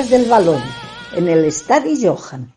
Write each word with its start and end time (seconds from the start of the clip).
Pioneras 0.00 0.10
del 0.10 0.30
Balón 0.30 0.62
en 1.12 1.28
el 1.28 1.44
Estadio 1.44 2.16
Johan. 2.16 2.54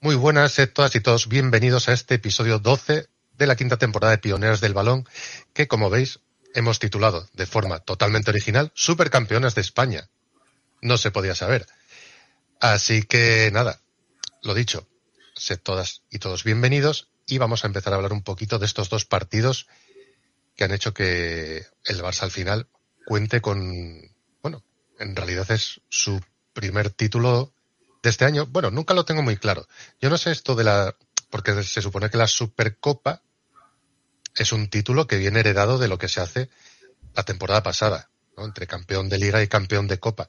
Muy 0.00 0.14
buenas 0.14 0.56
a 0.60 0.66
todas 0.68 0.94
y 0.94 1.00
todos, 1.00 1.26
bienvenidos 1.26 1.88
a 1.88 1.92
este 1.92 2.14
episodio 2.14 2.60
12 2.60 3.08
de 3.32 3.46
la 3.46 3.56
quinta 3.56 3.76
temporada 3.76 4.12
de 4.12 4.18
Pioneras 4.18 4.60
del 4.60 4.74
Balón, 4.74 5.04
que 5.52 5.66
como 5.66 5.90
veis 5.90 6.20
hemos 6.54 6.78
titulado 6.78 7.28
de 7.32 7.46
forma 7.46 7.80
totalmente 7.80 8.30
original 8.30 8.70
Supercampeonas 8.74 9.56
de 9.56 9.62
España. 9.62 10.10
No 10.80 10.96
se 10.96 11.10
podía 11.10 11.34
saber. 11.34 11.66
Así 12.60 13.02
que 13.02 13.50
nada, 13.52 13.80
lo 14.42 14.54
dicho, 14.54 14.86
sed 15.34 15.58
todas 15.58 16.02
y 16.08 16.20
todos 16.20 16.44
bienvenidos 16.44 17.08
y 17.26 17.38
vamos 17.38 17.64
a 17.64 17.66
empezar 17.66 17.94
a 17.94 17.96
hablar 17.96 18.12
un 18.12 18.22
poquito 18.22 18.60
de 18.60 18.66
estos 18.66 18.90
dos 18.90 19.04
partidos 19.04 19.66
que 20.54 20.64
han 20.64 20.72
hecho 20.72 20.94
que 20.94 21.66
el 21.86 22.00
Barça 22.00 22.22
al 22.22 22.30
final 22.30 22.68
cuente 23.06 23.40
con, 23.40 24.14
bueno, 24.40 24.62
en 25.00 25.16
realidad 25.16 25.50
es 25.50 25.80
su 25.88 26.20
primer 26.60 26.90
título 26.90 27.54
de 28.02 28.10
este 28.10 28.26
año. 28.26 28.44
Bueno, 28.44 28.70
nunca 28.70 28.92
lo 28.92 29.06
tengo 29.06 29.22
muy 29.22 29.38
claro. 29.38 29.66
Yo 29.98 30.10
no 30.10 30.18
sé 30.18 30.30
esto 30.30 30.54
de 30.54 30.64
la, 30.64 30.94
porque 31.30 31.62
se 31.62 31.80
supone 31.80 32.10
que 32.10 32.18
la 32.18 32.26
Supercopa 32.26 33.22
es 34.36 34.52
un 34.52 34.68
título 34.68 35.06
que 35.06 35.16
viene 35.16 35.40
heredado 35.40 35.78
de 35.78 35.88
lo 35.88 35.96
que 35.96 36.08
se 36.08 36.20
hace 36.20 36.50
la 37.14 37.22
temporada 37.22 37.62
pasada, 37.62 38.10
entre 38.36 38.66
campeón 38.66 39.08
de 39.08 39.16
liga 39.16 39.42
y 39.42 39.48
campeón 39.48 39.88
de 39.88 39.98
copa. 39.98 40.28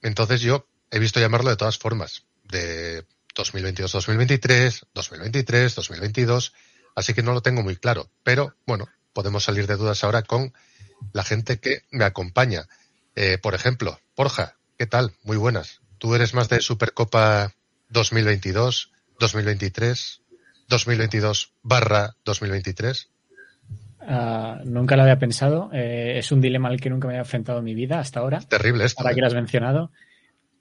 Entonces 0.00 0.40
yo 0.40 0.66
he 0.90 0.98
visto 0.98 1.20
llamarlo 1.20 1.50
de 1.50 1.56
todas 1.56 1.76
formas, 1.76 2.24
de 2.44 3.04
2022-2023, 3.34 4.86
2023-2022, 4.94 6.52
así 6.96 7.12
que 7.12 7.22
no 7.22 7.34
lo 7.34 7.42
tengo 7.42 7.62
muy 7.62 7.76
claro. 7.76 8.10
Pero 8.24 8.56
bueno, 8.66 8.88
podemos 9.12 9.44
salir 9.44 9.66
de 9.66 9.76
dudas 9.76 10.02
ahora 10.02 10.22
con 10.22 10.54
la 11.12 11.24
gente 11.24 11.60
que 11.60 11.84
me 11.90 12.04
acompaña. 12.04 12.68
Eh, 13.16 13.36
por 13.36 13.54
ejemplo, 13.54 14.00
Borja, 14.16 14.56
¿qué 14.82 14.86
tal? 14.88 15.12
Muy 15.22 15.36
buenas. 15.36 15.80
¿Tú 15.98 16.16
eres 16.16 16.34
más 16.34 16.48
de 16.48 16.60
Supercopa 16.60 17.52
2022, 17.90 18.90
2023, 19.20 20.22
2022 20.68 21.52
barra 21.62 22.16
2023? 22.24 23.08
Uh, 24.00 24.64
nunca 24.64 24.96
lo 24.96 25.02
había 25.02 25.20
pensado. 25.20 25.70
Eh, 25.72 26.14
es 26.18 26.32
un 26.32 26.40
dilema 26.40 26.68
al 26.68 26.80
que 26.80 26.90
nunca 26.90 27.06
me 27.06 27.14
había 27.14 27.20
enfrentado 27.20 27.60
en 27.60 27.64
mi 27.64 27.76
vida 27.76 28.00
hasta 28.00 28.18
ahora. 28.18 28.40
Terrible 28.40 28.84
esto. 28.84 29.02
Ahora 29.02 29.12
¿eh? 29.12 29.14
que 29.14 29.20
lo 29.20 29.28
has 29.28 29.34
mencionado. 29.34 29.92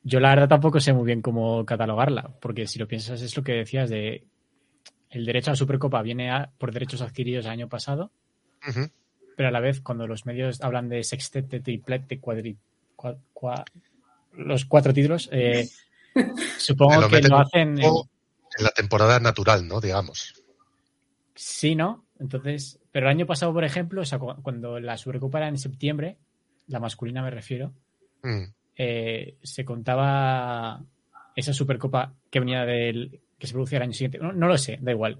Yo 0.03 0.19
la 0.19 0.29
verdad 0.29 0.49
tampoco 0.49 0.79
sé 0.79 0.93
muy 0.93 1.05
bien 1.07 1.23
cómo 1.23 1.65
catalogarla, 1.65 2.29
porque 2.39 2.67
si 2.67 2.77
lo 2.77 2.87
piensas 2.87 3.23
es 3.23 3.35
lo 3.35 3.41
que 3.41 3.53
decías 3.53 3.89
de 3.89 4.27
el 5.09 5.25
derecho 5.25 5.49
a 5.49 5.53
la 5.53 5.57
Supercopa 5.57 5.99
viene 6.03 6.29
a, 6.29 6.51
por 6.59 6.71
derechos 6.71 7.01
adquiridos 7.01 7.45
el 7.45 7.51
año 7.53 7.69
pasado, 7.69 8.11
Uh 8.67 8.69
-huh. 8.69 8.91
pero 9.35 9.49
a 9.49 9.51
la 9.51 9.59
vez 9.59 9.81
cuando 9.81 10.05
los 10.05 10.27
medios 10.27 10.61
hablan 10.61 10.89
de 10.89 11.03
sextete, 11.03 11.59
triplete, 11.59 12.19
cuadri, 12.19 12.55
cua, 12.95 13.17
cua, 13.33 13.65
los 14.33 14.65
cuatro 14.65 14.93
títulos, 14.93 15.29
eh, 15.31 15.67
supongo 16.57 17.01
lo 17.01 17.09
que 17.09 17.21
lo 17.21 17.37
hacen 17.39 17.77
en 17.79 18.63
la 18.63 18.69
temporada 18.71 19.19
natural, 19.19 19.67
¿no? 19.67 19.79
Digamos. 19.81 20.33
Sí, 21.35 21.75
¿no? 21.75 22.05
Entonces, 22.19 22.79
pero 22.91 23.07
el 23.07 23.11
año 23.11 23.25
pasado, 23.25 23.53
por 23.53 23.63
ejemplo, 23.63 24.01
o 24.01 24.05
sea, 24.05 24.19
cu- 24.19 24.35
cuando 24.43 24.79
la 24.79 24.97
Supercopa 24.97 25.39
era 25.39 25.47
en 25.47 25.57
septiembre, 25.57 26.17
la 26.67 26.79
masculina 26.79 27.21
me 27.23 27.31
refiero, 27.31 27.73
Mm. 28.23 28.43
eh, 28.77 29.37
se 29.41 29.65
contaba 29.65 30.83
esa 31.35 31.53
Supercopa 31.53 32.13
que 32.29 32.39
venía 32.39 32.65
del 32.65 33.19
que 33.39 33.47
se 33.47 33.53
producía 33.53 33.77
el 33.77 33.83
año 33.83 33.93
siguiente. 33.93 34.19
No, 34.19 34.31
no 34.33 34.47
lo 34.47 34.57
sé, 34.57 34.77
da 34.81 34.91
igual. 34.91 35.19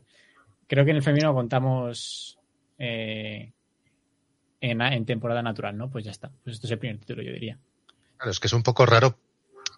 Creo 0.68 0.86
que 0.86 0.92
en 0.92 0.98
el 0.98 1.04
femenino 1.04 1.34
contamos 1.34 2.38
eh, 2.78 3.52
en, 4.60 4.82
en 4.82 5.06
temporada 5.06 5.42
natural, 5.42 5.76
¿no? 5.78 5.90
Pues 5.90 6.06
ya 6.06 6.12
está. 6.12 6.30
Pues 6.44 6.56
esto 6.58 6.68
es 6.68 6.72
el 6.72 6.78
primer 6.80 7.00
título, 7.00 7.24
yo 7.24 7.32
diría. 7.34 7.58
Claro, 8.22 8.30
es 8.34 8.40
que 8.40 8.46
es 8.46 8.54
un 8.54 8.62
poco 8.62 8.86
raro 8.86 9.18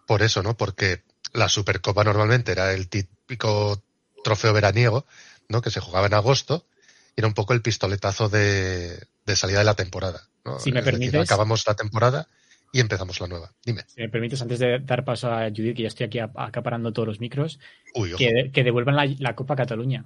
por 0.05 0.21
eso, 0.21 0.43
¿no? 0.43 0.57
Porque 0.57 1.01
la 1.31 1.47
Supercopa 1.47 2.03
normalmente 2.03 2.51
era 2.51 2.73
el 2.73 2.89
típico 2.89 3.81
trofeo 4.21 4.51
veraniego, 4.51 5.05
¿no? 5.47 5.61
Que 5.61 5.69
se 5.69 5.79
jugaba 5.79 6.07
en 6.07 6.13
agosto 6.13 6.67
y 7.15 7.21
era 7.21 7.27
un 7.29 7.33
poco 7.35 7.53
el 7.53 7.61
pistoletazo 7.61 8.27
de, 8.27 9.01
de 9.25 9.35
salida 9.37 9.59
de 9.59 9.63
la 9.63 9.75
temporada, 9.75 10.27
¿no? 10.43 10.59
Si 10.59 10.73
me 10.73 10.79
Es 10.79 10.85
decir, 10.85 10.99
permites. 10.99 11.31
acabamos 11.31 11.65
la 11.65 11.75
temporada 11.75 12.27
y 12.73 12.81
empezamos 12.81 13.21
la 13.21 13.27
nueva. 13.27 13.53
Dime. 13.65 13.85
Si 13.87 14.01
me 14.01 14.09
permites, 14.09 14.41
antes 14.41 14.59
de 14.59 14.79
dar 14.79 15.05
paso 15.05 15.31
a 15.31 15.47
Judith, 15.49 15.77
que 15.77 15.83
ya 15.83 15.87
estoy 15.87 16.07
aquí 16.07 16.19
ap- 16.19 16.37
acaparando 16.37 16.91
todos 16.91 17.07
los 17.07 17.21
micros, 17.21 17.61
Uy, 17.95 18.13
que, 18.17 18.51
que 18.53 18.63
devuelvan 18.65 18.97
la, 18.97 19.05
la 19.19 19.35
Copa 19.35 19.55
Cataluña, 19.55 20.03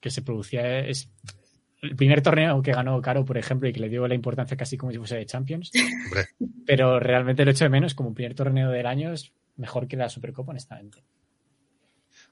que 0.00 0.10
se 0.12 0.22
producía. 0.22 0.78
Es 0.86 1.08
el 1.82 1.96
primer 1.96 2.22
torneo 2.22 2.60
que 2.62 2.72
ganó 2.72 3.00
Caro, 3.00 3.24
por 3.24 3.38
ejemplo, 3.38 3.68
y 3.68 3.72
que 3.72 3.80
le 3.80 3.88
dio 3.88 4.06
la 4.08 4.14
importancia 4.14 4.56
casi 4.56 4.76
como 4.76 4.92
si 4.92 4.98
fuese 4.98 5.16
de 5.16 5.26
Champions. 5.26 5.70
Hombre, 6.06 6.28
Pero 6.66 6.98
realmente 6.98 7.44
lo 7.44 7.50
echo 7.50 7.64
de 7.64 7.70
menos 7.70 7.94
como 7.94 8.14
primer 8.14 8.34
torneo 8.34 8.70
del 8.70 8.86
año 8.86 9.12
es 9.12 9.32
mejor 9.56 9.86
que 9.88 9.96
la 9.96 10.08
Supercopa, 10.08 10.50
honestamente. 10.50 11.02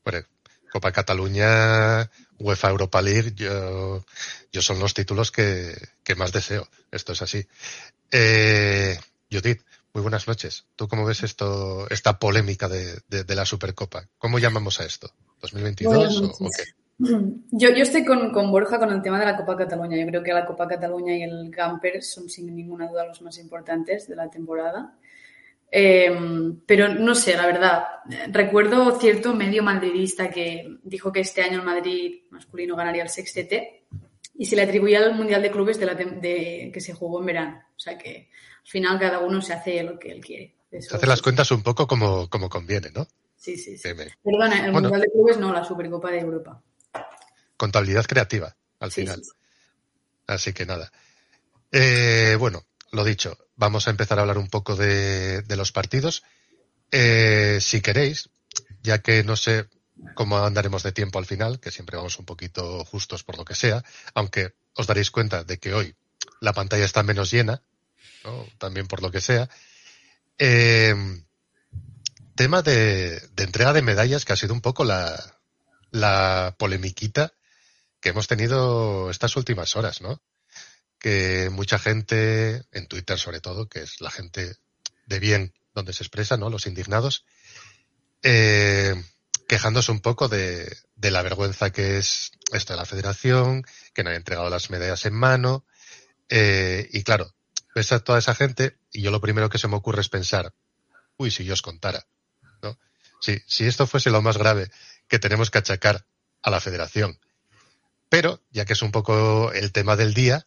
hombre, 0.05 0.25
Copa 0.71 0.93
Cataluña, 0.93 2.11
UEFA 2.39 2.71
Europa 2.71 3.01
League, 3.03 3.33
yo, 3.35 4.05
yo 4.53 4.63
son 4.63 4.79
los 4.79 4.95
títulos 4.95 5.31
que, 5.31 5.75
que 6.03 6.15
más 6.17 6.33
deseo. 6.33 6.69
Esto 6.91 7.13
es 7.13 7.23
así. 7.23 7.47
Eh, 8.11 8.99
Judith, 9.31 9.63
muy 9.93 10.03
buenas 10.03 10.27
noches. 10.29 10.67
¿Tú 10.77 10.89
cómo 10.89 11.05
ves 11.05 11.23
esto, 11.23 11.89
esta 11.89 12.19
polémica 12.19 12.69
de, 12.69 13.01
de, 13.09 13.25
de 13.25 13.35
la 13.35 13.47
Supercopa? 13.47 14.09
¿Cómo 14.19 14.39
llamamos 14.39 14.81
a 14.81 14.85
esto? 14.85 15.13
¿2022 15.41 15.85
Buenas 15.85 16.17
o, 16.17 16.27
o 16.27 16.51
qué? 16.51 16.65
Yo, 16.99 17.71
yo 17.71 17.83
estoy 17.83 18.05
con, 18.05 18.33
con 18.33 18.51
Borja 18.51 18.79
con 18.79 18.91
el 18.91 19.03
tema 19.03 19.19
de 19.21 19.27
la 19.27 19.37
Copa 19.37 19.57
Cataluña. 19.57 19.99
Yo 19.99 20.07
creo 20.07 20.23
que 20.23 20.33
la 20.33 20.47
Copa 20.47 20.67
Cataluña 20.67 21.15
y 21.17 21.23
el 21.23 21.51
Camper 21.51 22.03
son 22.03 22.29
sin 22.29 22.55
ninguna 22.55 22.89
duda 22.89 23.07
los 23.07 23.21
más 23.23 23.39
importantes 23.39 24.09
de 24.09 24.17
la 24.17 24.31
temporada. 24.31 24.97
Eh, 25.71 26.11
pero 26.65 26.89
no 26.95 27.15
sé, 27.15 27.37
la 27.37 27.47
verdad. 27.47 27.85
Recuerdo 28.29 28.99
cierto 28.99 29.35
medio 29.35 29.63
madridista 29.63 30.31
que 30.31 30.79
dijo 30.85 31.13
que 31.13 31.21
este 31.21 31.43
año 31.43 31.59
el 31.59 31.67
Madrid 31.67 32.23
masculino 32.31 32.77
ganaría 32.77 33.03
el 33.03 33.09
sextete 33.11 33.85
y 34.35 34.47
se 34.47 34.57
le 34.57 34.63
atribuía 34.63 35.01
al 35.01 35.15
Mundial 35.15 35.43
de 35.43 35.51
Clubes 35.51 35.79
de 35.79 35.87
la 35.87 35.95
de- 35.95 36.71
que 36.73 36.81
se 36.81 36.95
jugó 36.95 37.21
en 37.21 37.27
verano. 37.27 37.63
O 37.77 37.79
sea 37.79 37.99
que 37.99 38.31
al 38.63 38.67
final 38.71 38.99
cada 38.99 39.19
uno 39.19 39.43
se 39.43 39.53
hace 39.53 39.83
lo 39.83 39.99
que 39.99 40.13
él 40.13 40.21
quiere. 40.25 40.55
Eso- 40.71 40.91
Se 40.91 40.97
hace 40.97 41.07
las 41.07 41.21
cuentas 41.21 41.51
un 41.51 41.63
poco 41.63 41.87
como, 41.87 42.29
como 42.31 42.49
conviene, 42.49 42.89
¿no? 42.95 43.07
Sí, 43.37 43.57
sí, 43.59 43.77
sí. 43.77 43.89
Perdona, 44.23 44.65
el 44.65 44.73
Bueno. 44.73 44.89
Mundial 44.89 45.01
de 45.03 45.11
Clubes 45.11 45.39
no, 45.39 45.53
la 45.53 45.63
Supercopa 45.65 46.11
de 46.11 46.21
Europa. 46.21 46.63
Contabilidad 47.57 48.07
creativa, 48.07 48.57
al 48.81 48.93
Sí, 48.93 49.03
final. 49.03 49.19
sí, 49.25 49.31
sí. 49.31 49.37
Así 50.27 50.53
que 50.53 50.67
nada. 50.67 50.93
Eh, 51.73 52.37
bueno, 52.39 52.67
lo 52.93 53.05
dicho, 53.05 53.37
vamos 53.57 53.87
a 53.87 53.91
empezar 53.91 54.19
a 54.19 54.23
hablar 54.23 54.39
un 54.39 54.49
poco 54.49 54.77
de, 54.77 55.43
de 55.43 55.57
los 55.57 55.73
partidos. 55.73 56.23
Eh, 56.91 57.59
si 57.61 57.81
queréis, 57.81 58.31
ya 58.83 59.01
que 59.03 59.23
no 59.25 59.37
sé 59.37 59.69
cómo 60.15 60.39
andaremos 60.39 60.83
de 60.83 60.93
tiempo 60.93 61.19
al 61.19 61.27
final, 61.27 61.61
que 61.61 61.71
siempre 61.71 61.97
vamos 61.97 62.19
un 62.19 62.25
poquito 62.27 62.85
justos 62.85 63.25
por 63.25 63.37
lo 63.39 63.45
que 63.45 63.55
sea, 63.55 63.83
aunque 64.15 64.55
os 64.75 64.87
daréis 64.87 65.11
cuenta 65.11 65.45
de 65.45 65.59
que 65.59 65.75
hoy 65.75 65.97
la 66.41 66.53
pantalla 66.53 66.85
está 66.85 67.03
menos 67.03 67.31
llena, 67.31 67.63
¿no? 68.25 68.47
también 68.59 68.87
por 68.87 69.03
lo 69.03 69.11
que 69.11 69.21
sea. 69.21 69.49
Eh, 70.39 70.95
tema 72.35 72.63
de, 72.63 73.21
de 73.21 73.45
entrega 73.45 73.73
de 73.73 73.83
medallas, 73.83 74.25
que 74.25 74.33
ha 74.33 74.37
sido 74.37 74.53
un 74.53 74.61
poco 74.61 74.85
la, 74.85 75.39
la 75.91 76.55
polemiquita 76.59 77.33
que 78.07 78.11
hemos 78.11 78.29
tenido 78.29 79.11
estas 79.11 79.35
últimas 79.35 79.75
horas, 79.75 80.01
¿no? 80.01 80.23
Que 81.01 81.51
mucha 81.51 81.77
gente, 81.77 82.63
en 82.71 82.87
Twitter 82.87 83.19
sobre 83.19 83.41
todo, 83.41 83.69
que 83.69 83.81
es 83.81 84.01
la 84.01 84.13
gente 84.13 84.59
de 85.07 85.19
bien 85.19 85.55
donde 85.75 85.93
se 85.93 86.05
expresa, 86.05 86.37
¿no? 86.37 86.49
Los 86.49 86.69
indignados, 86.69 87.25
eh, 88.23 88.95
quejándose 89.49 89.91
un 89.91 89.99
poco 89.99 90.29
de, 90.29 90.73
la 90.95 91.23
vergüenza 91.23 91.71
que 91.71 91.99
es 91.99 92.31
esto 92.53 92.75
de 92.75 92.77
la 92.77 92.87
federación, 92.87 93.65
que 93.93 94.05
no 94.05 94.11
haya 94.11 94.19
entregado 94.19 94.51
las 94.51 94.71
medallas 94.71 95.05
en 95.05 95.15
mano, 95.15 95.67
eh, 96.29 96.89
y 96.93 97.03
claro, 97.03 97.35
ves 97.75 97.91
a 97.91 97.99
toda 97.99 98.21
esa 98.21 98.37
gente 98.37 98.79
y 98.93 99.03
yo 99.03 99.11
lo 99.11 99.21
primero 99.21 99.51
que 99.51 99.59
se 99.59 99.67
me 99.67 99.75
ocurre 99.75 100.03
es 100.03 100.09
pensar, 100.09 100.55
uy, 101.17 101.33
si 101.33 101.45
yo 101.45 101.55
os 101.55 101.63
contara, 101.63 102.07
¿no? 102.63 102.79
Si, 103.21 103.43
si 103.49 103.67
esto 103.67 103.85
fuese 103.85 104.11
lo 104.11 104.23
más 104.23 104.39
grave 104.39 104.71
que 105.09 105.19
tenemos 105.19 105.51
que 105.51 105.59
achacar 105.59 106.07
a 106.43 106.51
la 106.53 106.61
federación. 106.61 107.19
Pero, 108.17 108.41
ya 108.51 108.65
que 108.65 108.73
es 108.73 108.81
un 108.81 108.93
poco 108.93 109.53
el 109.53 109.73
tema 109.73 109.95
del 109.95 110.15
día, 110.15 110.47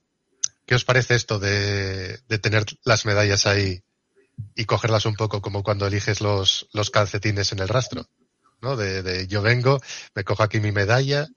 ¿qué 0.66 0.74
os 0.74 0.86
parece 0.86 1.13
esto 1.13 1.38
de, 1.38 2.18
tener 2.42 2.66
las 2.83 3.06
medallas 3.06 3.45
ahí 3.45 3.83
y 4.56 4.66
cogerlas 4.66 5.06
un 5.06 5.13
poco 5.13 5.39
como 5.39 5.62
cuando 5.62 5.86
eliges 5.86 6.19
los, 6.19 6.68
calcetines 6.92 7.51
en 7.51 7.60
el 7.60 7.68
rastro? 7.68 8.07
¿No? 8.60 8.75
De, 8.75 9.27
yo 9.27 9.44
vengo, 9.44 9.80
me 10.16 10.24
cojo 10.24 10.42
aquí 10.42 10.60
mi 10.60 10.71
medalla, 10.71 11.27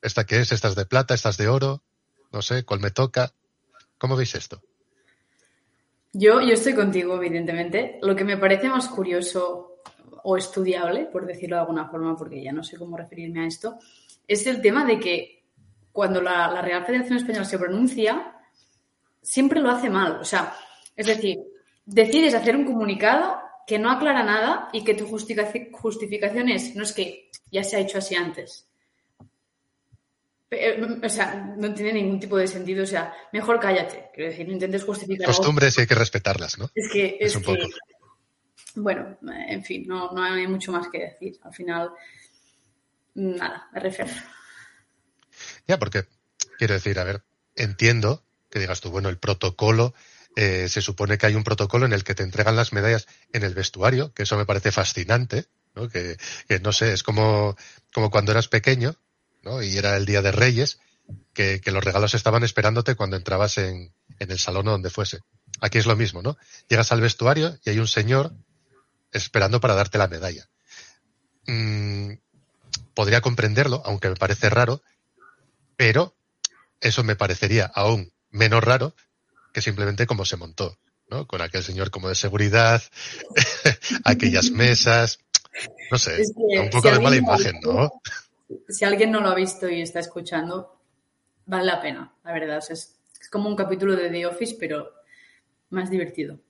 ¿esta 0.00 0.24
qué 0.24 0.40
es? 0.40 0.52
¿Esta 0.52 0.68
es 0.68 0.74
de 0.74 0.86
plata? 0.86 1.12
¿Esta 1.12 1.28
es 1.28 1.36
de 1.36 1.48
oro? 1.48 1.82
No 2.32 2.40
sé, 2.40 2.64
¿cuál 2.64 2.80
me 2.80 2.90
toca? 2.90 3.34
¿Cómo 3.98 4.16
veis 4.16 4.36
esto? 4.36 4.62
Yo, 6.14 6.40
yo 6.40 6.54
estoy 6.54 6.74
contigo, 6.74 7.14
evidentemente. 7.16 7.98
Lo 8.00 8.16
que 8.16 8.24
me 8.24 8.38
parece 8.38 8.70
más 8.70 8.88
curioso 8.88 9.82
o 10.24 10.38
estudiable, 10.38 11.10
por 11.12 11.26
decirlo 11.26 11.56
de 11.56 11.60
alguna 11.60 11.90
forma, 11.90 12.16
porque 12.16 12.42
ya 12.42 12.52
no 12.52 12.64
sé 12.64 12.78
cómo 12.78 12.96
referirme 12.96 13.40
a 13.40 13.46
esto, 13.46 13.78
es 14.26 14.46
el 14.46 14.62
tema 14.62 14.86
de 14.86 14.98
que 14.98 15.37
cuando 15.98 16.20
la, 16.22 16.48
la 16.52 16.62
Real 16.62 16.84
Federación 16.86 17.18
Española 17.18 17.44
se 17.44 17.58
pronuncia, 17.58 18.36
siempre 19.20 19.58
lo 19.60 19.68
hace 19.68 19.90
mal. 19.90 20.12
O 20.20 20.24
sea, 20.24 20.54
es 20.94 21.08
decir, 21.08 21.38
decides 21.84 22.34
hacer 22.34 22.54
un 22.54 22.64
comunicado 22.64 23.40
que 23.66 23.80
no 23.80 23.90
aclara 23.90 24.22
nada 24.22 24.68
y 24.72 24.84
que 24.84 24.94
tu 24.94 25.08
justificaci- 25.08 25.72
justificación 25.72 26.50
es, 26.50 26.76
no 26.76 26.84
es 26.84 26.92
que 26.92 27.30
ya 27.50 27.64
se 27.64 27.74
ha 27.76 27.80
hecho 27.80 27.98
así 27.98 28.14
antes. 28.14 28.68
Eh, 30.52 30.80
O 31.04 31.08
sea, 31.08 31.52
no 31.56 31.74
tiene 31.74 31.94
ningún 31.94 32.20
tipo 32.20 32.36
de 32.36 32.46
sentido. 32.46 32.84
O 32.84 32.86
sea, 32.86 33.12
mejor 33.32 33.58
cállate. 33.58 34.10
Quiero 34.14 34.30
decir, 34.30 34.46
no 34.46 34.52
intentes 34.52 34.84
justificar 34.84 35.26
algo 35.28 35.36
Costumbres 35.36 35.76
y 35.76 35.80
hay 35.80 35.86
que 35.88 35.96
respetarlas, 35.96 36.58
¿no? 36.60 36.70
es 36.76 36.88
que, 36.92 37.16
Es 37.18 37.30
es 37.32 37.36
un 37.36 37.42
que, 37.42 37.60
poco. 37.60 37.74
bueno, 38.76 39.18
en 39.48 39.64
fin, 39.64 39.84
no, 39.88 40.12
no 40.12 40.22
hay 40.22 40.46
mucho 40.46 40.70
más 40.70 40.86
que 40.88 40.98
decir. 41.00 41.40
Al 41.42 41.52
final, 41.52 41.90
nada, 43.14 43.68
me 43.72 43.80
refiero. 43.80 44.12
Ya, 45.68 45.78
porque 45.78 46.06
quiero 46.58 46.74
decir, 46.74 46.98
a 46.98 47.04
ver, 47.04 47.22
entiendo 47.54 48.24
que 48.50 48.58
digas 48.58 48.80
tú, 48.80 48.90
bueno, 48.90 49.10
el 49.10 49.18
protocolo, 49.18 49.94
eh, 50.34 50.68
se 50.68 50.80
supone 50.80 51.18
que 51.18 51.26
hay 51.26 51.34
un 51.34 51.44
protocolo 51.44 51.84
en 51.84 51.92
el 51.92 52.04
que 52.04 52.14
te 52.14 52.22
entregan 52.22 52.56
las 52.56 52.72
medallas 52.72 53.06
en 53.32 53.44
el 53.44 53.54
vestuario, 53.54 54.12
que 54.14 54.22
eso 54.22 54.36
me 54.38 54.46
parece 54.46 54.72
fascinante, 54.72 55.46
¿no? 55.74 55.88
Que, 55.88 56.16
que 56.48 56.58
no 56.60 56.72
sé, 56.72 56.92
es 56.94 57.02
como, 57.02 57.56
como 57.92 58.10
cuando 58.10 58.32
eras 58.32 58.48
pequeño, 58.48 58.96
¿no? 59.42 59.62
Y 59.62 59.76
era 59.76 59.96
el 59.96 60.06
Día 60.06 60.22
de 60.22 60.32
Reyes, 60.32 60.80
que, 61.34 61.60
que 61.60 61.70
los 61.70 61.84
regalos 61.84 62.14
estaban 62.14 62.44
esperándote 62.44 62.94
cuando 62.94 63.16
entrabas 63.16 63.58
en, 63.58 63.92
en 64.18 64.30
el 64.30 64.38
salón 64.38 64.68
o 64.68 64.72
donde 64.72 64.90
fuese. 64.90 65.20
Aquí 65.60 65.78
es 65.78 65.86
lo 65.86 65.96
mismo, 65.96 66.22
¿no? 66.22 66.38
Llegas 66.68 66.92
al 66.92 67.00
vestuario 67.00 67.58
y 67.64 67.70
hay 67.70 67.78
un 67.78 67.88
señor 67.88 68.32
esperando 69.12 69.60
para 69.60 69.74
darte 69.74 69.98
la 69.98 70.08
medalla. 70.08 70.48
Mm, 71.46 72.12
podría 72.94 73.20
comprenderlo, 73.20 73.82
aunque 73.84 74.08
me 74.08 74.16
parece 74.16 74.50
raro, 74.50 74.82
pero 75.78 76.16
eso 76.80 77.04
me 77.04 77.14
parecería 77.14 77.70
aún 77.72 78.12
menos 78.30 78.62
raro 78.62 78.94
que 79.54 79.62
simplemente 79.62 80.06
como 80.06 80.24
se 80.24 80.36
montó, 80.36 80.76
¿no? 81.08 81.26
Con 81.26 81.40
aquel 81.40 81.62
señor 81.62 81.90
como 81.90 82.08
de 82.08 82.16
seguridad, 82.16 82.82
aquellas 84.04 84.50
mesas, 84.50 85.20
no 85.90 85.96
sé, 85.96 86.20
Es 86.20 86.32
que 86.34 86.58
un 86.58 86.68
poco 86.68 86.88
si 86.88 86.94
de 86.94 87.00
mala 87.00 87.16
alguien 87.16 87.24
no 87.24 87.30
lo 87.30 87.36
imagen, 87.36 87.56
ha 87.56 87.60
¿no? 87.60 88.02
Si 88.68 88.84
alguien 88.84 89.12
no 89.12 89.20
lo 89.20 89.28
ha 89.28 89.34
visto 89.36 89.68
y 89.68 89.80
está 89.80 90.00
escuchando, 90.00 90.80
vale 91.46 91.66
la 91.66 91.80
pena, 91.80 92.12
la 92.24 92.32
verdad. 92.32 92.58
O 92.58 92.60
sea, 92.60 92.74
es, 92.74 92.98
es 93.20 93.28
como 93.28 93.48
un 93.48 93.56
capítulo 93.56 93.94
de 93.94 94.10
The 94.10 94.26
Office, 94.26 94.56
pero 94.58 94.92
más 95.70 95.90
divertido. 95.90 96.40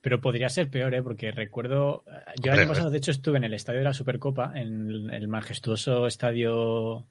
Pero 0.00 0.20
podría 0.20 0.48
ser 0.48 0.70
peor, 0.70 0.94
¿eh? 0.94 1.02
Porque 1.02 1.30
recuerdo. 1.30 2.04
Yo 2.40 2.52
el 2.52 2.60
año 2.60 2.68
pasado, 2.68 2.90
de 2.90 2.98
hecho, 2.98 3.10
estuve 3.10 3.36
en 3.36 3.44
el 3.44 3.54
estadio 3.54 3.80
de 3.80 3.84
la 3.84 3.94
Supercopa, 3.94 4.52
en 4.54 5.10
el 5.10 5.28
majestuoso 5.28 6.06
estadio 6.06 7.06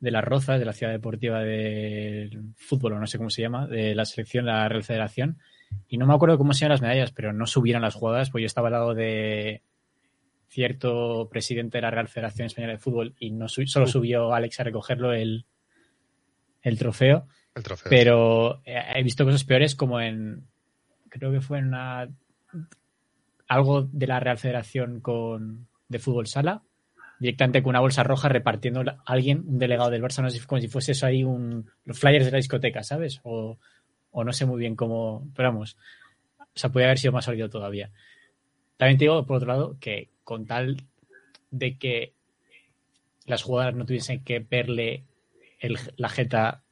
de 0.00 0.10
las 0.10 0.24
Rozas, 0.24 0.58
de 0.58 0.64
la 0.64 0.72
ciudad 0.72 0.92
deportiva 0.92 1.40
del 1.40 2.54
fútbol, 2.56 2.94
o 2.94 2.98
no 2.98 3.06
sé 3.06 3.18
cómo 3.18 3.30
se 3.30 3.42
llama, 3.42 3.66
de 3.66 3.94
la 3.94 4.04
selección, 4.04 4.46
la 4.46 4.68
Real 4.68 4.82
Federación. 4.82 5.38
Y 5.88 5.98
no 5.98 6.06
me 6.06 6.14
acuerdo 6.14 6.38
cómo 6.38 6.52
se 6.52 6.60
llaman 6.60 6.72
las 6.72 6.82
medallas, 6.82 7.12
pero 7.12 7.32
no 7.32 7.46
subieron 7.46 7.82
las 7.82 7.94
jugadas, 7.94 8.30
pues 8.30 8.42
yo 8.42 8.46
estaba 8.46 8.68
al 8.68 8.72
lado 8.72 8.94
de 8.94 9.62
cierto 10.48 11.28
presidente 11.30 11.78
de 11.78 11.82
la 11.82 11.90
Real 11.90 12.08
Federación 12.08 12.46
Española 12.46 12.72
de 12.72 12.78
Fútbol 12.78 13.14
y 13.20 13.30
no 13.30 13.46
solo 13.48 13.86
subió 13.86 14.34
Alex 14.34 14.58
a 14.58 14.64
recogerlo 14.64 15.12
el, 15.12 15.46
el 16.62 16.78
trofeo. 16.78 17.26
El 17.54 17.62
trofeo. 17.62 17.90
Pero 17.90 18.62
eh, 18.64 18.82
he 18.96 19.02
visto 19.02 19.24
cosas 19.24 19.44
peores 19.44 19.76
como 19.76 20.00
en. 20.00 20.48
Creo 21.08 21.30
que 21.30 21.40
fue 21.40 21.58
en 21.58 21.68
una. 21.68 22.08
Algo 23.48 23.82
de 23.82 24.06
la 24.06 24.20
Real 24.20 24.38
Federación 24.38 25.00
con 25.00 25.68
de 25.88 25.98
fútbol 25.98 26.26
sala. 26.26 26.62
Directamente 27.20 27.62
con 27.62 27.70
una 27.70 27.80
bolsa 27.80 28.02
roja 28.02 28.28
repartiendo 28.28 28.80
a 28.80 28.96
alguien, 29.04 29.44
un 29.46 29.58
delegado 29.58 29.90
del 29.90 30.02
Barça, 30.02 30.22
no 30.22 30.30
sé, 30.30 30.40
como 30.46 30.60
si 30.60 30.66
fuese 30.68 30.92
eso 30.92 31.06
ahí 31.06 31.22
un. 31.22 31.70
Los 31.84 31.98
flyers 31.98 32.24
de 32.24 32.30
la 32.32 32.38
discoteca, 32.38 32.82
¿sabes? 32.82 33.20
O, 33.22 33.58
o 34.10 34.24
no 34.24 34.32
sé 34.32 34.46
muy 34.46 34.58
bien 34.58 34.74
cómo. 34.74 35.30
Pero 35.36 35.50
vamos. 35.50 35.76
O 36.38 36.44
sea, 36.58 36.70
podría 36.70 36.88
haber 36.88 36.98
sido 36.98 37.12
más 37.12 37.26
sólido 37.26 37.48
todavía. 37.48 37.90
También 38.76 38.98
te 38.98 39.04
digo, 39.04 39.24
por 39.26 39.36
otro 39.36 39.48
lado, 39.48 39.76
que 39.78 40.08
con 40.24 40.46
tal 40.46 40.82
de 41.50 41.76
que 41.78 42.14
las 43.26 43.42
jugadoras 43.42 43.76
no 43.76 43.84
tuviesen 43.86 44.24
que 44.24 44.38
verle 44.40 45.04
el- 45.60 45.78
la 45.96 46.08
jeta 46.08 46.62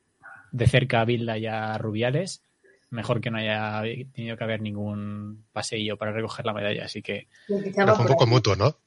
de 0.51 0.67
cerca 0.67 1.03
a 1.03 1.05
Bilda 1.05 1.37
y 1.39 1.47
a 1.47 1.77
Rubiales, 1.79 2.43
mejor 2.91 3.21
que 3.21 3.31
no 3.31 3.37
haya 3.39 3.83
tenido 4.15 4.37
que 4.39 4.45
haber 4.45 4.63
ningún 4.63 5.45
paseillo 5.53 5.99
para 5.99 6.13
recoger 6.13 6.47
la 6.47 6.55
medalla. 6.55 6.87
Así 6.87 7.03
que, 7.03 7.29
Pero 7.47 7.95
fue 7.95 8.05
un 8.07 8.09
poco 8.13 8.27
mutuo, 8.27 8.57
¿no? 8.57 8.79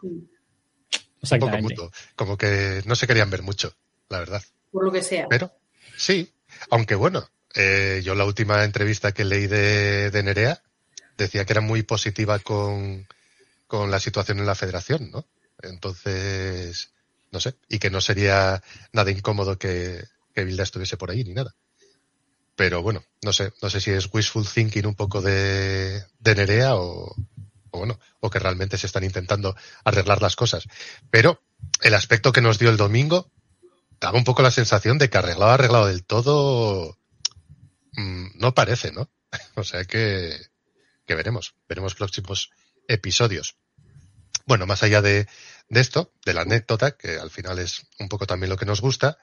Sí, 0.00 0.26
Un 1.22 1.38
poco 1.38 1.58
mutuo. 1.58 1.92
Como 2.16 2.36
que 2.36 2.82
no 2.86 2.94
se 2.94 3.06
querían 3.06 3.30
ver 3.30 3.42
mucho, 3.42 3.74
la 4.08 4.18
verdad. 4.18 4.42
Por 4.70 4.84
lo 4.84 4.92
que 4.92 5.02
sea. 5.02 5.26
Pero 5.28 5.52
sí, 5.96 6.32
aunque 6.70 6.94
bueno, 6.94 7.28
eh, 7.54 8.00
yo 8.04 8.14
la 8.14 8.24
última 8.24 8.64
entrevista 8.64 9.12
que 9.12 9.24
leí 9.24 9.46
de, 9.46 10.10
de 10.10 10.22
Nerea 10.22 10.62
decía 11.16 11.44
que 11.44 11.52
era 11.52 11.60
muy 11.60 11.82
positiva 11.82 12.38
con, 12.38 13.06
con 13.66 13.90
la 13.90 14.00
situación 14.00 14.38
en 14.38 14.46
la 14.46 14.54
federación, 14.54 15.10
¿no? 15.10 15.26
Entonces, 15.62 16.92
no 17.30 17.40
sé, 17.40 17.54
y 17.68 17.78
que 17.78 17.90
no 17.90 18.00
sería 18.00 18.62
nada 18.92 19.10
incómodo 19.10 19.58
que, 19.58 20.04
que 20.34 20.44
Bilda 20.44 20.62
estuviese 20.62 20.96
por 20.96 21.10
ahí 21.10 21.24
ni 21.24 21.34
nada. 21.34 21.54
Pero 22.56 22.82
bueno, 22.82 23.02
no 23.22 23.32
sé, 23.32 23.52
no 23.62 23.70
sé 23.70 23.80
si 23.80 23.90
es 23.90 24.08
wishful 24.12 24.46
thinking 24.46 24.86
un 24.86 24.94
poco 24.94 25.20
de, 25.20 26.02
de 26.18 26.34
Nerea 26.34 26.76
o, 26.76 27.14
o 27.70 27.78
bueno, 27.78 27.98
o 28.20 28.30
que 28.30 28.38
realmente 28.38 28.78
se 28.78 28.86
están 28.86 29.04
intentando 29.04 29.56
arreglar 29.84 30.22
las 30.22 30.36
cosas. 30.36 30.64
Pero 31.10 31.42
el 31.82 31.94
aspecto 31.94 32.32
que 32.32 32.40
nos 32.40 32.58
dio 32.58 32.70
el 32.70 32.76
domingo 32.76 33.30
daba 34.00 34.18
un 34.18 34.24
poco 34.24 34.42
la 34.42 34.50
sensación 34.50 34.98
de 34.98 35.10
que 35.10 35.18
arreglado, 35.18 35.52
arreglado 35.52 35.86
del 35.86 36.04
todo, 36.04 36.98
mm, 37.92 38.38
no 38.38 38.54
parece, 38.54 38.92
¿no? 38.92 39.10
o 39.56 39.64
sea 39.64 39.84
que, 39.84 40.38
que 41.06 41.14
veremos, 41.14 41.54
veremos 41.68 41.94
próximos 41.94 42.50
episodios. 42.88 43.56
Bueno, 44.46 44.66
más 44.66 44.82
allá 44.82 45.02
de, 45.02 45.28
de 45.68 45.80
esto, 45.80 46.12
de 46.24 46.34
la 46.34 46.42
anécdota, 46.42 46.96
que 46.96 47.18
al 47.18 47.30
final 47.30 47.58
es 47.58 47.86
un 47.98 48.08
poco 48.08 48.26
también 48.26 48.50
lo 48.50 48.56
que 48.56 48.66
nos 48.66 48.80
gusta, 48.80 49.18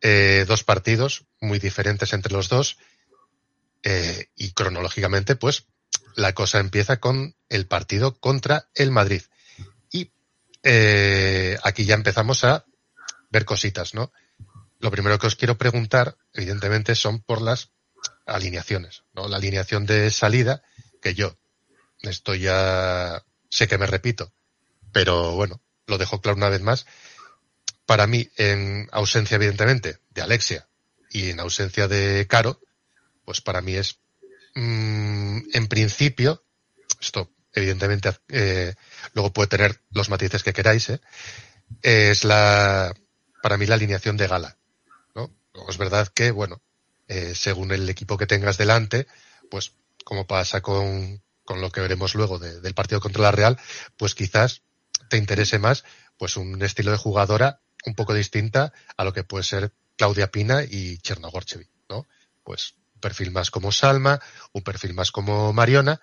eh, 0.00 0.44
dos 0.46 0.64
partidos 0.64 1.24
muy 1.40 1.58
diferentes 1.58 2.12
entre 2.12 2.32
los 2.32 2.48
dos, 2.48 2.78
eh, 3.82 4.28
y 4.36 4.52
cronológicamente, 4.52 5.36
pues, 5.36 5.66
la 6.16 6.34
cosa 6.34 6.58
empieza 6.58 6.98
con 6.98 7.34
el 7.48 7.66
partido 7.66 8.18
contra 8.18 8.68
el 8.74 8.90
Madrid. 8.90 9.22
Y 9.90 10.12
eh, 10.62 11.58
aquí 11.62 11.84
ya 11.84 11.94
empezamos 11.94 12.44
a 12.44 12.64
ver 13.30 13.44
cositas, 13.44 13.94
¿no? 13.94 14.12
Lo 14.78 14.90
primero 14.90 15.18
que 15.18 15.26
os 15.26 15.36
quiero 15.36 15.58
preguntar, 15.58 16.16
evidentemente, 16.32 16.94
son 16.94 17.20
por 17.20 17.42
las 17.42 17.70
alineaciones, 18.26 19.04
¿no? 19.12 19.28
La 19.28 19.36
alineación 19.36 19.86
de 19.86 20.10
salida, 20.10 20.62
que 21.02 21.14
yo, 21.14 21.36
esto 22.02 22.34
ya 22.34 23.24
sé 23.48 23.68
que 23.68 23.78
me 23.78 23.86
repito, 23.86 24.32
pero 24.92 25.32
bueno, 25.32 25.60
lo 25.86 25.98
dejo 25.98 26.20
claro 26.20 26.36
una 26.36 26.48
vez 26.48 26.62
más. 26.62 26.86
Para 27.86 28.06
mí, 28.06 28.30
en 28.36 28.88
ausencia, 28.92 29.34
evidentemente, 29.34 29.98
de 30.10 30.22
Alexia 30.22 30.68
y 31.10 31.30
en 31.30 31.40
ausencia 31.40 31.88
de 31.88 32.26
Caro, 32.28 32.60
pues 33.24 33.40
para 33.40 33.60
mí 33.60 33.74
es, 33.74 33.98
mm, 34.54 35.38
en 35.52 35.68
principio, 35.68 36.44
esto 37.00 37.30
evidentemente 37.52 38.10
eh, 38.28 38.74
luego 39.14 39.32
puede 39.32 39.48
tener 39.48 39.80
los 39.90 40.08
matices 40.08 40.42
que 40.42 40.52
queráis, 40.52 40.88
¿eh? 40.90 41.00
es 41.82 42.24
la, 42.24 42.94
para 43.42 43.56
mí 43.56 43.66
la 43.66 43.74
alineación 43.74 44.16
de 44.16 44.28
gala. 44.28 44.56
¿no? 45.14 45.30
Es 45.68 45.78
verdad 45.78 46.08
que, 46.08 46.30
bueno, 46.30 46.62
eh, 47.08 47.34
según 47.34 47.72
el 47.72 47.88
equipo 47.88 48.16
que 48.16 48.26
tengas 48.26 48.56
delante, 48.58 49.06
pues 49.50 49.72
como 50.04 50.26
pasa 50.26 50.60
con, 50.60 51.22
con 51.44 51.60
lo 51.60 51.70
que 51.70 51.80
veremos 51.80 52.14
luego 52.14 52.38
de- 52.38 52.60
del 52.60 52.74
partido 52.74 53.00
contra 53.00 53.22
la 53.22 53.32
Real, 53.32 53.58
pues 53.96 54.14
quizás 54.14 54.62
te 55.08 55.16
interese 55.16 55.58
más 55.58 55.84
pues 56.16 56.36
un 56.36 56.62
estilo 56.62 56.90
de 56.92 56.98
jugadora 56.98 57.60
un 57.86 57.94
poco 57.94 58.14
distinta 58.14 58.72
a 58.96 59.04
lo 59.04 59.12
que 59.12 59.24
puede 59.24 59.42
ser 59.44 59.72
Claudia 59.96 60.30
Pina 60.30 60.62
y 60.64 60.98
Chernogorchevi, 60.98 61.68
¿no? 61.88 62.06
Pues 62.44 62.74
perfil 63.00 63.30
más 63.30 63.50
como 63.50 63.72
Salma, 63.72 64.20
un 64.52 64.62
perfil 64.62 64.94
más 64.94 65.10
como 65.10 65.52
Mariona, 65.52 66.00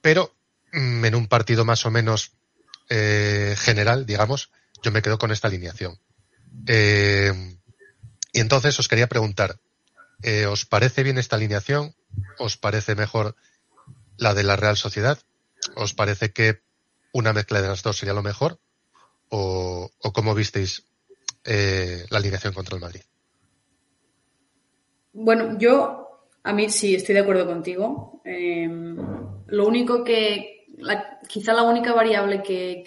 pero 0.00 0.34
mm, 0.72 1.04
en 1.04 1.14
un 1.14 1.26
partido 1.26 1.64
más 1.64 1.84
o 1.86 1.90
menos 1.90 2.32
eh, 2.88 3.56
general, 3.58 4.06
digamos, 4.06 4.50
yo 4.82 4.92
me 4.92 5.02
quedo 5.02 5.18
con 5.18 5.32
esta 5.32 5.48
alineación. 5.48 5.98
Eh, 6.66 7.58
y 8.32 8.40
entonces 8.40 8.78
os 8.78 8.88
quería 8.88 9.08
preguntar, 9.08 9.58
Eh, 10.22 10.46
¿Os 10.46 10.64
parece 10.64 11.02
bien 11.02 11.18
esta 11.18 11.36
alineación? 11.36 11.94
¿Os 12.38 12.56
parece 12.56 12.94
mejor 12.94 13.36
la 14.16 14.32
de 14.32 14.44
la 14.44 14.56
Real 14.56 14.76
Sociedad? 14.76 15.18
¿Os 15.74 15.92
parece 15.92 16.32
que 16.32 16.62
una 17.12 17.34
mezcla 17.34 17.60
de 17.60 17.68
las 17.68 17.82
dos 17.82 17.98
sería 17.98 18.14
lo 18.14 18.22
mejor? 18.22 18.58
¿O, 19.28 19.90
o 19.98 20.12
cómo 20.12 20.34
visteis 20.34 20.84
la 21.44 22.18
alineación 22.18 22.54
contra 22.54 22.76
el 22.76 22.80
Madrid? 22.80 23.02
Bueno, 25.18 25.56
yo 25.58 26.20
a 26.42 26.52
mí 26.52 26.68
sí 26.68 26.94
estoy 26.94 27.14
de 27.14 27.20
acuerdo 27.22 27.46
contigo. 27.46 28.20
Eh, 28.24 28.68
lo 29.46 29.66
único 29.66 30.04
que, 30.04 30.66
la- 30.78 31.18
quizá 31.28 31.52
la 31.54 31.62
única 31.62 31.92
variable 31.94 32.42
que, 32.42 32.82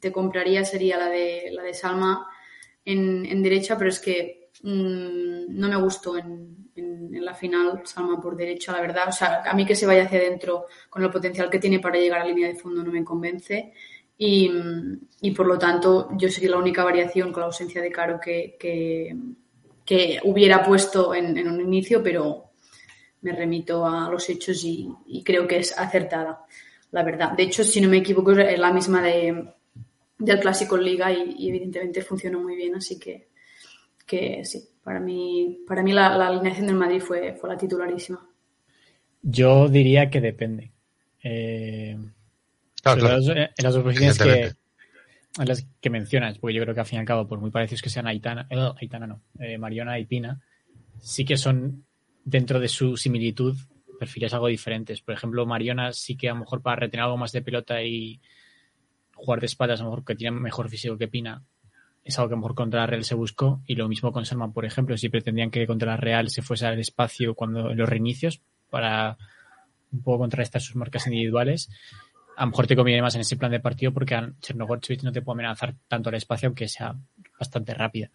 te 0.00 0.12
compraría 0.12 0.64
sería 0.64 0.96
la 0.96 1.08
de, 1.08 1.48
la 1.52 1.62
de 1.64 1.74
Salma 1.74 2.24
en, 2.84 3.26
en 3.26 3.42
derecha, 3.42 3.76
pero 3.76 3.90
es 3.90 3.98
que 4.00 4.50
mm, 4.62 5.46
no 5.58 5.68
me 5.68 5.76
gustó 5.76 6.16
en, 6.16 6.70
en- 6.76 7.24
la 7.24 7.34
final 7.34 7.82
Salma 7.84 8.20
por 8.20 8.36
derecha, 8.36 8.72
la 8.72 8.80
verdad. 8.80 9.08
O 9.08 9.12
sea, 9.12 9.42
a 9.44 9.52
mí 9.54 9.66
que 9.66 9.74
se 9.74 9.86
vaya 9.86 10.04
hacia 10.04 10.18
adentro 10.20 10.66
con 10.88 11.02
el 11.02 11.10
potencial 11.10 11.50
que 11.50 11.58
tiene 11.58 11.80
para 11.80 11.98
llegar 11.98 12.20
a 12.22 12.24
línea 12.24 12.48
de 12.48 12.54
fondo 12.56 12.82
no 12.82 12.92
me 12.92 13.04
convence. 13.04 13.72
Y, 14.16 14.50
y 15.22 15.30
por 15.32 15.46
lo 15.46 15.58
tanto, 15.58 16.08
yo 16.16 16.28
sería 16.28 16.50
la 16.50 16.58
única 16.58 16.84
variación 16.84 17.32
con 17.32 17.40
la 17.40 17.46
ausencia 17.46 17.82
de 17.82 17.90
Caro 17.92 18.18
que, 18.20 18.56
que 19.90 20.20
hubiera 20.22 20.62
puesto 20.62 21.12
en, 21.12 21.36
en 21.36 21.48
un 21.48 21.60
inicio, 21.60 22.00
pero 22.00 22.52
me 23.22 23.32
remito 23.32 23.84
a 23.84 24.08
los 24.08 24.30
hechos 24.30 24.62
y, 24.62 24.88
y 25.08 25.24
creo 25.24 25.48
que 25.48 25.56
es 25.56 25.76
acertada, 25.76 26.46
la 26.92 27.02
verdad. 27.02 27.32
De 27.32 27.42
hecho, 27.42 27.64
si 27.64 27.80
no 27.80 27.88
me 27.88 27.96
equivoco, 27.96 28.30
es 28.30 28.56
la 28.56 28.72
misma 28.72 29.02
de, 29.02 29.52
del 30.16 30.38
Clásico 30.38 30.76
en 30.76 30.84
Liga 30.84 31.12
y, 31.12 31.34
y 31.36 31.48
evidentemente 31.48 32.02
funcionó 32.02 32.38
muy 32.38 32.54
bien, 32.54 32.76
así 32.76 33.00
que, 33.00 33.30
que 34.06 34.44
sí, 34.44 34.62
para 34.84 35.00
mí, 35.00 35.64
para 35.66 35.82
mí 35.82 35.92
la, 35.92 36.16
la 36.16 36.28
alineación 36.28 36.68
del 36.68 36.76
Madrid 36.76 37.00
fue, 37.00 37.34
fue 37.34 37.50
la 37.50 37.58
titularísima. 37.58 38.24
Yo 39.22 39.68
diría 39.68 40.08
que 40.08 40.20
depende. 40.20 40.70
Eh, 41.24 41.98
Claro, 42.80 43.10
en 43.10 43.50
las 43.58 43.74
dos 43.74 43.82
posiciones 43.82 44.18
que, 44.18 44.52
En 45.38 45.46
las 45.46 45.66
que 45.80 45.90
mencionas, 45.90 46.38
porque 46.38 46.54
yo 46.54 46.62
creo 46.62 46.74
que 46.74 46.80
al 46.80 46.86
fin 46.86 46.96
y 46.96 47.00
al 47.00 47.06
cabo, 47.06 47.28
por 47.28 47.38
muy 47.38 47.50
parecidos 47.50 47.82
que 47.82 47.90
sean 47.90 48.06
Aitana, 48.06 48.46
eh, 48.50 48.72
Aitana 48.80 49.06
no, 49.06 49.22
eh, 49.38 49.58
Mariona 49.58 49.98
y 49.98 50.04
Pina, 50.04 50.40
sí 51.00 51.24
que 51.24 51.36
son 51.36 51.84
dentro 52.24 52.58
de 52.58 52.68
su 52.68 52.96
similitud 52.96 53.56
perfiles 53.98 54.32
algo 54.32 54.48
diferentes. 54.48 55.02
Por 55.02 55.14
ejemplo, 55.14 55.46
Mariona 55.46 55.92
sí 55.92 56.16
que 56.16 56.28
a 56.28 56.32
lo 56.32 56.40
mejor 56.40 56.62
para 56.62 56.76
retener 56.76 57.04
algo 57.04 57.16
más 57.16 57.32
de 57.32 57.42
pelota 57.42 57.82
y 57.82 58.20
jugar 59.14 59.40
de 59.40 59.46
espaldas, 59.46 59.80
a 59.80 59.84
lo 59.84 59.90
mejor 59.90 60.04
que 60.04 60.16
tiene 60.16 60.36
mejor 60.36 60.68
físico 60.68 60.96
que 60.96 61.06
Pina, 61.06 61.44
es 62.02 62.18
algo 62.18 62.30
que 62.30 62.34
a 62.34 62.36
lo 62.36 62.40
mejor 62.40 62.54
contra 62.54 62.80
la 62.80 62.86
Real 62.86 63.04
se 63.04 63.14
buscó. 63.14 63.62
Y 63.66 63.74
lo 63.74 63.88
mismo 63.88 64.10
con 64.10 64.24
Salman, 64.24 64.52
por 64.52 64.64
ejemplo, 64.64 64.96
si 64.96 65.10
pretendían 65.10 65.50
que 65.50 65.66
contra 65.66 65.92
la 65.92 65.96
Real 65.96 66.30
se 66.30 66.42
fuese 66.42 66.66
al 66.66 66.80
espacio 66.80 67.34
cuando 67.34 67.70
en 67.70 67.76
los 67.76 67.88
reinicios 67.88 68.40
para 68.70 69.18
un 69.92 70.02
poco 70.02 70.20
contrarrestar 70.20 70.62
sus 70.62 70.76
marcas 70.76 71.06
individuales, 71.06 71.68
a 72.40 72.44
lo 72.44 72.52
mejor 72.52 72.66
te 72.66 72.74
conviene 72.74 73.02
más 73.02 73.14
en 73.16 73.20
ese 73.20 73.36
plan 73.36 73.50
de 73.50 73.60
partido 73.60 73.92
porque 73.92 74.18
Chernogorchevich 74.40 75.02
no 75.02 75.12
te 75.12 75.20
puede 75.20 75.34
amenazar 75.34 75.74
tanto 75.86 76.08
al 76.08 76.14
espacio 76.14 76.46
aunque 76.46 76.68
sea 76.68 76.96
bastante 77.38 77.74
rápida. 77.74 78.10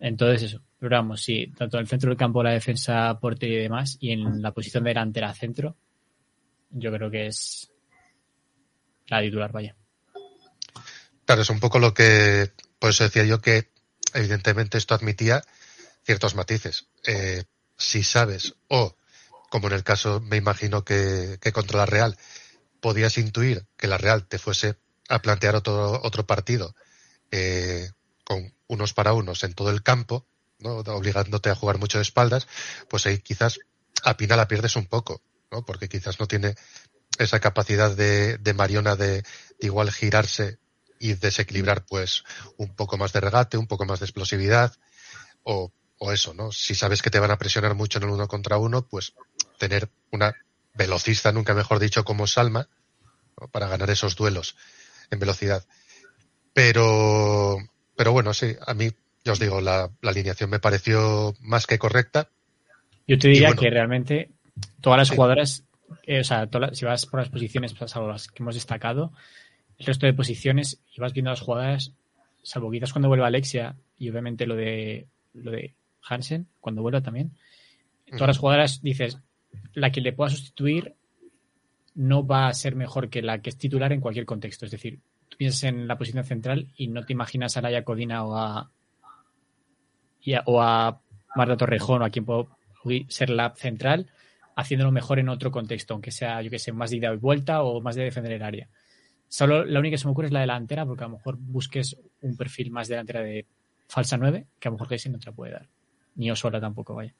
Entonces 0.00 0.44
eso, 0.44 0.62
pero 0.78 0.96
vamos, 0.96 1.22
sí, 1.22 1.52
tanto 1.54 1.76
en 1.76 1.82
el 1.82 1.86
centro 1.86 2.08
del 2.08 2.16
campo, 2.16 2.42
la 2.42 2.52
defensa, 2.52 3.18
portería 3.20 3.58
y 3.58 3.62
demás, 3.64 3.98
y 4.00 4.12
en 4.12 4.40
la 4.40 4.52
posición 4.52 4.84
de 4.84 4.90
delantera 4.90 5.34
centro, 5.34 5.76
yo 6.70 6.90
creo 6.90 7.10
que 7.10 7.26
es 7.26 7.70
la 9.08 9.20
titular, 9.20 9.52
vaya. 9.52 9.76
Claro, 11.26 11.42
es 11.42 11.50
un 11.50 11.60
poco 11.60 11.78
lo 11.78 11.92
que, 11.92 12.50
por 12.78 12.88
eso 12.88 13.04
decía 13.04 13.24
yo 13.24 13.42
que 13.42 13.68
evidentemente 14.14 14.78
esto 14.78 14.94
admitía 14.94 15.42
ciertos 16.04 16.34
matices. 16.34 16.88
Eh, 17.06 17.44
si 17.76 18.02
sabes, 18.02 18.54
o 18.68 18.96
como 19.50 19.66
en 19.66 19.74
el 19.74 19.84
caso 19.84 20.20
me 20.20 20.38
imagino 20.38 20.84
que, 20.84 21.36
que 21.38 21.52
contra 21.52 21.80
la 21.80 21.86
Real, 21.86 22.16
podías 22.80 23.18
intuir 23.18 23.66
que 23.76 23.86
la 23.86 23.98
Real 23.98 24.26
te 24.26 24.38
fuese 24.38 24.76
a 25.08 25.20
plantear 25.20 25.56
otro, 25.56 26.00
otro 26.02 26.26
partido 26.26 26.74
eh, 27.30 27.90
con 28.24 28.54
unos 28.66 28.92
para 28.92 29.12
unos 29.14 29.42
en 29.44 29.54
todo 29.54 29.70
el 29.70 29.82
campo, 29.82 30.26
¿no? 30.58 30.76
obligándote 30.78 31.50
a 31.50 31.54
jugar 31.54 31.78
mucho 31.78 31.98
de 31.98 32.02
espaldas, 32.02 32.46
pues 32.88 33.06
ahí 33.06 33.18
quizás 33.18 33.58
a 34.02 34.16
Pina 34.16 34.36
la 34.36 34.48
pierdes 34.48 34.76
un 34.76 34.86
poco, 34.86 35.22
¿no? 35.50 35.64
porque 35.64 35.88
quizás 35.88 36.20
no 36.20 36.26
tiene 36.26 36.54
esa 37.18 37.40
capacidad 37.40 37.94
de, 37.94 38.38
de 38.38 38.54
Mariona 38.54 38.96
de, 38.96 39.24
igual 39.60 39.90
girarse 39.90 40.58
y 40.98 41.14
desequilibrar 41.14 41.84
pues 41.84 42.24
un 42.56 42.74
poco 42.74 42.96
más 42.96 43.12
de 43.12 43.20
regate, 43.20 43.56
un 43.56 43.66
poco 43.66 43.84
más 43.84 44.00
de 44.00 44.06
explosividad 44.06 44.74
o, 45.42 45.72
o 45.98 46.12
eso, 46.12 46.34
¿no? 46.34 46.52
Si 46.52 46.74
sabes 46.74 47.02
que 47.02 47.10
te 47.10 47.20
van 47.20 47.30
a 47.30 47.38
presionar 47.38 47.74
mucho 47.74 47.98
en 47.98 48.04
el 48.04 48.10
uno 48.10 48.28
contra 48.28 48.58
uno, 48.58 48.86
pues 48.86 49.14
tener 49.58 49.90
una 50.10 50.34
velocista, 50.78 51.32
nunca 51.32 51.52
mejor 51.54 51.78
dicho, 51.80 52.04
como 52.04 52.26
Salma, 52.26 52.68
¿no? 53.38 53.48
para 53.48 53.68
ganar 53.68 53.90
esos 53.90 54.16
duelos 54.16 54.56
en 55.10 55.18
velocidad. 55.18 55.64
Pero, 56.54 57.58
pero 57.96 58.12
bueno, 58.12 58.32
sí, 58.34 58.56
a 58.66 58.74
mí, 58.74 58.90
ya 59.24 59.32
os 59.32 59.38
digo, 59.38 59.60
la, 59.60 59.90
la 60.00 60.10
alineación 60.10 60.50
me 60.50 60.58
pareció 60.58 61.34
más 61.40 61.66
que 61.66 61.78
correcta. 61.78 62.30
Yo 63.06 63.18
te 63.18 63.28
diría 63.28 63.48
bueno. 63.48 63.60
que 63.60 63.70
realmente 63.70 64.30
todas 64.80 64.98
las 64.98 65.08
Sí. 65.08 65.14
jugadoras, 65.16 65.64
eh, 66.04 66.20
o 66.20 66.24
sea, 66.24 66.46
todas 66.46 66.70
las- 66.70 66.78
si 66.78 66.84
vas 66.84 67.06
por 67.06 67.20
las 67.20 67.28
posiciones, 67.28 67.74
pues, 67.74 67.90
salvo 67.90 68.08
las 68.08 68.28
que 68.28 68.42
hemos 68.42 68.54
destacado, 68.54 69.12
el 69.78 69.86
resto 69.86 70.06
de 70.06 70.14
posiciones 70.14 70.80
y 70.94 71.00
vas 71.00 71.12
viendo 71.12 71.30
las 71.30 71.40
jugadas, 71.40 71.92
salvo 72.42 72.70
quizás 72.70 72.92
cuando 72.92 73.08
vuelva 73.08 73.26
Alexia 73.28 73.76
y 73.98 74.10
obviamente 74.10 74.46
lo 74.46 74.56
de 74.56 75.06
lo 75.34 75.50
de 75.52 75.74
Hansen, 76.02 76.48
cuando 76.60 76.82
vuelva 76.82 77.00
también, 77.00 77.36
todas 78.10 78.28
las 78.28 78.38
jugadoras 78.38 78.82
dices, 78.82 79.18
la 79.74 79.90
que 79.90 80.00
le 80.00 80.12
pueda 80.12 80.30
sustituir 80.30 80.94
no 81.94 82.26
va 82.26 82.48
a 82.48 82.54
ser 82.54 82.76
mejor 82.76 83.10
que 83.10 83.22
la 83.22 83.40
que 83.40 83.50
es 83.50 83.58
titular 83.58 83.92
en 83.92 84.00
cualquier 84.00 84.26
contexto. 84.26 84.64
Es 84.64 84.70
decir, 84.70 85.00
tú 85.28 85.36
piensas 85.36 85.64
en 85.64 85.88
la 85.88 85.98
posición 85.98 86.24
central 86.24 86.68
y 86.76 86.88
no 86.88 87.04
te 87.04 87.12
imaginas 87.12 87.56
a 87.56 87.62
Laia 87.62 87.84
Codina 87.84 88.24
o 88.24 88.36
a, 88.36 88.70
o 90.46 90.62
a 90.62 91.00
Marta 91.34 91.56
Torrejón 91.56 92.02
o 92.02 92.04
a 92.04 92.10
quien 92.10 92.24
pueda 92.24 92.44
ser 93.08 93.30
la 93.30 93.54
central 93.54 94.10
haciéndolo 94.56 94.90
mejor 94.90 95.18
en 95.18 95.28
otro 95.28 95.50
contexto, 95.50 95.94
aunque 95.94 96.10
sea, 96.10 96.42
yo 96.42 96.50
que 96.50 96.58
sé, 96.58 96.72
más 96.72 96.90
de 96.90 96.96
ida 96.96 97.12
y 97.12 97.16
vuelta 97.16 97.62
o 97.62 97.80
más 97.80 97.94
de 97.94 98.04
defender 98.04 98.32
el 98.32 98.42
área. 98.42 98.68
Solo 99.28 99.64
la 99.64 99.78
única 99.78 99.94
que 99.94 99.98
se 99.98 100.06
me 100.06 100.12
ocurre 100.12 100.28
es 100.28 100.32
la 100.32 100.40
delantera, 100.40 100.84
porque 100.84 101.04
a 101.04 101.06
lo 101.06 101.16
mejor 101.16 101.36
busques 101.38 101.96
un 102.22 102.36
perfil 102.36 102.70
más 102.70 102.88
delantera 102.88 103.20
de 103.20 103.46
falsa 103.86 104.16
9, 104.16 104.46
que 104.58 104.68
a 104.68 104.70
lo 104.70 104.76
mejor 104.76 104.88
Casey 104.88 105.12
no 105.12 105.18
te 105.18 105.26
la 105.26 105.32
puede 105.32 105.52
dar. 105.52 105.68
Ni 106.16 106.30
Osola 106.30 106.60
tampoco, 106.60 106.94
vaya. 106.94 107.14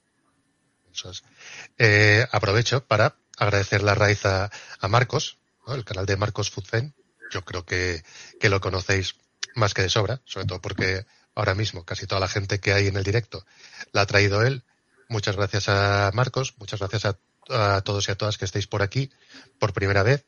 Eh, 1.79 2.27
aprovecho 2.31 2.85
para 2.85 3.17
agradecer 3.37 3.83
la 3.83 3.95
raíz 3.95 4.25
a, 4.25 4.51
Marcos, 4.89 5.39
el 5.69 5.85
canal 5.85 6.07
de 6.07 6.17
Marcos 6.17 6.51
Fudfen. 6.51 6.95
Yo 7.31 7.45
creo 7.45 7.65
que, 7.65 8.03
que 8.41 8.49
lo 8.49 8.61
conocéis 8.61 9.17
más 9.55 9.75
que 9.75 9.83
de 9.83 9.91
sobra, 9.91 10.21
sobre 10.25 10.47
todo 10.47 10.61
porque 10.61 11.05
ahora 11.35 11.55
mismo 11.55 11.85
casi 11.85 12.07
toda 12.07 12.21
la 12.21 12.29
gente 12.29 12.59
que 12.59 12.73
hay 12.73 12.89
en 12.89 12.97
el 12.97 13.05
directo 13.05 13.45
la 13.93 14.03
ha 14.03 14.07
traído 14.07 14.43
él. 14.43 14.65
Muchas 15.09 15.37
gracias 15.37 15.69
a 15.69 16.11
Marcos, 16.15 16.55
muchas 16.59 16.81
gracias 16.81 17.05
a, 17.05 17.81
todos 17.83 18.09
y 18.09 18.13
a 18.13 18.15
todas 18.15 18.37
que 18.37 18.45
estéis 18.45 18.67
por 18.67 18.83
aquí 18.83 19.11
por 19.59 19.73
primera 19.73 20.03
vez. 20.03 20.27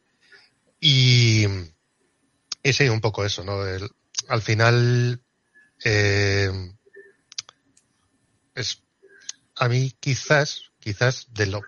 Y, 0.81 1.47
y 2.63 2.73
sí, 2.73 2.89
un 2.89 3.01
poco 3.01 3.25
eso, 3.25 3.45
¿no? 3.45 3.61
Al 4.29 4.43
final, 4.43 5.21
eh, 5.85 6.51
es 8.55 8.83
a 9.61 9.69
mí 9.69 9.95
quizás, 10.01 10.73
quizás 10.81 11.27
de 11.35 11.47
lo 11.47 11.61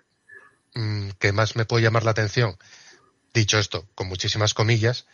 mm, 0.73 1.11
que 1.19 1.31
más 1.31 1.55
me 1.55 1.65
puede 1.65 1.83
llamar 1.83 2.03
la 2.03 2.11
atención, 2.11 2.57
dicho 3.33 3.59
esto, 3.59 3.87
con 3.93 4.07
muchísimas 4.07 4.55
comillas, 4.55 5.05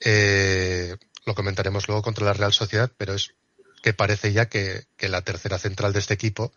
eh, 0.00 0.96
lo 1.24 1.34
comentaremos 1.36 1.86
luego 1.86 2.02
contra 2.02 2.26
la 2.26 2.32
Real 2.32 2.52
Sociedad, 2.52 2.90
pero 2.98 3.14
es 3.14 3.34
que 3.82 3.94
parece 3.94 4.32
ya 4.32 4.48
que, 4.48 4.86
la 4.98 5.22
tercera 5.22 5.58
central 5.58 5.92
de 5.92 6.00
este 6.00 6.14
equipo 6.14 6.52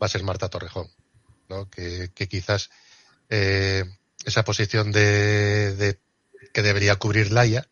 va 0.00 0.06
a 0.06 0.08
ser 0.08 0.22
Marta 0.22 0.48
Torrejón, 0.48 0.88
¿no? 1.48 1.68
Que, 1.68 2.10
quizás 2.14 2.70
eh, 3.30 3.84
esa 4.24 4.44
posición 4.44 4.92
de, 4.92 5.74
de 5.74 5.98
que 6.54 6.62
debería 6.62 6.96
cubrir 6.96 7.32
Laia, 7.32 7.68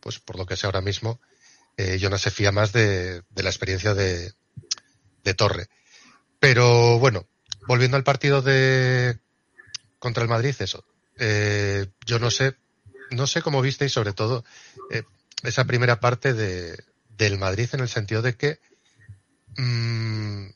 pues 0.00 0.20
por 0.20 0.36
lo 0.38 0.46
que 0.46 0.56
sé 0.56 0.64
ahora 0.64 0.80
mismo, 0.80 1.20
eh, 1.76 1.98
Jonas 2.00 2.22
se 2.22 2.30
fía 2.30 2.50
más 2.50 2.72
de, 2.72 3.20
de 3.28 3.42
la 3.42 3.50
experiencia 3.50 3.92
de, 3.92 4.32
de 5.22 5.34
Torre. 5.34 5.68
Pero 6.46 7.00
bueno, 7.00 7.26
volviendo 7.66 7.96
al 7.96 8.04
partido 8.04 8.40
de 8.40 9.18
contra 9.98 10.22
el 10.22 10.28
Madrid, 10.28 10.54
eso. 10.60 10.84
Eh, 11.18 11.88
yo 12.06 12.20
no 12.20 12.30
sé, 12.30 12.54
no 13.10 13.26
sé 13.26 13.42
cómo 13.42 13.60
visteis 13.60 13.90
sobre 13.90 14.12
todo 14.12 14.44
eh, 14.92 15.02
esa 15.42 15.64
primera 15.64 15.98
parte 15.98 16.34
de, 16.34 16.84
del 17.18 17.36
Madrid 17.36 17.68
en 17.72 17.80
el 17.80 17.88
sentido 17.88 18.22
de 18.22 18.36
que 18.36 18.60
mm, 19.56 20.46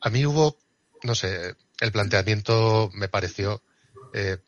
a 0.00 0.10
mí 0.10 0.24
hubo, 0.24 0.56
no 1.02 1.16
sé, 1.16 1.56
el 1.80 1.90
planteamiento 1.90 2.88
me 2.94 3.08
pareció 3.08 3.60
eh, 4.12 4.38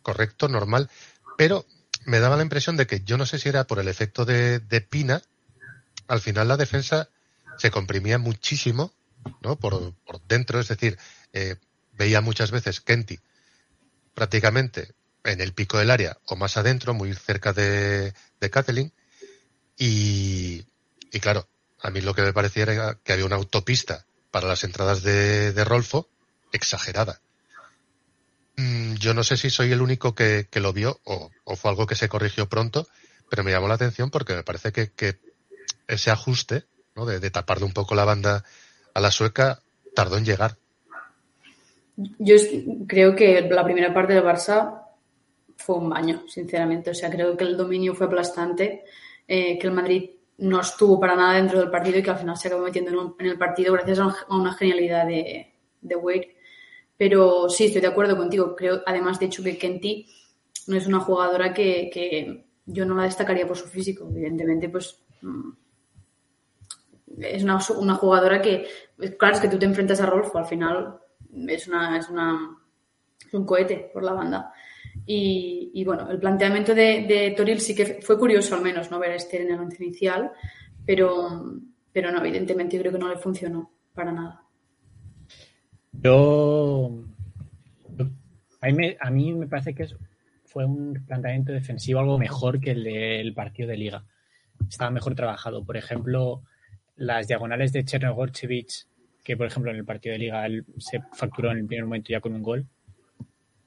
correcto, 0.00 0.48
normal, 0.48 0.88
pero 1.36 1.66
me 2.06 2.20
daba 2.20 2.38
la 2.38 2.42
impresión 2.42 2.78
de 2.78 2.86
que 2.86 3.00
yo 3.00 3.18
no 3.18 3.26
sé 3.26 3.38
si 3.38 3.50
era 3.50 3.66
por 3.66 3.80
el 3.80 3.88
efecto 3.88 4.24
de, 4.24 4.60
de 4.60 4.80
Pina, 4.80 5.20
al 6.06 6.22
final 6.22 6.48
la 6.48 6.56
defensa 6.56 7.10
se 7.58 7.70
comprimía 7.70 8.16
muchísimo 8.16 8.94
¿no? 9.40 9.56
Por, 9.56 9.94
dentro, 10.26 10.60
es 10.60 10.68
decir, 10.68 10.98
eh, 11.32 11.56
veía 11.92 12.20
muchas 12.20 12.50
veces 12.50 12.80
Kenty 12.80 13.18
prácticamente 14.14 14.94
en 15.24 15.40
el 15.40 15.52
pico 15.52 15.78
del 15.78 15.90
área 15.90 16.18
o 16.26 16.36
más 16.36 16.56
adentro, 16.56 16.94
muy 16.94 17.14
cerca 17.14 17.52
de, 17.52 18.14
de 18.40 18.50
Kathleen. 18.50 18.92
Y, 19.76 20.66
y 21.12 21.20
claro, 21.20 21.48
a 21.80 21.90
mí 21.90 22.00
lo 22.00 22.14
que 22.14 22.22
me 22.22 22.32
parecía 22.32 22.64
era 22.64 22.98
que 23.02 23.12
había 23.12 23.26
una 23.26 23.36
autopista 23.36 24.06
para 24.30 24.48
las 24.48 24.64
entradas 24.64 25.02
de, 25.02 25.52
de 25.52 25.64
Rolfo 25.64 26.08
exagerada. 26.52 27.20
Mm, 28.56 28.94
yo 28.94 29.14
no 29.14 29.22
sé 29.22 29.36
si 29.36 29.50
soy 29.50 29.70
el 29.70 29.82
único 29.82 30.14
que, 30.14 30.48
que 30.50 30.60
lo 30.60 30.72
vio 30.72 31.00
o, 31.04 31.30
o, 31.44 31.56
fue 31.56 31.70
algo 31.70 31.86
que 31.86 31.94
se 31.94 32.08
corrigió 32.08 32.48
pronto, 32.48 32.88
pero 33.30 33.44
me 33.44 33.52
llamó 33.52 33.68
la 33.68 33.74
atención 33.74 34.10
porque 34.10 34.34
me 34.34 34.42
parece 34.42 34.72
que, 34.72 34.90
que 34.90 35.20
ese 35.86 36.10
ajuste 36.10 36.66
¿no? 36.96 37.06
de, 37.06 37.20
de 37.20 37.30
un 37.62 37.72
poco 37.72 37.94
la 37.94 38.04
banda 38.04 38.44
a 38.94 39.00
la 39.00 39.10
sueca 39.10 39.60
tardó 39.94 40.16
en 40.16 40.24
llegar. 40.24 40.56
Yo 41.96 42.36
creo 42.86 43.16
que 43.16 43.40
la 43.50 43.64
primera 43.64 43.92
parte 43.92 44.14
del 44.14 44.24
Barça 44.24 44.82
fue 45.56 45.76
un 45.76 45.90
baño, 45.90 46.22
sinceramente. 46.28 46.90
O 46.90 46.94
sea, 46.94 47.10
creo 47.10 47.36
que 47.36 47.44
el 47.44 47.56
dominio 47.56 47.94
fue 47.94 48.06
aplastante, 48.06 48.84
eh, 49.26 49.58
que 49.58 49.66
el 49.66 49.72
Madrid 49.72 50.10
no 50.38 50.60
estuvo 50.60 51.00
para 51.00 51.16
nada 51.16 51.34
dentro 51.34 51.58
del 51.58 51.70
partido 51.70 51.98
y 51.98 52.02
que 52.02 52.10
al 52.10 52.18
final 52.18 52.36
se 52.36 52.46
acabó 52.46 52.62
metiendo 52.62 52.90
en, 52.92 53.14
en 53.18 53.32
el 53.32 53.38
partido 53.38 53.72
gracias 53.72 53.98
a, 53.98 54.14
una 54.30 54.54
genialidad 54.54 55.06
de, 55.06 55.52
de 55.80 55.96
Wade. 55.96 56.36
Pero 56.96 57.48
sí, 57.48 57.66
estoy 57.66 57.80
de 57.80 57.88
acuerdo 57.88 58.16
contigo. 58.16 58.54
Creo, 58.54 58.82
además, 58.86 59.18
de 59.18 59.26
hecho, 59.26 59.42
que 59.42 59.58
Kenty 59.58 60.06
no 60.68 60.76
es 60.76 60.86
una 60.86 61.00
jugadora 61.00 61.52
que, 61.52 61.90
que 61.92 62.44
yo 62.66 62.84
no 62.84 62.94
la 62.94 63.04
destacaría 63.04 63.46
por 63.46 63.56
su 63.56 63.66
físico. 63.66 64.08
Evidentemente, 64.10 64.68
pues 64.68 65.00
mm, 65.22 65.50
es 67.20 67.42
una, 67.42 67.58
una, 67.78 67.94
jugadora 67.94 68.40
que, 68.40 68.66
claro, 69.18 69.34
es 69.34 69.40
que 69.40 69.48
tú 69.48 69.58
te 69.58 69.66
enfrentas 69.66 70.00
a 70.00 70.06
Rolfo, 70.06 70.38
al 70.38 70.46
final 70.46 70.98
es 71.48 71.68
una, 71.68 71.98
es 71.98 72.08
una 72.08 72.58
un 73.32 73.44
cohete 73.44 73.90
por 73.92 74.02
la 74.02 74.12
banda. 74.12 74.52
Y, 75.06 75.70
y 75.74 75.84
bueno, 75.84 76.10
el 76.10 76.18
planteamiento 76.18 76.74
de, 76.74 77.34
Toril 77.36 77.60
sí 77.60 77.74
que 77.74 78.00
fue 78.02 78.18
curioso 78.18 78.54
al 78.54 78.62
menos, 78.62 78.90
¿no? 78.90 78.98
Ver 78.98 79.12
a 79.12 79.16
Esther 79.16 79.42
en 79.42 79.52
el 79.52 79.60
once 79.60 79.82
inicial, 79.82 80.32
pero, 80.84 81.60
pero 81.92 82.10
no, 82.10 82.20
evidentemente 82.20 82.76
yo 82.76 82.82
creo 82.82 82.92
que 82.92 82.98
no 82.98 83.08
le 83.08 83.18
funcionó 83.18 83.70
para 83.94 84.12
nada. 84.12 84.42
Yo, 85.92 87.04
a 88.60 88.66
mí 88.66 88.72
me, 88.72 88.96
a 89.00 89.10
mí 89.10 89.32
me 89.32 89.46
parece 89.46 89.74
que 89.74 89.88
fue 90.44 90.64
un 90.64 91.04
planteamiento 91.06 91.52
defensivo 91.52 92.00
algo 92.00 92.18
mejor 92.18 92.60
que 92.60 92.72
el 92.72 92.84
del 92.84 93.34
partido 93.34 93.68
de 93.68 93.76
liga. 93.76 94.04
Estaba 94.68 94.90
mejor 94.90 95.14
trabajado. 95.14 95.64
Por 95.64 95.76
ejemplo, 95.76 96.42
las 96.98 97.26
diagonales 97.26 97.72
de 97.72 97.84
Chernogorchevich, 97.84 98.86
que 99.24 99.36
por 99.36 99.46
ejemplo 99.46 99.70
en 99.70 99.78
el 99.78 99.84
partido 99.84 100.12
de 100.12 100.18
liga 100.18 100.44
él 100.46 100.64
se 100.78 101.00
facturó 101.14 101.50
en 101.50 101.58
el 101.58 101.66
primer 101.66 101.84
momento 101.84 102.10
ya 102.10 102.20
con 102.20 102.34
un 102.34 102.42
gol, 102.42 102.66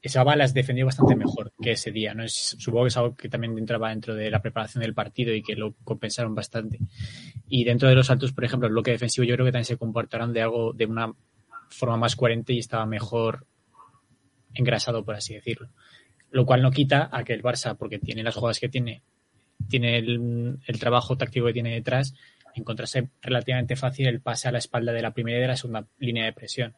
esa 0.02 0.24
bala 0.24 0.42
las 0.44 0.52
defendió 0.52 0.84
bastante 0.84 1.14
mejor 1.14 1.52
que 1.62 1.72
ese 1.72 1.92
día. 1.92 2.12
¿no? 2.12 2.24
Es, 2.24 2.56
supongo 2.58 2.84
que 2.84 2.88
es 2.88 2.96
algo 2.96 3.14
que 3.14 3.28
también 3.28 3.56
entraba 3.56 3.90
dentro 3.90 4.16
de 4.16 4.30
la 4.30 4.42
preparación 4.42 4.82
del 4.82 4.94
partido 4.94 5.32
y 5.32 5.42
que 5.42 5.54
lo 5.54 5.74
compensaron 5.84 6.34
bastante. 6.34 6.80
Y 7.48 7.62
dentro 7.62 7.88
de 7.88 7.94
los 7.94 8.08
saltos, 8.08 8.32
por 8.32 8.44
ejemplo, 8.44 8.66
el 8.66 8.72
bloque 8.72 8.90
defensivo 8.90 9.24
yo 9.24 9.34
creo 9.34 9.46
que 9.46 9.52
también 9.52 9.64
se 9.64 9.76
comportaron 9.76 10.32
de 10.32 10.42
algo, 10.42 10.72
de 10.72 10.86
una 10.86 11.12
forma 11.68 11.96
más 11.96 12.16
coherente 12.16 12.52
y 12.52 12.58
estaba 12.58 12.84
mejor 12.84 13.46
engrasado, 14.54 15.04
por 15.04 15.14
así 15.14 15.34
decirlo. 15.34 15.68
Lo 16.32 16.46
cual 16.46 16.62
no 16.62 16.72
quita 16.72 17.08
a 17.12 17.22
que 17.22 17.32
el 17.32 17.42
Barça, 17.42 17.76
porque 17.76 18.00
tiene 18.00 18.24
las 18.24 18.34
jugadas 18.34 18.58
que 18.58 18.68
tiene, 18.68 19.02
tiene 19.68 19.98
el, 19.98 20.58
el 20.66 20.78
trabajo 20.80 21.16
táctico 21.16 21.46
que 21.46 21.52
tiene 21.52 21.74
detrás, 21.74 22.14
encontrase 22.54 23.08
relativamente 23.20 23.76
fácil 23.76 24.06
el 24.06 24.20
pase 24.20 24.48
a 24.48 24.52
la 24.52 24.58
espalda 24.58 24.92
de 24.92 25.02
la 25.02 25.12
primera 25.12 25.38
y 25.38 25.40
de 25.42 25.48
la 25.48 25.56
segunda 25.56 25.86
línea 25.98 26.24
de 26.24 26.32
presión 26.32 26.74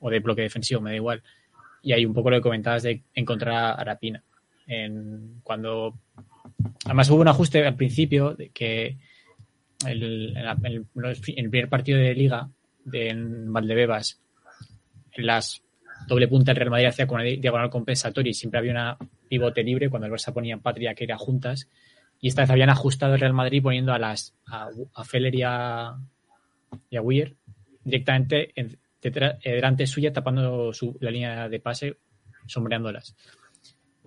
o 0.00 0.10
de 0.10 0.20
bloque 0.20 0.42
defensivo, 0.42 0.80
me 0.80 0.90
da 0.90 0.96
igual 0.96 1.22
y 1.84 1.92
hay 1.92 2.06
un 2.06 2.14
poco 2.14 2.30
lo 2.30 2.38
que 2.38 2.42
comentabas 2.42 2.82
de 2.82 3.02
encontrar 3.14 3.78
a 3.78 3.84
Rapina. 3.84 4.24
En, 4.66 5.40
cuando 5.42 5.94
además 6.86 7.10
hubo 7.10 7.20
un 7.20 7.28
ajuste 7.28 7.64
al 7.64 7.76
principio 7.76 8.34
de 8.34 8.48
que 8.48 8.96
el, 9.86 10.34
el, 10.34 10.56
el, 10.64 10.86
el 11.36 11.50
primer 11.50 11.68
partido 11.68 11.98
de 11.98 12.14
liga 12.14 12.48
de 12.84 13.10
en 13.10 13.52
Valdebebas 13.52 14.18
en 15.12 15.26
las 15.26 15.62
doble 16.08 16.26
punta 16.26 16.52
el 16.52 16.56
Real 16.56 16.70
Madrid 16.70 16.86
hacía 16.86 17.06
con 17.06 17.20
una 17.20 17.24
diagonal 17.28 17.68
compensatoria 17.68 18.30
y 18.30 18.34
siempre 18.34 18.58
había 18.58 18.72
una 18.72 18.98
pivote 19.28 19.62
libre 19.62 19.90
cuando 19.90 20.06
el 20.06 20.12
Barça 20.12 20.32
ponía 20.32 20.54
en 20.54 20.60
patria 20.60 20.94
que 20.94 21.04
era 21.04 21.18
juntas 21.18 21.68
y 22.24 22.28
esta 22.28 22.40
vez 22.40 22.50
habían 22.50 22.70
ajustado 22.70 23.12
el 23.12 23.20
Real 23.20 23.34
Madrid 23.34 23.62
poniendo 23.62 23.92
a 23.92 23.98
las 23.98 24.34
a, 24.46 25.04
Feller 25.04 25.34
y 25.34 25.42
a, 25.42 25.94
y 26.90 26.98
directamente 27.84 28.50
en, 28.58 28.78
delante 29.02 29.86
suya 29.86 30.10
tapando 30.10 30.72
la 31.00 31.10
línea 31.10 31.50
de 31.50 31.60
pase, 31.60 31.98
sombreándolas. 32.46 33.14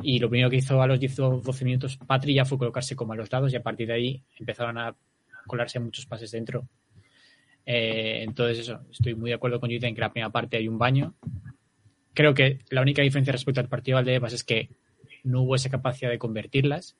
Y 0.01 0.17
lo 0.17 0.31
primero 0.31 0.49
que 0.49 0.55
hizo 0.55 0.81
a 0.81 0.87
los 0.87 0.99
10-12 0.99 1.63
minutos 1.63 1.97
Patri 1.97 2.33
ya 2.33 2.43
fue 2.43 2.57
colocarse 2.57 2.95
como 2.95 3.13
a 3.13 3.15
los 3.15 3.31
lados 3.31 3.53
y 3.53 3.55
a 3.55 3.61
partir 3.61 3.85
de 3.85 3.93
ahí 3.93 4.23
empezaron 4.39 4.79
a 4.79 4.95
colarse 5.45 5.79
muchos 5.79 6.07
pases 6.07 6.31
dentro. 6.31 6.67
Eh, 7.67 8.23
entonces 8.23 8.57
eso, 8.57 8.81
estoy 8.89 9.13
muy 9.13 9.29
de 9.29 9.35
acuerdo 9.35 9.59
con 9.59 9.69
Jutta 9.69 9.85
en 9.85 9.93
que 9.93 10.01
la 10.01 10.11
primera 10.11 10.31
parte 10.31 10.57
hay 10.57 10.67
un 10.67 10.79
baño. 10.79 11.13
Creo 12.15 12.33
que 12.33 12.61
la 12.71 12.81
única 12.81 13.03
diferencia 13.03 13.31
respecto 13.31 13.61
al 13.61 13.69
partido 13.69 13.97
de 13.97 14.01
Valdebebas 14.01 14.33
es 14.33 14.43
que 14.43 14.71
no 15.23 15.43
hubo 15.43 15.53
esa 15.53 15.69
capacidad 15.69 16.09
de 16.09 16.17
convertirlas. 16.17 16.97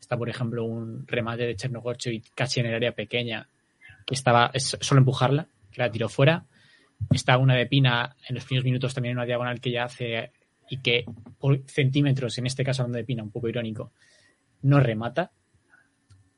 Está, 0.00 0.16
por 0.16 0.28
ejemplo, 0.28 0.64
un 0.64 1.06
remate 1.06 1.46
de 1.46 1.56
Chernogorcho 1.56 2.10
casi 2.34 2.60
en 2.60 2.66
el 2.66 2.74
área 2.74 2.92
pequeña 2.92 3.48
que 4.06 4.14
estaba 4.14 4.50
es 4.54 4.76
solo 4.80 5.00
empujarla, 5.00 5.46
que 5.70 5.82
la 5.82 5.90
tiró 5.90 6.08
fuera 6.08 6.46
está 7.10 7.38
una 7.38 7.54
de 7.54 7.66
Pina 7.66 8.16
en 8.28 8.34
los 8.34 8.44
primeros 8.44 8.64
minutos 8.64 8.94
también 8.94 9.12
en 9.12 9.18
una 9.18 9.26
diagonal 9.26 9.60
que 9.60 9.70
ya 9.70 9.84
hace 9.84 10.32
y 10.68 10.78
que 10.78 11.04
por 11.38 11.62
centímetros, 11.66 12.38
en 12.38 12.46
este 12.46 12.64
caso 12.64 12.82
hablando 12.82 12.98
de 12.98 13.04
Pina, 13.04 13.22
un 13.22 13.30
poco 13.30 13.48
irónico, 13.48 13.92
no 14.62 14.78
remata. 14.78 15.32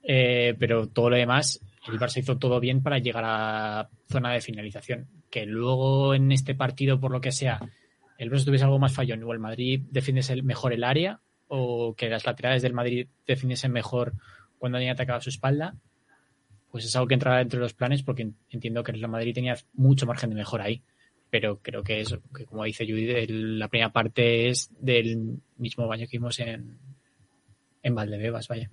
Eh, 0.03 0.55
pero 0.59 0.88
todo 0.88 1.11
lo 1.11 1.16
demás, 1.16 1.61
el 1.87 1.98
Barça 1.98 2.18
hizo 2.18 2.38
todo 2.38 2.59
bien 2.59 2.83
para 2.83 2.98
llegar 2.98 3.25
a 3.27 3.88
zona 4.09 4.33
de 4.33 4.40
finalización. 4.40 5.07
Que 5.31 5.44
luego 5.44 6.14
en 6.14 6.33
este 6.33 6.55
partido, 6.55 6.98
por 6.98 7.12
lo 7.12 7.20
que 7.20 7.31
sea, 7.31 7.61
el 8.16 8.31
Barça 8.31 8.46
tuviese 8.46 8.64
algo 8.64 8.79
más 8.79 8.94
fallón 8.94 9.22
o 9.22 9.33
el 9.33 9.38
Madrid 9.38 9.83
defiende 9.90 10.42
mejor 10.42 10.72
el 10.72 10.85
área 10.85 11.20
o 11.55 11.95
que 11.95 12.09
las 12.09 12.25
laterales 12.25 12.62
del 12.62 12.73
Madrid 12.73 13.09
definiesen 13.27 13.73
mejor 13.73 14.15
cuando 14.59 14.79
alguien 14.79 14.95
atacaba 14.95 15.21
su 15.21 15.29
espalda, 15.29 15.75
pues 16.71 16.87
es 16.87 16.97
algo 16.97 17.09
que 17.09 17.12
entrará 17.12 17.38
dentro 17.41 17.59
de 17.59 17.65
los 17.65 17.75
planes 17.75 18.03
porque 18.03 18.31
entiendo 18.49 18.83
que 18.83 18.93
el 18.93 19.07
Madrid 19.07 19.35
tenía 19.35 19.59
mucho 19.75 20.07
margen 20.07 20.31
de 20.31 20.37
mejora 20.37 20.65
ahí. 20.65 20.83
Pero 21.29 21.59
creo 21.61 21.83
que 21.83 22.01
eso, 22.01 22.23
que 22.35 22.47
como 22.47 22.65
dice 22.65 22.87
Judy, 22.87 23.27
la 23.27 23.69
primera 23.69 23.93
parte 23.93 24.49
es 24.49 24.71
del 24.81 25.43
mismo 25.59 25.87
baño 25.87 26.07
que 26.07 26.17
vimos 26.17 26.38
en, 26.41 26.79
en 27.83 27.95
Valdebebas, 27.95 28.49
vaya. 28.49 28.71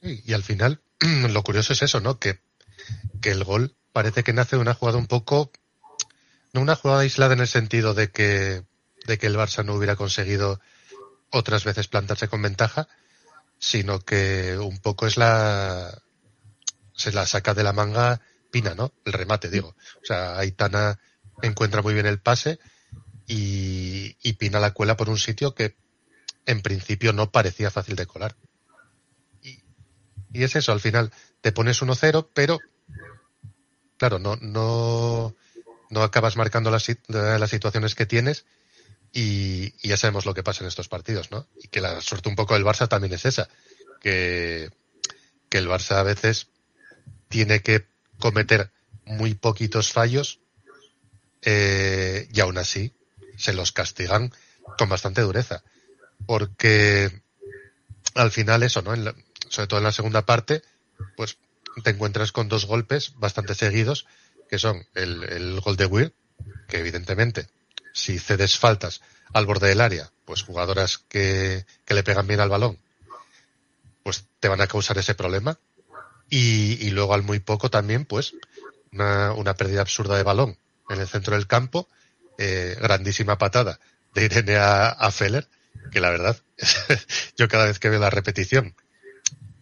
Y 0.00 0.32
al 0.32 0.42
final, 0.42 0.80
lo 1.32 1.42
curioso 1.44 1.72
es 1.72 1.82
eso, 1.82 2.00
¿no? 2.00 2.18
Que, 2.18 2.40
que 3.20 3.30
el 3.30 3.44
gol 3.44 3.76
parece 3.92 4.24
que 4.24 4.32
nace 4.32 4.56
de 4.56 4.62
una 4.62 4.74
jugada 4.74 4.98
un 4.98 5.06
poco, 5.06 5.52
no 6.52 6.62
una 6.62 6.74
jugada 6.74 7.02
aislada 7.02 7.34
en 7.34 7.40
el 7.40 7.48
sentido 7.48 7.94
de 7.94 8.10
que, 8.10 8.64
de 9.06 9.18
que 9.18 9.28
el 9.28 9.36
Barça 9.36 9.64
no 9.64 9.74
hubiera 9.74 9.94
conseguido 9.94 10.60
otras 11.32 11.64
veces 11.64 11.88
plantarse 11.88 12.28
con 12.28 12.42
ventaja, 12.42 12.88
sino 13.58 14.00
que 14.00 14.58
un 14.58 14.78
poco 14.78 15.06
es 15.06 15.16
la, 15.16 16.02
se 16.94 17.12
la 17.12 17.26
saca 17.26 17.54
de 17.54 17.64
la 17.64 17.72
manga 17.72 18.20
Pina, 18.50 18.74
¿no? 18.74 18.92
El 19.04 19.14
remate, 19.14 19.48
digo. 19.48 19.74
O 20.02 20.04
sea, 20.04 20.38
Aitana 20.38 20.98
encuentra 21.40 21.80
muy 21.80 21.94
bien 21.94 22.06
el 22.06 22.20
pase 22.20 22.58
y, 23.26 24.14
Pina 24.34 24.60
la 24.60 24.72
cuela 24.72 24.96
por 24.96 25.08
un 25.08 25.18
sitio 25.18 25.54
que 25.54 25.76
en 26.46 26.62
principio 26.62 27.12
no 27.12 27.30
parecía 27.30 27.70
fácil 27.70 27.96
de 27.96 28.06
colar. 28.06 28.36
Y, 29.42 29.62
y 30.32 30.42
es 30.42 30.56
eso, 30.56 30.72
al 30.72 30.80
final 30.80 31.12
te 31.40 31.52
pones 31.52 31.80
1-0, 31.80 32.28
pero 32.34 32.58
claro, 33.96 34.18
no, 34.18 34.36
no, 34.40 35.34
no 35.90 36.02
acabas 36.02 36.36
marcando 36.36 36.70
las, 36.70 36.86
las 37.06 37.50
situaciones 37.50 37.94
que 37.94 38.06
tienes 38.06 38.44
y, 39.12 39.74
ya 39.86 39.96
sabemos 39.96 40.24
lo 40.24 40.34
que 40.34 40.42
pasa 40.42 40.64
en 40.64 40.68
estos 40.68 40.88
partidos, 40.88 41.30
¿no? 41.30 41.46
Y 41.62 41.68
que 41.68 41.80
la 41.80 42.00
suerte 42.00 42.28
un 42.28 42.36
poco 42.36 42.54
del 42.54 42.64
Barça 42.64 42.88
también 42.88 43.12
es 43.12 43.24
esa, 43.26 43.48
que, 44.00 44.70
que 45.48 45.58
el 45.58 45.68
Barça 45.68 45.96
a 45.96 46.02
veces 46.02 46.48
tiene 47.28 47.60
que 47.60 47.86
cometer 48.18 48.70
muy 49.04 49.34
poquitos 49.34 49.92
fallos 49.92 50.40
eh, 51.42 52.28
y 52.32 52.40
aún 52.40 52.56
así 52.56 52.94
se 53.36 53.52
los 53.52 53.72
castigan 53.72 54.32
con 54.78 54.88
bastante 54.88 55.20
dureza. 55.20 55.62
Porque 56.26 57.22
al 58.14 58.30
final 58.30 58.62
eso, 58.62 58.80
¿no? 58.82 58.94
La, 58.94 59.14
sobre 59.48 59.68
todo 59.68 59.78
en 59.78 59.84
la 59.84 59.92
segunda 59.92 60.24
parte, 60.24 60.62
pues 61.16 61.36
te 61.84 61.90
encuentras 61.90 62.32
con 62.32 62.48
dos 62.48 62.64
golpes 62.64 63.14
bastante 63.16 63.54
seguidos, 63.54 64.06
que 64.48 64.58
son 64.58 64.86
el, 64.94 65.24
el 65.24 65.60
gol 65.60 65.76
de 65.76 65.86
Will, 65.86 66.14
que 66.68 66.78
evidentemente, 66.78 67.48
si 67.92 68.18
cedes 68.18 68.58
faltas 68.58 69.00
al 69.32 69.46
borde 69.46 69.68
del 69.68 69.80
área, 69.80 70.10
pues 70.24 70.42
jugadoras 70.42 70.98
que, 71.08 71.64
que 71.84 71.94
le 71.94 72.02
pegan 72.02 72.26
bien 72.26 72.40
al 72.40 72.48
balón, 72.48 72.78
pues 74.02 74.24
te 74.40 74.48
van 74.48 74.60
a 74.60 74.66
causar 74.66 74.98
ese 74.98 75.14
problema, 75.14 75.58
y, 76.28 76.78
y, 76.86 76.90
luego 76.90 77.12
al 77.12 77.22
muy 77.22 77.40
poco 77.40 77.68
también, 77.70 78.06
pues, 78.06 78.34
una, 78.90 79.32
una 79.34 79.54
pérdida 79.54 79.82
absurda 79.82 80.16
de 80.16 80.22
balón 80.22 80.56
en 80.88 81.00
el 81.00 81.06
centro 81.06 81.36
del 81.36 81.46
campo, 81.46 81.88
eh, 82.38 82.76
grandísima 82.80 83.36
patada 83.36 83.78
de 84.14 84.24
Irene 84.24 84.56
a, 84.56 84.88
a 84.88 85.10
Feller, 85.10 85.46
que 85.90 86.00
la 86.00 86.10
verdad, 86.10 86.38
yo 87.36 87.48
cada 87.48 87.66
vez 87.66 87.78
que 87.78 87.90
veo 87.90 88.00
la 88.00 88.10
repetición 88.10 88.74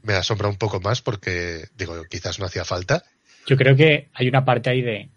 me 0.03 0.15
asombra 0.15 0.49
un 0.49 0.57
poco 0.57 0.81
más 0.81 1.03
porque, 1.03 1.67
digo, 1.77 2.05
quizás 2.05 2.39
no 2.39 2.47
hacía 2.47 2.65
falta. 2.65 3.05
Yo 3.47 3.57
creo 3.57 3.77
que 3.77 4.09
hay 4.15 4.29
una 4.29 4.45
parte 4.45 4.71
ahí 4.71 4.83
de 4.83 5.09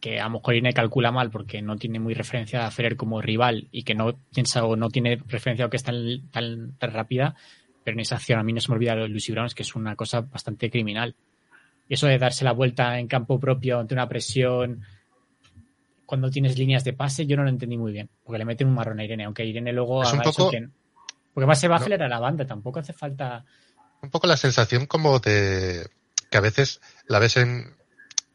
que 0.00 0.18
a 0.18 0.24
lo 0.24 0.30
mejor 0.30 0.54
Irene 0.54 0.72
calcula 0.72 1.12
mal 1.12 1.30
porque 1.30 1.60
no 1.62 1.76
tiene 1.76 2.00
muy 2.00 2.14
referencia 2.14 2.66
a 2.66 2.70
Feller 2.70 2.96
como 2.96 3.20
rival 3.20 3.68
y 3.70 3.82
que 3.82 3.94
no 3.94 4.18
piensa 4.32 4.64
o 4.64 4.74
no 4.76 4.88
tiene 4.88 5.16
referencia 5.26 5.66
lo 5.66 5.70
que 5.70 5.76
es 5.76 5.82
tan, 5.84 6.28
tan, 6.30 6.72
tan 6.78 6.92
rápida, 6.92 7.34
pero 7.84 7.94
en 7.96 8.00
esa 8.00 8.16
acción 8.16 8.38
a 8.38 8.42
mí 8.42 8.52
no 8.52 8.60
se 8.60 8.68
me 8.70 8.76
olvida 8.76 8.94
lo 8.94 9.02
de 9.02 9.08
Lucy 9.10 9.32
Browns, 9.32 9.54
que 9.54 9.62
es 9.62 9.74
una 9.74 9.96
cosa 9.96 10.22
bastante 10.22 10.70
criminal. 10.70 11.14
Y 11.88 11.94
eso 11.94 12.06
de 12.06 12.18
darse 12.18 12.44
la 12.44 12.52
vuelta 12.52 12.98
en 12.98 13.08
campo 13.08 13.38
propio 13.38 13.78
ante 13.80 13.94
una 13.94 14.08
presión 14.08 14.82
cuando 16.06 16.30
tienes 16.30 16.58
líneas 16.58 16.82
de 16.82 16.92
pase, 16.92 17.26
yo 17.26 17.36
no 17.36 17.44
lo 17.44 17.50
entendí 17.50 17.76
muy 17.78 17.92
bien, 17.92 18.08
porque 18.24 18.38
le 18.38 18.44
meten 18.44 18.66
un 18.68 18.74
marrón 18.74 18.98
a 19.00 19.04
Irene, 19.04 19.24
aunque 19.24 19.44
Irene 19.44 19.72
luego 19.72 20.02
haga 20.02 20.22
poco- 20.22 20.30
eso 20.30 20.50
que- 20.50 20.68
Porque 21.32 21.46
más 21.46 21.60
se 21.60 21.68
va 21.68 21.76
a 21.76 21.78
No. 21.78 21.82
acelerar 21.82 22.06
a 22.06 22.14
la 22.16 22.18
banda, 22.18 22.44
tampoco 22.44 22.80
hace 22.80 22.92
falta... 22.92 23.44
Un 24.02 24.10
poco 24.10 24.26
la 24.26 24.36
sensación 24.36 24.86
como 24.86 25.20
de 25.20 25.86
que 26.30 26.36
a 26.36 26.40
veces 26.40 26.80
la 27.06 27.18
ves 27.20 27.36
en 27.36 27.66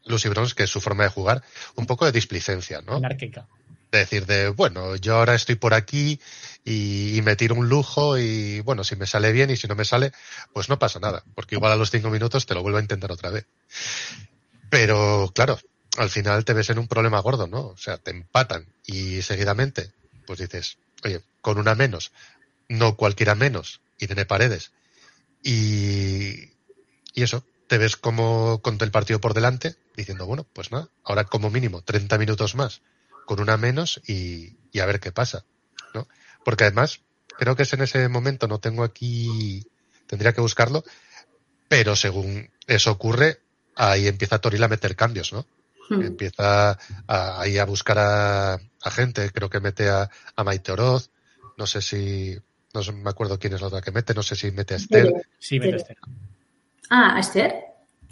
Lucy 0.06 0.28
Bronze, 0.28 0.54
que 0.54 0.64
es 0.64 0.70
su 0.70 0.80
forma 0.80 1.04
de 1.04 1.10
jugar, 1.10 1.42
un 1.74 1.86
poco 1.86 2.06
de 2.06 2.12
displicencia, 2.12 2.80
¿no? 2.80 2.96
anárquica. 2.96 3.46
De 3.92 3.98
decir 3.98 4.26
de, 4.26 4.48
bueno, 4.48 4.96
yo 4.96 5.16
ahora 5.16 5.34
estoy 5.34 5.54
por 5.54 5.74
aquí 5.74 6.20
y, 6.64 7.16
y 7.16 7.22
me 7.22 7.36
tiro 7.36 7.54
un 7.54 7.68
lujo 7.68 8.18
y, 8.18 8.60
bueno, 8.60 8.82
si 8.82 8.96
me 8.96 9.06
sale 9.06 9.32
bien 9.32 9.50
y 9.50 9.56
si 9.56 9.68
no 9.68 9.74
me 9.74 9.84
sale, 9.84 10.12
pues 10.52 10.68
no 10.68 10.78
pasa 10.78 10.98
nada, 10.98 11.22
porque 11.34 11.54
igual 11.54 11.72
a 11.72 11.76
los 11.76 11.90
cinco 11.90 12.10
minutos 12.10 12.46
te 12.46 12.54
lo 12.54 12.62
vuelvo 12.62 12.78
a 12.78 12.82
intentar 12.82 13.12
otra 13.12 13.30
vez. 13.30 13.46
Pero, 14.70 15.30
claro, 15.34 15.58
al 15.96 16.10
final 16.10 16.44
te 16.44 16.52
ves 16.52 16.70
en 16.70 16.78
un 16.78 16.88
problema 16.88 17.20
gordo, 17.20 17.46
¿no? 17.46 17.68
O 17.68 17.76
sea, 17.76 17.98
te 17.98 18.10
empatan 18.10 18.66
y 18.84 19.22
seguidamente, 19.22 19.92
pues 20.26 20.40
dices, 20.40 20.78
oye, 21.04 21.22
con 21.40 21.58
una 21.58 21.74
menos, 21.74 22.12
no 22.68 22.96
cualquiera 22.96 23.34
menos, 23.34 23.80
Irene 23.98 24.26
Paredes. 24.26 24.72
Y, 25.42 26.50
y 27.14 27.22
eso, 27.22 27.44
te 27.66 27.78
ves 27.78 27.96
como 27.96 28.60
con 28.62 28.78
el 28.80 28.90
partido 28.90 29.20
por 29.20 29.34
delante, 29.34 29.76
diciendo, 29.96 30.26
bueno, 30.26 30.46
pues 30.52 30.70
nada, 30.72 30.88
ahora 31.04 31.24
como 31.24 31.50
mínimo 31.50 31.82
30 31.82 32.16
minutos 32.18 32.54
más 32.54 32.82
con 33.24 33.40
una 33.40 33.56
menos 33.56 34.00
y, 34.06 34.56
y 34.72 34.78
a 34.80 34.86
ver 34.86 35.00
qué 35.00 35.10
pasa, 35.12 35.44
¿no? 35.94 36.06
Porque 36.44 36.64
además, 36.64 37.00
creo 37.38 37.56
que 37.56 37.64
es 37.64 37.72
en 37.72 37.82
ese 37.82 38.08
momento, 38.08 38.46
no 38.46 38.60
tengo 38.60 38.84
aquí, 38.84 39.66
tendría 40.06 40.32
que 40.32 40.40
buscarlo, 40.40 40.84
pero 41.68 41.96
según 41.96 42.50
eso 42.68 42.92
ocurre, 42.92 43.40
ahí 43.74 44.06
empieza 44.06 44.38
Toril 44.38 44.62
a 44.62 44.68
meter 44.68 44.94
cambios, 44.94 45.32
¿no? 45.32 45.44
Hmm. 45.90 46.02
Empieza 46.02 46.70
a- 47.08 47.40
ahí 47.40 47.58
a 47.58 47.64
buscar 47.64 47.98
a, 47.98 48.54
a 48.54 48.90
gente, 48.92 49.30
creo 49.32 49.50
que 49.50 49.60
mete 49.60 49.88
a, 49.88 50.08
a 50.36 50.44
Maite 50.44 50.70
Oroz, 50.72 51.10
no 51.56 51.66
sé 51.66 51.82
si, 51.82 52.38
no 52.74 52.82
sé- 52.84 52.92
me 52.92 53.10
acuerdo 53.10 53.38
quién 53.40 53.54
es 53.54 53.60
la 53.60 53.66
otra 53.68 53.80
que 53.80 53.90
mete, 53.90 54.14
no 54.14 54.22
sé 54.22 54.36
si 54.36 54.50
mete 54.52 54.74
a 54.74 54.76
Esther. 54.76 55.06
Pero- 55.06 55.20
Sí, 55.40 55.58
mete 55.58 55.74
a 55.74 55.76
Esther. 55.78 55.96
Ah, 56.90 57.16
¿a 57.16 57.20
Esther? 57.20 57.54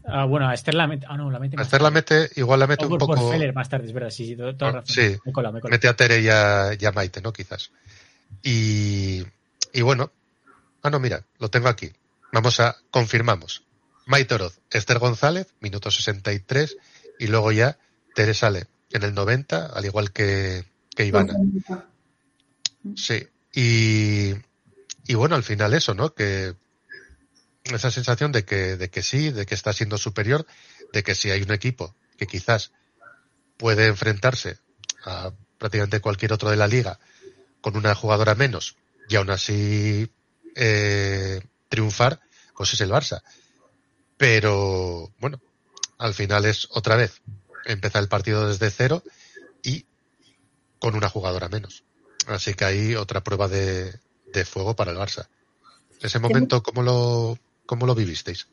Ah, 0.06 0.24
bueno, 0.26 0.48
a 0.48 0.54
Esther 0.54 0.74
la 0.74 0.86
mete... 0.86 1.06
Ah, 1.08 1.16
no, 1.16 1.30
la 1.30 1.38
mete 1.38 1.56
A 1.58 1.62
Esther 1.62 1.80
la 1.80 1.90
mete, 1.90 2.28
igual 2.36 2.60
la 2.60 2.66
mete 2.66 2.84
O 2.84 2.88
un 2.88 2.98
por, 2.98 3.06
por 3.08 3.16
poco, 3.16 3.30
Feller 3.30 3.54
más 3.54 3.68
tarde, 3.68 3.86
es 3.86 3.92
verdad, 3.92 4.10
sí, 4.10 4.26
sí, 4.26 4.36
toda 4.36 4.54
Ah, 4.60 4.72
razón. 4.72 4.86
sí. 4.86 5.16
Me 5.24 5.32
cola, 5.32 5.50
me 5.52 5.60
cola. 5.60 5.72
mete 5.72 5.88
a 5.88 5.94
Tere 5.96 6.20
y 6.20 6.28
a, 6.28 6.70
y 6.78 6.84
a 6.84 6.92
Maite, 6.92 7.20
¿no? 7.22 7.32
Quizás. 7.32 7.70
Y, 8.42 9.22
y 9.72 9.80
bueno, 9.82 10.10
ah, 10.82 10.90
no, 10.90 10.98
mira, 11.00 11.24
lo 11.38 11.48
tengo 11.48 11.68
aquí. 11.68 11.90
Vamos 12.32 12.60
a, 12.60 12.76
confirmamos. 12.90 13.62
Maite 14.06 14.34
Oroz, 14.34 14.58
Esther 14.70 14.98
González, 14.98 15.46
minuto 15.60 15.90
63, 15.90 16.76
y 17.18 17.28
luego 17.28 17.52
ya 17.52 17.78
Tere 18.14 18.34
sale 18.34 18.66
en 18.90 19.02
el 19.04 19.14
90, 19.14 19.66
al 19.66 19.84
igual 19.86 20.12
que, 20.12 20.64
que 20.94 21.06
Ivana. 21.06 21.34
Sí. 22.96 23.26
Y, 23.54 24.34
y 25.06 25.14
bueno, 25.14 25.36
al 25.36 25.42
final 25.44 25.72
eso, 25.74 25.94
¿no? 25.94 26.12
Que 26.12 26.54
esa 27.72 27.90
sensación 27.90 28.32
de 28.32 28.44
que, 28.44 28.76
de 28.76 28.90
que 28.90 29.02
sí, 29.02 29.30
de 29.30 29.46
que 29.46 29.54
está 29.54 29.72
siendo 29.72 29.96
superior, 29.96 30.46
de 30.92 31.02
que 31.02 31.14
si 31.14 31.30
hay 31.30 31.42
un 31.42 31.52
equipo 31.52 31.94
que 32.18 32.26
quizás 32.26 32.72
puede 33.56 33.86
enfrentarse 33.86 34.58
a 35.04 35.32
prácticamente 35.58 36.00
cualquier 36.00 36.32
otro 36.32 36.50
de 36.50 36.56
la 36.56 36.66
liga 36.66 36.98
con 37.60 37.76
una 37.76 37.94
jugadora 37.94 38.34
menos 38.34 38.76
y 39.08 39.16
aún 39.16 39.30
así 39.30 40.10
eh, 40.54 41.40
triunfar, 41.68 42.20
pues 42.56 42.74
es 42.74 42.80
el 42.82 42.90
Barça. 42.90 43.22
Pero 44.16 45.10
bueno, 45.18 45.40
al 45.98 46.14
final 46.14 46.44
es 46.44 46.68
otra 46.70 46.96
vez 46.96 47.22
empezar 47.64 48.02
el 48.02 48.08
partido 48.08 48.46
desde 48.46 48.70
cero 48.70 49.02
y 49.62 49.86
con 50.78 50.94
una 50.94 51.08
jugadora 51.08 51.48
menos. 51.48 51.84
Así 52.26 52.54
que 52.54 52.64
hay 52.64 52.94
otra 52.94 53.24
prueba 53.24 53.48
de, 53.48 53.98
de 54.32 54.44
fuego 54.44 54.76
para 54.76 54.92
el 54.92 54.98
Barça. 54.98 55.28
Ese 56.00 56.18
momento, 56.18 56.62
¿cómo 56.62 56.82
lo, 56.82 57.38
cómo 57.66 57.86
lo 57.86 57.94
vivisteis? 57.94 58.48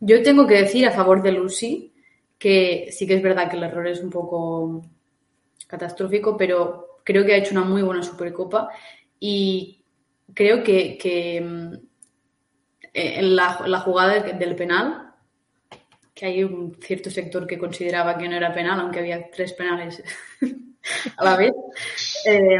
Yo 0.00 0.22
tengo 0.22 0.46
que 0.46 0.62
decir 0.62 0.86
a 0.86 0.92
favor 0.92 1.22
de 1.22 1.32
Lucy 1.32 1.92
que 2.38 2.88
sí 2.90 3.06
que 3.06 3.14
es 3.14 3.22
verdad 3.22 3.50
que 3.50 3.56
el 3.56 3.62
error 3.62 3.86
es 3.86 4.00
un 4.00 4.10
poco 4.10 4.82
catastrófico, 5.66 6.36
pero 6.36 6.98
creo 7.02 7.24
que 7.24 7.34
ha 7.34 7.38
hecho 7.38 7.52
una 7.52 7.64
muy 7.64 7.82
buena 7.82 8.02
Supercopa 8.02 8.68
y 9.18 9.84
creo 10.34 10.62
que, 10.62 11.40
mm, 11.42 11.72
en 12.92 13.36
la, 13.36 13.60
en 13.64 13.70
la 13.70 13.80
jugada 13.80 14.20
del 14.20 14.54
penal, 14.54 15.14
que 16.14 16.26
hay 16.26 16.44
un 16.44 16.76
cierto 16.80 17.10
sector 17.10 17.46
que 17.46 17.58
consideraba 17.58 18.16
que 18.16 18.28
no 18.28 18.36
era 18.36 18.54
penal, 18.54 18.80
aunque 18.80 19.00
había 19.00 19.30
tres 19.30 19.52
penales 19.52 20.02
a 21.16 21.24
la 21.24 21.36
vez, 21.36 21.52
eh, 22.26 22.58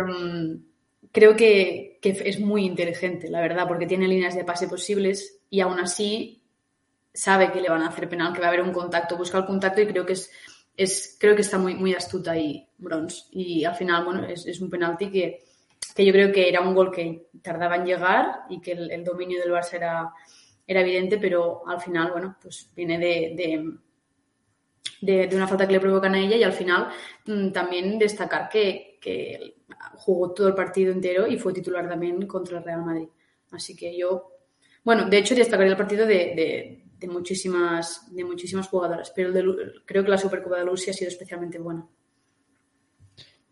creo 1.10 1.34
que 1.36 1.98
es 2.02 2.38
muy 2.38 2.64
inteligente, 2.64 3.28
la 3.28 3.40
verdad, 3.40 3.66
porque 3.66 3.86
tiene 3.86 4.08
líneas 4.08 4.34
de 4.34 4.44
pase 4.44 4.68
posibles 4.68 5.35
y 5.50 5.60
aún 5.60 5.78
así 5.78 6.42
sabe 7.12 7.50
que 7.50 7.60
le 7.60 7.68
van 7.68 7.82
a 7.82 7.88
hacer 7.88 8.08
penal, 8.08 8.32
que 8.32 8.40
va 8.40 8.46
a 8.46 8.48
haber 8.48 8.62
un 8.62 8.72
contacto, 8.72 9.16
busca 9.16 9.38
el 9.38 9.46
contacto 9.46 9.80
y 9.80 9.86
creo 9.86 10.04
que 10.04 10.12
es, 10.12 10.30
es 10.76 11.16
creo 11.18 11.34
que 11.34 11.42
está 11.42 11.58
muy, 11.58 11.74
muy 11.74 11.94
astuta 11.94 12.32
ahí 12.32 12.68
Bronze. 12.78 13.24
Y 13.30 13.64
al 13.64 13.74
final, 13.74 14.04
bueno, 14.04 14.24
es, 14.26 14.46
es 14.46 14.60
un 14.60 14.68
penalti 14.68 15.10
que, 15.10 15.44
que, 15.94 16.04
yo 16.04 16.12
creo 16.12 16.32
que 16.32 16.48
era 16.48 16.60
un 16.60 16.74
gol 16.74 16.90
que 16.90 17.28
tardaba 17.42 17.76
en 17.76 17.86
llegar 17.86 18.42
y 18.50 18.60
que 18.60 18.72
el, 18.72 19.04
dominio 19.04 19.40
del 19.40 19.52
Barça 19.52 19.74
era, 19.74 20.12
era, 20.66 20.80
evidente, 20.80 21.18
pero 21.18 21.66
al 21.66 21.80
final, 21.80 22.12
bueno, 22.12 22.36
pues 22.40 22.70
viene 22.76 22.98
de, 22.98 23.32
de, 23.34 23.72
de, 25.00 25.26
de 25.26 25.36
una 25.36 25.48
falta 25.48 25.66
que 25.66 25.72
le 25.72 25.80
provocan 25.80 26.14
a 26.14 26.20
ella 26.20 26.36
y 26.36 26.42
al 26.42 26.52
final 26.52 26.88
mmm, 27.24 27.50
también 27.50 27.98
destacar 27.98 28.48
que, 28.50 28.98
que 29.00 29.56
jugó 29.94 30.32
todo 30.32 30.48
el 30.48 30.54
partido 30.54 30.92
entero 30.92 31.26
y 31.26 31.38
fue 31.38 31.52
titular 31.52 31.88
también 31.88 32.26
contra 32.26 32.58
el 32.58 32.64
Real 32.64 32.84
Madrid. 32.84 33.08
Así 33.52 33.74
que 33.74 33.96
yo, 33.96 34.35
bueno, 34.86 35.10
de 35.10 35.18
hecho 35.18 35.34
destacaría 35.34 35.72
el 35.72 35.76
partido 35.76 36.06
de, 36.06 36.14
de, 36.14 36.84
de 37.00 37.08
muchísimas, 37.08 38.06
de 38.14 38.22
muchísimas 38.22 38.68
jugadoras, 38.68 39.12
pero 39.16 39.32
de, 39.32 39.42
creo 39.84 40.04
que 40.04 40.10
la 40.10 40.16
Supercopa 40.16 40.58
de 40.58 40.64
Lucy 40.64 40.90
ha 40.90 40.94
sido 40.94 41.08
especialmente 41.08 41.58
buena. 41.58 41.84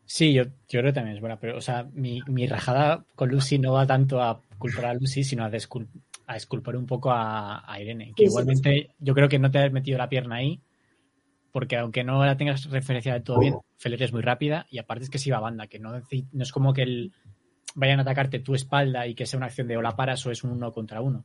Sí, 0.05 0.33
yo, 0.33 0.45
yo 0.45 0.51
creo 0.69 0.85
que 0.85 0.93
también 0.93 1.17
es 1.17 1.21
buena, 1.21 1.41
pero 1.41 1.59
o 1.59 1.61
sea, 1.61 1.91
mi, 1.93 2.21
mi 2.29 2.47
rajada 2.47 3.05
con 3.17 3.31
Lucy 3.31 3.59
no 3.59 3.73
va 3.73 3.85
tanto 3.85 4.23
a 4.23 4.41
culpar 4.59 4.85
a 4.85 4.95
Lucy, 4.95 5.25
sino 5.25 5.45
a, 5.45 5.51
descul 5.51 5.89
a 6.29 6.37
esculpar 6.37 6.77
un 6.77 6.87
poco 6.87 7.11
a, 7.11 7.69
a 7.69 7.81
Irene. 7.81 8.13
Que 8.15 8.23
sí, 8.23 8.25
igualmente 8.27 8.73
sí, 8.73 8.83
sí. 8.83 8.95
yo 9.01 9.13
creo 9.13 9.29
que 9.29 9.41
no 9.41 9.51
te 9.51 9.59
has 9.59 9.73
metido 9.73 9.99
la 9.99 10.09
pierna 10.09 10.37
ahí, 10.37 10.61
porque 11.51 11.79
aunque 11.79 12.05
no 12.05 12.25
la 12.25 12.37
tengas 12.37 12.71
referencia 12.71 13.13
de 13.13 13.23
todo 13.23 13.41
bien, 13.41 13.57
Feller 13.77 14.05
es 14.05 14.13
muy 14.13 14.23
rápida 14.23 14.69
y 14.71 14.79
aparte 14.79 15.03
es 15.03 15.11
que 15.11 15.19
se 15.19 15.31
iba 15.31 15.39
a 15.39 15.41
banda, 15.41 15.67
que 15.67 15.81
no, 15.81 15.91
no 15.91 16.43
es 16.45 16.53
como 16.53 16.73
que 16.73 16.83
el, 16.83 17.13
vayan 17.75 17.99
a 17.99 18.03
atacarte 18.03 18.39
tu 18.39 18.55
espalda 18.55 19.07
y 19.07 19.15
que 19.15 19.27
sea 19.27 19.37
una 19.37 19.47
acción 19.47 19.69
de 19.69 19.77
o 19.77 19.83
la 19.83 19.97
paras 19.97 20.25
o 20.27 20.31
es 20.31 20.45
un 20.45 20.53
uno 20.53 20.73
contra 20.73 21.01
uno. 21.01 21.25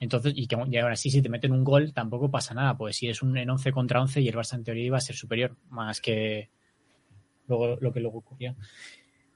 Entonces, 0.00 0.34
y 0.36 0.46
que 0.46 0.56
y 0.70 0.76
ahora 0.76 0.96
sí, 0.96 1.10
si 1.10 1.22
te 1.22 1.28
meten 1.28 1.52
un 1.52 1.64
gol, 1.64 1.92
tampoco 1.92 2.30
pasa 2.30 2.52
nada, 2.52 2.76
pues 2.76 2.96
si 2.96 3.08
es 3.08 3.22
un 3.22 3.36
en 3.38 3.48
11 3.48 3.72
contra 3.72 4.00
11 4.00 4.20
y 4.20 4.28
el 4.28 4.34
Barça 4.34 4.54
en 4.54 4.64
teoría 4.64 4.84
iba 4.84 4.98
a 4.98 5.00
ser 5.00 5.16
superior, 5.16 5.56
más 5.70 6.00
que 6.00 6.50
luego, 7.46 7.76
lo 7.80 7.92
que 7.92 8.00
luego 8.00 8.18
ocurrió. 8.18 8.56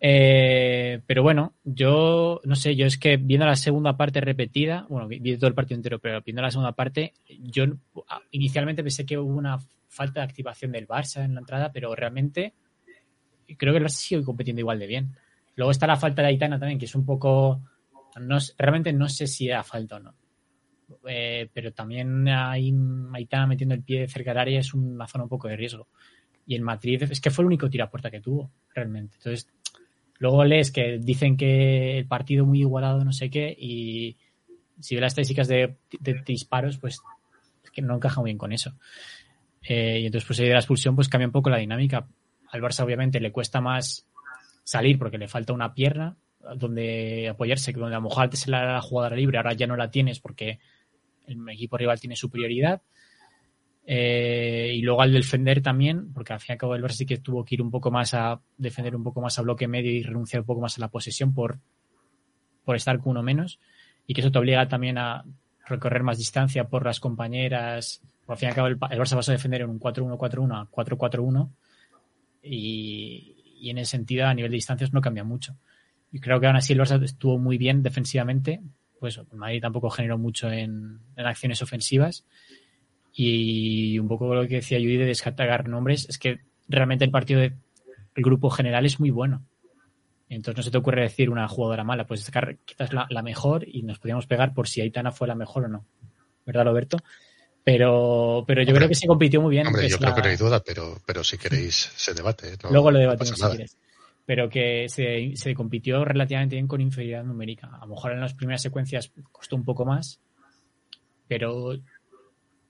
Eh, 0.01 1.01
pero 1.07 1.23
bueno, 1.23 1.55
yo 1.65 2.41
no 2.45 2.55
sé, 2.55 2.77
yo 2.77 2.87
es 2.87 2.99
que 2.99 3.17
viendo 3.17 3.47
la 3.47 3.57
segunda 3.57 3.97
parte 3.97 4.21
repetida, 4.21 4.87
bueno, 4.89 5.09
vi 5.09 5.37
todo 5.37 5.49
el 5.49 5.55
partido 5.55 5.77
entero, 5.77 5.99
pero 5.99 6.23
viendo 6.23 6.43
la 6.43 6.51
segunda 6.51 6.73
parte, 6.73 7.15
yo 7.41 7.65
inicialmente 8.31 8.83
pensé 8.83 9.07
que 9.07 9.19
hubo 9.19 9.35
una 9.35 9.59
falta 9.89 10.21
de 10.21 10.27
activación 10.27 10.73
del 10.73 10.87
Barça 10.87 11.25
en 11.25 11.35
la 11.35 11.41
entrada, 11.41 11.73
pero 11.73 11.95
realmente 11.95 12.55
creo 13.57 13.73
que 13.73 13.79
el 13.79 13.85
Barça 13.85 13.89
sigue 13.89 14.23
compitiendo 14.23 14.61
igual 14.61 14.79
de 14.79 14.87
bien. 14.87 15.17
Luego 15.59 15.73
está 15.73 15.89
la 15.89 15.97
falta 15.97 16.23
de 16.23 16.29
Aitana 16.29 16.57
también, 16.57 16.79
que 16.79 16.85
es 16.85 16.95
un 16.95 17.05
poco. 17.05 17.61
No, 18.21 18.39
realmente 18.57 18.93
no 18.93 19.09
sé 19.09 19.27
si 19.27 19.49
era 19.49 19.65
falta 19.65 19.97
o 19.97 19.99
no. 19.99 20.15
Eh, 21.05 21.51
pero 21.53 21.73
también 21.73 22.29
hay 22.29 22.73
Aitana 23.13 23.49
metiendo 23.49 23.75
el 23.75 23.83
pie 23.83 24.07
cerca 24.07 24.31
del 24.31 24.39
área 24.39 24.61
es 24.61 24.73
una 24.73 25.09
zona 25.09 25.25
un 25.25 25.31
poco 25.31 25.49
de 25.49 25.57
riesgo. 25.57 25.89
Y 26.47 26.55
en 26.55 26.63
Madrid 26.63 27.03
es 27.03 27.21
que 27.21 27.31
fue 27.31 27.43
el 27.43 27.49
único 27.49 27.69
tiro 27.69 27.83
a 27.83 27.91
puerta 27.91 28.09
que 28.09 28.21
tuvo, 28.21 28.53
realmente. 28.73 29.17
Entonces, 29.17 29.49
luego 30.19 30.45
lees 30.45 30.71
que 30.71 30.99
dicen 30.99 31.37
que 31.37 31.99
el 31.99 32.07
partido 32.07 32.47
muy 32.47 32.61
igualado, 32.61 33.05
no 33.05 33.13
sé 33.13 33.29
qué, 33.29 33.53
y 33.59 34.17
si 34.79 34.95
ves 34.95 35.03
las 35.03 35.11
estadísticas 35.11 35.49
de 35.49 35.77
disparos, 36.25 36.79
pues 36.79 37.01
es 37.65 37.71
que 37.73 37.83
no 37.83 37.97
encaja 37.97 38.21
muy 38.21 38.29
bien 38.29 38.39
con 38.39 38.53
eso. 38.53 38.75
Eh, 39.63 39.99
y 40.03 40.07
entonces, 40.07 40.25
pues 40.25 40.39
ahí 40.39 40.47
de 40.47 40.53
la 40.53 40.61
expulsión, 40.61 40.95
pues 40.95 41.09
cambia 41.09 41.27
un 41.27 41.33
poco 41.33 41.51
la 41.51 41.59
dinámica. 41.59 42.07
Al 42.53 42.63
Barça, 42.63 42.85
obviamente, 42.85 43.19
le 43.19 43.33
cuesta 43.33 43.61
más 43.61 44.07
salir 44.69 44.99
porque 44.99 45.17
le 45.17 45.29
falta 45.29 45.55
una 45.55 45.73
pierna 45.73 46.19
donde 46.57 47.27
apoyarse, 47.27 47.73
que 47.73 47.81
donde 47.81 47.97
a 47.97 48.01
lo 48.01 48.09
mejor 48.09 48.25
antes 48.25 48.47
era 48.47 48.75
la 48.75 48.83
jugada 48.83 49.17
libre, 49.17 49.39
ahora 49.39 49.55
ya 49.55 49.67
no 49.67 49.77
la 49.77 49.91
tienes 49.91 50.21
porque 50.21 50.59
el 51.27 51.49
equipo 51.49 51.79
rival 51.79 51.99
tiene 51.99 52.17
superioridad. 52.17 52.83
Eh, 53.87 54.75
y 54.75 54.83
luego 54.83 55.01
al 55.01 55.15
defender 55.15 55.63
también, 55.63 56.13
porque 56.13 56.35
al 56.35 56.41
fin 56.41 56.49
y 56.51 56.53
al 56.53 56.59
cabo 56.59 56.75
el 56.75 56.83
Barça 56.83 56.99
sí 56.99 57.07
que 57.07 57.17
tuvo 57.17 57.47
que 57.47 57.55
ir 57.55 57.63
un 57.63 57.71
poco 57.71 57.91
más 57.91 58.13
a 58.13 58.43
defender 58.59 58.95
un 58.95 59.03
poco 59.05 59.23
más 59.23 59.39
a 59.39 59.43
bloque 59.43 59.67
medio 59.67 59.91
y 59.91 60.03
renunciar 60.03 60.41
un 60.43 60.47
poco 60.47 60.61
más 60.61 60.77
a 60.77 60.83
la 60.83 60.89
posesión 60.89 61.33
por, 61.33 61.59
por 62.63 62.77
estar 62.77 62.99
con 62.99 63.13
uno 63.13 63.23
menos. 63.23 63.59
Y 64.07 64.13
que 64.13 64.21
eso 64.21 64.31
te 64.31 64.39
obliga 64.39 64.69
también 64.69 64.99
a 64.99 65.25
recorrer 65.67 66.03
más 66.03 66.19
distancia 66.19 66.69
por 66.69 66.85
las 66.85 67.01
compañeras. 67.01 68.03
Al 68.27 68.37
fin 68.37 68.49
y 68.49 68.51
al 68.51 68.55
cabo 68.55 68.67
el, 68.67 68.75
el 68.75 69.01
Barça 69.01 69.17
pasó 69.17 69.31
a 69.31 69.35
defender 69.35 69.63
en 69.63 69.71
un 69.71 69.81
4-1-4-1 69.81 70.61
a 70.61 70.71
4-4-1 70.71 71.49
y, 72.43 73.38
y, 73.59 73.71
en 73.71 73.79
ese 73.79 73.93
sentido 73.93 74.27
a 74.27 74.35
nivel 74.35 74.51
de 74.51 74.57
distancias 74.57 74.93
no 74.93 75.01
cambia 75.01 75.25
mucho. 75.25 75.57
Y 76.11 76.21
creo 76.21 76.41
que 76.41 76.47
aún 76.47 76.57
así 76.57 76.73
el 76.73 76.81
Barça 76.81 77.03
estuvo 77.03 77.39
muy 77.39 77.59
bien 77.59 77.83
defensivamente. 77.83 78.61
Pues 78.99 79.21
Madrid 79.33 79.61
tampoco 79.61 79.91
generó 79.91 80.19
mucho 80.19 80.51
en, 80.51 81.01
en 81.17 81.27
acciones 81.27 81.63
ofensivas 81.63 82.25
y 83.21 83.99
un 83.99 84.07
poco 84.07 84.33
lo 84.33 84.47
que 84.47 84.57
decía 84.57 84.79
Judy 84.79 84.97
de 84.97 85.07
descartar 85.07 85.69
nombres 85.69 86.09
es 86.09 86.19
que 86.19 86.39
realmente 86.69 87.05
el 87.05 87.11
partido 87.11 87.41
del 87.41 87.57
grupo 88.15 88.49
general 88.49 88.87
es 88.87 89.01
muy 89.01 89.11
bueno. 89.11 89.45
Entonces 90.29 90.57
no 90.57 90.63
se 90.63 90.71
te 90.71 90.79
ocurre 90.79 91.03
decir 91.03 91.29
una 91.31 91.49
jugadora 91.49 91.85
mala, 91.85 92.07
pues 92.07 92.21
sacar 92.21 92.59
quizás 92.65 92.93
la, 92.93 93.07
la, 93.11 93.23
mejor 93.23 93.67
y 93.67 93.83
nos 93.83 93.99
podíamos 93.99 94.27
pegar 94.27 94.55
por 94.55 94.69
si 94.69 94.83
Aitana 94.83 95.11
fue 95.11 95.27
la 95.27 95.35
mejor 95.35 95.65
o 95.65 95.69
no. 95.69 95.85
¿Verdad, 96.47 96.67
Roberto? 96.67 96.99
Pero, 97.71 98.45
pero 98.47 98.63
yo 98.63 98.69
hombre, 98.69 98.79
creo 98.79 98.89
que 98.89 98.95
se 98.95 99.07
compitió 99.07 99.43
muy 99.43 99.51
bien. 99.51 99.67
Hombre, 99.67 99.91
yo 99.91 99.99
la... 100.01 100.07
creo 100.07 100.15
que 100.15 100.23
no 100.23 100.29
hay 100.29 100.37
duda, 100.39 100.63
pero, 100.65 101.03
pero 101.05 101.23
si 101.23 101.37
queréis 101.37 101.93
se 101.97 102.15
debate. 102.15 102.57
No, 102.63 102.71
Luego 102.71 102.91
lo 102.91 102.99
debatimos 102.99 103.39
no 103.39 103.51
si 103.51 103.57
quieres. 103.57 103.77
Pero 104.25 104.49
que 104.49 104.89
se, 104.89 105.33
se 105.35 105.55
compitió 105.55 106.03
relativamente 106.03 106.57
bien 106.57 106.67
con 106.67 106.81
inferioridad 106.81 107.25
numérica. 107.25 107.69
A 107.79 107.85
lo 107.85 107.89
mejor 107.95 108.13
en 108.13 108.21
las 108.21 108.33
primeras 108.33 108.63
secuencias 108.63 109.13
costó 109.31 109.55
un 109.57 109.65
poco 109.67 109.85
más, 109.85 110.19
pero 111.27 111.77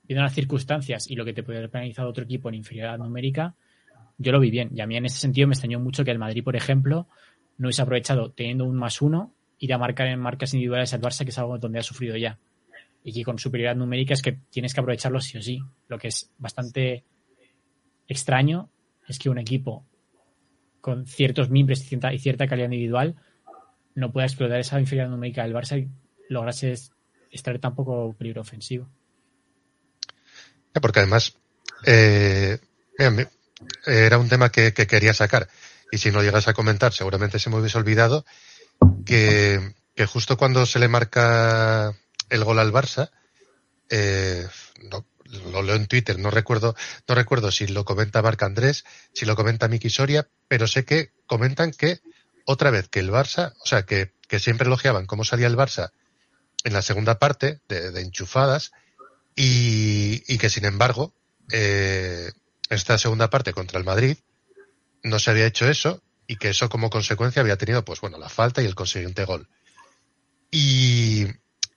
viendo 0.03 0.23
las 0.23 0.35
circunstancias 0.35 1.09
y 1.09 1.15
lo 1.15 1.25
que 1.25 1.33
te 1.33 1.45
puede 1.45 1.59
haber 1.59 1.71
penalizado 1.71 2.09
otro 2.09 2.25
equipo 2.25 2.49
en 2.49 2.57
inferioridad 2.57 2.99
numérica, 2.99 3.55
yo 4.17 4.33
lo 4.33 4.41
vi 4.41 4.51
bien. 4.51 4.71
Y 4.75 4.81
a 4.81 4.89
mí 4.89 4.97
en 4.97 5.07
ese 5.07 5.21
sentido 5.21 5.47
me 5.47 5.55
extrañó 5.55 5.79
mucho 5.79 6.05
que 6.05 6.11
el 6.11 6.19
Madrid, 6.19 6.43
por 6.43 6.57
ejemplo, 6.57 7.07
no 7.57 7.69
hubiese 7.69 7.83
aprovechado 7.83 8.33
teniendo 8.33 8.65
un 8.65 8.75
más 8.75 9.01
uno, 9.01 9.33
ir 9.61 9.73
a 9.73 9.79
marcar 9.79 10.09
en 10.09 10.19
marcas 10.19 10.55
individuales 10.55 10.93
al 10.93 11.01
Barça, 11.01 11.23
que 11.23 11.31
es 11.31 11.39
algo 11.39 11.57
donde 11.57 11.79
ha 11.79 11.85
sufrido 11.85 12.17
ya. 12.17 12.37
Y 13.11 13.25
con 13.25 13.39
superioridad 13.39 13.77
numérica 13.77 14.13
es 14.13 14.21
que 14.21 14.39
tienes 14.51 14.75
que 14.75 14.81
aprovecharlo 14.81 15.21
sí 15.21 15.39
o 15.39 15.43
sí. 15.43 15.61
Lo 15.89 15.99
que 15.99 16.09
es 16.09 16.31
bastante 16.37 17.05
extraño 18.07 18.71
es 19.07 19.19
que 19.19 19.31
un 19.31 19.39
equipo 19.39 19.87
con 20.81 21.07
ciertos 21.07 21.49
mimbres 21.49 21.81
y 21.91 22.19
cierta, 22.19 22.47
calidad 22.47 22.67
individual 22.67 23.17
no 23.95 24.13
pueda 24.13 24.27
explotar 24.27 24.61
esa 24.61 24.79
inferioridad 24.79 25.11
numérica 25.11 25.43
del 25.43 25.55
Barça 25.55 25.79
y 25.79 25.89
lograse 26.29 26.75
extraer 27.31 27.59
tan 27.59 27.75
poco 27.75 28.15
peligro 28.17 28.43
ofensivo. 28.43 28.89
Porque 30.73 31.01
además, 31.01 31.35
eh, 31.87 32.59
era 33.87 34.19
un 34.19 34.29
tema 34.29 34.51
que, 34.51 34.73
que, 34.73 34.87
quería 34.87 35.15
sacar. 35.15 35.49
Y 35.91 35.99
si 35.99 36.11
no 36.11 36.23
llegas 36.23 36.47
a 36.47 36.55
comentar, 36.55 36.93
seguramente 36.93 37.39
se 37.39 37.49
me 37.49 37.57
hubiese 37.57 37.79
olvidado 37.79 38.25
que 39.05 39.73
justo 40.07 40.37
cuando 40.37 40.67
se 40.67 40.79
le 40.79 40.89
marca 40.89 41.97
el 42.31 42.45
gol 42.45 42.59
al 42.59 42.73
Barça, 42.73 43.11
eh, 43.91 44.47
no, 44.83 45.07
lo 45.53 45.63
leo 45.63 45.77
en 45.77 45.87
Twitter, 45.87 46.19
no 46.19 46.31
recuerdo, 46.31 46.75
no 47.07 47.15
recuerdo 47.15 47.51
si 47.51 47.67
lo 47.67 47.85
comenta 47.85 48.23
Marc 48.23 48.43
Andrés, 48.43 48.85
si 49.13 49.27
lo 49.27 49.37
comenta 49.37 49.69
Miki 49.69 49.91
Soria, 49.91 50.29
pero 50.49 50.67
sé 50.67 50.85
que 50.85 51.13
comentan 51.27 51.73
que 51.73 52.01
otra 52.45 52.71
vez 52.71 52.89
que 52.89 53.01
el 53.01 53.11
Barça, 53.11 53.55
o 53.63 53.67
sea, 53.67 53.85
que, 53.85 54.13
que 54.27 54.39
siempre 54.39 54.67
elogiaban 54.67 55.07
cómo 55.07 55.25
salía 55.25 55.47
el 55.47 55.57
Barça 55.57 55.91
en 56.65 56.73
la 56.73 56.83
segunda 56.83 57.19
parte 57.19 57.61
de, 57.69 58.01
enchufadas 58.01 58.73
y, 59.37 60.23
y, 60.27 60.39
que 60.39 60.51
sin 60.51 60.65
embargo, 60.65 61.15
eh, 61.53 62.33
esta 62.71 62.99
segunda 62.99 63.31
parte 63.31 63.53
contra 63.53 63.79
el 63.79 63.85
Madrid 63.85 64.17
no 65.03 65.19
se 65.19 65.31
había 65.31 65.47
hecho 65.47 65.69
eso 65.69 66.03
y 66.27 66.37
que 66.37 66.51
eso 66.51 66.69
como 66.69 66.91
consecuencia 66.91 67.41
había 67.41 67.57
tenido, 67.57 67.85
pues 67.85 68.01
bueno, 68.01 68.19
la 68.19 68.29
falta 68.29 68.63
y 68.63 68.67
el 68.67 68.75
consiguiente 68.75 69.25
gol. 69.25 69.49
Y, 70.51 71.27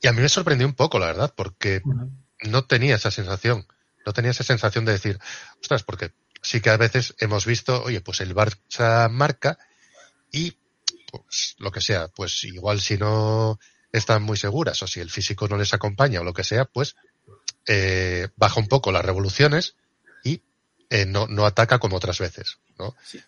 y 0.02 0.08
a 0.08 0.14
mí 0.14 0.22
me 0.22 0.30
sorprendió 0.30 0.68
un 0.68 0.74
poco, 0.74 1.00
la 1.00 1.08
verdad, 1.08 1.34
porque 1.36 1.82
uh 1.86 1.90
-huh. 1.90 2.12
no 2.50 2.66
tenía 2.66 2.96
esa 2.96 3.12
sensación, 3.12 3.68
no 4.06 4.14
tenía 4.14 4.32
esa 4.32 4.44
sensación 4.44 4.84
de 4.86 4.94
decir, 4.94 5.20
ostras, 5.62 5.84
porque 5.84 6.12
sí 6.42 6.60
que 6.60 6.72
a 6.72 6.78
veces 6.78 7.14
hemos 7.20 7.46
visto, 7.46 7.84
oye, 7.84 8.02
pues 8.02 8.20
el 8.22 8.36
Barça 8.36 9.10
marca 9.10 9.58
y 10.32 10.58
pues 11.12 11.56
lo 11.60 11.72
que 11.72 11.82
sea, 11.82 12.08
pues 12.08 12.44
igual 12.46 12.82
si 12.82 12.98
no 12.98 13.60
están 13.92 14.24
muy 14.24 14.38
seguras 14.38 14.82
o 14.82 14.88
si 14.88 15.02
el 15.02 15.10
físico 15.10 15.48
no 15.48 15.58
les 15.58 15.74
acompaña 15.74 16.22
o 16.22 16.24
lo 16.24 16.34
que 16.34 16.44
sea, 16.44 16.66
pues 16.66 16.96
eh, 17.68 18.30
baja 18.38 18.60
un 18.60 18.68
poco 18.68 18.92
las 18.92 19.06
revoluciones 19.06 19.76
y 20.24 20.42
eh, 20.90 21.06
no, 21.06 21.28
no 21.28 21.46
ataca 21.46 21.80
como 21.80 21.98
otras 21.98 22.20
veces, 22.20 22.58
¿no? 22.80 22.96
Sí. 23.06 23.22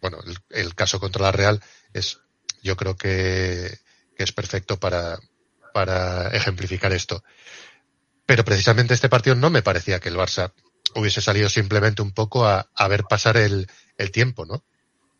Bueno, 0.00 0.18
el, 0.26 0.38
el, 0.50 0.74
caso 0.74 1.00
contra 1.00 1.22
la 1.22 1.32
Real 1.32 1.62
es, 1.92 2.20
yo 2.62 2.76
creo 2.76 2.96
que, 2.96 3.78
que 4.16 4.24
es 4.24 4.32
perfecto 4.32 4.78
para, 4.78 5.18
para 5.72 6.28
ejemplificar 6.28 6.92
esto. 6.92 7.22
Pero 8.26 8.44
precisamente 8.44 8.94
este 8.94 9.08
partido 9.08 9.36
no 9.36 9.50
me 9.50 9.62
parecía 9.62 10.00
que 10.00 10.08
el 10.08 10.16
Barça 10.16 10.52
hubiese 10.94 11.20
salido 11.20 11.48
simplemente 11.48 12.02
un 12.02 12.12
poco 12.12 12.46
a, 12.46 12.68
a 12.74 12.88
ver 12.88 13.04
pasar 13.04 13.36
el, 13.36 13.68
el, 13.96 14.10
tiempo, 14.10 14.44
¿no? 14.46 14.64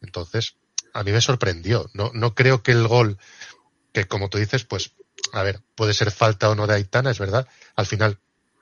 Entonces, 0.02 0.56
a 0.92 1.02
mí 1.04 1.12
me 1.12 1.20
sorprendió. 1.20 1.90
No, 1.94 2.10
no 2.14 2.34
creo 2.34 2.62
que 2.62 2.72
el 2.72 2.86
gol, 2.86 3.18
que 3.92 4.06
como 4.06 4.28
tú 4.28 4.38
dices, 4.38 4.64
pues, 4.64 4.92
a 5.32 5.42
ver, 5.42 5.60
puede 5.74 5.94
ser 5.94 6.10
falta 6.10 6.50
o 6.50 6.54
no 6.54 6.66
de 6.66 6.74
Aitana, 6.74 7.10
es 7.10 7.18
verdad. 7.18 7.46
Al 7.76 7.86
final 7.86 8.18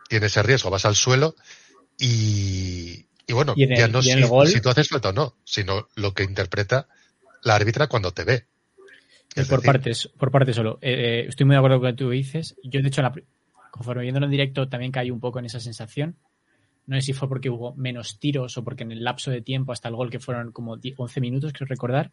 tiene 0.08 0.26
ese 0.26 0.42
riesgo, 0.42 0.70
vas 0.70 0.84
al 0.84 0.94
suelo 0.96 1.34
y, 1.98 3.06
y 3.26 3.32
bueno, 3.32 3.54
¿Y 3.56 3.64
el, 3.64 3.76
ya 3.76 3.88
no 3.88 4.02
si, 4.02 4.20
gol? 4.22 4.48
si, 4.48 4.60
tú 4.60 4.68
haces 4.68 4.88
falta 4.88 5.10
o 5.10 5.12
no, 5.12 5.36
sino 5.44 5.88
lo 5.94 6.14
que 6.14 6.24
interpreta 6.24 6.88
la 7.42 7.54
árbitra 7.54 7.88
cuando 7.88 8.12
te 8.12 8.24
ve. 8.24 8.46
Es 9.36 9.48
por 9.48 9.60
decir, 9.60 9.72
partes, 9.72 10.08
por 10.18 10.30
partes 10.30 10.56
solo. 10.56 10.78
Eh, 10.80 10.92
eh, 10.92 11.26
estoy 11.28 11.44
muy 11.44 11.54
de 11.54 11.58
acuerdo 11.58 11.78
con 11.78 11.88
lo 11.88 11.92
que 11.92 11.96
tú 11.98 12.10
dices. 12.10 12.56
Yo, 12.64 12.80
de 12.80 12.88
hecho, 12.88 13.02
la, 13.02 13.12
conforme 13.70 14.02
viéndolo 14.02 14.26
en 14.26 14.32
directo, 14.32 14.68
también 14.68 14.90
caí 14.90 15.10
un 15.10 15.20
poco 15.20 15.38
en 15.38 15.44
esa 15.44 15.60
sensación. 15.60 16.16
No 16.86 16.96
sé 16.96 17.02
si 17.02 17.12
fue 17.12 17.28
porque 17.28 17.50
hubo 17.50 17.74
menos 17.74 18.18
tiros 18.18 18.56
o 18.56 18.64
porque 18.64 18.84
en 18.84 18.92
el 18.92 19.04
lapso 19.04 19.30
de 19.30 19.42
tiempo 19.42 19.72
hasta 19.72 19.88
el 19.88 19.96
gol, 19.96 20.08
que 20.08 20.20
fueron 20.20 20.52
como 20.52 20.78
11 20.96 21.20
minutos, 21.20 21.52
creo 21.52 21.66
recordar, 21.66 22.12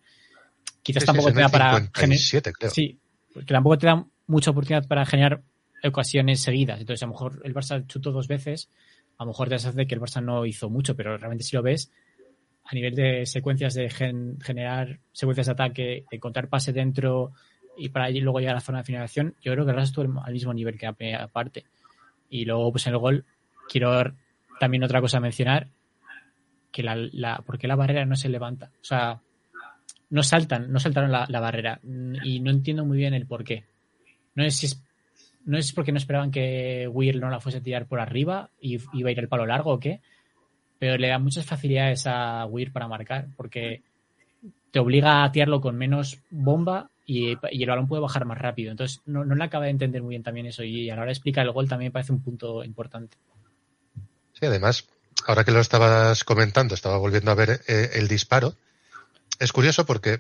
quizás 0.82 1.04
sí, 1.04 1.08
tampoco 1.08 1.30
sí, 1.30 1.36
te 1.36 1.42
da 1.42 1.50
para. 1.50 1.78
57, 1.78 2.54
creo. 2.54 2.72
Sí, 2.72 3.00
que 3.34 3.46
tampoco 3.46 3.78
te 3.78 3.88
da 3.88 4.06
mucha 4.28 4.52
oportunidad 4.52 4.88
para 4.88 5.06
generar 5.06 5.42
ocasiones 5.84 6.42
seguidas. 6.42 6.80
Entonces, 6.80 7.04
a 7.04 7.06
lo 7.06 7.14
mejor 7.14 7.42
el 7.46 7.54
Barça 7.54 7.86
chutó 7.88 8.12
dos 8.12 8.28
veces, 8.28 8.70
a 9.18 9.24
lo 9.24 9.28
mejor 9.28 9.48
te 9.48 9.56
hace 9.56 9.88
que 9.88 9.96
el 9.96 10.02
Barça 10.02 10.22
no 10.22 10.46
hizo 10.46 10.70
mucho, 10.70 10.96
pero 10.96 11.18
realmente 11.18 11.44
si 11.44 11.56
lo 11.56 11.62
ves, 11.62 11.92
a 12.66 12.76
nivel 12.76 12.96
de 12.96 13.26
secuencias 13.26 13.74
de 13.74 13.90
gen 13.90 14.40
generar 14.42 15.00
secuencias 15.12 15.48
de 15.48 15.52
ataque, 15.52 16.06
de 16.10 16.18
encontrar 16.18 16.48
pase 16.48 16.72
dentro 16.72 17.34
y 17.78 17.90
para 17.90 18.10
luego 18.10 18.40
llegar 18.40 18.56
a 18.56 18.60
la 18.60 18.62
zona 18.62 18.80
de 18.80 18.84
finalización, 18.86 19.36
yo 19.42 19.52
creo 19.54 19.66
que 19.66 19.72
Barça 19.72 19.84
estuvo 19.84 20.22
al 20.22 20.34
mismo 20.34 20.54
nivel 20.54 20.78
que 20.78 20.86
la 20.86 20.94
primera 20.94 21.28
parte. 21.28 21.66
Y 22.30 22.46
luego, 22.46 22.72
pues 22.72 22.88
en 22.88 22.94
el 22.94 23.00
gol, 23.00 23.26
quiero 23.68 24.14
también 24.60 24.84
otra 24.84 25.02
cosa 25.02 25.20
mencionar, 25.20 25.68
que 26.72 26.84
la, 26.84 26.96
la 26.96 27.44
porque 27.46 27.68
la 27.68 27.76
barrera 27.76 28.06
no 28.06 28.16
se 28.16 28.30
levanta. 28.30 28.72
O 28.82 28.84
sea, 28.84 29.20
no 30.10 30.24
saltan, 30.24 30.72
no 30.72 30.80
saltaron 30.80 31.12
la, 31.12 31.26
la 31.28 31.40
barrera. 31.40 31.80
Y 32.24 32.40
no 32.40 32.52
entiendo 32.52 32.86
muy 32.86 32.98
bien 32.98 33.14
el 33.14 33.26
por 33.26 33.44
qué. 33.44 33.66
No 34.36 34.44
es 34.44 34.84
no 35.46 35.58
es 35.58 35.74
porque 35.74 35.92
no 35.92 35.98
esperaban 35.98 36.32
que 36.32 36.88
Weir 36.88 37.20
no 37.20 37.30
la 37.30 37.40
fuese 37.40 37.58
a 37.58 37.62
tirar 37.62 37.86
por 37.88 38.00
arriba 38.00 38.50
y 38.62 38.78
iba 38.94 39.10
a 39.10 39.12
ir 39.12 39.20
el 39.20 39.28
palo 39.28 39.46
largo 39.46 39.74
o 39.74 39.80
qué, 39.80 40.02
pero 40.84 40.98
le 40.98 41.08
da 41.08 41.18
muchas 41.18 41.46
facilidades 41.46 42.06
a 42.08 42.46
Weir 42.46 42.74
para 42.74 42.90
marcar, 42.90 43.28
porque 43.38 43.84
te 44.70 44.80
obliga 44.80 45.24
a 45.24 45.32
tirarlo 45.32 45.62
con 45.62 45.78
menos 45.78 46.20
bomba 46.30 46.90
y, 47.06 47.38
y 47.52 47.64
el 47.64 47.70
balón 47.70 47.88
puede 47.88 48.02
bajar 48.02 48.26
más 48.26 48.38
rápido. 48.38 48.70
Entonces, 48.70 49.00
no, 49.06 49.24
no 49.24 49.34
le 49.34 49.46
acaba 49.46 49.64
de 49.64 49.72
entender 49.72 50.02
muy 50.02 50.10
bien 50.10 50.24
también 50.24 50.46
eso. 50.46 50.62
Y 50.62 50.90
a 50.90 50.96
la 50.96 51.04
hora 51.04 51.08
de 51.08 51.14
explicar 51.14 51.46
el 51.46 51.54
gol 51.54 51.70
también 51.70 51.88
me 51.88 51.94
parece 51.94 52.12
un 52.12 52.22
punto 52.22 52.66
importante. 52.66 53.16
Sí, 54.34 54.46
además, 54.46 54.90
ahora 55.26 55.46
que 55.46 55.52
lo 55.52 55.62
estabas 55.62 56.26
comentando, 56.26 56.76
estaba 56.76 56.98
volviendo 56.98 57.32
a 57.32 57.36
ver 57.36 57.62
eh, 57.66 57.92
el 57.94 58.10
disparo. 58.10 58.56
Es 59.40 59.54
curioso 59.54 59.86
porque 59.86 60.20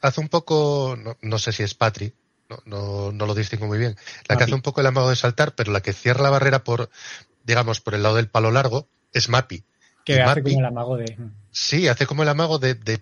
hace 0.00 0.20
un 0.20 0.28
poco, 0.28 0.96
no, 0.98 1.16
no 1.22 1.38
sé 1.38 1.52
si 1.52 1.62
es 1.62 1.74
Patri, 1.74 2.12
no, 2.50 2.58
no, 2.64 3.12
no, 3.12 3.26
lo 3.26 3.36
distingo 3.36 3.68
muy 3.68 3.78
bien. 3.78 3.96
La 4.26 4.36
que 4.36 4.42
hace 4.42 4.54
un 4.54 4.62
poco 4.62 4.80
el 4.80 4.88
amago 4.88 5.10
de 5.10 5.14
saltar, 5.14 5.54
pero 5.54 5.70
la 5.70 5.80
que 5.80 5.92
cierra 5.92 6.24
la 6.24 6.30
barrera 6.30 6.64
por, 6.64 6.90
digamos, 7.44 7.80
por 7.80 7.94
el 7.94 8.02
lado 8.02 8.16
del 8.16 8.26
palo 8.26 8.50
largo 8.50 8.88
es 9.12 9.28
Mapi. 9.28 9.62
Que 10.04 10.20
hace 10.20 10.42
como 10.42 10.58
el 10.58 10.66
amago 10.66 10.96
de. 10.96 11.16
Sí, 11.50 11.88
hace 11.88 12.06
como 12.06 12.22
el 12.22 12.28
amago 12.28 12.58
de, 12.58 12.74
de, 12.74 13.00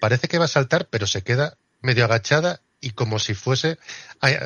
Parece 0.00 0.28
que 0.28 0.38
va 0.38 0.46
a 0.46 0.48
saltar, 0.48 0.88
pero 0.90 1.06
se 1.06 1.22
queda 1.22 1.56
medio 1.80 2.04
agachada 2.04 2.60
y 2.80 2.90
como 2.90 3.18
si 3.18 3.34
fuese. 3.34 3.78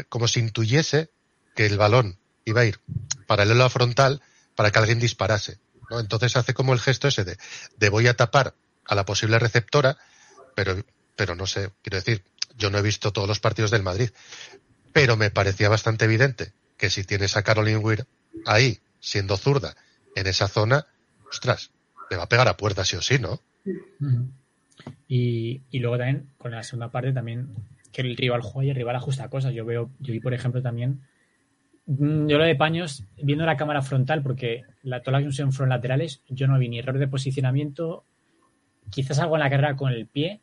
como 0.08 0.28
si 0.28 0.40
intuyese 0.40 1.10
que 1.54 1.66
el 1.66 1.78
balón 1.78 2.18
iba 2.44 2.60
a 2.60 2.64
ir 2.66 2.80
paralelo 3.26 3.64
a 3.64 3.70
frontal 3.70 4.22
para 4.54 4.70
que 4.70 4.78
alguien 4.78 5.00
disparase. 5.00 5.58
¿no? 5.90 6.00
Entonces 6.00 6.36
hace 6.36 6.54
como 6.54 6.72
el 6.72 6.80
gesto 6.80 7.08
ese 7.08 7.24
de, 7.24 7.36
de 7.76 7.88
voy 7.88 8.06
a 8.06 8.14
tapar 8.14 8.54
a 8.86 8.94
la 8.94 9.04
posible 9.04 9.38
receptora, 9.38 9.98
pero, 10.54 10.84
pero 11.16 11.34
no 11.34 11.46
sé, 11.46 11.70
quiero 11.82 11.96
decir, 11.96 12.24
yo 12.56 12.70
no 12.70 12.78
he 12.78 12.82
visto 12.82 13.12
todos 13.12 13.28
los 13.28 13.40
partidos 13.40 13.70
del 13.70 13.82
Madrid, 13.82 14.10
pero 14.92 15.16
me 15.16 15.30
parecía 15.30 15.68
bastante 15.68 16.04
evidente 16.04 16.52
que 16.76 16.90
si 16.90 17.04
tienes 17.04 17.36
a 17.36 17.42
Caroline 17.42 17.78
Weir 17.78 18.06
ahí, 18.46 18.80
siendo 19.00 19.36
zurda, 19.36 19.76
en 20.14 20.26
esa 20.26 20.48
zona, 20.48 20.86
ostras, 21.30 21.70
le 22.10 22.16
va 22.16 22.24
a 22.24 22.28
pegar 22.28 22.48
a 22.48 22.56
puerta 22.56 22.84
sí 22.84 22.96
o 22.96 23.02
sí, 23.02 23.18
¿no? 23.18 23.40
Y, 25.08 25.62
y 25.70 25.78
luego 25.78 25.98
también, 25.98 26.28
con 26.38 26.50
la 26.52 26.62
segunda 26.62 26.90
parte, 26.90 27.12
también 27.12 27.48
que 27.92 28.02
el 28.02 28.16
rival 28.16 28.42
juega 28.42 28.66
y 28.66 28.70
el 28.70 28.76
rival 28.76 28.96
ajusta 28.96 29.28
cosas. 29.28 29.54
Yo 29.54 29.64
veo, 29.64 29.90
yo 30.00 30.12
vi, 30.12 30.20
por 30.20 30.34
ejemplo, 30.34 30.62
también 30.62 31.00
Mm, 31.86 32.26
Yo 32.26 32.38
lo 32.38 32.44
de 32.44 32.56
Paños, 32.56 33.04
viendo 33.22 33.46
la 33.46 33.56
cámara 33.56 33.80
frontal, 33.80 34.22
porque 34.22 34.64
la, 34.82 35.02
todas 35.02 35.22
las 35.22 35.36
que 35.36 35.46
fueron 35.52 35.70
laterales, 35.70 36.22
yo 36.28 36.48
no 36.48 36.58
vi 36.58 36.68
ni 36.68 36.80
error 36.80 36.98
de 36.98 37.08
posicionamiento, 37.08 38.04
quizás 38.90 39.20
algo 39.20 39.36
en 39.36 39.40
la 39.40 39.50
carrera 39.50 39.76
con 39.76 39.92
el 39.92 40.06
pie, 40.06 40.40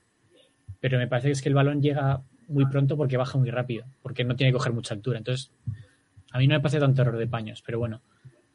pero 0.80 0.98
me 0.98 1.08
parece 1.08 1.28
que 1.28 1.32
es 1.34 1.42
que 1.42 1.50
el 1.50 1.56
balón 1.56 1.82
llega 1.82 2.24
muy 2.48 2.66
pronto 2.68 2.98
porque 2.98 3.18
baja 3.18 3.38
muy 3.38 3.52
rápido, 3.52 3.86
porque 4.02 4.24
no 4.24 4.36
tiene 4.36 4.52
que 4.52 4.58
coger 4.58 4.74
mucha 4.74 4.94
altura. 4.94 5.18
Entonces, 5.18 5.52
a 6.32 6.40
mí 6.40 6.48
no 6.48 6.56
me 6.56 6.62
parece 6.62 6.80
tanto 6.80 7.02
error 7.02 7.18
de 7.18 7.28
Paños, 7.28 7.62
pero 7.66 7.80
bueno, 7.80 8.02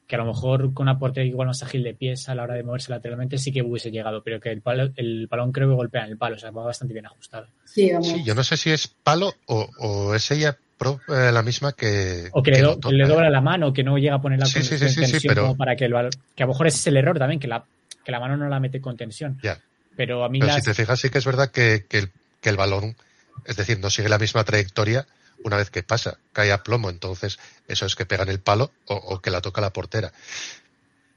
que 0.09 0.17
a 0.17 0.19
lo 0.19 0.25
mejor 0.25 0.73
con 0.75 0.85
una 0.89 0.99
portería 0.99 1.31
igual 1.31 1.47
más 1.49 1.63
ágil 1.63 1.85
de 1.85 1.95
pies 1.95 2.29
a 2.31 2.35
la 2.35 2.43
hora 2.43 2.55
de 2.55 2.63
moverse 2.65 2.91
lateralmente 2.91 3.39
sí 3.39 3.53
que 3.53 3.63
hubiese 3.63 3.91
llegado, 3.93 4.23
pero 4.25 4.41
que 4.41 4.51
el, 4.51 4.63
palo, 4.63 4.89
el 4.97 5.27
balón 5.29 5.53
creo 5.53 5.69
que 5.69 5.75
golpea 5.75 6.05
en 6.07 6.13
el 6.13 6.17
palo, 6.19 6.37
o 6.37 6.39
sea, 6.39 6.51
va 6.51 6.65
bastante 6.65 6.95
bien 6.95 7.05
ajustado. 7.07 7.47
Sí, 7.65 7.91
vamos. 7.93 8.09
Sí, 8.09 8.25
yo 8.25 8.35
no 8.35 8.43
sé 8.43 8.57
si 8.57 8.71
es 8.71 8.89
palo 8.89 9.35
o, 9.47 9.69
o 9.79 10.15
es 10.15 10.31
ella 10.31 10.57
pro- 10.79 10.99
eh, 11.09 11.31
la 11.31 11.43
misma 11.43 11.73
que. 11.75 12.31
O 12.33 12.43
que, 12.43 12.51
le, 12.53 12.57
que 12.57 12.63
do- 12.63 12.91
le 12.91 13.05
¿eh? 13.05 13.07
dobla 13.07 13.29
la 13.31 13.41
mano, 13.43 13.73
que 13.73 13.85
no 13.85 13.99
llega 13.99 14.15
a 14.15 14.21
poner 14.23 14.39
la 14.41 14.47
Sí, 14.47 14.63
sí, 14.63 14.71
con- 14.71 14.79
sí, 14.79 14.85
en 14.87 14.91
sí, 14.91 14.95
sí, 15.05 15.11
tensión 15.13 15.31
pero- 15.35 15.43
como 15.43 15.57
para 15.59 15.77
que 15.77 15.85
el 15.85 15.93
balón, 15.93 16.11
que 16.35 16.43
a 16.43 16.47
lo 16.47 16.53
mejor 16.55 16.67
ese 16.69 16.79
es 16.79 16.87
el 16.87 16.97
error 16.97 17.19
también, 17.19 17.39
que 17.39 17.47
la, 17.49 17.65
que 18.03 18.11
la 18.11 18.19
mano 18.19 18.37
no 18.39 18.49
la 18.49 18.59
mete 18.61 18.81
con 18.81 18.97
tensión. 18.97 19.39
Ya. 19.43 19.61
Pero 19.95 20.25
a 20.25 20.31
mí 20.31 20.39
Pero 20.41 20.53
las, 20.55 20.65
si 20.65 20.71
te 20.71 20.75
fijas, 20.75 20.99
sí 20.99 21.11
que 21.11 21.19
es 21.19 21.27
verdad 21.27 21.51
que, 21.51 21.85
que 21.87 21.99
el, 21.99 22.11
que 22.41 22.49
el 22.49 22.57
balón, 22.57 22.97
es 23.45 23.57
decir, 23.57 23.79
no 23.81 23.91
sigue 23.91 24.09
la 24.09 24.19
misma 24.19 24.43
trayectoria 24.45 25.07
una 25.45 25.57
vez 25.57 25.71
que 25.71 25.83
pasa, 25.83 26.19
cae 26.33 26.53
a 26.53 26.63
plomo, 26.63 26.91
entonces 26.91 27.39
eso 27.67 27.87
es 27.87 27.95
que 27.97 28.07
pega 28.07 28.25
en 28.25 28.31
el 28.31 28.41
palo 28.41 28.73
o, 28.87 28.95
o 28.95 29.21
que 29.21 29.31
la 29.31 29.41
toca 29.41 29.61
la 29.61 29.73
portera. 29.73 30.13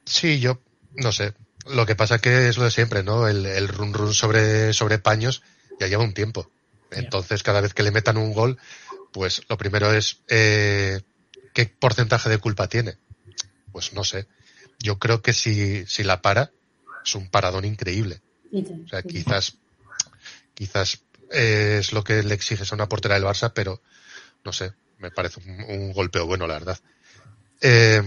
Sí, 0.05 0.39
yo 0.39 0.61
no 0.95 1.11
sé. 1.11 1.33
Lo 1.67 1.85
que 1.85 1.95
pasa 1.95 2.19
que 2.19 2.47
es 2.47 2.57
lo 2.57 2.63
de 2.63 2.71
siempre, 2.71 3.03
¿no? 3.03 3.27
El, 3.27 3.45
el 3.45 3.67
run 3.67 3.93
run 3.93 4.13
sobre, 4.13 4.73
sobre 4.73 4.99
paños 4.99 5.43
ya 5.79 5.87
lleva 5.87 6.03
un 6.03 6.13
tiempo. 6.13 6.49
Entonces, 6.91 7.43
cada 7.43 7.61
vez 7.61 7.73
que 7.73 7.83
le 7.83 7.91
metan 7.91 8.17
un 8.17 8.33
gol, 8.33 8.57
pues 9.13 9.43
lo 9.47 9.57
primero 9.57 9.93
es 9.93 10.19
eh, 10.27 11.01
qué 11.53 11.65
porcentaje 11.65 12.29
de 12.29 12.37
culpa 12.37 12.67
tiene. 12.67 12.97
Pues 13.71 13.93
no 13.93 14.03
sé. 14.03 14.27
Yo 14.79 14.99
creo 14.99 15.21
que 15.21 15.33
si, 15.33 15.85
si 15.85 16.03
la 16.03 16.21
para, 16.21 16.51
es 17.05 17.15
un 17.15 17.29
paradón 17.29 17.65
increíble. 17.65 18.21
O 18.53 18.87
sea, 18.89 19.01
quizás, 19.03 19.55
quizás 20.53 21.03
eh, 21.31 21.77
es 21.79 21.93
lo 21.93 22.03
que 22.03 22.23
le 22.23 22.33
exiges 22.33 22.71
a 22.71 22.75
una 22.75 22.89
portera 22.89 23.15
del 23.15 23.23
Barça, 23.23 23.53
pero 23.53 23.81
no 24.43 24.51
sé, 24.53 24.71
me 24.99 25.11
parece 25.11 25.39
un, 25.47 25.61
un 25.81 25.93
golpeo 25.93 26.25
bueno, 26.27 26.47
la 26.47 26.55
verdad. 26.55 26.77
Eh, 27.61 28.01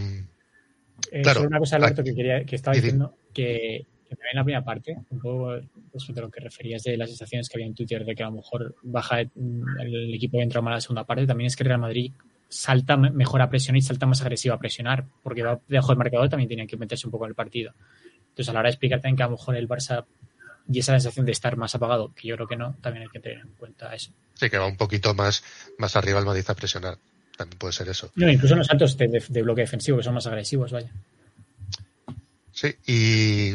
Eh, 1.11 1.23
Claro, 1.23 1.41
solo 1.41 1.49
una 1.49 1.59
cosa, 1.59 1.77
Alberto, 1.77 2.01
aquí- 2.03 2.11
que 2.11 2.17
quería, 2.17 2.45
que 2.45 2.57
estaba 2.57 2.75
diciendo 2.77 3.17
que, 3.35 3.85
que 4.09 4.15
en 4.31 4.37
la 4.37 4.45
primera 4.45 4.65
parte, 4.65 4.97
un 5.11 5.19
poco 5.19 5.55
respecto 5.93 6.21
a 6.21 6.25
lo 6.25 6.31
que 6.31 6.41
referías 6.41 6.83
de 6.85 6.97
las 6.97 7.09
sensaciones 7.11 7.49
que 7.49 7.57
había 7.57 7.67
en 7.67 7.75
Twitter 7.75 8.05
de 8.05 8.15
que 8.15 8.23
a 8.23 8.27
lo 8.27 8.33
mejor 8.37 8.75
baja 8.83 9.23
mm, 9.35 9.81
el 9.81 10.15
equipo 10.15 10.41
entra 10.41 10.61
mal 10.61 10.73
a 10.75 10.77
la 10.77 10.81
segunda 10.81 11.05
parte, 11.05 11.27
también 11.27 11.47
es 11.49 11.57
que 11.57 11.65
Real 11.65 11.81
Madrid 11.81 12.13
salta 12.49 12.97
me- 12.97 13.11
mejor 13.11 13.43
a 13.43 13.51
presionar 13.51 13.79
y 13.79 13.83
salta 13.83 14.07
más 14.07 14.23
agresivo 14.23 14.55
a 14.55 14.59
presionar, 14.59 15.05
porque 15.23 15.43
va 15.43 15.61
debajo 15.69 15.89
del 15.89 15.99
marcador 15.99 16.29
también 16.29 16.49
tenían 16.49 16.67
que 16.69 16.77
meterse 16.77 17.07
un 17.07 17.11
poco 17.11 17.25
en 17.25 17.31
el 17.31 17.35
partido. 17.35 17.73
Entonces, 18.29 18.49
a 18.49 18.53
la 18.53 18.61
hora 18.61 18.69
de 18.69 18.73
explicar 18.75 19.01
también 19.01 19.17
que 19.17 19.23
a 19.25 19.27
lo 19.27 19.33
mejor 19.33 19.57
el 19.57 19.69
Barça 19.69 20.05
y 20.71 20.79
esa 20.79 20.93
sensación 20.93 21.27
de 21.27 21.33
estar 21.33 21.57
más 21.57 21.75
apagado, 21.75 22.13
que 22.15 22.29
yo 22.29 22.37
creo 22.37 22.47
que 22.49 22.57
no, 22.57 22.77
también 22.81 23.03
hay 23.05 23.09
que 23.11 23.21
tener 23.21 23.39
en 23.39 23.53
cuenta 23.55 23.95
eso. 23.95 24.11
sí, 24.35 24.49
que 24.51 24.59
va 24.59 24.67
un 24.67 24.77
poquito 24.77 25.15
más, 25.15 25.43
más 25.79 25.95
arriba 25.97 26.19
el 26.21 26.25
Madrid 26.27 26.45
a 26.49 26.55
presionar. 26.55 26.99
También 27.37 27.59
puede 27.59 27.73
ser 27.73 27.89
eso. 27.89 28.11
No, 28.15 28.31
incluso 28.31 28.55
en 28.55 28.59
los 28.59 28.67
saltos 28.69 28.97
de, 28.97 29.09
de- 29.09 29.25
de 29.29 29.43
bloque 29.43 29.63
defensivo, 29.63 29.99
que 29.99 30.05
son 30.05 30.15
más 30.15 30.27
agresivos, 30.27 30.71
vaya. 30.73 30.91
Sí, 32.53 32.77
y, 32.87 33.55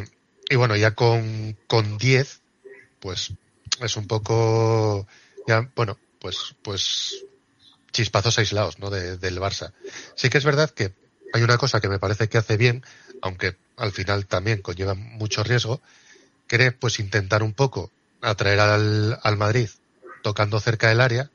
y 0.50 0.56
bueno, 0.58 0.76
ya 0.76 0.92
con, 0.96 1.58
con 1.68 1.98
10, 1.98 2.42
pues 3.00 3.34
es 3.82 3.96
un 3.98 4.08
poco, 4.08 5.08
ya, 5.48 5.70
bueno, 5.76 5.98
pues, 6.20 6.56
pues 6.62 7.24
chispazos 7.92 8.38
aislados, 8.40 8.80
¿no? 8.80 8.90
De- 8.90 9.18
del 9.18 9.40
Barça. 9.40 9.72
Sí 10.16 10.30
que 10.30 10.38
es 10.38 10.44
verdad 10.46 10.70
que 10.70 10.94
hay 11.34 11.42
una 11.44 11.58
cosa 11.58 11.80
que 11.80 11.88
me 11.90 12.00
parece 12.00 12.28
que 12.28 12.38
hace 12.38 12.58
bien, 12.58 12.84
aunque 13.22 13.56
al 13.78 13.92
final 13.94 14.26
también 14.26 14.62
conlleva 14.62 14.94
mucho 14.96 15.44
riesgo, 15.44 15.82
que 16.50 16.66
es, 16.66 16.74
pues 16.74 17.00
intentar 17.00 17.44
un 17.44 17.54
poco 17.54 17.92
atraer 18.22 18.60
al, 18.60 19.18
al 19.24 19.38
Madrid 19.38 19.70
tocando 20.22 20.60
cerca 20.60 20.90
del 20.90 21.00
área 21.00 21.30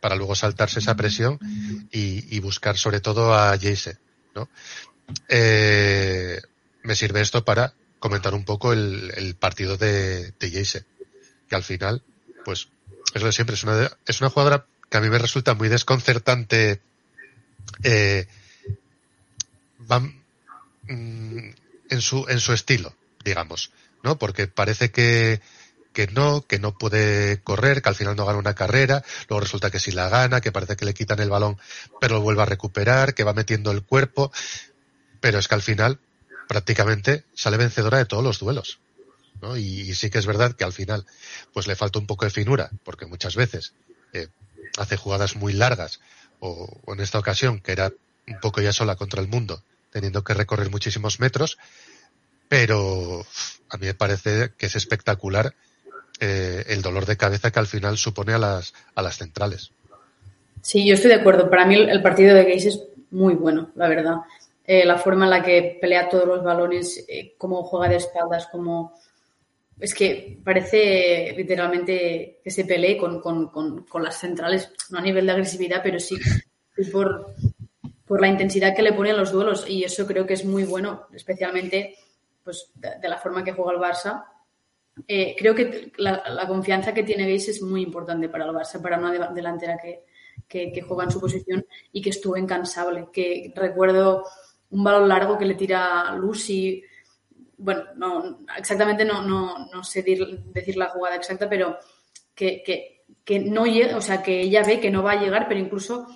para 0.00 0.16
luego 0.16 0.34
saltarse 0.34 0.78
esa 0.78 0.96
presión 0.96 1.38
y, 1.90 2.34
y 2.34 2.40
buscar 2.40 2.78
sobre 2.78 3.00
todo 3.00 3.34
a 3.34 3.58
Jayce, 3.58 3.98
¿no? 4.34 4.48
Eh, 5.28 6.40
me 6.82 6.94
sirve 6.94 7.20
esto 7.20 7.44
para 7.44 7.74
comentar 7.98 8.34
un 8.34 8.44
poco 8.44 8.72
el, 8.72 9.12
el 9.16 9.34
partido 9.34 9.76
de, 9.76 10.32
de 10.32 10.50
Jayce, 10.50 10.84
que 11.48 11.56
al 11.56 11.62
final, 11.62 12.02
pues, 12.44 12.68
es 13.14 13.20
lo 13.20 13.26
de 13.26 13.32
siempre, 13.32 13.54
es 13.54 13.64
una, 13.64 13.90
es 14.06 14.20
una 14.20 14.30
jugadora 14.30 14.66
que 14.88 14.96
a 14.96 15.00
mí 15.00 15.08
me 15.08 15.18
resulta 15.18 15.54
muy 15.54 15.68
desconcertante, 15.68 16.80
eh, 17.84 18.26
va, 19.90 20.00
mm, 20.00 21.54
en 21.90 22.00
su, 22.00 22.26
en 22.28 22.40
su 22.40 22.52
estilo, 22.52 22.96
digamos, 23.24 23.70
¿no? 24.02 24.18
Porque 24.18 24.46
parece 24.46 24.90
que, 24.90 25.40
que 25.92 26.06
no, 26.08 26.42
que 26.42 26.58
no 26.58 26.76
puede 26.76 27.40
correr, 27.42 27.82
que 27.82 27.88
al 27.88 27.94
final 27.94 28.16
no 28.16 28.26
gana 28.26 28.38
una 28.38 28.54
carrera, 28.54 29.04
luego 29.28 29.40
resulta 29.40 29.70
que 29.70 29.78
sí 29.78 29.92
la 29.92 30.08
gana, 30.08 30.40
que 30.40 30.52
parece 30.52 30.76
que 30.76 30.84
le 30.84 30.94
quitan 30.94 31.20
el 31.20 31.30
balón, 31.30 31.58
pero 32.00 32.16
lo 32.16 32.20
vuelve 32.20 32.42
a 32.42 32.46
recuperar, 32.46 33.14
que 33.14 33.24
va 33.24 33.32
metiendo 33.32 33.70
el 33.70 33.82
cuerpo, 33.82 34.32
pero 35.20 35.38
es 35.38 35.48
que 35.48 35.54
al 35.54 35.62
final 35.62 36.00
prácticamente 36.48 37.24
sale 37.34 37.56
vencedora 37.56 37.98
de 37.98 38.06
todos 38.06 38.24
los 38.24 38.38
duelos. 38.38 38.80
¿no? 39.40 39.56
Y, 39.56 39.94
sí 39.94 40.10
que 40.10 40.18
es 40.18 40.26
verdad 40.26 40.54
que 40.54 40.64
al 40.64 40.72
final 40.72 41.06
pues 41.52 41.66
le 41.66 41.76
falta 41.76 41.98
un 41.98 42.06
poco 42.06 42.24
de 42.24 42.30
finura, 42.30 42.70
porque 42.84 43.06
muchas 43.06 43.36
veces 43.36 43.74
eh, 44.12 44.28
hace 44.78 44.96
jugadas 44.96 45.36
muy 45.36 45.52
largas, 45.52 46.00
o, 46.40 46.80
o 46.84 46.94
en 46.94 47.00
esta 47.00 47.18
ocasión 47.18 47.60
que 47.60 47.72
era 47.72 47.92
un 48.26 48.40
poco 48.40 48.60
ya 48.60 48.72
sola 48.72 48.96
contra 48.96 49.20
el 49.20 49.28
mundo, 49.28 49.62
teniendo 49.90 50.24
que 50.24 50.34
recorrer 50.34 50.70
muchísimos 50.70 51.20
metros, 51.20 51.58
pero 52.52 53.24
a 53.70 53.78
mí 53.78 53.86
me 53.86 53.94
parece 53.94 54.50
que 54.58 54.66
es 54.66 54.76
espectacular 54.76 55.54
eh, 56.20 56.64
el 56.68 56.82
dolor 56.82 57.06
de 57.06 57.16
cabeza 57.16 57.50
que 57.50 57.58
al 57.58 57.66
final 57.66 57.96
supone 57.96 58.34
a 58.34 58.38
las, 58.38 58.74
a 58.94 59.00
las 59.00 59.16
centrales. 59.16 59.72
Sí, 60.60 60.86
yo 60.86 60.92
estoy 60.92 61.12
de 61.12 61.16
acuerdo. 61.16 61.48
Para 61.48 61.64
mí 61.64 61.76
el, 61.76 62.02
partido 62.02 62.34
de 62.34 62.44
Gaze 62.44 62.68
es 62.68 62.82
muy 63.10 63.32
bueno, 63.36 63.70
la 63.74 63.88
verdad. 63.88 64.16
Eh, 64.66 64.84
la 64.84 64.98
forma 64.98 65.24
en 65.24 65.30
la 65.30 65.42
que 65.42 65.78
pelea 65.80 66.10
todos 66.10 66.26
los 66.26 66.44
balones, 66.44 67.06
eh, 67.08 67.32
cómo 67.38 67.62
juega 67.64 67.88
de 67.88 67.96
espaldas, 67.96 68.46
cómo... 68.52 69.00
Es 69.80 69.94
que 69.94 70.38
parece 70.44 71.32
literalmente 71.34 72.38
que 72.44 72.50
se 72.50 72.66
pelee 72.66 72.98
con, 72.98 73.18
con- 73.22 73.48
con- 73.48 73.84
con 73.84 74.02
las 74.02 74.20
centrales, 74.20 74.70
no 74.90 74.98
a 74.98 75.02
nivel 75.02 75.24
de 75.24 75.32
agresividad, 75.32 75.80
pero 75.82 75.98
sí, 75.98 76.16
sí 76.76 76.84
por, 76.90 77.34
por 78.06 78.20
la 78.20 78.28
intensidad 78.28 78.76
que 78.76 78.82
le 78.82 78.92
ponen 78.92 79.16
los 79.16 79.32
duelos. 79.32 79.64
Y 79.66 79.84
eso 79.84 80.06
creo 80.06 80.26
que 80.26 80.34
es 80.34 80.44
muy 80.44 80.64
bueno, 80.64 81.06
especialmente 81.14 81.96
pues, 82.42 82.70
de, 82.74 83.08
la 83.08 83.18
forma 83.18 83.44
que 83.44 83.52
juega 83.52 83.72
el 83.72 83.78
Barça. 83.78 84.24
Eh, 85.08 85.34
creo 85.38 85.54
que 85.54 85.92
la, 85.96 86.46
confianza 86.46 86.92
que 86.92 87.02
tiene 87.02 87.30
Gaze 87.30 87.52
es 87.52 87.62
muy 87.62 87.82
importante 87.82 88.28
para 88.28 88.44
el 88.44 88.50
Barça, 88.50 88.80
para 88.80 88.98
una 88.98 89.10
de- 89.12 89.34
delantera 89.34 89.78
que, 89.78 90.04
que, 90.46 90.82
juega 90.82 91.04
en 91.04 91.10
su 91.10 91.20
posición 91.20 91.66
y 91.92 92.02
que 92.02 92.10
estuvo 92.10 92.36
incansable. 92.36 93.08
Que 93.12 93.52
recuerdo 93.54 94.24
un 94.70 94.84
balón 94.84 95.08
largo 95.08 95.38
que 95.38 95.46
le 95.46 95.54
tira 95.54 96.14
Lucy. 96.16 96.82
Bueno, 97.56 97.84
no, 97.96 98.40
exactamente 98.56 99.04
no, 99.04 99.22
no, 99.22 99.66
no 99.72 99.84
sé 99.84 100.02
decir 100.02 100.76
la 100.76 100.88
jugada 100.88 101.16
exacta, 101.16 101.48
pero 101.48 101.78
que, 102.34 102.62
que, 102.62 103.04
que 103.24 103.38
no 103.38 103.66
llega, 103.66 103.96
o 103.96 104.00
sea, 104.00 104.22
que 104.22 104.40
ella 104.40 104.62
ve 104.64 104.80
que 104.80 104.90
no 104.90 105.02
va 105.02 105.12
a 105.12 105.20
llegar, 105.20 105.46
pero 105.48 105.60
incluso 105.60 106.06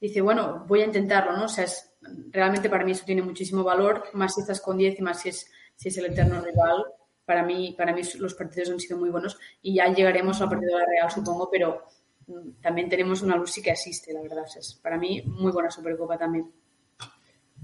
dice, 0.00 0.20
bueno, 0.20 0.64
voy 0.66 0.82
a 0.82 0.86
intentarlo, 0.86 1.36
¿no? 1.36 1.44
O 1.44 1.48
sea, 1.48 1.64
es- 1.64 1.88
realmente 2.30 2.68
para 2.68 2.84
mí 2.84 2.92
eso 2.92 3.04
tiene 3.04 3.22
muchísimo 3.22 3.62
valor, 3.64 4.04
más 4.14 4.34
si 4.34 4.40
estás 4.40 4.60
con 4.60 4.76
10 4.76 4.98
y 4.98 5.02
más 5.02 5.20
si 5.20 5.28
es, 5.28 5.50
si 5.82 5.88
es 5.88 5.98
el 5.98 6.06
eterno 6.06 6.40
rival. 6.40 6.84
Para 7.24 7.42
mí, 7.44 7.74
para 7.76 7.92
mí 7.92 8.02
los 8.20 8.34
partidos 8.34 8.70
han 8.70 8.78
sido 8.78 8.98
muy 8.98 9.10
buenos 9.10 9.36
y 9.62 9.74
ya 9.74 9.92
llegaremos 9.92 10.40
al 10.40 10.48
partido 10.48 10.76
de 10.76 10.80
la 10.80 10.86
Real, 10.86 11.10
supongo, 11.10 11.48
pero 11.50 11.82
mm, 12.28 12.60
también 12.60 12.88
tenemos 12.88 13.20
una 13.22 13.36
Lucy 13.36 13.60
que 13.62 13.72
asiste, 13.72 14.12
la 14.12 14.22
verdad. 14.22 14.44
Es 14.56 14.74
para 14.80 14.96
mí 14.96 15.22
muy 15.26 15.50
buena 15.50 15.70
Supercopa 15.72 16.16
también. 16.16 16.50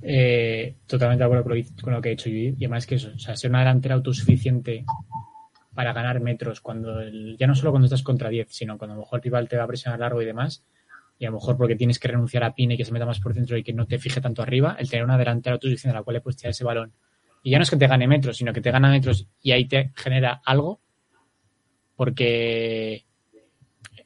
Eh, 0.03 0.77
totalmente 0.87 1.21
de 1.23 1.25
acuerdo 1.27 1.45
con 1.83 1.93
lo, 1.93 2.01
que- 2.03 2.09
ha 2.09 2.11
dicho 2.11 2.29
Judith. 2.29 2.57
Y 2.59 2.65
además 2.65 2.87
que 2.87 2.97
eso, 2.97 3.11
o 3.15 3.19
sea, 3.19 3.37
ser 3.37 3.51
una 3.51 3.61
delantera 3.61 3.95
autosuficiente 3.95 4.85
para 5.75 5.93
ganar 5.93 6.21
metros 6.21 6.61
cuando 6.61 7.01
el- 7.01 7.37
ya 7.39 7.47
no 7.47 7.55
solo 7.55 7.71
cuando 7.71 7.87
estás 7.87 8.03
contra 8.03 8.29
10, 8.31 8.49
sino 8.51 8.79
cuando 8.79 8.95
a 8.95 8.97
lo 8.97 9.03
mejor 9.03 9.19
el 9.19 9.23
rival 9.25 9.49
te 9.49 9.57
va 9.57 9.65
a 9.65 9.69
presionar 9.69 10.01
largo 10.01 10.21
y 10.23 10.25
demás, 10.27 10.65
y 11.21 11.25
a 11.25 11.31
lo 11.31 11.37
mejor 11.37 11.57
porque 11.57 11.77
tienes 11.77 11.99
que 11.99 12.09
renunciar 12.09 12.43
a 12.45 12.55
Pine 12.55 12.77
que 12.77 12.85
se 12.85 12.93
meta 12.93 13.07
más 13.07 13.21
por 13.21 13.35
dentro 13.35 13.57
y 13.57 13.63
que 13.65 13.73
no 13.73 13.87
te 13.87 13.99
fije 13.99 14.21
tanto 14.21 14.43
arriba, 14.43 14.77
el 14.79 14.89
tener 14.89 15.05
una 15.05 15.19
delantera 15.19 15.55
autosuficiente 15.55 15.97
a 15.97 16.01
la 16.01 16.05
cual 16.05 16.15
le 16.15 16.21
puedes 16.21 16.45
ese 16.45 16.65
balón 16.65 16.93
Y 17.43 17.51
ya 17.51 17.59
no 17.59 17.63
es 17.63 17.71
que 17.71 17.77
te 17.77 17.87
gane 17.87 18.09
metros, 18.09 18.37
sino 18.37 18.53
que 18.53 18.61
te 18.61 18.71
gana 18.71 18.91
metros 18.91 19.27
y 19.41 19.53
ahí 19.53 19.67
te 19.67 19.93
genera 19.95 20.41
algo, 20.45 20.81
porque 21.97 23.05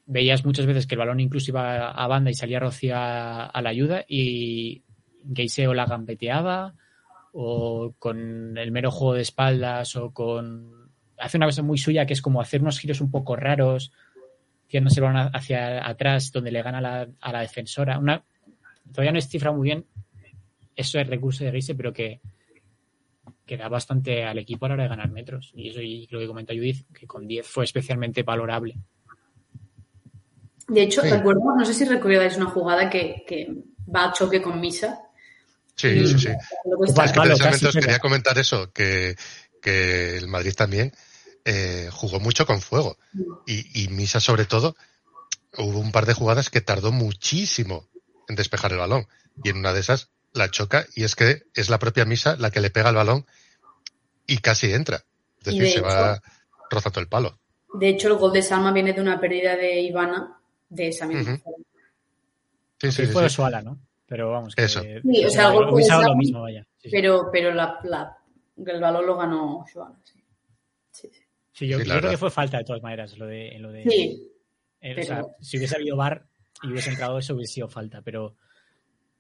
veías 0.07 0.45
muchas 0.45 0.67
veces 0.67 0.87
que 0.87 0.95
el 0.95 1.01
balón 1.01 1.21
incluso 1.21 1.51
iba 1.51 1.91
a 1.91 2.07
banda 2.07 2.31
y 2.31 2.35
salía 2.35 2.61
Rocío 2.61 2.95
a, 2.97 3.61
la 3.63 3.71
ayuda 3.71 4.05
y 4.07 4.83
Geiseo 5.35 5.75
la 5.75 5.87
gambeteaba 5.87 6.75
o 7.33 7.95
con 7.99 8.59
el 8.59 8.73
mero 8.73 8.91
juego 8.91 9.15
de 9.15 9.23
espaldas 9.23 9.97
o 9.97 10.13
con... 10.13 10.91
Hace 11.19 11.37
una 11.37 11.47
cosa 11.47 11.63
muy 11.63 11.79
suya 11.79 12.05
que 12.05 12.13
es 12.13 12.23
como 12.23 12.41
hacer 12.41 12.61
unos 12.61 12.79
giros 12.79 13.01
un 13.01 13.11
poco 13.11 13.37
raros, 13.37 13.93
tirándose 14.67 15.01
el 15.01 15.07
balón 15.07 15.31
hacia 15.33 15.87
atrás 15.87 16.33
donde 16.33 16.51
le 16.51 16.63
gana 16.63 17.07
a 17.21 17.33
la 17.33 17.41
defensora. 17.41 17.99
Una, 17.99 18.25
todavía 18.91 19.13
no 19.13 19.19
es 19.19 19.29
cifra 19.29 19.53
muy 19.53 19.67
bien 19.67 19.87
eso 20.77 20.99
es 20.99 21.07
recurso 21.07 21.45
de 21.45 21.51
Geise, 21.51 21.75
pero 21.75 21.93
que, 21.93 22.21
que 23.47 23.57
da 23.57 23.69
bastante 23.69 24.25
al 24.25 24.39
equipo 24.39 24.67
a 24.67 24.69
la 24.69 24.75
hora 24.75 24.83
de 24.85 24.89
ganar 24.89 25.11
metros. 25.11 25.53
Y 25.55 25.71
eso 25.71 25.81
y 25.81 26.07
lo 26.11 26.19
que 26.19 26.27
comenta 26.27 26.55
Judith, 26.55 26.87
que 26.93 27.07
con 27.07 27.27
10 27.27 27.47
fue 27.47 27.65
especialmente 27.65 28.23
valorable. 28.23 28.77
De 30.69 30.83
hecho, 30.83 31.03
Sí. 31.03 31.11
recuerdo, 31.11 31.41
no 31.57 31.65
sé 31.65 31.75
si 31.75 31.85
recordáis 31.85 32.37
una 32.37 32.47
jugada 32.47 32.89
que, 32.89 33.25
que 33.27 33.49
va 33.95 34.05
a 34.09 34.13
choque 34.13 34.41
con 34.41 34.61
Misa. 34.61 35.01
Sí, 35.75 36.07
sí, 36.07 36.19
sí. 36.19 36.29
Es 36.29 37.13
que 37.13 37.21
precisamente 37.21 37.67
os 37.67 37.75
quería 37.75 37.99
comentar 37.99 38.39
eso, 38.39 38.73
que, 38.73 39.17
que 39.61 40.17
el 40.17 40.29
Madrid 40.29 40.55
también 40.55 40.93
eh, 41.45 41.89
jugó 41.91 42.21
mucho 42.21 42.47
con 42.47 42.61
fuego. 42.61 42.97
Y, 43.47 43.85
y 43.85 43.89
Misa, 43.89 44.21
sobre 44.21 44.45
todo, 44.45 44.77
hubo 45.59 45.79
un 45.79 45.91
par 45.91 46.07
de 46.07 46.15
jugadas 46.15 46.51
que 46.51 46.61
tardó 46.61 46.93
muchísimo 46.93 47.89
en 48.29 48.37
despejar 48.37 48.73
el 48.73 48.79
balón. 48.79 49.09
Y 49.43 49.49
en 49.49 49.57
una 49.57 49.73
de 49.73 49.81
esas 49.81 50.11
la 50.33 50.51
choca 50.51 50.87
y 50.95 51.05
es 51.05 51.15
que 51.17 51.43
es 51.55 51.69
la 51.71 51.79
propia 51.79 52.05
Misa 52.05 52.37
la 52.37 52.51
que 52.51 52.61
le 52.61 52.71
pega 52.71 52.91
el 52.91 52.97
balón 52.97 53.27
y 54.27 54.39
casi 54.39 54.73
entra. 54.73 55.05
Es 55.39 55.45
decir, 55.47 55.63
de 55.63 55.69
se 55.69 55.79
hecho- 55.79 55.87
va 55.87 56.21
rozando 56.71 57.01
el 57.01 57.09
palo. 57.09 57.39
De 57.75 57.89
hecho, 57.89 58.09
el 58.09 58.15
gol 58.15 58.33
de 58.33 58.43
Salma 58.43 58.71
viene 58.73 58.93
de 58.93 59.01
una 59.01 59.19
pérdida 59.19 59.57
de 59.57 59.81
Ivana 59.81 60.39
de 60.69 60.89
esa 60.89 61.07
misma 61.07 61.39
forma. 61.39 61.65
Sí, 62.79 62.91
sí, 62.91 63.03
Sí, 63.03 63.07
sí, 63.07 63.13
fue 63.13 63.29
sí. 63.29 63.35
Suala, 63.37 63.63
¿no? 63.63 63.79
Pero 64.07 64.31
vamos, 64.31 64.55
que, 64.55 64.65
Eso. 64.65 64.83
Sí, 64.83 65.25
o 65.25 65.31
sea, 65.31 65.49
el 65.55 65.59
de 65.59 66.07
lo 66.07 66.15
mismo, 66.17 66.43
vaya. 66.43 66.63
Sí, 66.79 66.89
sí. 66.89 66.89
Pero, 66.91 67.31
pero 67.33 67.53
la, 67.55 67.79
la- 67.85 68.19
el 68.67 68.81
balón 68.81 69.07
lo 69.07 69.17
ganó 69.17 69.65
Joana, 69.73 69.99
sí. 70.05 70.23
Sí, 70.91 71.09
sí. 71.13 71.21
Sí, 71.53 71.67
yo, 71.69 71.79
Sí, 71.79 71.85
yo 71.85 71.85
creo 71.85 71.95
verdad. 71.97 72.11
que 72.11 72.17
fue 72.19 72.31
falta 72.31 72.59
de 72.59 72.65
todas 72.65 72.83
maneras 72.83 73.17
lo 73.17 73.27
de, 73.27 73.49
en 73.57 73.63
lo 73.63 73.71
de 73.73 73.85
Sí, 73.89 74.31
eh, 74.81 75.01
o 75.01 75.03
sea, 75.05 75.25
si 75.41 75.57
hubiese 75.59 75.77
habido 75.77 75.97
bar 75.97 76.27
y 76.63 76.73
hubiese 76.73 76.91
entrado 76.91 77.19
eso 77.19 77.35
hubiese 77.35 77.55
sido 77.55 77.69
falta, 77.69 78.03
pero 78.03 78.37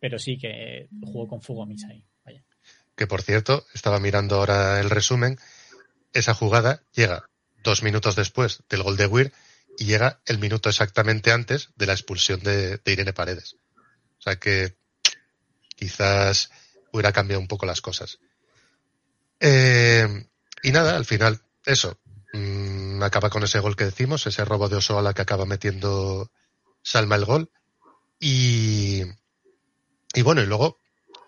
pero 0.02 0.18
sí 0.18 0.36
que 0.36 0.88
jugó 1.00 1.28
con 1.28 1.40
fuego 1.40 1.64
Misa 1.64 1.86
ahí. 1.86 2.04
Vaya. 2.24 2.42
Que 2.96 3.06
por 3.06 3.22
cierto, 3.22 3.64
estaba 3.72 4.00
mirando 4.00 4.34
ahora 4.34 4.80
el 4.80 4.90
resumen. 4.90 5.38
Esa 6.12 6.34
jugada 6.34 6.82
llega 6.92 7.30
dos 7.62 7.84
minutos 7.84 8.16
después 8.16 8.64
del 8.68 8.82
gol 8.82 8.96
de 8.96 9.06
Weir 9.06 9.32
y 9.78 9.84
llega 9.84 10.20
el 10.26 10.40
minuto 10.40 10.68
exactamente 10.68 11.30
antes 11.30 11.70
de 11.76 11.86
la 11.86 11.92
expulsión 11.92 12.40
de, 12.40 12.78
de 12.78 12.92
Irene 12.92 13.12
Paredes. 13.12 13.54
O 14.18 14.22
sea 14.22 14.40
que 14.40 14.74
quizás 15.76 16.50
hubiera 16.92 17.12
cambiado 17.12 17.40
un 17.40 17.46
poco 17.46 17.64
las 17.64 17.80
cosas. 17.80 18.18
Eh, 19.38 20.26
y 20.64 20.72
nada, 20.72 20.96
al 20.96 21.04
final, 21.04 21.40
eso. 21.64 21.96
mm, 22.32 23.00
acaba 23.04 23.30
con 23.30 23.44
ese 23.44 23.60
gol 23.60 23.76
que 23.76 23.84
decimos, 23.84 24.26
ese 24.26 24.44
robo 24.44 24.68
de 24.68 24.78
Osoala 24.78 25.14
que 25.14 25.22
acaba 25.22 25.46
metiendo 25.46 26.32
Salma 26.82 27.14
el 27.14 27.24
gol. 27.24 27.52
Y, 28.18 29.02
y 30.14 30.22
bueno, 30.22 30.42
y 30.42 30.46
luego 30.46 30.78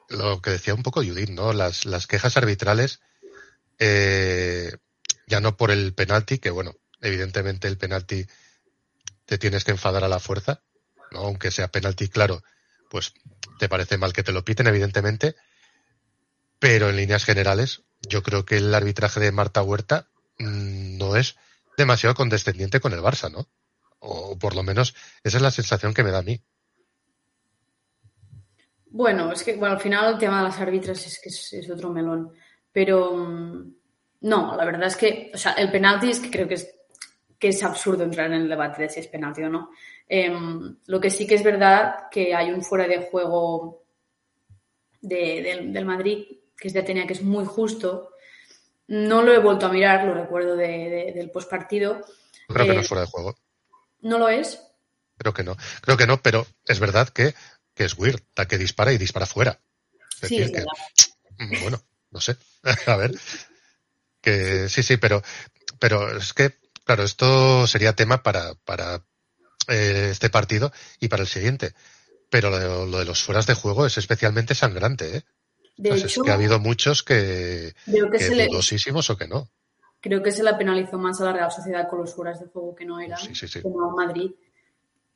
lo 0.09 0.41
que 0.43 0.51
decía 0.51 0.75
un 0.75 0.83
poco 0.83 1.03
Judith, 1.03 1.31
¿no? 1.31 1.53
Las, 1.53 1.87
las 1.87 2.07
quejas 2.07 2.37
arbitrales, 2.37 3.01
eh, 3.79 4.73
ya 5.27 5.41
no 5.41 5.57
por 5.57 5.71
el 5.71 5.95
penalti, 5.95 6.39
que 6.39 6.51
bueno, 6.51 6.75
evidentemente 7.01 7.69
el 7.69 7.79
penalti 7.79 8.27
te 9.25 9.39
tienes 9.39 9.65
que 9.65 9.73
enfadar 9.73 10.05
a 10.05 10.09
la 10.09 10.21
fuerza, 10.21 10.63
¿no? 11.11 11.21
Aunque 11.21 11.51
sea 11.51 11.69
penalti, 11.69 12.09
claro, 12.09 12.43
pues 12.91 13.15
te 13.59 13.69
parece 13.69 13.99
mal 13.99 14.13
que 14.13 14.23
te 14.23 14.33
lo 14.33 14.45
piten, 14.45 14.67
evidentemente, 14.67 15.37
pero 16.59 16.91
en 16.91 16.97
líneas 16.97 17.25
generales, 17.25 17.83
yo 18.03 18.23
creo 18.23 18.45
que 18.45 18.59
el 18.59 18.75
arbitraje 18.75 19.21
de 19.21 19.33
Marta 19.33 19.63
Huerta 19.63 20.09
mm, 20.39 20.99
no 20.99 21.17
es 21.17 21.37
demasiado 21.77 22.15
condescendiente 22.15 22.81
con 22.81 22.93
el 22.93 23.01
Barça, 23.01 23.31
¿no? 23.31 23.49
O 23.99 24.39
por 24.39 24.55
lo 24.55 24.63
menos 24.63 24.95
esa 25.23 25.39
es 25.39 25.43
la 25.43 25.51
sensación 25.51 25.95
que 25.95 26.05
me 26.05 26.11
da 26.11 26.19
a 26.19 26.23
mí. 26.23 26.43
Bueno, 28.97 29.33
es 29.33 29.43
que 29.43 29.57
bueno, 29.57 29.75
al 29.75 29.81
final 29.81 30.13
el 30.15 30.19
tema 30.21 30.39
de 30.39 30.45
las 30.45 30.61
árbitras 30.61 31.05
es 31.05 31.19
que 31.21 31.29
es, 31.29 31.53
es 31.53 31.69
otro 31.69 31.91
melón. 31.91 32.33
Pero 32.73 33.13
mm, 33.17 33.75
no, 34.21 34.57
la 34.57 34.65
verdad 34.65 34.85
es 34.87 34.97
que, 34.97 35.33
o 35.35 35.37
sea, 35.37 35.53
el 35.55 35.69
penalti 35.73 36.11
es 36.11 36.21
que 36.21 36.31
creo 36.31 36.47
que 36.47 36.55
es, 36.55 36.73
que 37.39 37.49
es 37.49 37.63
absurdo 37.65 38.05
entrar 38.05 38.27
en 38.29 38.35
el 38.43 38.49
debate 38.49 38.83
de 38.83 38.89
si 38.89 39.01
es 39.01 39.09
penalti 39.09 39.43
o 39.43 39.49
no. 39.51 39.71
Em, 40.09 40.77
lo 40.87 41.01
que 41.01 41.11
sí 41.11 41.27
que 41.27 41.35
es 41.35 41.43
verdad 41.43 42.09
que 42.09 42.35
hay 42.37 42.53
un 42.53 42.63
fuera 42.63 42.87
de 42.87 43.09
juego 43.11 43.83
de- 45.01 45.43
del, 45.43 45.73
del 45.73 45.85
Madrid, 45.85 46.27
que 46.57 46.69
es 46.69 46.75
de 46.75 46.81
Atenea, 46.81 47.07
que 47.07 47.15
es 47.15 47.23
muy 47.23 47.45
justo. 47.45 48.11
No 48.87 49.23
lo 49.23 49.33
he 49.33 49.39
vuelto 49.39 49.67
a 49.67 49.73
mirar, 49.73 50.05
lo 50.07 50.15
recuerdo 50.15 50.55
de- 50.57 50.69
de- 50.91 51.13
del 51.15 51.31
postpartido. 51.31 52.01
Creo 52.49 52.65
que 52.67 52.73
Eh, 52.73 52.75
no 52.77 52.81
es 52.81 52.89
fuera 52.89 53.03
de 53.03 53.09
juego. 53.11 53.35
¿No 54.03 54.19
lo 54.19 54.29
es? 54.29 54.61
Creo 55.19 55.33
que 55.33 55.43
no. 55.45 55.57
Creo 55.81 55.97
que 55.97 56.07
no, 56.07 56.21
pero 56.21 56.47
es 56.67 56.79
verdad 56.81 57.09
que, 57.09 57.35
que 57.75 57.85
es 57.85 57.99
Weird, 57.99 58.23
la 58.37 58.47
que 58.47 58.59
dispara 58.59 58.93
y 58.93 58.99
dispara 58.99 59.27
fuera. 59.27 59.61
Es 60.23 60.29
Sí, 60.29 60.39
decir, 60.39 60.57
es 60.57 60.65
que, 61.37 61.45
mm, 61.45 61.63
bueno, 61.63 61.83
no 62.11 62.21
sé. 62.21 62.37
A 62.87 62.97
ver. 62.97 63.13
Que 64.21 64.69
sí, 64.69 64.83
sí, 64.83 64.97
pero, 64.97 65.23
pero 65.79 66.17
es 66.17 66.33
que, 66.33 66.55
claro, 66.85 67.03
esto 67.03 67.67
sería 67.67 67.95
tema 67.95 68.23
para, 68.23 68.55
para 68.55 69.05
eh, 69.69 70.09
este 70.11 70.31
partido 70.31 70.73
y 71.01 71.09
para 71.09 71.23
el 71.23 71.29
siguiente. 71.29 71.75
Pero 72.31 72.51
lo 72.51 72.59
de, 72.59 72.91
lo 72.91 72.99
de 72.99 73.05
los 73.05 73.23
fueras 73.23 73.47
de 73.47 73.55
juego 73.55 73.87
es 73.87 73.99
especialmente 73.99 74.55
sangrante, 74.55 75.19
¿eh? 75.19 75.25
De 75.77 75.91
hecho, 75.91 76.07
es 76.07 76.19
que 76.25 76.31
ha 76.31 76.35
habido 76.35 76.61
muchos 76.61 77.03
que, 77.03 77.75
creo 77.85 78.09
que 78.09 78.19
que 78.19 78.25
se 78.25 78.35
le, 78.37 78.47
dudosísimos 78.47 79.11
o 79.11 79.17
que 79.17 79.27
no. 79.27 79.51
Creo 80.01 80.23
que 80.23 80.31
se 80.31 80.45
la 80.45 80.57
penalizó 80.57 80.99
más 80.99 81.21
a 81.21 81.25
la 81.25 81.33
Real 81.33 81.51
Sociedad 81.51 81.89
con 81.89 81.99
los 81.99 82.15
fueras 82.15 82.39
de 82.39 82.47
juego 82.47 82.75
que 82.77 82.85
no 82.85 83.01
eran, 83.01 83.19
Sí, 83.19 83.35
sí, 83.35 83.49
sí. 83.49 83.61
como 83.61 83.83
a 83.83 83.93
Madrid. 84.07 84.31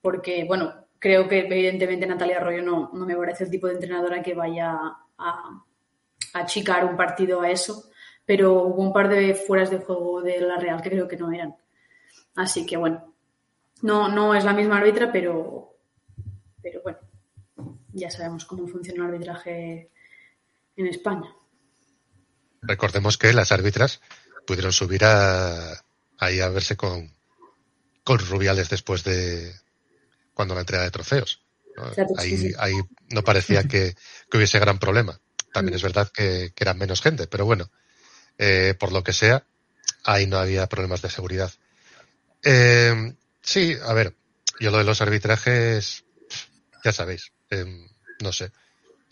Porque, 0.02 0.44
bueno, 0.44 0.87
creo 0.98 1.28
que 1.28 1.40
evidentemente 1.40 2.06
Natalia 2.06 2.38
Arroyo 2.38 2.62
no, 2.62 2.90
no 2.92 3.06
me 3.06 3.16
parece 3.16 3.44
el 3.44 3.50
tipo 3.50 3.66
de 3.66 3.74
entrenadora 3.74 4.22
que 4.22 4.34
vaya 4.34 4.76
a, 5.18 5.64
achicar 6.34 6.84
un 6.84 6.96
partido 6.96 7.40
a 7.40 7.50
eso, 7.50 7.90
pero 8.24 8.62
hubo 8.64 8.82
un 8.82 8.92
par 8.92 9.08
de 9.08 9.34
fueras 9.34 9.70
de 9.70 9.78
juego 9.78 10.22
de 10.22 10.40
la 10.40 10.58
Real 10.58 10.82
que 10.82 10.90
creo 10.90 11.08
que 11.08 11.16
no 11.16 11.32
eran. 11.32 11.56
Así 12.36 12.66
que, 12.66 12.76
bueno, 12.76 13.14
no, 13.82 14.08
no 14.08 14.34
es 14.34 14.44
la 14.44 14.52
misma 14.52 14.78
árbitra, 14.78 15.10
pero, 15.10 15.76
pero 16.62 16.82
bueno, 16.82 16.98
ya 17.92 18.10
sabemos 18.10 18.44
cómo 18.44 18.66
funciona 18.66 19.04
el 19.04 19.10
arbitraje 19.10 19.90
en 20.76 20.86
España. 20.86 21.32
Recordemos 22.62 23.16
que 23.16 23.32
las 23.32 23.52
árbitras 23.52 24.00
pudieron 24.46 24.72
subir 24.72 25.04
a, 25.04 25.72
ahí 26.18 26.40
a 26.40 26.48
verse 26.48 26.76
con, 26.76 27.12
con 28.04 28.18
Rubiales 28.18 28.68
después 28.68 29.04
de 29.04 29.52
cuando 30.38 30.54
la 30.54 30.60
entrega 30.60 30.84
de 30.84 30.92
trofeos. 30.92 31.42
¿no? 31.76 31.90
Claro, 31.90 32.10
sí, 32.10 32.14
Ahí, 32.20 32.38
sí. 32.38 32.52
ahí 32.58 32.74
no 33.08 33.24
parecía 33.24 33.64
que, 33.68 33.96
que 34.30 34.36
hubiese 34.36 34.60
gran 34.60 34.78
problema. 34.78 35.20
También 35.52 35.74
Mm. 35.74 35.78
es 35.78 35.82
verdad 35.82 36.08
que, 36.14 36.52
que 36.54 36.62
eran 36.62 36.78
menos 36.78 37.02
gente, 37.02 37.26
pero 37.26 37.44
bueno, 37.44 37.72
eh, 38.38 38.76
por 38.78 38.92
lo 38.92 39.02
que 39.02 39.12
sea, 39.12 39.44
ahí 40.04 40.28
no 40.28 40.38
había 40.38 40.68
problemas 40.68 41.02
de 41.02 41.10
seguridad. 41.10 41.52
Eh, 42.44 43.14
sí, 43.42 43.76
a 43.84 43.92
ver, 43.94 44.14
yo 44.60 44.70
lo 44.70 44.78
de 44.78 44.84
los 44.84 45.00
arbitrajes, 45.00 46.04
ya 46.84 46.92
sabéis, 46.92 47.32
eh, 47.50 47.88
no 48.22 48.32
sé. 48.32 48.52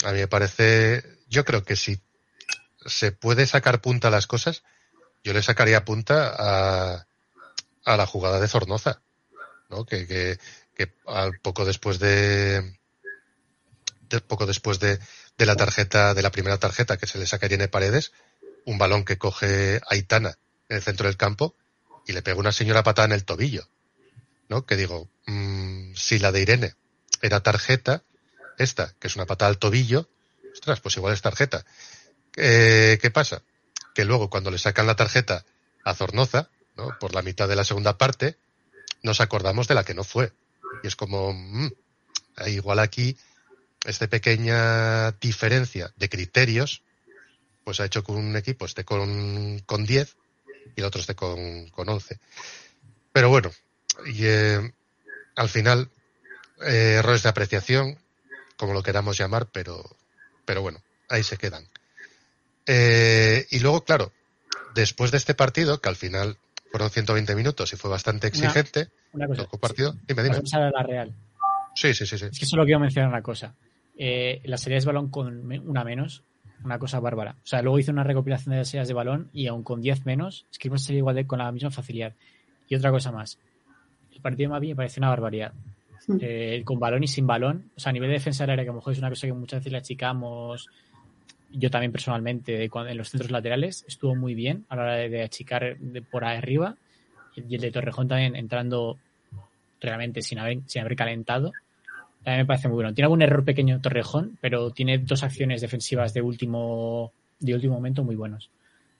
A 0.04 0.12
mí 0.12 0.20
me 0.20 0.28
parece, 0.28 1.02
yo 1.28 1.44
creo 1.44 1.64
que 1.64 1.74
si 1.74 2.00
se 2.84 3.10
puede 3.10 3.48
sacar 3.48 3.80
punta 3.80 4.06
a 4.08 4.12
las 4.12 4.28
cosas, 4.28 4.62
yo 5.24 5.32
le 5.32 5.42
sacaría 5.42 5.84
punta 5.84 6.32
a, 6.38 7.06
a 7.84 7.96
la 7.96 8.06
jugada 8.06 8.38
de 8.38 8.46
Zornoza, 8.46 9.02
¿no? 9.70 9.84
Que, 9.84 10.06
que, 10.06 10.38
que 10.76 10.92
al 11.06 11.38
poco 11.40 11.64
después 11.64 11.98
de, 11.98 12.78
poco 14.28 14.46
después 14.46 14.78
de, 14.78 14.98
de 15.38 15.46
la 15.46 15.56
tarjeta, 15.56 16.14
de 16.14 16.22
la 16.22 16.30
primera 16.30 16.58
tarjeta 16.58 16.96
que 16.96 17.06
se 17.06 17.18
le 17.18 17.26
saca 17.26 17.46
a 17.46 17.48
Irene 17.48 17.68
Paredes, 17.68 18.12
un 18.66 18.78
balón 18.78 19.04
que 19.04 19.16
coge 19.16 19.80
Aitana 19.88 20.38
en 20.68 20.76
el 20.76 20.82
centro 20.82 21.06
del 21.06 21.16
campo 21.16 21.54
y 22.06 22.12
le 22.12 22.22
pega 22.22 22.38
una 22.38 22.52
señora 22.52 22.82
patada 22.82 23.06
en 23.06 23.12
el 23.12 23.24
tobillo, 23.24 23.68
¿no? 24.48 24.66
Que 24.66 24.76
digo, 24.76 25.08
mm, 25.26 25.94
si 25.94 26.18
la 26.18 26.30
de 26.30 26.42
Irene 26.42 26.74
era 27.22 27.42
tarjeta, 27.42 28.02
esta, 28.58 28.94
que 28.98 29.08
es 29.08 29.16
una 29.16 29.26
patada 29.26 29.48
al 29.48 29.58
tobillo, 29.58 30.08
ostras, 30.52 30.80
pues 30.80 30.96
igual 30.96 31.14
es 31.14 31.22
tarjeta. 31.22 31.64
Eh, 32.36 32.98
¿Qué 33.00 33.10
pasa? 33.10 33.42
Que 33.94 34.04
luego 34.04 34.30
cuando 34.30 34.50
le 34.50 34.58
sacan 34.58 34.86
la 34.86 34.96
tarjeta 34.96 35.44
a 35.84 35.94
Zornoza, 35.94 36.50
¿no? 36.76 36.96
por 36.98 37.14
la 37.14 37.22
mitad 37.22 37.48
de 37.48 37.56
la 37.56 37.64
segunda 37.64 37.96
parte, 37.96 38.36
nos 39.02 39.20
acordamos 39.20 39.68
de 39.68 39.74
la 39.74 39.84
que 39.84 39.94
no 39.94 40.04
fue. 40.04 40.32
Y 40.82 40.86
es 40.86 40.96
como, 40.96 41.32
mm, 41.32 41.70
igual 42.46 42.78
aquí, 42.78 43.16
esta 43.84 44.08
pequeña 44.08 45.12
diferencia 45.12 45.92
de 45.96 46.08
criterios 46.08 46.82
pues 47.66 47.80
ha 47.80 47.84
hecho 47.84 48.04
que 48.04 48.12
un 48.12 48.36
equipo 48.36 48.64
esté 48.64 48.84
con, 48.84 49.58
con 49.66 49.84
10 49.84 50.16
y 50.76 50.80
el 50.80 50.86
otro 50.86 51.00
esté 51.00 51.16
con, 51.16 51.68
con 51.70 51.88
11. 51.88 52.16
Pero 53.12 53.28
bueno, 53.28 53.50
y, 54.04 54.24
eh, 54.24 54.72
al 55.34 55.48
final, 55.48 55.90
eh, 56.62 56.96
errores 56.98 57.24
de 57.24 57.28
apreciación, 57.28 57.98
como 58.56 58.72
lo 58.72 58.84
queramos 58.84 59.18
llamar, 59.18 59.48
pero, 59.50 59.84
pero 60.44 60.62
bueno, 60.62 60.80
ahí 61.08 61.24
se 61.24 61.38
quedan. 61.38 61.68
Y 62.68 63.58
luego, 63.58 63.84
claro, 63.84 64.12
después 64.76 65.10
de 65.10 65.18
este 65.18 65.34
partido, 65.34 65.80
que 65.80 65.88
al 65.88 65.96
final 65.96 66.38
fueron 66.70 66.90
120 66.90 67.34
minutos 67.34 67.72
y 67.72 67.76
fue 67.76 67.90
bastante 67.90 68.26
exigente, 68.26 68.88
Una 69.12 69.26
cosa. 69.26 69.42
tocó 69.42 69.58
partido. 69.58 69.94
Dime, 70.06 70.22
dime. 70.22 70.40
Pasamos 70.40 70.54
a 70.54 70.70
la 70.70 70.82
Real. 70.82 71.14
Sí, 71.74 71.92
sí, 71.94 72.06
sí, 72.06 72.18
sí. 72.18 72.26
Es 72.32 72.38
que 72.38 72.46
solo 72.46 72.64
quiero 72.64 72.80
mencionar 72.80 73.10
una 73.10 73.22
cosa. 73.22 73.54
Eh, 73.98 74.40
las 74.44 74.62
salidas 74.62 74.84
de 74.84 74.92
balón 74.92 75.10
con 75.10 75.50
una 75.66 75.84
menos, 75.84 76.22
una 76.64 76.78
cosa 76.78 77.00
bárbara. 77.00 77.36
O 77.42 77.46
sea, 77.46 77.62
luego 77.62 77.78
hice 77.78 77.90
una 77.90 78.04
recopilación 78.04 78.52
de 78.52 78.58
las 78.58 78.68
salidas 78.68 78.88
de 78.88 78.94
balón 78.94 79.30
y 79.32 79.46
aún 79.46 79.62
con 79.62 79.80
10 79.80 80.06
menos, 80.06 80.46
es 80.50 80.58
que 80.58 80.68
hemos 80.68 80.82
salido 80.82 81.00
igual 81.00 81.16
de, 81.16 81.26
con 81.26 81.38
la 81.38 81.52
misma 81.52 81.70
facilidad. 81.70 82.14
Y 82.68 82.74
otra 82.74 82.90
cosa 82.90 83.12
más. 83.12 83.38
El 84.12 84.20
partido 84.20 84.48
de 84.48 84.52
Mavi 84.54 84.68
me 84.68 84.76
parece 84.76 85.00
una 85.00 85.10
barbaridad. 85.10 85.52
Eh, 86.20 86.62
con 86.64 86.78
balón 86.78 87.02
y 87.02 87.08
sin 87.08 87.26
balón. 87.26 87.70
O 87.76 87.80
sea, 87.80 87.90
a 87.90 87.92
nivel 87.92 88.08
de 88.08 88.14
defensa 88.14 88.44
del 88.44 88.50
área, 88.52 88.64
que 88.64 88.70
a 88.70 88.72
lo 88.72 88.78
mejor 88.78 88.92
es 88.92 88.98
una 88.98 89.08
cosa 89.08 89.26
que 89.26 89.32
muchas 89.32 89.60
veces 89.60 89.72
le 89.72 89.78
achicamos. 89.78 90.68
Yo 91.50 91.70
también 91.70 91.92
personalmente, 91.92 92.64
en 92.64 92.96
los 92.96 93.10
centros 93.10 93.30
laterales, 93.30 93.84
estuvo 93.86 94.14
muy 94.14 94.34
bien 94.34 94.64
a 94.68 94.76
la 94.76 94.82
hora 94.82 94.94
de, 94.96 95.22
achicar 95.22 95.78
de 95.78 96.02
por 96.02 96.24
ahí 96.24 96.36
arriba. 96.36 96.76
Y 97.34 97.54
el 97.54 97.60
de 97.60 97.70
Torrejón 97.70 98.08
también 98.08 98.34
entrando 98.34 98.98
realmente 99.80 100.22
sin 100.22 100.38
haber, 100.38 100.58
sin 100.66 100.82
haber 100.82 100.96
calentado. 100.96 101.52
También 102.24 102.42
me 102.42 102.46
parece 102.46 102.68
muy 102.68 102.76
bueno. 102.76 102.92
Tiene 102.92 103.06
algún 103.06 103.22
error 103.22 103.44
pequeño 103.44 103.80
Torrejón, 103.80 104.36
pero 104.40 104.70
tiene 104.70 104.98
dos 104.98 105.22
acciones 105.22 105.60
defensivas 105.60 106.12
de 106.12 106.22
último, 106.22 107.12
de 107.38 107.54
último 107.54 107.74
momento 107.74 108.02
muy 108.02 108.16
buenos. 108.16 108.50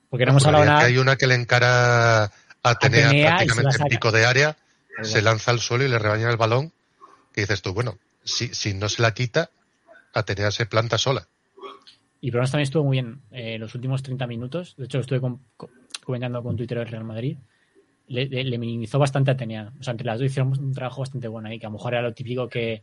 Porque 0.08 0.24
no 0.24 0.30
hemos 0.30 0.44
Porque 0.44 0.56
hablado 0.56 0.72
nada. 0.72 0.86
hay 0.86 0.98
una 0.98 1.16
que 1.16 1.26
le 1.26 1.34
encara 1.34 2.24
a 2.24 2.30
Atenea, 2.62 3.12
y 3.12 3.22
prácticamente 3.22 3.76
en 3.82 3.88
pico 3.88 4.12
de 4.12 4.26
área, 4.26 4.56
se 5.02 5.22
lanza 5.22 5.50
al 5.50 5.60
suelo 5.60 5.84
y 5.84 5.88
le 5.88 5.98
rebaña 5.98 6.30
el 6.30 6.36
balón. 6.36 6.72
Que 7.32 7.42
dices 7.42 7.62
tú, 7.62 7.74
bueno, 7.74 7.98
si, 8.22 8.54
si 8.54 8.74
no 8.74 8.88
se 8.88 9.02
la 9.02 9.12
quita, 9.12 9.50
Atenea 10.14 10.50
se 10.50 10.66
planta 10.66 10.96
sola. 10.96 11.26
Y 12.20 12.30
Bronas 12.30 12.50
también 12.50 12.64
estuvo 12.64 12.84
muy 12.84 12.96
bien 12.96 13.20
eh, 13.30 13.58
los 13.58 13.74
últimos 13.74 14.02
30 14.02 14.26
minutos. 14.26 14.74
De 14.76 14.84
hecho, 14.86 14.98
estuve 15.00 15.20
con- 15.20 15.40
co- 15.56 15.70
comentando 16.04 16.42
con 16.42 16.56
Twitter 16.56 16.78
del 16.78 16.88
Real 16.88 17.04
Madrid. 17.04 17.36
Le, 18.08 18.26
le- 18.26 18.44
le 18.44 18.58
minimizó 18.58 18.98
bastante 18.98 19.30
a 19.30 19.34
Atenea. 19.34 19.72
O 19.78 19.82
sea, 19.82 19.92
entre 19.92 20.06
las 20.06 20.18
dos 20.18 20.26
hicieron 20.26 20.58
un 20.58 20.72
trabajo 20.72 21.00
bastante 21.02 21.28
bueno 21.28 21.48
ahí, 21.48 21.58
que 21.58 21.66
a 21.66 21.68
lo 21.68 21.74
mejor 21.74 21.94
era 21.94 22.02
lo 22.02 22.14
típico 22.14 22.48
que 22.48 22.82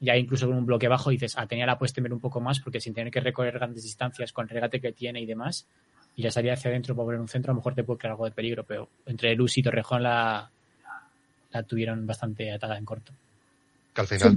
ya 0.00 0.14
incluso 0.16 0.46
con 0.46 0.56
un 0.58 0.66
bloque 0.66 0.88
bajo 0.88 1.08
dices, 1.10 1.38
Atenea 1.38 1.64
la 1.66 1.78
puedes 1.78 1.92
temer 1.94 2.12
un 2.12 2.20
poco 2.20 2.40
más 2.40 2.60
porque 2.60 2.80
sin 2.80 2.92
tener 2.92 3.10
que 3.10 3.20
recorrer 3.20 3.54
grandes 3.54 3.82
distancias 3.82 4.30
con 4.32 4.44
el 4.44 4.50
regate 4.50 4.78
que 4.80 4.92
tiene 4.92 5.20
y 5.22 5.26
demás, 5.26 5.66
y 6.16 6.22
la 6.22 6.30
salida 6.30 6.52
hacia 6.54 6.70
adentro 6.70 6.94
para 6.94 7.06
poner 7.06 7.20
un 7.20 7.28
centro, 7.28 7.50
a 7.50 7.54
lo 7.54 7.60
mejor 7.60 7.74
te 7.74 7.82
puede 7.84 7.98
crear 7.98 8.12
algo 8.12 8.26
de 8.26 8.30
peligro, 8.32 8.64
pero 8.64 8.88
entre 9.06 9.34
Luz 9.34 9.56
y 9.56 9.62
Torrejón 9.62 10.02
la, 10.02 10.50
la 11.52 11.62
tuvieron 11.62 12.06
bastante 12.06 12.52
atada 12.52 12.76
en 12.76 12.84
corto. 12.84 13.12
Que 13.94 14.00
al 14.02 14.06
final 14.06 14.36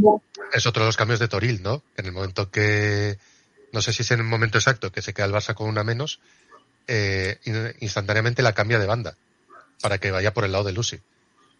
es 0.53 0.65
otro 0.65 0.83
de 0.83 0.87
los 0.87 0.95
cambios 0.97 1.19
de 1.19 1.27
Toril, 1.27 1.61
¿no? 1.61 1.83
En 1.97 2.05
el 2.05 2.11
momento 2.13 2.49
que, 2.49 3.17
no 3.71 3.81
sé 3.81 3.93
si 3.93 4.01
es 4.03 4.11
en 4.11 4.19
el 4.19 4.25
momento 4.25 4.57
exacto 4.57 4.91
que 4.91 5.01
se 5.01 5.13
queda 5.13 5.25
el 5.25 5.33
Barça 5.33 5.53
con 5.53 5.67
una 5.67 5.83
menos, 5.83 6.19
eh, 6.87 7.37
in- 7.45 7.73
instantáneamente 7.81 8.41
la 8.41 8.53
cambia 8.53 8.79
de 8.79 8.87
banda 8.87 9.15
para 9.81 9.97
que 9.97 10.11
vaya 10.11 10.33
por 10.33 10.45
el 10.45 10.51
lado 10.51 10.63
de 10.63 10.73
Lucy, 10.73 10.97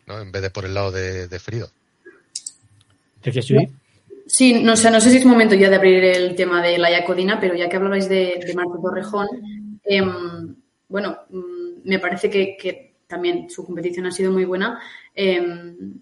¿no? 0.08 0.20
En 0.20 0.32
vez 0.32 0.42
de 0.42 0.50
por 0.50 0.66
el 0.66 0.74
lado 0.74 0.92
de, 0.92 1.28
de 1.28 1.40
Frido. 1.40 1.70
Sí, 4.28 4.62
no, 4.62 4.76
sé, 4.76 4.92
no 4.92 5.02
sé 5.02 5.10
si 5.10 5.18
es 5.18 5.26
momento 5.26 5.56
ya 5.56 5.70
de 5.70 5.76
abrir 5.76 6.04
el 6.04 6.36
tema 6.36 6.62
de 6.62 6.78
la 6.78 6.92
Yacodina, 6.92 7.40
pero 7.40 7.56
ya 7.56 7.68
que 7.68 7.78
hablabais 7.78 8.08
de, 8.08 8.40
de 8.46 8.54
Marco 8.54 8.80
Torrejón, 8.82 9.28
em, 9.84 10.56
bueno, 10.88 11.20
mm, 11.30 11.82
me 11.90 12.00
parece 12.00 12.30
que, 12.30 12.56
que 12.56 12.94
también 13.08 13.50
su 13.50 13.66
competición 13.66 14.06
ha 14.06 14.12
sido 14.12 14.32
muy 14.32 14.46
buena. 14.46 14.80
Em, 15.16 16.00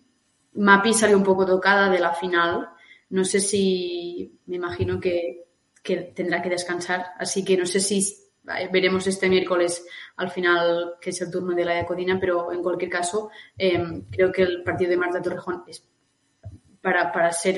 Mapi 0.56 0.94
salió 0.94 1.16
un 1.18 1.24
poco 1.24 1.46
tocada 1.46 1.90
de 1.90 2.00
la 2.00 2.14
final. 2.14 2.70
No 3.12 3.24
sé 3.24 3.40
si, 3.40 4.32
me 4.48 4.58
imagino 4.58 5.00
que, 5.00 5.46
que 5.88 5.96
tendrá 6.18 6.42
que 6.42 6.50
descansar, 6.58 7.00
así 7.18 7.40
que 7.46 7.56
no 7.58 7.66
sé 7.66 7.80
si 7.80 8.00
eh, 8.00 8.70
veremos 8.72 9.08
este 9.08 9.30
miércoles 9.30 9.86
al 10.18 10.30
final 10.36 10.96
que 11.02 11.12
es 11.12 11.22
el 11.22 11.32
turno 11.32 11.54
de 11.56 11.66
la 11.66 11.76
Yacodina, 11.80 12.20
pero 12.20 12.52
en 12.52 12.62
cualquier 12.62 12.92
caso, 12.92 13.30
em, 13.58 14.04
creo 14.16 14.30
que 14.32 14.42
el 14.44 14.64
partido 14.64 14.90
de 14.92 14.98
Marta 15.04 15.22
Torrejón 15.22 15.64
es 15.68 15.78
para, 16.82 17.12
para 17.12 17.32
ser 17.32 17.56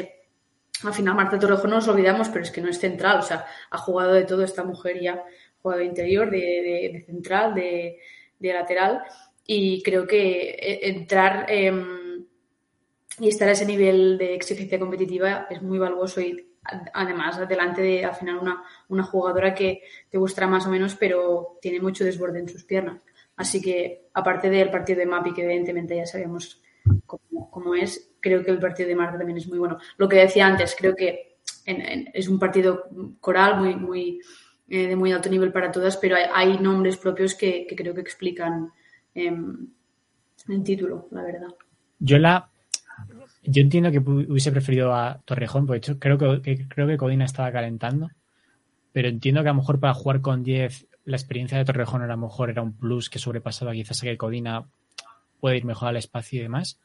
al 0.84 0.93
final 0.93 1.15
Marta 1.15 1.38
Torrejón 1.39 1.69
no 1.71 1.75
nos 1.77 1.88
olvidamos, 1.89 2.30
pero 2.30 2.43
es 2.43 2.51
que 2.51 2.61
no 2.61 2.69
es 2.69 2.80
central, 2.80 3.19
o 3.19 3.21
sea, 3.30 3.45
ha 3.69 3.77
jugado 3.77 4.13
de 4.13 4.23
todo 4.25 4.43
esta 4.43 4.63
mujer 4.63 4.99
ya, 5.01 5.13
ha 5.15 5.61
jugado 5.61 5.80
de 5.82 5.88
interior, 5.88 6.30
de, 6.32 6.38
de- 6.93 7.03
central, 7.05 7.53
de, 7.53 7.97
de 8.39 8.53
lateral, 8.53 9.01
y 9.45 9.82
creo 9.84 10.05
que 10.07 10.21
eh, 10.51 10.80
entrar 10.89 11.45
eh, 11.49 11.73
y 13.19 13.27
estar 13.27 13.49
a 13.49 13.51
ese 13.51 13.65
nivel 13.65 14.17
de 14.17 14.34
exigencia 14.36 14.80
competitiva 14.80 15.47
es 15.49 15.61
muy 15.61 15.77
valuoso 15.80 16.21
y 16.21 16.47
además 16.93 17.47
delante 17.47 17.82
de 17.82 18.05
al 18.05 18.15
final 18.15 18.38
una, 18.38 18.63
una 18.88 19.03
jugadora 19.03 19.53
que 19.53 19.84
te 20.09 20.17
gustará 20.17 20.47
más 20.47 20.65
o 20.65 20.70
menos, 20.70 20.95
pero 20.95 21.57
tiene 21.61 21.80
mucho 21.80 22.03
desborde 22.03 22.39
en 22.39 22.49
sus 22.49 22.63
piernas. 22.63 23.01
Así 23.36 23.61
que, 23.61 24.09
aparte 24.13 24.49
del 24.49 24.70
partido 24.70 24.99
de 24.99 25.05
Mapi, 25.05 25.34
que 25.34 25.43
evidentemente 25.43 25.95
ya 25.95 26.05
sabemos 26.05 26.61
cómo, 27.05 27.49
cómo 27.49 27.76
es, 27.76 28.11
creo 28.20 28.43
que 28.43 28.51
el 28.51 28.59
partido 28.59 28.89
de 28.89 28.95
Marta 28.95 29.17
también 29.17 29.38
es 29.38 29.47
muy 29.47 29.59
bueno. 29.59 29.80
Lo 29.97 30.09
que 30.09 30.17
decía 30.17 30.45
antes, 30.45 30.76
creo 30.78 30.95
que 30.95 31.38
es 31.65 32.28
un 32.28 32.39
partido 32.39 32.86
coral 33.20 33.59
muy, 33.59 33.76
muy 33.76 34.20
eh, 34.67 34.88
de 34.88 34.95
muy 34.95 35.11
alto 35.11 35.30
nivel 35.30 35.51
para 35.51 35.72
todas, 35.72 35.97
pero 35.97 36.15
hay, 36.15 36.26
hay 36.34 36.59
nombres 36.59 36.97
propios 36.97 37.36
que, 37.36 37.65
que 37.67 37.76
creo 37.76 37.93
que 37.93 38.01
explican 38.01 38.72
em, 39.15 39.67
el 40.47 40.63
título, 40.63 41.07
la 41.11 41.24
verdad. 41.24 41.47
Yo 41.99 42.17
la. 42.17 42.49
Yo 43.43 43.61
entiendo 43.61 43.91
que 43.91 43.99
hubiese 43.99 44.51
preferido 44.51 44.93
a 44.93 45.21
Torrejón, 45.25 45.65
porque 45.65 45.77
hecho 45.77 45.99
creo 45.99 46.17
que, 46.17 46.67
creo 46.67 46.87
que 46.87 46.97
Codina 46.97 47.25
estaba 47.25 47.51
calentando. 47.51 48.09
Pero 48.91 49.07
entiendo 49.07 49.43
que 49.43 49.49
a 49.49 49.53
lo 49.53 49.59
mejor 49.59 49.79
para 49.79 49.93
jugar 49.93 50.21
con 50.21 50.43
10 50.43 50.87
la 51.05 51.17
experiencia 51.17 51.57
de 51.57 51.65
Torrejón 51.65 52.03
a 52.03 52.15
mejor 52.17 52.49
era 52.49 52.61
un 52.61 52.73
plus 52.73 53.09
que 53.09 53.17
sobrepasaba 53.17 53.71
quizás 53.73 54.03
a 54.03 54.05
que 54.05 54.17
Codina 54.17 54.69
puede 55.39 55.57
ir 55.57 55.65
mejor 55.65 55.89
al 55.89 55.97
espacio 55.97 56.39
y 56.39 56.43
demás. 56.43 56.79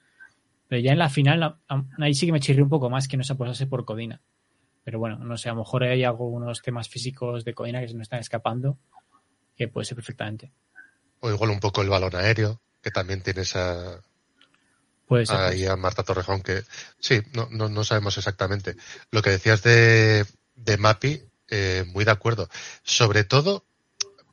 Pero 0.69 0.81
ya 0.81 0.93
en 0.93 0.99
la 0.99 1.11
final, 1.11 1.59
ahí 1.99 2.15
sí 2.15 2.27
que 2.27 2.33
me 2.33 2.41
chirrió 2.41 2.65
un 2.65 2.71
poco 2.71 2.89
más 2.89 3.07
que 3.07 3.17
no 3.17 3.25
se 3.25 3.35
aposase 3.35 3.67
por 3.67 3.85
Codina. 3.85 4.23
Pero 4.83 4.99
bueno, 4.99 5.19
no 5.19 5.37
sé, 5.37 5.49
a 5.49 5.53
lo 5.53 5.59
mejor 5.59 5.85
hay 5.85 6.05
algunos 6.05 6.63
temas 6.63 6.89
físicos 6.89 7.45
de 7.45 7.55
Codina 7.55 7.81
que 7.81 7.89
se 7.89 7.95
nos 7.95 8.03
están 8.03 8.21
escapando, 8.21 8.79
que 9.57 9.69
puede 9.69 9.85
ser 9.85 9.97
perfectamente. 9.97 10.53
O 11.21 11.31
igual 11.31 11.51
un 11.51 11.61
poco 11.61 11.83
el 11.83 11.89
balón 11.89 12.15
aéreo, 12.15 12.61
que 12.83 12.91
también 12.91 13.23
tiene 13.23 13.43
esa, 13.43 14.01
Puede 15.07 15.27
ser. 15.27 15.37
ahí 15.37 15.67
a 15.67 15.77
Marta 15.77 16.03
Torrejón 16.03 16.43
que 16.43 16.65
sí, 16.99 17.21
no, 17.35 17.49
no, 17.51 17.69
no 17.69 17.85
sabemos 17.85 18.17
exactamente. 18.17 18.77
Lo 19.11 19.23
que 19.23 19.31
decías 19.31 19.63
de, 19.63 20.27
de 20.55 20.77
Mapi, 20.79 21.23
eh, 21.49 21.85
muy 21.89 22.05
de 22.05 22.11
acuerdo. 22.11 22.49
Sobre 22.83 23.25
todo 23.25 23.67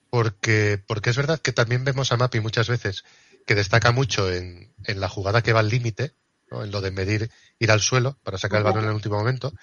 porque, 0.09 0.81
porque 0.85 1.09
es 1.09 1.17
verdad 1.17 1.39
que 1.39 1.51
también 1.51 1.83
vemos 1.83 2.11
a 2.11 2.17
Mapi 2.17 2.39
muchas 2.39 2.69
veces 2.69 3.03
que 3.45 3.55
destaca 3.55 3.91
mucho 3.91 4.31
en, 4.31 4.73
en 4.85 4.99
la 4.99 5.09
jugada 5.09 5.41
que 5.41 5.53
va 5.53 5.61
al 5.61 5.69
límite, 5.69 6.13
¿no? 6.49 6.63
en 6.63 6.71
lo 6.71 6.81
de 6.81 6.91
medir, 6.91 7.31
ir 7.59 7.71
al 7.71 7.81
suelo 7.81 8.17
para 8.23 8.37
sacar 8.37 8.59
el 8.59 8.63
balón 8.65 8.83
en 8.83 8.89
el 8.89 8.95
último 8.95 9.17
momento, 9.17 9.53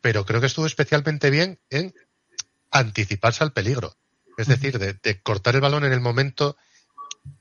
pero 0.00 0.24
creo 0.24 0.40
que 0.40 0.46
estuvo 0.46 0.66
especialmente 0.66 1.30
bien 1.30 1.58
en 1.70 1.94
anticiparse 2.70 3.42
al 3.42 3.52
peligro. 3.52 3.96
Es 4.36 4.46
decir, 4.46 4.78
de, 4.78 4.94
de 4.94 5.20
cortar 5.20 5.54
el 5.54 5.60
balón 5.60 5.84
en 5.84 5.92
el 5.92 6.00
momento 6.00 6.56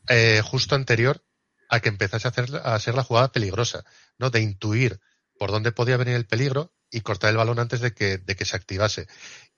eh, 0.07 0.41
justo 0.43 0.75
anterior 0.75 1.23
a 1.69 1.79
que 1.79 1.89
empezase 1.89 2.27
a, 2.27 2.31
hacer, 2.31 2.49
a 2.63 2.79
ser 2.79 2.95
la 2.95 3.03
jugada 3.03 3.31
peligrosa, 3.31 3.85
¿no? 4.17 4.29
De 4.29 4.41
intuir 4.41 4.99
por 5.37 5.51
dónde 5.51 5.71
podía 5.71 5.97
venir 5.97 6.15
el 6.15 6.27
peligro 6.27 6.73
y 6.91 7.01
cortar 7.01 7.29
el 7.29 7.37
balón 7.37 7.59
antes 7.59 7.79
de 7.79 7.93
que, 7.93 8.17
de 8.17 8.35
que 8.35 8.45
se 8.45 8.55
activase. 8.55 9.07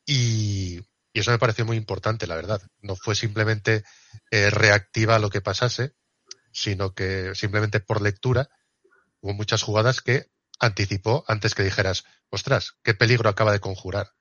Y, 0.05 0.81
y 1.13 1.19
eso 1.19 1.31
me 1.31 1.39
pareció 1.39 1.65
muy 1.65 1.77
importante, 1.77 2.27
la 2.27 2.35
verdad. 2.35 2.61
No 2.81 2.95
fue 2.95 3.15
simplemente 3.15 3.83
eh, 4.29 4.49
reactiva 4.49 5.15
a 5.15 5.19
lo 5.19 5.29
que 5.29 5.41
pasase, 5.41 5.93
sino 6.51 6.93
que 6.93 7.33
simplemente 7.35 7.79
por 7.79 8.01
lectura 8.01 8.49
hubo 9.21 9.33
muchas 9.33 9.63
jugadas 9.63 10.01
que 10.01 10.27
anticipó 10.59 11.23
antes 11.27 11.55
que 11.55 11.63
dijeras, 11.63 12.03
ostras, 12.29 12.73
qué 12.83 12.93
peligro 12.93 13.29
acaba 13.29 13.51
de 13.51 13.59
conjurar. 13.59 14.11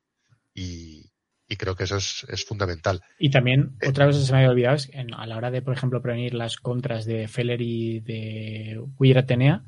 Y, 0.55 1.13
y 1.51 1.57
creo 1.57 1.75
que 1.75 1.83
eso 1.85 1.97
es, 1.97 2.25
es 2.29 2.45
fundamental. 2.45 3.03
Y 3.19 3.29
también, 3.31 3.73
otra 3.87 4.07
cosa 4.07 4.21
que 4.21 4.25
se 4.25 4.33
me 4.33 4.39
había 4.39 4.51
olvidado 4.51 4.77
es 4.77 4.87
que 4.87 4.97
en- 4.99 5.13
a 5.13 5.27
la 5.27 5.37
hora 5.37 5.51
de, 5.51 5.63
por 5.63 5.75
ejemplo, 5.75 6.01
prevenir 6.01 6.33
las 6.33 6.57
contras 6.57 7.05
de 7.05 7.27
Feller 7.27 7.61
y 7.61 7.99
de 8.01 8.81
Weir 8.99 9.19
Atenea, 9.19 9.65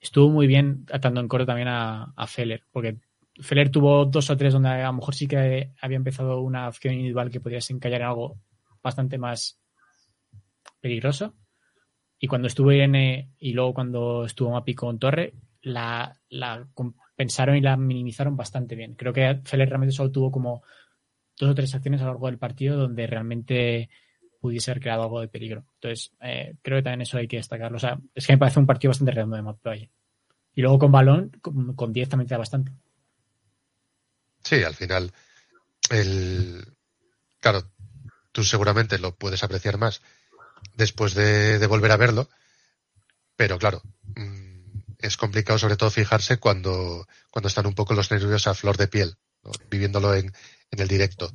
estuvo 0.00 0.30
muy 0.30 0.46
bien 0.46 0.86
atando 0.92 1.20
en 1.20 1.26
coro 1.26 1.44
también 1.44 1.66
a, 1.66 2.12
a 2.16 2.26
Feller, 2.28 2.62
porque 2.70 2.98
Feller 3.40 3.68
tuvo 3.68 4.04
dos 4.04 4.30
o 4.30 4.36
tres 4.36 4.52
donde 4.52 4.68
a 4.68 4.86
lo 4.86 4.92
mejor 4.92 5.14
sí 5.16 5.26
que 5.26 5.72
había 5.80 5.96
empezado 5.96 6.40
una 6.40 6.66
acción 6.68 6.94
individual 6.94 7.30
que 7.30 7.40
podía 7.40 7.58
encallar 7.68 8.02
en 8.02 8.06
algo 8.06 8.38
bastante 8.80 9.18
más 9.18 9.58
peligroso. 10.80 11.34
Y 12.20 12.28
cuando 12.28 12.46
estuve 12.46 12.82
en, 12.84 12.94
eh, 12.94 13.28
y 13.40 13.52
luego 13.54 13.74
cuando 13.74 14.24
estuvo 14.24 14.50
Mapi 14.52 14.74
con 14.74 14.98
Torre, 15.00 15.34
la, 15.62 16.16
la 16.28 16.66
compensaron 16.74 17.56
y 17.56 17.60
la 17.60 17.76
minimizaron 17.76 18.36
bastante 18.36 18.76
bien. 18.76 18.94
Creo 18.94 19.12
que 19.12 19.40
Feller 19.44 19.68
realmente 19.68 19.94
solo 19.94 20.10
tuvo 20.12 20.30
como 20.30 20.62
dos 21.38 21.50
o 21.50 21.54
tres 21.54 21.74
acciones 21.74 22.00
a 22.00 22.04
lo 22.04 22.12
largo 22.12 22.26
del 22.26 22.38
partido 22.38 22.76
donde 22.76 23.06
realmente 23.06 23.88
pudiese 24.40 24.70
haber 24.70 24.82
creado 24.82 25.02
algo 25.02 25.20
de 25.20 25.28
peligro. 25.28 25.64
Entonces, 25.74 26.12
eh, 26.20 26.54
creo 26.62 26.78
que 26.78 26.82
también 26.82 27.02
eso 27.02 27.18
hay 27.18 27.28
que 27.28 27.38
destacarlo. 27.38 27.76
O 27.76 27.80
sea, 27.80 27.98
es 28.14 28.26
que 28.26 28.32
me 28.34 28.38
parece 28.38 28.60
un 28.60 28.66
partido 28.66 28.90
bastante 28.90 29.12
redondo 29.12 29.36
de 29.36 29.42
Matplay. 29.42 29.90
Y 30.54 30.62
luego 30.62 30.78
con 30.78 30.92
balón, 30.92 31.30
con 31.40 31.92
10 31.92 32.08
también 32.08 32.28
te 32.28 32.34
da 32.34 32.38
bastante. 32.38 32.72
Sí, 34.42 34.62
al 34.62 34.74
final, 34.74 35.12
el, 35.90 36.64
claro, 37.40 37.62
tú 38.32 38.44
seguramente 38.44 38.98
lo 38.98 39.14
puedes 39.14 39.42
apreciar 39.42 39.78
más 39.78 40.02
después 40.74 41.14
de, 41.14 41.64
volver 41.66 41.92
a 41.92 41.96
verlo, 41.96 42.28
pero 43.36 43.58
claro, 43.58 43.82
mm, 44.16 44.80
es 44.98 45.16
complicado 45.16 45.58
sobre 45.58 45.76
todo 45.76 45.90
fijarse 45.90 46.38
cuando, 46.38 47.06
cuando 47.30 47.48
están 47.48 47.66
un 47.66 47.74
poco 47.74 47.94
los 47.94 48.10
nervios 48.10 48.46
a 48.46 48.54
flor 48.54 48.76
de 48.76 48.88
piel, 48.88 49.16
viviéndolo 49.70 50.14
en, 50.14 50.32
en 50.70 50.80
el 50.80 50.88
directo. 50.88 51.32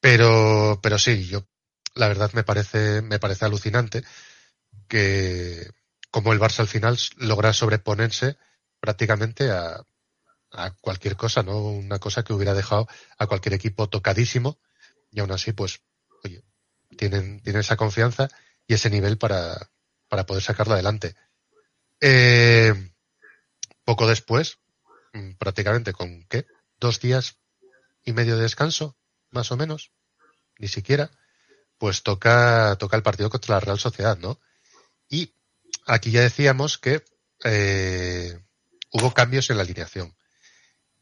Pero, 0.00 0.80
pero 0.82 0.98
sí, 0.98 1.26
yo 1.26 1.46
la 1.94 2.08
verdad 2.08 2.30
me 2.34 2.44
parece, 2.44 3.02
me 3.02 3.18
parece 3.18 3.44
alucinante 3.44 4.04
que 4.88 5.70
como 6.10 6.32
el 6.32 6.40
Barça 6.40 6.60
al 6.60 6.68
final 6.68 6.98
logra 7.16 7.52
sobreponerse 7.52 8.36
prácticamente 8.80 9.50
a, 9.50 9.82
a 10.52 10.70
cualquier 10.80 11.16
cosa, 11.16 11.42
¿no? 11.42 11.58
Una 11.62 11.98
cosa 11.98 12.22
que 12.22 12.32
hubiera 12.32 12.54
dejado 12.54 12.88
a 13.18 13.26
cualquier 13.26 13.54
equipo 13.54 13.88
tocadísimo 13.88 14.58
y 15.10 15.20
aún 15.20 15.32
así, 15.32 15.52
pues, 15.52 15.80
oye, 16.24 16.42
tienen, 16.96 17.40
tienen 17.42 17.60
esa 17.60 17.76
confianza 17.76 18.28
y 18.66 18.74
ese 18.74 18.90
nivel 18.90 19.18
para, 19.18 19.70
para 20.08 20.26
poder 20.26 20.42
sacarlo 20.42 20.74
adelante. 20.74 21.14
Eh, 22.00 22.92
poco 23.84 24.06
después, 24.06 24.58
mm, 25.12 25.32
prácticamente 25.32 25.92
con 25.92 26.24
qué, 26.28 26.46
dos 26.78 27.00
días 27.00 27.38
y 28.06 28.12
medio 28.14 28.36
de 28.36 28.42
descanso, 28.44 28.96
más 29.30 29.52
o 29.52 29.56
menos, 29.58 29.92
ni 30.58 30.68
siquiera, 30.68 31.10
pues 31.76 32.02
toca, 32.02 32.76
toca 32.78 32.96
el 32.96 33.02
partido 33.02 33.28
contra 33.28 33.56
la 33.56 33.60
Real 33.60 33.78
Sociedad, 33.78 34.16
¿no? 34.16 34.40
Y 35.10 35.34
aquí 35.86 36.12
ya 36.12 36.22
decíamos 36.22 36.78
que 36.78 37.04
eh, 37.44 38.38
hubo 38.92 39.12
cambios 39.12 39.50
en 39.50 39.58
la 39.58 39.64
alineación. 39.64 40.16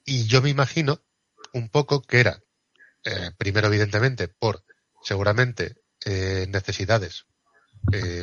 Y 0.05 0.27
yo 0.27 0.43
me 0.43 0.51
imagino 0.51 1.01
un 1.53 1.69
poco 1.69 2.03
que 2.03 2.21
era, 2.21 2.43
eh, 3.05 3.31
primero 3.37 3.69
evidentemente 3.69 4.27
por 4.27 4.65
seguramente 5.03 5.77
eh, 6.05 6.47
necesidades, 6.49 7.27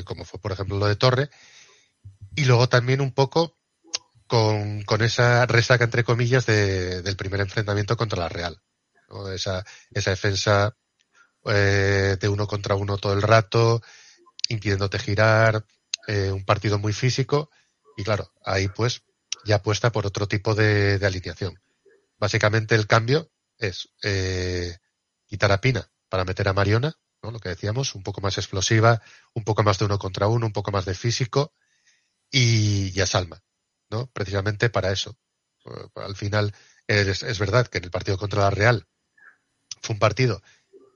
como 0.05 0.25
fue 0.25 0.41
por 0.41 0.51
ejemplo 0.51 0.77
lo 0.77 0.87
de 0.87 0.95
Torre, 0.95 1.29
y 2.35 2.45
luego 2.45 2.67
también 2.67 2.99
un 2.99 3.13
poco 3.13 3.59
con, 4.25 4.81
con 4.83 5.03
esa 5.03 5.45
resaca 5.45 5.83
entre 5.83 6.03
comillas 6.03 6.47
de, 6.47 7.03
del 7.03 7.15
primer 7.15 7.41
enfrentamiento 7.41 7.95
contra 7.95 8.19
la 8.19 8.29
Real. 8.29 8.61
Esa, 9.33 9.65
esa 9.91 10.11
defensa 10.11 10.75
de 11.43 12.29
uno 12.29 12.45
contra 12.47 12.75
uno 12.75 12.97
todo 12.97 13.13
el 13.13 13.21
rato, 13.21 13.81
impidiéndote 14.49 14.99
girar, 14.99 15.65
un 16.07 16.45
partido 16.45 16.77
muy 16.77 16.93
físico, 16.93 17.49
y 17.97 18.03
claro, 18.03 18.31
ahí 18.43 18.67
pues 18.67 19.03
ya 19.43 19.55
apuesta 19.55 19.91
por 19.91 20.05
otro 20.05 20.27
tipo 20.27 20.55
de, 20.55 20.99
alineación. 21.03 21.59
Básicamente 22.17 22.75
el 22.75 22.87
cambio 22.87 23.31
es 23.57 23.89
eh, 24.03 24.77
quitar 25.25 25.51
a 25.51 25.61
Pina 25.61 25.89
para 26.09 26.25
meter 26.25 26.47
a 26.47 26.53
Mariona, 26.53 26.97
¿no? 27.21 27.31
lo 27.31 27.39
que 27.39 27.49
decíamos, 27.49 27.95
un 27.95 28.03
poco 28.03 28.21
más 28.21 28.37
explosiva, 28.37 29.01
un 29.33 29.43
poco 29.43 29.63
más 29.63 29.79
de 29.79 29.85
uno 29.85 29.97
contra 29.97 30.27
uno, 30.27 30.45
un 30.45 30.53
poco 30.53 30.71
más 30.71 30.85
de 30.85 30.93
físico 30.93 31.53
y, 32.29 32.91
ya 32.91 33.05
Salma, 33.05 33.43
¿no? 33.89 34.07
Precisamente 34.07 34.69
para 34.69 34.91
eso. 34.91 35.17
Eh, 35.65 35.87
al 35.95 36.15
final 36.15 36.53
es, 36.87 37.23
es, 37.23 37.39
verdad 37.39 37.67
que 37.67 37.79
en 37.79 37.85
el 37.85 37.91
partido 37.91 38.17
contra 38.17 38.41
la 38.41 38.49
Real 38.49 38.87
fue 39.81 39.93
un 39.93 39.99
partido 39.99 40.41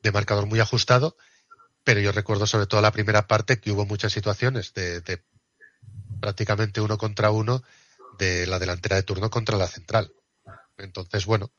de 0.03 0.11
marcador 0.11 0.45
muy 0.45 0.59
ajustado, 0.59 1.17
pero 1.83 1.99
yo 1.99 2.11
recuerdo 2.11 2.47
sobre 2.47 2.67
todo 2.67 2.81
la 2.81 2.91
primera 2.91 3.27
parte 3.27 3.59
que 3.59 3.71
hubo 3.71 3.85
muchas 3.85 4.13
situaciones 4.13 4.73
de, 4.73 5.01
de 5.01 5.23
prácticamente 6.19 6.81
uno 6.81 6.97
contra 6.97 7.31
uno 7.31 7.63
de 8.17 8.47
la 8.47 8.59
delantera 8.59 8.95
de 8.95 9.03
turno 9.03 9.29
contra 9.29 9.57
la 9.57 9.67
central. 9.67 10.13
Entonces, 10.77 11.25
bueno, 11.25 11.51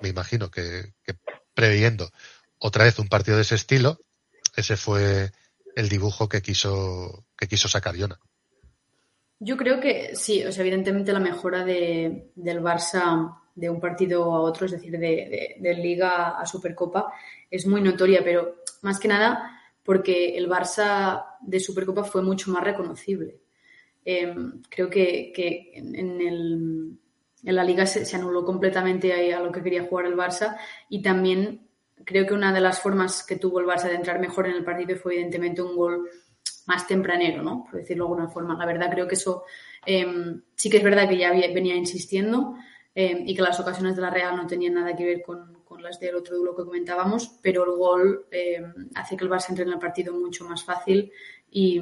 me 0.00 0.08
imagino 0.08 0.50
que, 0.50 0.94
que 1.04 1.16
previendo 1.54 2.10
otra 2.58 2.84
vez 2.84 2.98
un 2.98 3.08
partido 3.08 3.36
de 3.36 3.42
ese 3.42 3.54
estilo, 3.54 4.00
ese 4.56 4.76
fue 4.76 5.32
el 5.76 5.88
dibujo 5.88 6.28
que 6.28 6.42
quiso, 6.42 7.26
que 7.36 7.48
quiso 7.48 7.68
sacar 7.68 7.96
Yona. 7.96 8.20
Yo 9.44 9.56
creo 9.56 9.80
que 9.80 10.14
sí, 10.14 10.44
o 10.44 10.52
sea, 10.52 10.62
evidentemente 10.62 11.12
la 11.12 11.18
mejora 11.18 11.64
de, 11.64 12.30
del 12.36 12.62
Barça 12.62 13.38
de 13.56 13.68
un 13.68 13.80
partido 13.80 14.32
a 14.32 14.40
otro, 14.40 14.66
es 14.66 14.72
decir, 14.72 14.96
de, 14.96 15.74
Liga 15.82 16.38
a 16.38 16.46
Supercopa, 16.46 17.12
es 17.50 17.66
muy 17.66 17.80
notoria, 17.80 18.22
pero 18.22 18.62
más 18.82 19.00
que 19.00 19.08
nada 19.08 19.58
porque 19.82 20.36
el 20.36 20.48
Barça 20.48 21.24
de 21.40 21.58
Supercopa 21.58 22.04
fue 22.04 22.22
mucho 22.22 22.52
más 22.52 22.62
reconocible. 22.62 23.40
Eh, 24.04 24.32
creo 24.68 24.88
que, 24.88 25.32
en, 25.74 26.20
el, 26.20 26.98
en 27.42 27.56
la 27.56 27.64
liga 27.64 27.84
se, 27.84 28.14
anuló 28.14 28.44
completamente 28.44 29.34
a 29.34 29.40
lo 29.40 29.50
que 29.50 29.62
quería 29.64 29.82
jugar 29.88 30.06
el 30.06 30.16
Barça 30.16 30.56
y 30.88 31.02
también 31.02 31.66
creo 32.04 32.28
que 32.28 32.34
una 32.34 32.52
de 32.52 32.60
las 32.60 32.80
formas 32.80 33.24
que 33.26 33.36
tuvo 33.36 33.58
el 33.58 33.66
Barça 33.66 33.88
de 33.88 33.96
entrar 33.96 34.20
mejor 34.20 34.46
en 34.46 34.54
el 34.54 34.64
partido 34.64 34.96
fue 34.96 35.14
evidentemente 35.14 35.62
un 35.62 35.74
gol 35.74 36.08
más 36.66 36.86
tempranero, 36.86 37.42
¿no? 37.42 37.64
Por 37.64 37.80
decirlo 37.80 38.04
de 38.04 38.10
alguna 38.10 38.28
forma. 38.28 38.56
La 38.56 38.66
verdad 38.66 38.90
creo 38.90 39.08
que 39.08 39.14
eso 39.14 39.44
eh, 39.86 40.06
sí 40.54 40.70
que 40.70 40.78
es 40.78 40.82
verdad 40.82 41.08
que 41.08 41.18
ya 41.18 41.30
venía 41.30 41.74
insistiendo 41.74 42.54
eh, 42.94 43.22
y 43.26 43.34
que 43.34 43.42
las 43.42 43.58
ocasiones 43.60 43.96
de 43.96 44.02
la 44.02 44.10
Real 44.10 44.36
no 44.36 44.46
tenían 44.46 44.74
nada 44.74 44.94
que 44.94 45.04
ver 45.04 45.22
con, 45.22 45.62
con 45.64 45.82
las 45.82 45.98
del 45.98 46.14
otro 46.14 46.36
duelo 46.36 46.54
que 46.54 46.64
comentábamos, 46.64 47.38
pero 47.42 47.64
el 47.64 47.78
gol 47.78 48.26
eh, 48.30 48.62
hace 48.94 49.16
que 49.16 49.24
el 49.24 49.30
Barça 49.30 49.50
entre 49.50 49.64
en 49.64 49.72
el 49.72 49.78
partido 49.78 50.14
mucho 50.14 50.44
más 50.44 50.62
fácil 50.62 51.10
y, 51.50 51.80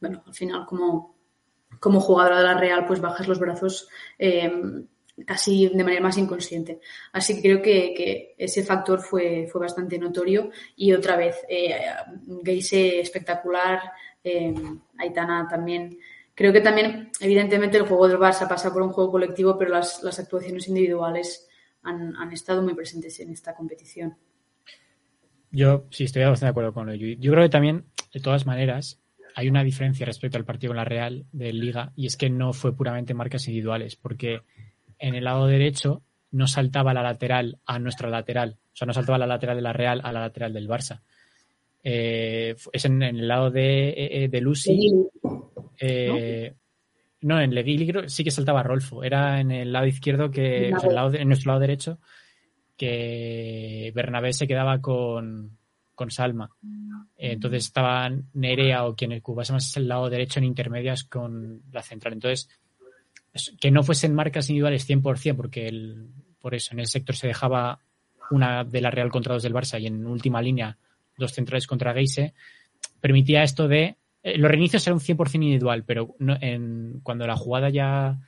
bueno, 0.00 0.22
al 0.26 0.34
final 0.34 0.66
como, 0.66 1.16
como 1.80 2.00
jugadora 2.00 2.38
de 2.38 2.44
la 2.44 2.58
Real 2.58 2.86
pues 2.86 3.00
bajas 3.00 3.26
los 3.26 3.38
brazos 3.38 3.88
casi 5.26 5.68
de 5.68 5.84
manera 5.84 6.02
más 6.02 6.18
inconsciente. 6.18 6.80
Así 7.12 7.36
que 7.36 7.42
creo 7.42 7.62
que, 7.62 7.94
que 7.94 8.34
ese 8.38 8.62
factor 8.62 9.00
fue, 9.00 9.46
fue, 9.50 9.60
bastante 9.60 9.98
notorio 9.98 10.50
y 10.76 10.92
otra 10.92 11.16
vez, 11.16 11.36
eh, 11.48 11.74
Geise 12.44 13.00
espectacular, 13.00 13.80
eh, 14.24 14.54
Aitana 14.98 15.46
también. 15.48 15.98
Creo 16.34 16.52
que 16.52 16.60
también, 16.60 17.10
evidentemente, 17.20 17.76
el 17.76 17.86
juego 17.86 18.08
del 18.08 18.18
Barça 18.18 18.48
pasa 18.48 18.72
por 18.72 18.82
un 18.82 18.92
juego 18.92 19.12
colectivo, 19.12 19.58
pero 19.58 19.70
las, 19.70 20.02
actuaciones 20.18 20.68
individuales 20.68 21.48
han, 21.82 22.16
han, 22.16 22.32
estado 22.32 22.62
muy 22.62 22.74
presentes 22.74 23.18
en 23.20 23.30
esta 23.30 23.54
competición. 23.54 24.16
Yo 25.50 25.86
sí 25.90 26.04
estoy 26.04 26.22
bastante 26.22 26.46
de 26.46 26.50
acuerdo 26.50 26.72
con 26.72 26.86
lo 26.86 26.94
Yo 26.94 27.32
creo 27.32 27.44
que 27.44 27.50
también, 27.50 27.84
de 28.14 28.20
todas 28.20 28.46
maneras, 28.46 29.00
hay 29.34 29.48
una 29.48 29.64
diferencia 29.64 30.06
respecto 30.06 30.38
al 30.38 30.44
partido 30.44 30.70
con 30.70 30.76
la 30.76 30.84
Real 30.84 31.26
de 31.32 31.52
Liga 31.52 31.92
y 31.96 32.06
es 32.06 32.16
que 32.16 32.30
no 32.30 32.52
fue 32.52 32.74
puramente 32.74 33.14
marcas 33.14 33.46
individuales, 33.48 33.96
porque 33.96 34.42
en 34.98 35.14
el 35.14 35.24
lado 35.24 35.46
derecho 35.46 36.02
no 36.30 36.46
saltaba 36.46 36.94
la 36.94 37.02
lateral 37.02 37.58
a 37.66 37.78
nuestra 37.78 38.08
lateral. 38.08 38.58
O 38.72 38.76
sea, 38.76 38.86
no 38.86 38.92
saltaba 38.92 39.18
la 39.18 39.26
lateral 39.26 39.56
de 39.56 39.62
la 39.62 39.72
Real 39.72 40.00
a 40.04 40.12
la 40.12 40.20
lateral 40.20 40.52
del 40.52 40.68
Barça. 40.68 41.02
Eh, 41.82 42.54
es 42.72 42.84
en, 42.84 43.02
en, 43.02 43.16
el 43.16 43.28
lado 43.28 43.50
de, 43.50 43.94
eh, 43.96 44.28
de 44.28 44.40
Lucy. 44.40 44.90
Eh, 45.78 46.54
¿No? 47.22 47.36
no, 47.36 47.40
en 47.40 47.54
Leguili 47.54 47.90
sí 48.06 48.24
que 48.24 48.30
saltaba 48.30 48.62
Rolfo. 48.62 49.02
Era 49.02 49.40
en 49.40 49.50
el 49.50 49.72
lado 49.72 49.86
izquierdo 49.86 50.30
que. 50.30 50.72
O 50.74 50.80
sea, 50.80 50.90
lado 50.90 51.10
de, 51.10 51.20
en 51.20 51.28
nuestro 51.28 51.50
lado 51.52 51.60
derecho 51.60 51.98
que 52.76 53.92
Bernabé 53.94 54.32
se 54.32 54.46
quedaba 54.46 54.80
con, 54.80 55.58
con 55.94 56.10
Salma. 56.10 56.50
Entonces 57.18 57.66
estaban 57.66 58.30
Nerea 58.32 58.86
o 58.86 58.94
quien 58.94 59.12
ocupase 59.12 59.52
más 59.52 59.76
el 59.76 59.86
lado 59.86 60.08
derecho 60.08 60.38
en 60.38 60.46
intermedias 60.46 61.04
con 61.04 61.62
la 61.72 61.82
central. 61.82 62.14
Entonces 62.14 62.48
que 63.60 63.70
no 63.70 63.82
fuesen 63.82 64.14
marcas 64.14 64.48
individuales 64.48 64.88
100%, 64.88 65.36
porque 65.36 65.68
el, 65.68 66.08
por 66.40 66.54
eso 66.54 66.72
en 66.72 66.80
el 66.80 66.86
sector 66.86 67.14
se 67.14 67.28
dejaba 67.28 67.80
una 68.30 68.64
de 68.64 68.80
la 68.80 68.90
Real 68.90 69.10
contra 69.10 69.34
dos 69.34 69.42
del 69.42 69.54
Barça 69.54 69.80
y 69.80 69.86
en 69.86 70.06
última 70.06 70.40
línea 70.40 70.78
dos 71.20 71.32
centrales 71.32 71.68
contra 71.68 71.94
Geise, 71.94 72.34
permitía 73.00 73.44
esto 73.44 73.68
de... 73.68 73.96
Eh, 74.22 74.36
los 74.36 74.50
reinicios 74.50 74.84
eran 74.86 74.98
un 74.98 75.00
100% 75.00 75.34
individual, 75.34 75.84
pero 75.84 76.16
no, 76.18 76.36
en, 76.40 77.00
cuando 77.04 77.26
la 77.26 77.36
jugada 77.36 77.70
ya 77.70 78.18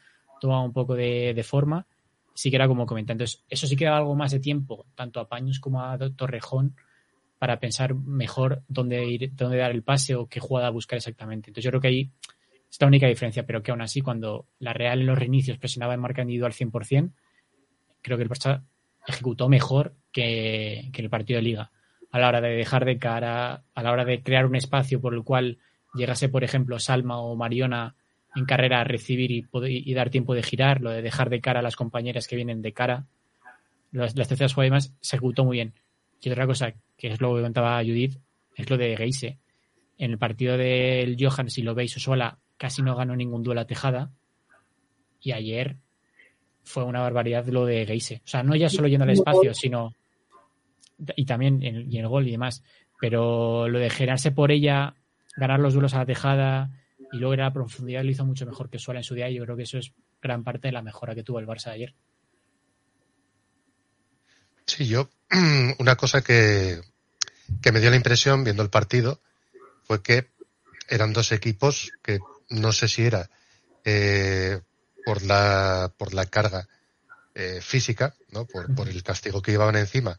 tomaba 0.41 0.63
un 0.63 0.73
poco 0.73 0.95
de, 0.95 1.45
forma, 1.45 1.87
sí 2.35 2.51
que 2.51 2.57
era 2.57 2.69
como 2.69 2.87
comentar. 2.87 3.15
Entonces, 3.15 3.45
eso 3.49 3.67
sí 3.67 3.77
que 3.77 3.85
daba 3.85 3.99
algo 3.99 4.15
más 4.15 4.33
de 4.33 4.41
tiempo, 4.41 4.87
tanto 4.95 5.21
a 5.21 5.29
Paños 5.29 5.59
como 5.61 5.83
a 5.83 5.99
Torrejón, 6.17 6.77
para 7.39 7.59
pensar 7.59 7.95
mejor 7.95 8.63
dónde 8.69 9.05
ir, 9.05 9.33
dónde 9.35 9.57
dar 9.57 9.73
el 9.73 9.83
pase 9.83 10.15
o 10.15 10.29
qué 10.29 10.39
jugada 10.39 10.71
buscar 10.71 10.97
exactamente. 10.97 11.51
Entonces, 11.51 11.65
yo 11.65 11.71
creo 11.71 11.81
que 11.81 11.89
ahí 11.89 12.11
es 12.71 12.81
la 12.81 12.87
única 12.87 13.07
diferencia, 13.07 13.45
pero 13.45 13.63
que 13.63 13.71
aún 13.71 13.83
así, 13.83 14.01
cuando 14.01 14.47
la 14.59 14.73
Real 14.73 15.01
en 15.01 15.07
los 15.07 15.19
reinicios 15.19 15.59
presionaba 15.59 15.95
en 15.95 16.01
marca 16.01 16.23
individual 16.23 16.53
100%, 16.53 17.13
creo 18.01 18.17
que 18.17 18.23
el 18.23 18.31
Barça 18.31 18.65
ejecutó 19.07 19.49
mejor 19.49 19.95
que, 20.11 20.89
que, 20.93 21.03
el 21.03 21.11
partido 21.11 21.39
de 21.39 21.43
Liga. 21.43 21.73
A 22.13 22.21
la 22.21 22.29
hora 22.29 22.41
de 22.41 22.51
dejar 22.51 22.85
de 22.85 22.99
cara, 22.99 23.65
a 23.75 23.83
la 23.83 23.91
hora 23.91 24.05
de 24.05 24.23
crear 24.23 24.47
un 24.47 24.55
espacio 24.55 25.01
por 25.01 25.15
el 25.15 25.25
cual 25.25 25.59
llegase, 25.95 26.29
por 26.29 26.45
ejemplo, 26.45 26.79
Salma 26.79 27.19
o 27.19 27.35
Mariona 27.35 27.97
en 28.35 28.45
carrera 28.45 28.81
a 28.81 28.85
recibir 28.85 29.31
y, 29.31 29.47
y 29.53 29.95
dar 29.95 30.11
tiempo 30.11 30.35
de 30.35 30.43
girar, 30.43 30.81
lo 30.81 30.91
de 30.91 31.03
dejar 31.03 31.29
de 31.31 31.41
cara 31.41 31.61
a 31.61 31.63
las 31.63 31.77
compañeras 31.77 32.29
que 32.29 32.37
vienen 32.37 32.63
de 32.63 32.73
cara, 32.73 33.07
las, 33.91 34.17
las 34.17 34.29
terceras 34.29 34.55
jugadas 34.55 34.93
se 35.01 35.17
ejecutó 35.17 35.45
muy 35.45 35.57
bien. 35.57 35.75
Y 36.21 36.31
otra 36.31 36.47
cosa, 36.47 36.73
que 36.97 37.09
es 37.09 37.21
lo 37.21 37.35
que 37.35 37.43
contaba 37.43 37.83
Judith, 37.83 38.19
es 38.57 38.71
lo 38.71 38.77
de 38.77 38.97
Geise. 38.97 39.39
En 39.99 40.13
el 40.13 40.19
partido 40.19 40.57
del 40.57 41.17
Johan, 41.19 41.51
si 41.51 41.63
lo 41.63 41.75
veis, 41.75 41.93
sola 41.93 42.39
casi 42.57 42.83
no 42.83 42.95
ganó 42.97 43.17
ningún 43.17 43.43
duelo 43.43 43.61
a 43.61 43.67
tejada. 43.67 44.11
Y 45.21 45.33
ayer 45.33 45.77
fue 46.63 46.85
una 46.85 47.01
barbaridad 47.01 47.47
lo 47.47 47.67
de 47.67 47.87
Geise. 47.87 48.23
O 48.25 48.29
sea, 48.29 48.43
no 48.43 48.55
ya 48.55 48.69
solo 48.69 48.89
yendo 48.89 49.05
al 49.05 49.11
espacio, 49.11 49.53
sino. 49.53 49.93
Y 51.17 51.25
también 51.25 51.63
en, 51.63 51.93
y 51.93 51.99
el 51.99 52.09
gol 52.09 52.27
y 52.29 52.33
demás. 52.33 52.63
Pero 53.01 53.69
lo 53.69 53.79
de 53.79 53.91
generarse 53.91 54.31
por 54.31 54.53
ella, 54.53 54.95
ganar 55.37 55.61
los 55.61 55.75
duelos 55.75 55.95
a 55.95 55.99
la 55.99 56.07
tejada 56.07 56.71
y 57.13 57.19
luego 57.19 57.35
era 57.35 57.45
la 57.45 57.53
profundidad 57.53 58.03
lo 58.05 58.11
hizo 58.11 58.25
mucho 58.25 58.47
mejor 58.47 58.71
que 58.71 58.79
Suela 58.79 59.01
en 59.01 59.05
su 59.05 59.15
día. 59.15 59.29
Y 59.29 59.35
yo 59.35 59.45
creo 59.45 59.57
que 59.57 59.65
eso 59.65 59.79
es 59.79 59.93
gran 60.21 60.45
parte 60.45 60.69
de 60.69 60.73
la 60.73 60.83
mejora 60.83 61.15
que 61.15 61.23
tuvo 61.23 61.39
el 61.39 61.47
Barça 61.47 61.69
ayer. 61.69 61.95
Sí, 64.67 64.87
yo. 64.87 65.11
Una 65.79 65.97
cosa 65.97 66.23
que, 66.23 66.81
que 67.61 67.73
me 67.73 67.81
dio 67.81 67.91
la 67.91 67.97
impresión 67.97 68.45
viendo 68.45 68.63
el 68.63 68.71
partido 68.71 69.21
fue 69.83 70.03
que 70.03 70.31
eran 70.89 71.13
dos 71.13 71.33
equipos 71.33 71.93
que 72.03 72.21
no 72.49 72.73
sé 72.73 72.89
si 72.89 73.05
era 73.05 73.31
eh, 73.85 74.61
por 75.05 75.23
la 75.23 75.93
por 75.97 76.15
la 76.15 76.27
carga 76.27 76.69
eh, 77.35 77.61
física, 77.61 78.15
¿no? 78.31 78.47
Por, 78.47 78.75
por, 78.75 78.89
el 78.89 79.03
castigo 79.03 79.43
que 79.43 79.53
llevaban 79.53 79.77
encima, 79.77 80.19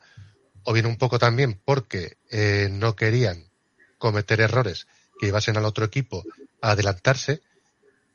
o 0.63 0.73
bien 0.73 0.85
un 0.85 0.97
poco 0.97 1.19
también 1.19 1.59
porque 1.65 2.17
eh, 2.29 2.69
no 2.71 2.95
querían 2.95 3.49
cometer 3.97 4.41
errores 4.41 4.87
que 5.19 5.27
llevasen 5.27 5.57
al 5.57 5.65
otro 5.65 5.85
equipo 5.85 6.23
a 6.61 6.71
adelantarse, 6.71 7.41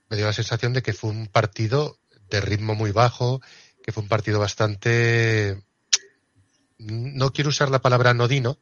me 0.08 0.16
dio 0.16 0.26
la 0.26 0.32
sensación 0.32 0.72
de 0.72 0.82
que 0.82 0.92
fue 0.92 1.10
un 1.10 1.26
partido 1.26 1.98
de 2.30 2.40
ritmo 2.40 2.74
muy 2.74 2.92
bajo, 2.92 3.40
que 3.82 3.92
fue 3.92 4.02
un 4.02 4.08
partido 4.08 4.38
bastante 4.38 5.62
no 6.78 7.32
quiero 7.32 7.50
usar 7.50 7.70
la 7.70 7.80
palabra 7.80 8.14
nodino, 8.14 8.58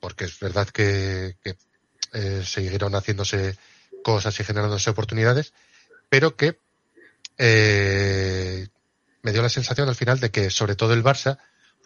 porque 0.00 0.24
es 0.24 0.38
verdad 0.38 0.68
que, 0.68 1.36
que 1.42 1.56
eh, 2.12 2.42
siguieron 2.44 2.94
haciéndose 2.94 3.56
cosas 4.02 4.38
y 4.38 4.44
generándose 4.44 4.90
oportunidades, 4.90 5.52
pero 6.08 6.36
que 6.36 6.58
eh, 7.38 8.68
me 9.22 9.32
dio 9.32 9.42
la 9.42 9.48
sensación 9.48 9.88
al 9.88 9.94
final 9.94 10.20
de 10.20 10.30
que 10.30 10.50
sobre 10.50 10.76
todo 10.76 10.92
el 10.94 11.04
Barça 11.04 11.38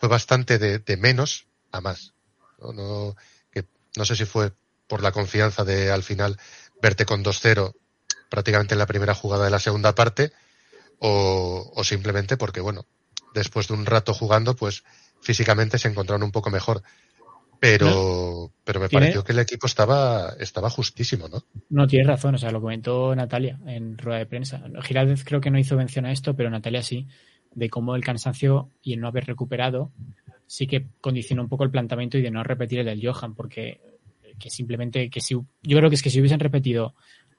fue 0.03 0.09
bastante 0.09 0.59
de, 0.59 0.81
de 0.81 0.97
menos 0.97 1.47
a 1.71 1.81
más. 1.81 2.13
¿no? 2.61 2.73
No, 2.73 3.17
que, 3.53 3.67
no 3.97 4.05
sé 4.05 4.17
si 4.17 4.25
fue 4.25 4.51
por 4.89 5.01
la 5.01 5.13
confianza 5.13 5.65
de 5.65 5.93
al 5.93 6.03
final 6.03 6.41
verte 6.83 7.07
con 7.07 7.23
2-0 7.23 7.73
prácticamente 8.29 8.75
en 8.75 8.81
la 8.81 8.87
primera 8.87 9.15
jugada 9.15 9.45
de 9.45 9.53
la 9.53 9.61
segunda 9.61 9.95
parte 9.95 10.33
o, 10.99 11.71
o 11.73 11.85
simplemente 11.85 12.37
porque, 12.37 12.61
bueno, 12.61 12.85
después 13.33 13.69
de 13.69 13.75
un 13.75 13.87
rato 13.87 14.13
jugando, 14.13 14.57
pues 14.57 14.83
físicamente 15.21 15.79
se 15.79 15.87
encontraron 15.87 16.25
un 16.25 16.33
poco 16.33 16.51
mejor. 16.51 16.83
Pero, 17.61 17.87
no, 17.87 18.53
pero 18.65 18.81
me 18.81 18.89
¿tiene? 18.89 19.05
pareció 19.05 19.23
que 19.23 19.31
el 19.31 19.39
equipo 19.39 19.69
estaba, 19.69 20.35
estaba 20.41 20.69
justísimo, 20.69 21.29
¿no? 21.29 21.45
No, 21.71 21.87
tienes 21.87 22.09
razón, 22.09 22.35
o 22.35 22.39
sea, 22.39 22.51
lo 22.51 22.61
comentó 22.61 23.15
Natalia 23.15 23.61
en 23.67 23.97
rueda 23.99 24.19
de 24.19 24.27
prensa. 24.27 24.65
Giraldez 24.83 25.23
creo 25.23 25.41
que 25.41 25.53
no 25.53 25.61
hizo 25.61 25.77
mención 25.77 26.07
a 26.07 26.11
esto, 26.11 26.35
pero 26.35 26.51
Natalia 26.51 26.83
sí, 26.83 27.07
de 27.55 27.69
cómo 27.69 27.95
el 27.97 28.05
cansancio 28.05 28.71
y 28.83 28.95
el 28.95 29.01
no 29.01 29.09
haber 29.09 29.27
recuperado 29.27 29.91
sí 30.47 30.67
que 30.67 30.87
condicionó 31.01 31.43
un 31.43 31.49
poco 31.49 31.65
el 31.65 31.71
planteamiento 31.71 32.19
y 32.19 32.23
de 32.23 32.31
no 32.31 32.43
repetir 32.43 32.81
el 32.81 32.87
del 32.87 33.07
Johan, 33.07 33.35
porque 33.35 33.81
que 34.39 34.51
simplemente 34.51 35.09
que 35.09 35.21
si 35.21 35.35
yo 35.35 35.79
creo 35.79 35.89
que 35.89 35.97
es 35.97 36.03
que 36.03 36.11
si 36.11 36.21
hubiesen 36.21 36.41
repetido 36.41 36.95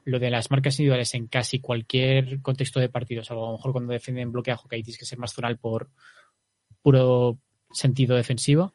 lo 0.05 0.19
de 0.19 0.29
las 0.29 0.51
marcas 0.51 0.79
individuales 0.79 1.13
en 1.13 1.27
casi 1.27 1.59
cualquier 1.59 2.41
contexto 2.41 2.79
de 2.79 2.89
partidos, 2.89 3.29
a 3.31 3.35
lo 3.35 3.51
mejor 3.53 3.71
cuando 3.71 3.93
defienden 3.93 4.31
bloque 4.31 4.51
a 4.51 4.57
Hockey 4.57 4.83
tienes 4.83 4.97
que 4.97 5.05
ser 5.05 5.17
más 5.17 5.33
zonal 5.33 5.57
por 5.57 5.89
puro 6.81 7.39
sentido 7.71 8.15
defensivo, 8.15 8.73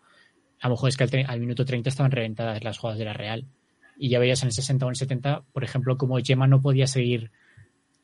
a 0.61 0.68
lo 0.68 0.74
mejor 0.74 0.89
es 0.89 0.97
que 0.97 1.05
al, 1.05 1.26
al, 1.26 1.41
minuto 1.41 1.64
30 1.64 1.89
estaban 1.89 2.11
reventadas 2.11 2.62
las 2.64 2.78
jugadas 2.78 2.99
de 2.99 3.05
la 3.05 3.12
Real. 3.12 3.47
Y 3.97 4.09
ya 4.09 4.18
veías 4.18 4.43
en 4.43 4.49
el 4.49 4.53
60 4.53 4.86
o 4.86 4.89
en 4.89 4.93
el 4.93 4.97
70, 4.97 5.45
por 5.53 5.64
ejemplo, 5.64 5.99
como 5.99 6.18
Gemma 6.18 6.47
no 6.47 6.61
podía 6.61 6.86
seguir 6.86 7.30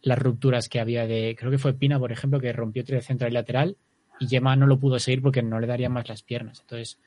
las 0.04 0.18
rupturas 0.18 0.68
que 0.68 0.80
había 0.80 1.06
de. 1.06 1.34
Creo 1.38 1.50
que 1.50 1.58
fue 1.58 1.74
Pina, 1.74 1.98
por 1.98 2.12
ejemplo, 2.12 2.38
que 2.38 2.52
rompió 2.52 2.80
entre 2.80 3.00
central 3.00 3.32
y 3.32 3.34
lateral. 3.34 3.76
Y 4.20 4.28
Gemma 4.28 4.54
no 4.54 4.66
lo 4.66 4.78
pudo 4.78 4.98
seguir 4.98 5.22
porque 5.22 5.42
no 5.42 5.58
le 5.58 5.66
darían 5.66 5.92
más 5.92 6.08
las 6.08 6.22
piernas. 6.22 6.60
Entonces, 6.60 7.00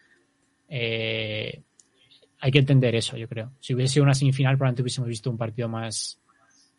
eh, 0.67 1.61
hay 2.39 2.51
que 2.51 2.59
entender 2.59 2.95
eso, 2.95 3.15
yo 3.15 3.29
creo. 3.29 3.53
Si 3.59 3.73
hubiese 3.73 3.93
sido 3.93 4.03
una 4.03 4.13
semifinal, 4.13 4.57
probablemente 4.57 4.81
hubiésemos 4.81 5.07
visto 5.07 5.29
un 5.29 5.37
partido 5.37 5.69
más, 5.69 6.19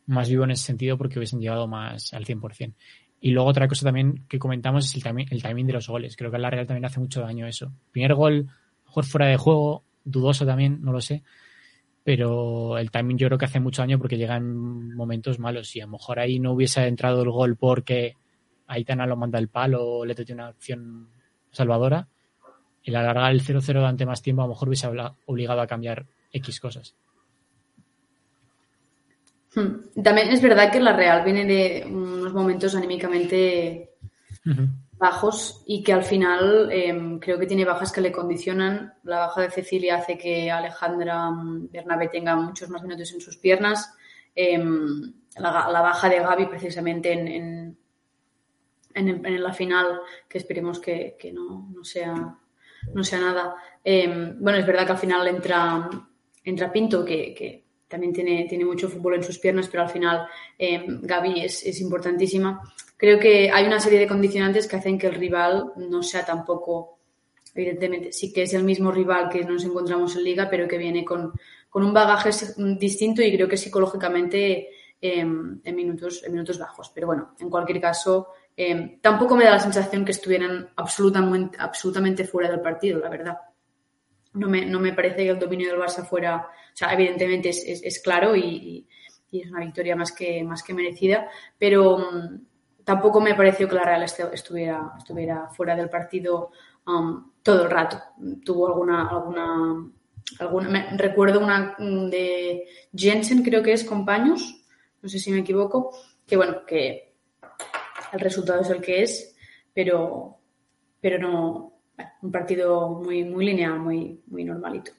más 0.07 0.29
vivo 0.29 0.45
en 0.45 0.51
ese 0.51 0.65
sentido 0.65 0.99
porque 0.99 1.19
hubiesen 1.19 1.41
llegado 1.41 1.67
más 1.67 2.13
al 2.13 2.27
100%. 2.27 2.75
Y 3.21 3.31
luego 3.31 3.49
otra 3.49 3.67
cosa 3.67 3.87
también 3.87 4.27
que 4.29 4.39
comentamos 4.39 4.85
es 4.85 4.95
el, 4.95 5.27
el 5.31 5.43
timing 5.43 5.67
de 5.67 5.73
los 5.73 5.89
goles. 5.89 6.17
Creo 6.17 6.31
que 6.31 6.37
a 6.37 6.41
la 6.41 6.51
Real 6.51 6.67
también 6.67 6.85
hace 6.85 7.01
mucho 7.01 7.21
daño 7.21 7.47
eso. 7.47 7.73
Primer 7.91 8.15
gol, 8.15 8.49
mejor 8.87 9.05
fuera 9.05 9.27
de 9.27 9.37
juego, 9.37 9.85
dudoso 10.05 10.45
también, 10.45 10.81
no 10.83 10.93
lo 10.93 11.01
sé. 11.01 11.23
Pero 12.09 12.79
el 12.79 12.91
timing 12.91 13.19
yo 13.19 13.27
creo 13.27 13.37
que 13.37 13.45
hace 13.45 13.61
mucho 13.61 13.83
daño 13.83 13.99
porque 13.99 14.17
llegan 14.17 14.95
momentos 14.95 15.39
malos. 15.39 15.77
Y 15.77 15.83
a 15.83 15.85
lo 15.85 15.93
mejor 15.93 16.19
ahí 16.19 16.39
no 16.39 16.53
hubiese 16.53 16.87
entrado 16.87 17.21
el 17.21 17.29
gol 17.29 17.57
porque 17.57 18.17
Aitana 18.67 19.07
lo 19.07 19.15
manda 19.15 19.39
el 19.39 19.49
palo 19.49 19.87
o 19.87 20.07
le 20.07 20.15
tiene 20.15 20.41
una 20.41 20.49
acción 20.49 21.11
salvadora. 21.51 22.09
El 22.83 22.97
alargar 22.97 23.31
el 23.31 23.43
0-0 23.43 23.75
durante 23.75 24.07
más 24.07 24.23
tiempo 24.23 24.41
a 24.41 24.47
lo 24.47 24.55
mejor 24.55 24.69
hubiese 24.69 24.89
obligado 25.27 25.61
a 25.61 25.67
cambiar 25.67 26.07
X 26.33 26.61
cosas. 26.61 26.95
Hmm. 29.55 30.03
También 30.03 30.31
es 30.31 30.41
verdad 30.41 30.73
que 30.73 30.81
la 30.81 30.97
Real 30.97 31.23
viene 31.27 31.45
de 31.45 31.85
unos 31.87 32.33
momentos 32.33 32.75
anímicamente 32.75 33.91
uh 34.47 34.49
-huh. 34.49 34.71
Bajos 34.99 35.63
y 35.67 35.83
que 35.83 35.93
al 35.93 36.03
final 36.03 36.69
eh, 36.73 37.19
creo 37.21 37.39
que 37.39 37.47
tiene 37.47 37.65
bajas 37.65 37.93
que 37.93 38.01
le 38.01 38.13
condicionan. 38.13 38.95
La 39.05 39.21
baja 39.21 39.43
de 39.43 39.51
Cecilia 39.51 39.97
hace 39.97 40.19
que 40.19 40.51
Alejandra 40.51 41.31
mm, 41.31 41.71
Bernabé 41.71 42.09
tenga 42.09 42.37
muchos 42.37 42.69
más 42.69 42.83
minutos 42.83 43.13
en 43.13 43.21
sus 43.21 43.37
piernas. 43.37 43.95
Eh, 44.35 44.59
la, 45.37 45.81
baja 45.83 46.09
de 46.09 46.19
Gaby 46.19 46.47
precisamente 46.47 47.13
en, 47.13 47.77
en, 48.95 49.43
la 49.43 49.53
final, 49.53 50.01
que 50.29 50.39
esperemos 50.39 50.81
que, 50.81 51.17
que 51.19 51.33
no, 51.33 51.69
no, 51.73 51.85
sea, 51.85 52.37
no 52.93 53.05
sea 53.05 53.21
nada. 53.21 53.55
Eh, 53.85 54.35
bueno, 54.39 54.59
es 54.59 54.67
verdad 54.67 54.87
que 54.87 54.93
al 54.93 54.99
final 54.99 55.29
entra, 55.29 55.89
entra 56.45 56.73
Pinto, 56.73 57.05
que 57.05 57.68
también 57.89 58.13
tiene, 58.13 58.47
tiene 58.49 58.65
mucho 58.65 58.89
fútbol 58.89 59.15
en 59.15 59.23
sus 59.23 59.39
piernas, 59.39 59.69
pero 59.69 59.83
al 59.83 59.89
final 59.89 60.27
eh, 60.59 60.85
Gaby 60.87 61.41
es, 61.41 61.65
es, 61.65 61.81
importantísima. 61.81 62.61
Creo 62.97 63.19
que 63.19 63.51
hay 63.51 63.67
una 63.67 63.81
serie 63.81 63.99
de 63.99 64.07
condicionantes 64.07 64.67
que 64.67 64.77
hacen 64.77 64.99
que 64.99 65.07
el 65.07 65.15
rival 65.15 65.73
no 65.77 66.03
sea 66.03 66.25
tampoco, 66.25 66.99
evidentemente, 67.55 68.13
sí 68.13 68.33
que 68.33 68.43
es 68.43 68.55
el 68.55 68.65
mismo 68.65 68.93
rival 68.93 69.29
que 69.31 69.45
nos 69.45 69.65
encontramos 69.65 70.15
en 70.17 70.25
liga, 70.25 70.49
pero 70.51 70.69
que 70.69 70.79
viene 70.79 71.05
con, 71.05 71.33
con 71.71 71.85
un 71.85 71.93
bagaje 71.93 72.31
distinto 72.79 73.23
y 73.23 73.35
creo 73.35 73.49
que 73.49 73.57
psicológicamente 73.57 74.69
eh, 75.01 75.21
en, 75.21 75.77
minutos, 75.77 76.23
en 76.25 76.33
minutos 76.33 76.59
bajos. 76.59 76.91
Pero 76.95 77.07
bueno, 77.07 77.35
en 77.41 77.49
cualquier 77.49 77.81
caso, 77.81 78.29
eh, 78.57 78.99
tampoco 79.01 79.35
me 79.35 79.45
da 79.45 79.53
la 79.53 79.61
sensación 79.61 80.05
que 80.05 80.13
estuvieran 80.13 80.71
absolutamente, 80.77 81.57
absolutamente 81.59 82.25
fuera 82.25 82.51
del 82.51 82.61
partido, 82.61 82.99
la 82.99 83.09
verdad 83.09 83.39
no 84.39 84.49
me, 84.49 84.65
no 84.65 84.81
me 84.81 84.93
parece 84.93 85.25
que 85.25 85.31
el 85.31 85.39
dominio 85.39 85.71
del 85.71 85.81
Barça 85.81 86.05
fuera, 86.05 86.37
o 86.37 86.77
sea, 86.77 86.93
evidentemente 86.93 87.49
es, 87.51 87.83
es, 87.83 88.01
claro 88.01 88.37
y, 88.37 88.87
y, 89.31 89.41
es 89.41 89.51
una 89.51 89.61
victoria 89.61 89.97
más 89.97 90.13
que, 90.13 90.45
más 90.45 90.63
que 90.63 90.75
merecida, 90.75 91.29
pero 91.59 91.97
um, 91.97 92.41
tampoco 92.85 93.21
me 93.21 93.35
pareció 93.35 93.69
que 93.69 93.75
la 93.75 93.85
Real 93.85 94.03
estuviera, 94.03 94.93
estuviera 94.97 95.49
fuera 95.51 95.75
del 95.77 95.91
partido 95.91 96.53
um, 96.87 97.33
todo 97.43 97.65
el 97.65 97.71
rato. 97.71 98.01
Tuvo 98.45 98.69
alguna, 98.69 99.09
alguna, 99.09 99.91
alguna 100.39 100.97
recuerdo 100.97 101.41
una 101.41 101.77
de 101.79 102.65
Jensen, 102.95 103.43
creo 103.43 103.63
que 103.63 103.73
es 103.73 103.85
compaños, 103.85 104.65
no 105.03 105.09
sé 105.09 105.19
si 105.19 105.31
me 105.31 105.41
equivoco, 105.41 105.91
que 106.27 106.37
bueno, 106.37 106.65
que 106.67 107.15
el 108.13 108.21
resultado 108.21 108.63
es 108.63 108.71
el 108.71 108.81
que 108.81 109.03
es, 109.03 109.37
pero, 109.75 110.39
pero 111.01 111.19
no, 111.19 111.78
un 112.23 112.33
partido 112.33 112.89
muy, 112.89 113.25
muy 113.25 113.47
lineal, 113.47 113.79
muy, 113.79 114.23
muy 114.27 114.45
normalito. 114.45 114.93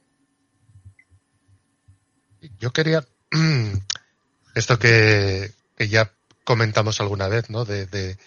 Yo 2.60 2.72
quería, 2.72 3.06
esto 4.56 4.80
que, 4.80 5.52
que 5.78 5.88
ya 5.88 6.12
comentamos 6.44 7.00
alguna 7.02 7.28
vez, 7.28 7.50
¿no? 7.50 7.66
De, 7.66 7.86
de, 7.86 8.18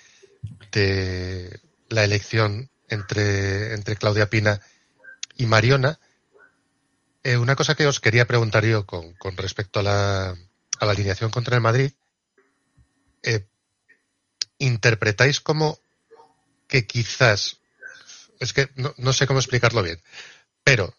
la 1.89 2.05
elección 2.05 2.71
entre, 2.89 3.75
entre, 3.75 3.97
Claudia 3.97 4.31
Pina 4.31 4.61
y 5.37 5.47
Mariona. 5.47 5.99
Eh, 7.23 7.37
una 7.37 7.55
cosa 7.55 7.75
que 7.75 7.87
os 7.87 8.01
quería 8.01 8.27
preguntar 8.27 8.65
yo 8.65 8.87
con, 8.87 9.13
con 9.15 9.37
respecto 9.37 9.81
a 9.81 9.83
la, 9.83 10.31
a 10.31 10.87
la, 10.87 10.93
alineación 10.93 11.31
contra 11.31 11.57
el 11.57 11.63
Madrid. 11.63 11.93
Eh, 13.23 13.47
¿Interpretáis 14.59 15.41
como 15.41 15.79
que 16.67 16.87
quizás 16.87 17.62
es 18.43 18.53
que 18.53 18.69
no, 18.75 19.13
sé 19.13 19.29
cómo 19.29 19.39
explicarlo 19.39 19.85
bien, 19.85 20.03
pero 20.65 20.93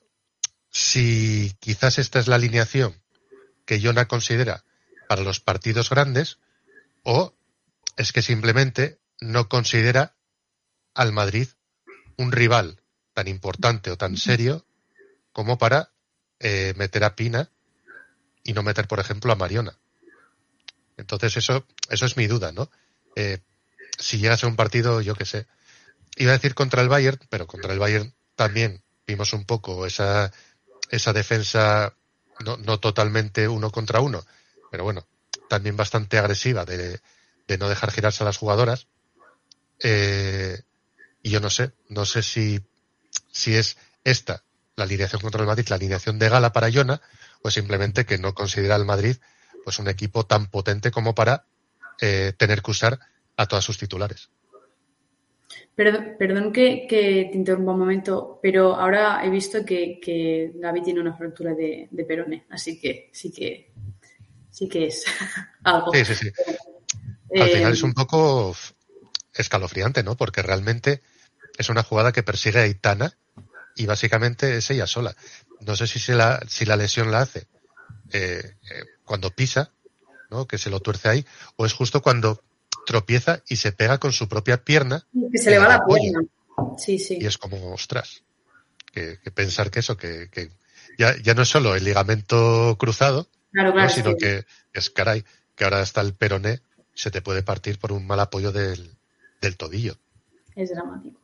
si 0.70 1.54
quizás 1.60 2.00
esta 2.00 2.20
es 2.20 2.28
la 2.30 2.36
alineación 2.36 2.96
que 3.66 3.82
Jona 3.82 4.08
considera 4.08 4.64
para 5.10 5.24
los 5.24 5.42
partidos 5.42 5.90
grandes, 5.90 6.40
o 7.04 7.36
es 7.98 8.14
que 8.14 8.22
simplemente 8.22 8.98
no 9.20 9.50
considera 9.50 10.16
al 10.94 11.12
Madrid 11.12 11.50
un 12.16 12.32
rival 12.32 12.80
tan 13.14 13.28
importante 13.28 13.92
o 13.92 13.98
tan 13.98 14.16
serio 14.16 14.66
como 15.34 15.58
para 15.58 15.92
eh, 16.40 16.74
meter 16.78 17.04
a 17.04 17.16
Pina 17.18 17.52
y 18.46 18.54
no 18.54 18.64
meter, 18.64 18.88
por 18.88 19.02
ejemplo, 19.02 19.34
a 19.34 19.36
Mariona. 19.36 19.78
Entonces 20.96 21.36
eso, 21.36 21.68
eso 21.90 22.06
es 22.06 22.16
mi 22.16 22.28
duda, 22.28 22.54
¿no? 22.54 22.72
Eh, 23.18 23.40
si 24.00 24.20
llegase 24.20 24.46
a 24.46 24.50
un 24.50 24.56
partido, 24.56 25.02
yo 25.02 25.16
qué 25.16 25.26
sé, 25.26 25.46
iba 26.18 26.32
a 26.32 26.34
decir 26.38 26.56
contra 26.56 26.82
el 26.82 26.90
Bayern, 26.90 27.20
pero 27.30 27.48
contra 27.48 27.74
el 27.74 27.80
Bayern 27.80 28.14
también 28.36 28.84
vimos 29.08 29.34
un 29.34 29.46
poco 29.46 29.86
esa, 29.86 30.32
esa 30.90 31.14
defensa 31.14 31.96
no, 32.44 32.58
no 32.58 32.80
totalmente 32.80 33.48
uno 33.48 33.72
contra 33.72 34.02
uno, 34.02 34.24
pero 34.72 34.84
bueno, 34.84 35.06
también 35.50 35.78
bastante 35.78 36.18
agresiva 36.18 36.66
de, 36.66 37.00
de 37.48 37.58
no 37.58 37.70
dejar 37.70 37.92
girarse 37.92 38.24
a 38.24 38.26
las 38.26 38.38
jugadoras. 38.38 38.88
Eh, 39.80 40.62
y 41.22 41.30
yo 41.30 41.40
no 41.40 41.50
sé, 41.50 41.72
no 41.90 42.06
sé 42.06 42.22
si, 42.24 42.62
si 43.32 43.56
es 43.56 43.78
esta 44.04 44.44
la 44.76 44.86
alineación 44.86 45.22
contra 45.22 45.42
el 45.42 45.48
Madrid, 45.48 45.68
la 45.70 45.76
alineación 45.76 46.20
de 46.20 46.30
gala 46.30 46.52
para 46.52 46.72
Jona, 46.72 47.02
o 47.44 47.52
simplemente 47.52 48.06
que 48.06 48.18
no 48.18 48.34
considera 48.34 48.76
al 48.76 48.86
Madrid 48.86 49.18
pues 49.64 49.80
un 49.80 49.88
equipo 49.88 50.26
tan 50.26 50.48
potente 50.48 50.92
como 50.92 51.16
para 51.16 51.46
eh, 52.02 52.34
tener 52.38 52.62
que 52.62 52.72
usar 52.72 53.00
a 53.38 53.46
todas 53.46 53.64
sus 53.64 53.78
titulares. 53.78 54.30
Perdón, 55.76 56.16
perdón 56.20 56.54
que, 56.54 56.86
que, 56.88 57.30
te 57.32 57.38
interrumpa 57.38 57.72
un 57.72 57.80
momento, 57.80 58.40
pero 58.42 58.76
ahora 58.76 59.26
he 59.26 59.30
visto 59.30 59.66
que, 59.66 60.00
que 60.00 60.52
Gaby 60.56 60.84
tiene 60.84 61.00
una 61.00 61.18
fractura 61.18 61.54
de, 61.56 61.88
de, 61.90 62.06
perone, 62.06 62.46
así 62.52 62.80
que 62.80 63.10
sí 63.12 63.32
que 63.32 63.72
sí 64.52 64.70
que 64.70 64.88
es 64.88 65.04
algo. 65.64 65.92
Sí, 65.94 66.06
sí, 66.06 66.16
sí. 66.16 66.32
Al 67.40 67.50
final 67.50 67.74
es 67.74 67.82
un 67.82 67.94
poco 67.94 68.56
escalofriante, 69.34 70.04
¿no? 70.04 70.16
Porque 70.16 70.44
realmente 70.44 71.02
es 71.58 71.70
una 71.70 71.84
jugada 71.84 72.12
que 72.12 72.24
persigue 72.24 72.60
a 72.60 72.68
Itana 72.68 73.18
y 73.76 73.86
básicamente 73.86 74.58
es 74.58 74.70
ella 74.70 74.88
sola. 74.88 75.16
No 75.62 75.76
sé 75.76 75.88
si, 75.88 76.00
se 76.00 76.14
la, 76.14 76.40
si 76.48 76.66
la 76.66 76.76
lesión 76.76 77.12
la 77.12 77.22
hace 77.22 77.48
eh, 78.12 78.58
eh, 78.70 78.84
cuando 79.06 79.32
pisa, 79.32 79.72
¿no? 80.30 80.46
Que 80.46 80.58
se 80.58 80.70
lo 80.70 80.80
tuerce 80.80 81.10
ahí, 81.10 81.26
o 81.56 81.66
es 81.66 81.74
justo 81.74 82.02
cuando 82.02 82.44
tropieza 82.86 83.42
y 83.48 83.58
se 83.58 83.72
pega 83.72 83.98
con 83.98 84.12
su 84.12 84.28
propia 84.28 84.64
pierna. 84.64 85.06
Que 85.32 85.38
se 85.38 85.50
le 85.50 85.60
va 85.60 85.68
la 85.68 85.86
pierna. 85.86 86.22
Sí, 86.78 87.00
sí. 87.00 87.18
Y 87.20 87.26
es 87.26 87.38
como, 87.38 87.74
ostras, 87.74 88.24
que, 88.92 89.20
que 89.24 89.32
pensar 89.32 89.72
que 89.72 89.80
eso, 89.80 89.98
que, 89.98 90.30
que 90.32 90.52
ya, 90.98 91.16
ya, 91.22 91.34
no 91.34 91.42
es 91.42 91.50
solo 91.50 91.76
el 91.76 91.84
ligamento 91.84 92.76
cruzado, 92.80 93.28
claro, 93.52 93.74
claro, 93.74 93.88
¿no? 93.88 93.94
sino 93.94 94.12
sí. 94.12 94.18
que 94.20 94.46
es 94.74 94.90
caray, 94.90 95.24
que 95.56 95.64
ahora 95.64 95.82
está 95.82 96.02
el 96.02 96.14
peroné, 96.14 96.62
se 96.94 97.12
te 97.12 97.22
puede 97.22 97.44
partir 97.44 97.80
por 97.80 97.92
un 97.92 98.06
mal 98.06 98.20
apoyo 98.20 98.52
del, 98.52 98.92
del 99.42 99.58
tobillo. 99.58 99.96
Es 100.56 100.70
dramático. 100.70 101.20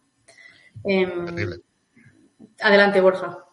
Eh, 0.85 1.07
Terrible. 1.25 1.57
Adelante, 2.59 3.01
Borja. 3.01 3.45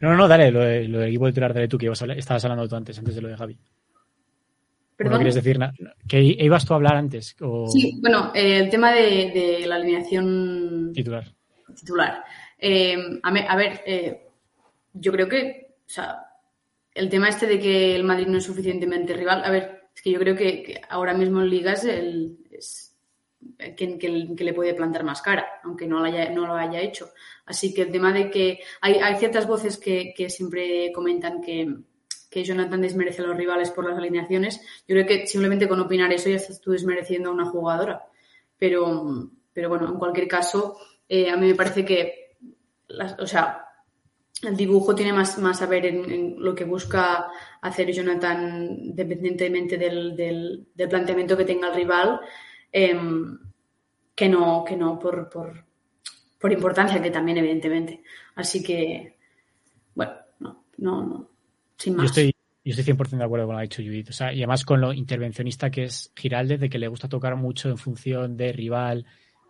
No, 0.00 0.10
no, 0.10 0.16
no, 0.16 0.28
dale, 0.28 0.50
lo, 0.50 0.60
de, 0.60 0.88
lo 0.88 0.98
del 1.00 1.10
equipo 1.10 1.26
titular, 1.26 1.52
dale 1.52 1.68
tú, 1.68 1.78
que 1.78 1.86
ibas 1.86 2.00
a 2.00 2.04
hablar, 2.04 2.18
estabas 2.18 2.44
hablando 2.44 2.68
tú 2.68 2.74
antes, 2.74 2.98
antes 2.98 3.14
de 3.14 3.20
lo 3.20 3.28
de 3.28 3.36
Javi. 3.36 3.58
¿Perdón? 5.00 5.12
¿No 5.14 5.18
quieres 5.20 5.34
decir 5.36 5.58
nada? 5.58 5.72
¿Que 6.06 6.20
ibas 6.20 6.66
tú 6.66 6.74
a 6.74 6.76
hablar 6.76 6.94
antes? 6.94 7.34
O... 7.40 7.66
Sí, 7.70 7.98
bueno, 8.02 8.32
eh, 8.34 8.58
el 8.58 8.68
tema 8.68 8.92
de, 8.92 9.30
de, 9.32 9.66
la 9.66 9.76
alineación 9.76 10.92
titular. 10.92 11.24
titular. 11.74 12.22
Eh, 12.58 13.18
a, 13.22 13.30
me, 13.30 13.48
a, 13.48 13.56
ver, 13.56 13.80
eh, 13.86 14.28
yo 14.92 15.10
creo 15.10 15.26
que, 15.26 15.76
o 15.86 15.88
sea, 15.88 16.18
el 16.92 17.08
tema 17.08 17.30
este 17.30 17.46
de 17.46 17.58
que 17.58 17.96
el 17.96 18.04
Madrid 18.04 18.26
no 18.26 18.36
es 18.36 18.44
suficientemente 18.44 19.14
rival, 19.14 19.42
a 19.42 19.50
ver, 19.50 19.84
es 19.96 20.02
que 20.02 20.10
yo 20.10 20.18
creo 20.18 20.36
que, 20.36 20.62
que 20.62 20.82
ahora 20.90 21.14
mismo 21.14 21.40
en 21.40 21.48
ligas 21.48 21.86
el, 21.86 22.36
es 22.50 22.94
quien, 23.74 23.98
que, 23.98 24.34
que, 24.36 24.44
le 24.44 24.52
puede 24.52 24.74
plantar 24.74 25.02
más 25.02 25.22
cara, 25.22 25.46
aunque 25.64 25.86
no 25.86 26.00
lo 26.00 26.04
haya, 26.04 26.28
no 26.28 26.46
lo 26.46 26.56
haya 26.56 26.78
hecho. 26.78 27.08
Así 27.46 27.72
que 27.72 27.80
el 27.80 27.90
tema 27.90 28.12
de 28.12 28.30
que 28.30 28.60
hay, 28.82 28.96
hay 28.96 29.16
ciertas 29.16 29.46
voces 29.46 29.78
que, 29.78 30.12
que 30.14 30.28
siempre 30.28 30.92
comentan 30.92 31.40
que, 31.40 31.74
que 32.30 32.44
Jonathan 32.44 32.80
desmerece 32.80 33.22
a 33.22 33.26
los 33.26 33.36
rivales 33.36 33.70
por 33.70 33.88
las 33.88 33.98
alineaciones. 33.98 34.60
Yo 34.86 34.94
creo 34.94 35.06
que 35.06 35.26
simplemente 35.26 35.68
con 35.68 35.80
opinar 35.80 36.12
eso 36.12 36.30
ya 36.30 36.36
estás 36.36 36.60
tú 36.60 36.70
desmereciendo 36.70 37.28
a 37.28 37.32
una 37.32 37.46
jugadora. 37.46 38.06
Pero, 38.56 39.30
pero 39.52 39.68
bueno, 39.68 39.88
en 39.88 39.98
cualquier 39.98 40.28
caso, 40.28 40.78
eh, 41.08 41.28
a 41.28 41.36
mí 41.36 41.48
me 41.48 41.56
parece 41.56 41.84
que, 41.84 42.36
o 43.18 43.26
sea, 43.26 43.66
el 44.42 44.56
dibujo 44.56 44.94
tiene 44.94 45.12
más, 45.12 45.38
más 45.38 45.60
a 45.60 45.66
ver 45.66 45.86
en, 45.86 46.36
lo 46.38 46.54
que 46.54 46.64
busca 46.64 47.26
hacer 47.60 47.90
Jonathan, 47.90 48.78
independientemente 48.80 49.76
del, 49.76 50.16
del, 50.16 50.88
planteamiento 50.88 51.36
que 51.36 51.44
tenga 51.44 51.68
el 51.68 51.74
rival, 51.74 52.20
eh, 52.72 52.98
que 54.14 54.28
no, 54.28 54.64
que 54.64 54.76
no 54.76 54.98
por, 54.98 55.28
por, 55.28 55.64
por 56.38 56.52
importancia, 56.52 57.02
que 57.02 57.10
también, 57.10 57.38
evidentemente. 57.38 58.02
Así 58.36 58.62
que, 58.62 59.16
bueno, 59.94 60.12
no, 60.38 60.64
no, 60.78 61.06
no. 61.06 61.30
Sin 61.80 61.96
más. 61.96 62.02
Yo 62.02 62.06
estoy, 62.08 62.34
yo 62.62 62.74
estoy 62.74 62.94
100% 62.94 63.16
de 63.16 63.24
acuerdo 63.24 63.46
con 63.46 63.54
lo 63.54 63.58
que 63.58 63.62
ha 63.62 63.68
dicho 63.68 63.82
Judith. 63.82 64.10
O 64.10 64.12
sea, 64.12 64.34
y 64.34 64.40
además 64.40 64.66
con 64.66 64.82
lo 64.82 64.92
intervencionista 64.92 65.70
que 65.70 65.84
es 65.84 66.12
Giralde, 66.14 66.58
de 66.58 66.68
que 66.68 66.78
le 66.78 66.88
gusta 66.88 67.08
tocar 67.08 67.36
mucho 67.36 67.70
en 67.70 67.78
función 67.78 68.36
de 68.36 68.52
rival, 68.52 69.06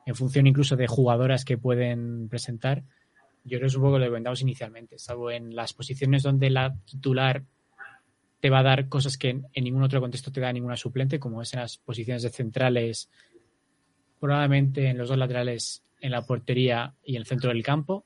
en 0.07 0.15
función 0.15 0.47
incluso 0.47 0.77
de 0.77 0.87
jugadoras 0.87 1.45
que 1.45 1.59
pueden 1.59 2.29
presentar. 2.29 2.85
Yo 3.43 3.59
creo 3.59 3.63
que 3.63 3.67
es 3.67 3.75
un 3.75 3.83
poco 3.83 3.99
lo 3.99 4.05
que 4.05 4.11
comentamos 4.11 4.43
inicialmente, 4.43 4.97
salvo 4.99 5.33
en 5.33 5.57
las 5.57 5.73
posiciones 5.73 6.23
donde 6.23 6.51
la 6.51 6.77
titular 6.85 7.43
te 8.39 8.49
va 8.49 8.61
a 8.61 8.63
dar 8.63 8.89
cosas 8.89 9.19
que 9.19 9.31
en, 9.31 9.47
en, 9.53 9.65
ningún 9.65 9.83
otro 9.83 10.01
contexto 10.01 10.31
te 10.31 10.41
da 10.41 10.53
ninguna 10.53 10.77
suplente, 10.77 11.19
como 11.19 11.43
es 11.43 11.53
en 11.55 11.61
las 11.61 11.79
posiciones 11.79 12.23
de 12.23 12.31
centrales, 12.31 13.11
probablemente 14.21 14.89
en 14.89 14.99
los 14.99 15.09
dos 15.09 15.19
laterales, 15.19 15.83
en 16.01 16.13
la 16.13 16.23
portería 16.23 16.95
y 17.03 17.17
en 17.17 17.23
el 17.23 17.27
centro 17.27 17.51
del 17.51 17.63
campo 17.65 18.05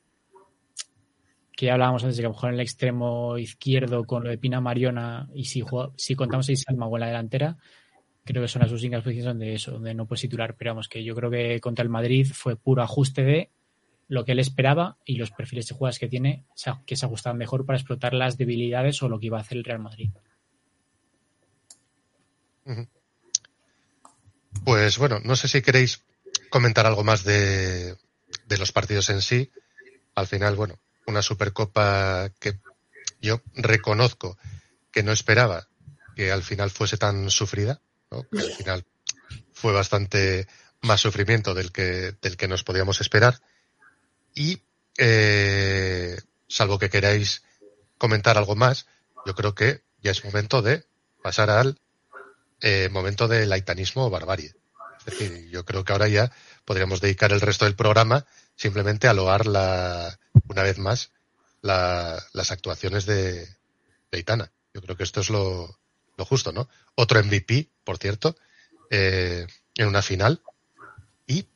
que 1.57 1.71
hablábamos 1.71 2.03
antes 2.03 2.17
de 2.17 2.23
que 2.23 2.27
a 2.27 2.31
lo 2.31 2.35
mejor 2.35 2.49
en 2.51 2.55
el 2.55 2.61
extremo 2.61 3.39
izquierdo 3.39 4.05
con 4.05 4.25
lo 4.25 4.31
de 4.31 4.39
Pina 4.39 4.61
Mariona 4.61 5.29
y 5.35 5.45
si, 5.45 5.63
si 5.97 6.15
contamos 6.15 6.51
a 6.51 6.57
Salma 6.57 6.87
o 6.87 6.97
en 6.97 7.01
la 7.01 7.07
delantera, 7.07 7.57
creo 8.25 8.43
que 8.43 8.49
son 8.49 8.63
las 8.63 8.73
únicas 8.73 9.03
posiciones 9.03 9.27
donde 9.27 9.55
eso, 9.55 9.73
donde 9.73 9.95
no 9.95 10.07
puedes 10.07 10.23
titular. 10.23 10.57
Pero 10.57 10.73
vamos, 10.73 10.89
que 10.89 11.05
yo 11.05 11.15
creo 11.15 11.31
que 11.31 11.61
contra 11.61 11.83
el 11.83 11.89
Madrid 11.89 12.27
fue 12.33 12.57
puro 12.57 12.83
ajuste 12.83 13.23
de 13.23 13.51
lo 14.09 14.25
que 14.25 14.33
él 14.33 14.41
esperaba 14.41 14.99
y 15.05 15.17
los 15.17 15.31
perfiles 15.31 15.69
de 15.69 15.75
jugadas 15.75 15.99
que 15.99 16.09
tiene 16.09 16.45
que 16.87 16.97
se 16.97 17.07
ajustaban 17.07 17.39
mejor 17.39 17.65
para 17.65 17.79
explotar 17.79 18.15
las 18.15 18.37
debilidades 18.37 19.03
o 19.03 19.09
lo 19.09 19.19
que 19.19 19.27
iba 19.27 19.39
a 19.39 19.43
hacer 19.43 19.59
el 19.59 19.65
Real 19.65 19.79
Madrid. 19.79 20.11
Pues 24.65 24.99
bueno, 24.99 25.21
no 25.25 25.37
sé 25.37 25.49
si 25.49 25.63
queréis 25.63 26.05
comentar 26.51 26.87
algo 26.87 27.05
más 27.05 27.25
de, 27.25 27.95
de 28.47 28.59
los 28.59 28.73
partidos 28.73 29.09
en 29.11 29.23
sí. 29.23 29.51
Al 30.15 30.27
final, 30.27 30.55
bueno, 30.55 30.79
una 31.07 31.23
Supercopa 31.23 32.31
que 32.39 32.59
yo 33.21 33.41
reconozco 33.55 34.39
que 34.91 35.03
no 35.03 35.13
esperaba 35.13 35.69
que 36.15 36.31
al 36.31 36.43
final 36.43 36.71
fuese 36.71 36.97
tan 36.97 37.31
sufrida, 37.31 37.81
que 38.31 38.39
al 38.39 38.53
final 38.53 38.85
fue 39.53 39.73
bastante 39.73 40.47
más 40.83 41.01
sufrimiento 41.01 41.55
del 41.55 41.73
que, 41.73 42.15
del 42.21 42.37
que 42.37 42.49
nos 42.49 42.63
podíamos 42.63 43.01
esperar. 43.01 43.41
Y, 44.35 44.63
eh, 44.99 46.17
salvo 46.47 46.79
que 46.79 46.91
queráis 46.91 47.43
comentar 47.99 48.39
algo 48.39 48.55
más, 48.55 48.87
yo 49.27 49.35
creo 49.35 49.55
que 49.55 49.83
ya 50.03 50.11
es 50.11 50.25
momento 50.25 50.63
de 50.63 50.85
pasar 51.23 51.51
al 51.51 51.81
eh, 52.61 52.89
momento 52.93 53.27
del 53.27 53.49
laitanismo 53.49 54.07
o 54.07 54.11
barbarie. 54.11 54.55
Es 54.99 55.05
decir, 55.07 55.49
yo 55.51 55.65
creo 55.65 55.85
que 55.85 55.93
ahora 55.93 56.09
ya 56.09 56.31
podríamos 56.65 57.01
dedicar 57.01 57.33
el 57.33 57.41
resto 57.41 57.65
del 57.65 57.77
programa 57.77 58.27
simplemente 58.57 59.09
a 59.09 59.15
loar 59.15 59.47
la, 59.47 60.19
una 60.49 60.63
vez 60.63 60.79
más 60.79 61.11
la, 61.63 62.23
las 62.33 62.51
actuaciones 62.51 63.07
de, 63.07 63.47
de, 64.11 64.19
Itana. 64.19 64.51
Yo 64.73 64.83
creo 64.83 64.97
que 64.97 65.05
esto 65.05 65.21
es 65.21 65.31
lo, 65.31 65.79
lo 66.17 66.25
justo, 66.25 66.53
¿no? 66.53 66.69
Otro 66.95 67.23
MVP, 67.23 67.69
por 67.85 67.99
cierto, 67.99 68.37
eh, 68.91 69.47
en 69.77 69.89
una 69.89 70.03
final. 70.03 70.43
Y 71.27 71.47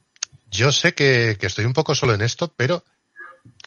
yo 0.50 0.72
sé 0.72 0.94
que, 0.94 1.36
que, 1.38 1.46
estoy 1.46 1.64
un 1.64 1.72
poco 1.72 1.94
solo 1.94 2.14
en 2.14 2.22
esto, 2.22 2.52
pero 2.56 2.84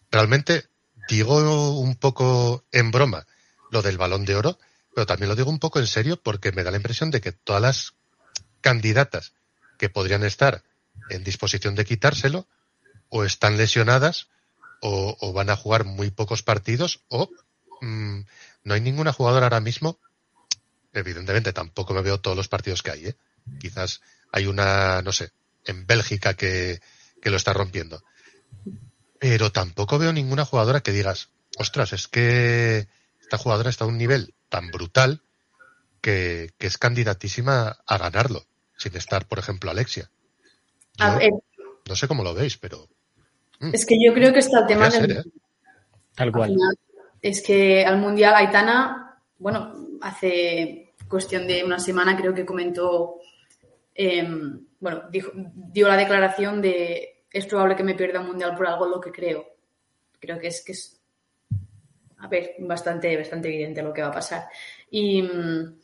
realmente 0.10 0.68
digo 1.08 1.80
un 1.80 1.96
poco 1.96 2.66
en 2.72 2.92
broma 2.92 3.26
lo 3.70 3.82
del 3.82 3.98
balón 3.98 4.26
de 4.26 4.36
oro, 4.36 4.60
pero 4.94 5.06
también 5.06 5.30
lo 5.30 5.36
digo 5.36 5.50
un 5.50 5.60
poco 5.60 5.80
en 5.80 5.88
serio 5.88 6.22
porque 6.22 6.52
me 6.52 6.64
da 6.64 6.72
la 6.72 6.78
impresión 6.78 7.12
de 7.12 7.22
que 7.22 7.32
todas 7.32 7.62
las 7.62 7.94
candidatas 8.62 9.34
que 9.78 9.90
podrían 9.90 10.24
estar 10.24 10.64
en 11.10 11.24
disposición 11.24 11.76
de 11.76 11.86
quitárselo 11.86 12.48
o 13.10 13.24
están 13.24 13.58
lesionadas 13.58 14.28
o, 14.82 15.34
van 15.34 15.50
a 15.50 15.56
jugar 15.56 15.84
muy 15.86 16.10
pocos 16.10 16.42
partidos 16.42 17.04
o 17.08 17.30
mmm, 17.82 18.22
no 18.64 18.74
hay 18.74 18.82
ninguna 18.82 19.14
jugadora 19.14 19.46
ahora 19.46 19.60
mismo. 19.60 20.00
Evidentemente 20.94 21.54
tampoco 21.54 21.94
me 21.94 22.02
veo 22.02 22.20
todos 22.20 22.36
los 22.36 22.48
partidos 22.48 22.82
que 22.82 22.92
hay. 22.92 23.08
¿eh? 23.08 23.16
Quizás 23.60 24.02
hay 24.32 24.48
una, 24.48 25.02
no 25.02 25.12
sé, 25.12 25.32
en 25.66 25.86
Bélgica 25.86 26.34
que, 26.34 26.82
que 27.22 27.30
lo 27.30 27.38
está 27.38 27.54
rompiendo. 27.54 28.04
Pero 29.20 29.52
tampoco 29.52 30.00
veo 30.00 30.12
ninguna 30.14 30.46
jugadora 30.46 30.82
que 30.82 30.92
digas, 30.92 31.30
ostras, 31.58 31.94
es 31.94 32.08
que 32.08 32.88
esta 33.22 33.38
jugadora 33.38 33.70
está 33.70 33.86
a 33.86 33.88
un 33.88 33.98
nivel 33.98 34.34
tan 34.50 34.72
brutal 34.72 35.22
que, 36.02 36.52
que 36.58 36.68
es 36.68 36.78
candidatísima 36.78 37.80
a 37.86 37.98
ganarlo, 37.98 38.46
sin 38.78 38.96
estar, 38.98 39.28
por 39.28 39.40
ejemplo, 39.40 39.70
Alexia. 39.70 40.10
Yo, 41.20 41.42
no 41.88 41.96
sé 41.96 42.08
cómo 42.08 42.24
lo 42.24 42.34
veis, 42.34 42.58
pero 42.58 42.88
Mm. 43.64 43.76
Es 43.76 43.86
que 43.86 43.96
yo 44.04 44.12
creo 44.12 44.34
que 44.34 44.40
está 44.40 44.62
el 44.62 44.66
tema 44.66 44.90
del... 44.90 45.12
¿eh? 45.12 45.24
Tal 46.16 46.30
Al 46.30 46.34
cual. 46.34 46.50
final, 46.50 46.76
es 47.22 47.44
que 47.44 47.86
al 47.86 48.00
Mundial 48.00 48.34
Aitana, 48.34 49.20
bueno, 49.38 49.76
hace 50.02 50.94
cuestión 51.08 51.46
de 51.46 51.64
una 51.64 51.78
semana 51.78 52.18
creo 52.18 52.34
que 52.34 52.44
comentó, 52.44 53.18
em, 53.94 54.66
bueno, 54.80 55.04
dijo- 55.12 55.32
dio 55.36 55.88
la 55.88 55.96
declaración 55.96 56.60
de 56.60 57.26
es 57.32 57.46
probable 57.46 57.76
que 57.76 57.84
me 57.84 57.94
pierda 57.94 58.20
un 58.22 58.28
Mundial 58.30 58.56
por 58.56 58.66
algo 58.66 58.86
en 58.86 58.92
lo 58.92 59.00
que 59.00 59.12
creo. 59.12 59.46
Creo 60.20 60.40
que 60.40 60.48
es 60.48 60.64
que 60.66 60.72
es, 60.72 61.00
a 62.18 62.28
ver, 62.28 62.56
bastante, 62.62 63.16
bastante 63.16 63.48
evidente 63.48 63.84
lo 63.84 63.94
que 63.94 64.02
va 64.02 64.08
a 64.08 64.12
pasar. 64.14 64.48
Y 64.90 65.22
mm, 65.22 65.76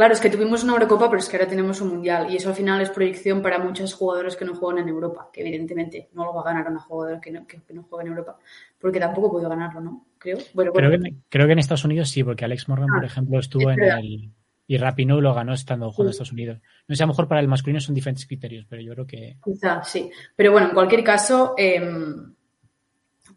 claro, 0.00 0.14
es 0.14 0.20
que 0.20 0.30
tuvimos 0.30 0.64
una 0.64 0.72
Eurocopa, 0.72 1.10
pero 1.10 1.20
es 1.20 1.28
que 1.28 1.36
ahora 1.36 1.46
tenemos 1.46 1.78
un 1.82 1.88
Mundial 1.90 2.30
y 2.30 2.36
eso 2.36 2.48
al 2.48 2.54
final 2.54 2.80
es 2.80 2.88
proyección 2.88 3.42
para 3.42 3.58
muchos 3.58 3.92
jugadores 3.92 4.34
que 4.34 4.46
no 4.46 4.54
juegan 4.54 4.82
en 4.82 4.88
Europa, 4.88 5.28
que 5.30 5.42
evidentemente 5.42 6.08
no 6.14 6.24
lo 6.24 6.32
va 6.32 6.40
a 6.40 6.44
ganar 6.44 6.70
una 6.70 6.80
jugadora 6.80 7.20
que 7.20 7.30
no, 7.30 7.46
que- 7.46 7.60
que 7.60 7.74
no 7.74 7.82
juega 7.82 8.04
en 8.04 8.08
Europa, 8.12 8.38
porque 8.80 8.98
tampoco 8.98 9.30
puede 9.30 9.46
ganarlo, 9.46 9.82
¿no? 9.82 10.06
Creo. 10.16 10.38
Bueno, 10.54 10.72
Creo 10.72 10.88
bueno, 10.88 11.04
que, 11.04 11.14
creo 11.28 11.46
que 11.46 11.52
en 11.52 11.58
Estados 11.58 11.84
Unidos 11.84 12.08
sí, 12.08 12.24
porque 12.24 12.46
Alex 12.46 12.66
Morgan, 12.68 12.88
por 12.88 13.02
Ah, 13.04 13.06
ejemplo, 13.06 13.38
estuvo 13.38 13.70
es 13.70 13.76
en 13.76 13.82
el. 13.84 14.30
Y 14.66 14.76
Rapinoe 14.78 15.20
lo 15.20 15.34
ganó 15.34 15.52
estando 15.52 15.90
jugando 15.92 16.08
en 16.10 16.12
Sí. 16.14 16.16
Estados 16.16 16.32
Unidos. 16.32 16.58
No 16.88 16.94
sé, 16.96 17.02
a 17.02 17.06
lo 17.06 17.12
mejor 17.12 17.28
para 17.28 17.40
el 17.42 17.48
masculino 17.48 17.80
son 17.80 17.94
diferentes 17.94 18.24
criterios, 18.26 18.64
pero 18.68 18.80
yo 18.80 18.92
creo 18.94 19.06
que. 19.06 19.36
Quizá, 19.44 19.82
sí. 19.82 20.10
Pero 20.36 20.52
bueno, 20.52 20.68
en 20.68 20.74
cualquier 20.74 21.02
caso, 21.04 21.54
eh, 21.58 21.80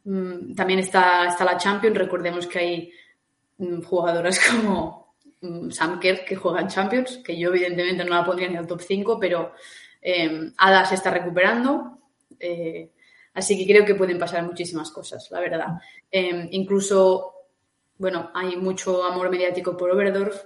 mm, 0.03 0.53
también 0.55 0.79
está, 0.79 1.27
está 1.27 1.43
la 1.45 1.57
Champions. 1.57 1.97
Recordemos 1.97 2.47
que 2.47 2.59
hay 2.59 2.91
mm, 3.57 3.81
jugadoras 3.81 4.39
como 4.51 5.02
Sam 5.71 5.99
Kerr 5.99 6.23
que 6.25 6.35
juegan 6.35 6.67
Champions, 6.69 7.17
que 7.23 7.37
yo 7.37 7.49
evidentemente 7.49 8.03
no 8.03 8.15
la 8.15 8.25
pondría 8.25 8.47
en 8.47 8.55
el 8.55 8.67
top 8.67 8.81
5, 8.81 9.19
pero 9.19 9.53
eh, 10.01 10.51
Ada 10.57 10.85
se 10.85 10.95
está 10.95 11.11
recuperando. 11.11 11.99
eh, 12.39 12.91
así 13.33 13.57
que 13.57 13.71
creo 13.71 13.85
que 13.85 13.95
pueden 13.95 14.19
pasar 14.19 14.43
muchísimas 14.43 14.91
cosas, 14.91 15.29
la 15.31 15.39
verdad. 15.39 15.67
Eh, 16.11 16.47
incluso, 16.51 17.33
bueno, 17.97 18.31
hay 18.33 18.55
mucho 18.57 19.03
amor 19.03 19.29
mediático 19.29 19.75
por 19.75 19.91
Oberdorf. 19.91 20.43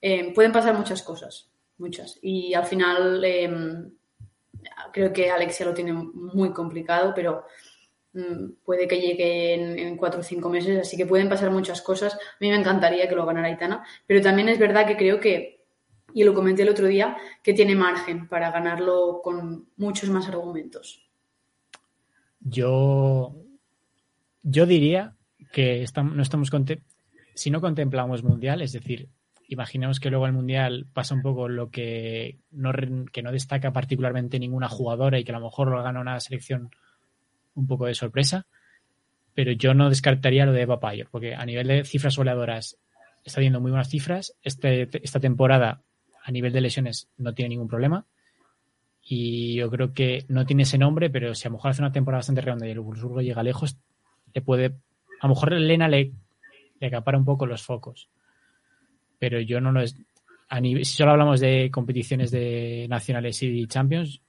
Eh, 0.00 0.32
pueden 0.34 0.52
pasar 0.52 0.74
muchas 0.76 1.02
cosas, 1.02 1.50
muchas. 1.78 2.18
Y 2.22 2.54
al 2.54 2.64
final, 2.64 3.24
creo 4.92 5.12
que 5.12 5.30
Alexia 5.30 5.66
lo 5.66 5.74
tiene 5.74 5.92
muy 5.92 6.52
complicado, 6.52 7.12
pero 7.14 7.44
mm, 7.44 7.67
puede 8.64 8.88
que 8.88 9.00
llegue 9.00 9.54
en, 9.54 9.96
cuatro 9.96 10.20
o 10.20 10.22
cinco 10.22 10.48
meses, 10.48 10.78
así 10.78 10.96
que 10.96 11.06
pueden 11.06 11.28
pasar 11.28 11.50
muchas 11.50 11.82
cosas. 11.82 12.14
A 12.14 12.36
mí 12.40 12.48
me 12.48 12.56
encantaría 12.56 13.08
que 13.08 13.14
lo 13.14 13.26
ganara 13.26 13.48
Aitana, 13.48 13.84
pero 14.06 14.20
también 14.20 14.48
es 14.48 14.58
verdad 14.58 14.86
que 14.86 14.96
creo 14.96 15.20
que, 15.20 15.64
y 16.14 16.24
lo 16.24 16.34
comenté 16.34 16.62
el 16.62 16.70
otro 16.70 16.86
día, 16.86 17.16
que 17.42 17.54
tiene 17.54 17.74
margen 17.74 18.28
para 18.28 18.50
ganarlo 18.50 19.20
con 19.22 19.68
muchos 19.76 20.08
más 20.10 20.28
argumentos. 20.28 21.06
Yo. 22.40 23.34
Yo 24.42 24.66
diría 24.66 25.14
que 25.52 25.82
estam- 25.82 26.12
no 26.12 26.22
estamos 26.22 26.50
si 27.34 27.50
no 27.50 27.60
contemplamos 27.60 28.22
mundial, 28.24 28.62
es 28.62 28.72
decir, 28.72 29.08
imaginemos 29.48 30.00
que 30.00 30.10
luego 30.10 30.26
el 30.26 30.32
mundial 30.32 30.86
pasa 30.92 31.14
un 31.14 31.22
poco 31.22 31.48
lo 31.48 31.70
que 31.70 32.38
no, 32.50 32.72
que 33.12 33.22
no 33.22 33.32
destaca 33.32 33.72
particularmente 33.72 34.38
ninguna 34.38 34.68
jugadora 34.68 35.18
y 35.18 35.24
que 35.24 35.32
a 35.32 35.38
lo 35.38 35.44
mejor 35.44 35.68
lo 35.68 35.82
gana 35.82 36.00
una 36.00 36.18
selección 36.20 36.70
un 37.58 37.66
poco 37.66 37.86
de 37.86 37.94
sorpresa, 37.94 38.46
pero 39.34 39.52
yo 39.52 39.74
no 39.74 39.88
descartaría 39.88 40.46
lo 40.46 40.52
de 40.52 40.62
Eva 40.62 40.80
Payer, 40.80 41.08
porque 41.10 41.34
a 41.34 41.44
nivel 41.44 41.68
de 41.68 41.84
cifras 41.84 42.16
goleadoras 42.16 42.78
está 43.24 43.40
viendo 43.40 43.60
muy 43.60 43.70
buenas 43.70 43.88
cifras. 43.88 44.34
Este, 44.42 44.88
esta 45.02 45.20
temporada, 45.20 45.82
a 46.22 46.30
nivel 46.30 46.52
de 46.52 46.60
lesiones, 46.60 47.08
no 47.18 47.34
tiene 47.34 47.50
ningún 47.50 47.68
problema. 47.68 48.06
Y 49.02 49.54
yo 49.54 49.70
creo 49.70 49.92
que 49.94 50.24
no 50.28 50.44
tiene 50.44 50.64
ese 50.64 50.78
nombre, 50.78 51.08
pero 51.10 51.34
si 51.34 51.46
a 51.46 51.50
lo 51.50 51.56
mejor 51.56 51.70
hace 51.70 51.82
una 51.82 51.92
temporada 51.92 52.18
bastante 52.18 52.40
redonda 52.40 52.66
y 52.66 52.70
el 52.70 52.80
Wolfsburgo 52.80 53.22
llega 53.22 53.42
lejos, 53.42 53.78
le 54.34 54.42
puede. 54.42 54.66
A 55.20 55.26
lo 55.26 55.34
mejor 55.34 55.54
Elena 55.54 55.88
le, 55.88 56.12
le 56.80 56.86
acapara 56.86 57.16
un 57.16 57.24
poco 57.24 57.46
los 57.46 57.62
focos. 57.62 58.08
Pero 59.18 59.40
yo 59.40 59.60
no 59.60 59.72
lo 59.72 59.80
es. 59.80 59.96
A 60.50 60.60
nivel, 60.60 60.84
si 60.84 60.96
solo 60.96 61.12
hablamos 61.12 61.40
de 61.40 61.70
competiciones 61.70 62.30
de 62.30 62.86
nacionales 62.88 63.42
y 63.42 63.66
Champions, 63.66 64.20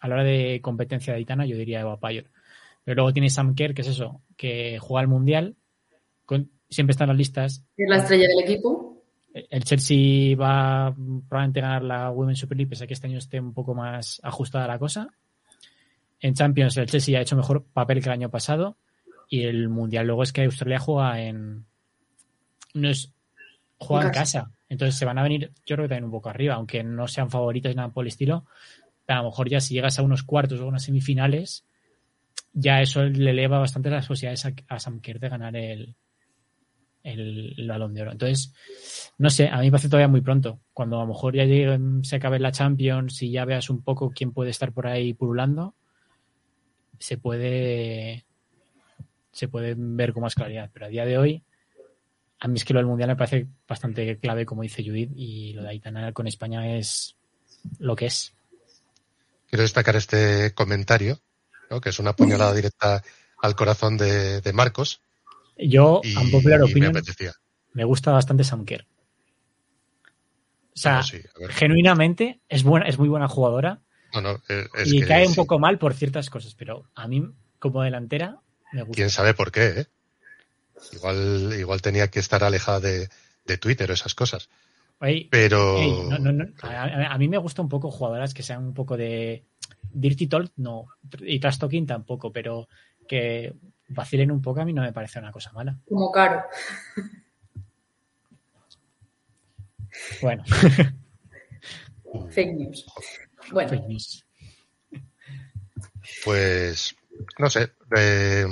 a 0.00 0.08
la 0.08 0.16
hora 0.16 0.24
de 0.24 0.60
competencia 0.60 1.14
de 1.14 1.20
Itana, 1.20 1.46
yo 1.46 1.56
diría 1.56 1.80
Eva 1.80 1.98
Payer. 1.98 2.26
Pero 2.84 2.96
luego 2.96 3.12
tiene 3.12 3.30
Sam 3.30 3.54
Kerr, 3.54 3.74
que 3.74 3.82
es 3.82 3.88
eso, 3.88 4.20
que 4.36 4.78
juega 4.78 5.00
al 5.00 5.08
mundial, 5.08 5.56
con- 6.26 6.50
siempre 6.68 6.92
está 6.92 7.04
en 7.04 7.08
las 7.08 7.16
listas, 7.16 7.64
Es 7.76 7.88
la 7.88 7.96
estrella 7.96 8.26
del 8.28 8.40
equipo. 8.44 9.02
el 9.32 9.64
Chelsea 9.64 10.36
va 10.36 10.88
a 10.88 10.94
probablemente 10.94 11.60
ganar 11.60 11.82
la 11.82 12.10
Women's 12.10 12.38
Super 12.38 12.56
League, 12.58 12.68
pese 12.70 12.84
a 12.84 12.86
que 12.86 12.94
este 12.94 13.06
año 13.06 13.18
esté 13.18 13.40
un 13.40 13.52
poco 13.54 13.74
más 13.74 14.20
ajustada 14.22 14.66
la 14.66 14.78
cosa. 14.78 15.08
En 16.20 16.34
Champions 16.34 16.76
el 16.76 16.86
Chelsea 16.88 17.18
ha 17.18 17.22
hecho 17.22 17.36
mejor 17.36 17.64
papel 17.64 18.00
que 18.00 18.08
el 18.08 18.12
año 18.14 18.30
pasado 18.30 18.76
y 19.28 19.42
el 19.42 19.68
Mundial 19.68 20.06
luego 20.06 20.22
es 20.22 20.32
que 20.32 20.44
Australia 20.44 20.78
juega 20.78 21.20
en... 21.22 21.64
No 22.74 22.88
es... 22.90 23.12
Juega 23.78 24.04
en 24.06 24.12
casa. 24.12 24.40
casa. 24.44 24.52
Entonces 24.68 24.96
se 24.98 25.04
van 25.04 25.18
a 25.18 25.22
venir, 25.22 25.52
yo 25.66 25.76
creo 25.76 25.84
que 25.84 25.88
también 25.88 26.04
un 26.04 26.10
poco 26.10 26.28
arriba, 26.28 26.54
aunque 26.54 26.82
no 26.82 27.06
sean 27.08 27.30
favoritos 27.30 27.70
ni 27.70 27.76
nada 27.76 27.88
por 27.90 28.04
el 28.04 28.08
estilo. 28.08 28.44
A 29.08 29.16
lo 29.16 29.24
mejor 29.24 29.48
ya 29.48 29.60
si 29.60 29.74
llegas 29.74 29.98
a 29.98 30.02
unos 30.02 30.22
cuartos 30.22 30.60
o 30.60 30.66
unas 30.66 30.84
semifinales, 30.84 31.64
ya 32.54 32.80
eso 32.80 33.04
le 33.04 33.30
eleva 33.30 33.58
bastante 33.58 33.90
las 33.90 34.06
posibilidades 34.06 34.46
a, 34.46 34.54
a 34.68 34.78
Sam 34.78 35.00
de 35.02 35.28
ganar 35.28 35.54
el, 35.56 35.94
el, 37.02 37.54
el 37.58 37.68
balón 37.68 37.92
de 37.92 38.02
oro. 38.02 38.12
Entonces, 38.12 38.52
no 39.18 39.28
sé, 39.28 39.48
a 39.48 39.58
mí 39.58 39.66
me 39.66 39.72
parece 39.72 39.88
todavía 39.88 40.08
muy 40.08 40.20
pronto. 40.20 40.60
Cuando 40.72 40.96
a 40.96 41.00
lo 41.00 41.08
mejor 41.08 41.34
ya 41.34 41.44
llegue- 41.44 41.78
se 42.04 42.16
acabe 42.16 42.38
la 42.38 42.52
Champions 42.52 43.20
y 43.22 43.30
ya 43.30 43.44
veas 43.44 43.68
un 43.70 43.82
poco 43.82 44.10
quién 44.10 44.32
puede 44.32 44.50
estar 44.50 44.72
por 44.72 44.86
ahí 44.86 45.12
pululando, 45.12 45.74
se 46.98 47.18
puede 47.18 48.24
se 49.32 49.48
puede 49.48 49.74
ver 49.76 50.12
con 50.12 50.22
más 50.22 50.36
claridad. 50.36 50.70
Pero 50.72 50.86
a 50.86 50.88
día 50.88 51.04
de 51.04 51.18
hoy, 51.18 51.42
a 52.38 52.46
mí 52.46 52.56
es 52.56 52.64
que 52.64 52.72
lo 52.72 52.78
del 52.78 52.86
Mundial 52.86 53.08
me 53.08 53.16
parece 53.16 53.48
bastante 53.66 54.16
clave, 54.18 54.46
como 54.46 54.62
dice 54.62 54.84
Judith, 54.84 55.10
y 55.16 55.52
lo 55.54 55.62
de 55.64 55.70
Aitana 55.70 56.12
con 56.12 56.28
España 56.28 56.76
es 56.76 57.16
lo 57.80 57.96
que 57.96 58.06
es. 58.06 58.32
Quiero 59.48 59.62
destacar 59.62 59.96
este 59.96 60.52
comentario, 60.54 61.18
¿no? 61.74 61.80
que 61.80 61.90
es 61.90 61.98
una 61.98 62.14
puñalada 62.14 62.54
directa 62.54 63.02
al 63.42 63.54
corazón 63.56 63.96
de, 63.96 64.40
de 64.40 64.52
Marcos. 64.52 65.00
Yo, 65.58 66.00
Y, 66.04 66.16
un 66.16 66.30
popular 66.30 66.58
me 66.58 66.64
opinion, 66.64 66.96
apetecía. 66.96 67.32
me 67.72 67.84
gusta 67.84 68.12
bastante 68.12 68.44
Sam 68.44 68.64
Kerr. 68.64 68.86
O 70.76 70.76
sea, 70.76 70.96
No, 70.96 71.02
sí, 71.04 71.20
genuinamente 71.50 72.40
es 72.48 72.64
buena, 72.64 72.86
es 72.88 72.98
muy 72.98 73.08
buena 73.08 73.28
jugadora 73.28 73.80
No, 74.12 74.20
no, 74.20 74.42
es, 74.48 74.68
es 74.74 74.92
y 74.92 75.00
que 75.00 75.06
cae 75.06 75.26
un 75.26 75.34
poco 75.34 75.58
mal 75.58 75.78
por 75.78 75.94
ciertas 75.94 76.30
cosas, 76.30 76.54
pero 76.54 76.84
a 76.94 77.06
mí 77.06 77.22
como 77.60 77.82
delantera 77.82 78.40
me 78.72 78.82
gusta. 78.82 78.96
quién 78.96 79.10
sabe 79.10 79.34
por 79.34 79.52
qué, 79.52 79.66
¿eh? 79.80 79.86
Igual, 80.92 81.54
igual 81.58 81.80
tenía 81.82 82.08
que 82.08 82.18
estar 82.18 82.42
alejada 82.44 82.80
de, 82.80 83.08
de 83.46 83.58
Twitter 83.58 83.90
o 83.90 83.94
esas 83.94 84.14
cosas. 84.14 84.48
Oye, 85.00 85.28
Pero. 85.30 85.78
ey, 85.78 85.90
no, 86.08 86.18
no, 86.18 86.32
no, 86.32 86.44
a, 86.62 86.84
a- 86.84 87.14
a 87.14 87.18
mí 87.18 87.28
me 87.28 87.38
gusta 87.38 87.62
un 87.62 87.68
poco 87.68 87.90
jugadoras 87.90 88.34
que 88.34 88.42
sean 88.42 88.64
un 88.64 88.74
poco 88.74 88.96
de 88.96 89.44
dirty 89.92 90.26
talk, 90.26 90.50
no, 90.56 90.86
y 91.20 91.38
trash 91.38 91.58
talking 91.58 91.86
tampoco, 91.86 92.32
pero 92.32 92.68
que 93.06 93.54
vacilen 93.88 94.30
un 94.30 94.40
poco 94.42 94.60
a 94.60 94.64
mí 94.64 94.72
no 94.72 94.82
me 94.82 94.92
parece 94.92 95.18
una 95.18 95.30
cosa 95.32 95.52
mala. 95.52 95.78
Como 95.88 96.10
caro. 96.10 96.42
Bueno, 100.20 100.42
Fake 102.30 102.54
news. 102.54 102.84
Bueno, 103.52 103.68
fake 103.70 103.86
news. 103.88 104.24
Pues. 106.24 106.94
No 107.38 107.48
sé. 107.50 107.72
eh, 107.96 108.46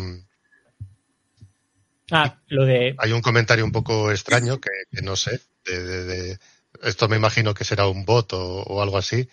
Ah, 2.10 2.38
lo 2.48 2.64
de 2.66 2.94
hay 2.98 3.12
un 3.12 3.22
comentario 3.22 3.64
un 3.64 3.72
poco 3.72 4.10
extraño 4.10 4.60
que, 4.60 4.70
que 4.90 5.00
no 5.02 5.16
sé. 5.16 5.40
de- 5.64 5.82
de- 5.82 6.04
de- 6.04 6.38
esto 6.82 7.08
me 7.08 7.16
imagino 7.16 7.54
que 7.54 7.64
será 7.64 7.86
un 7.86 8.04
bot 8.04 8.32
o, 8.34 8.62
o 8.64 8.82
algo 8.82 8.98
así. 8.98 9.28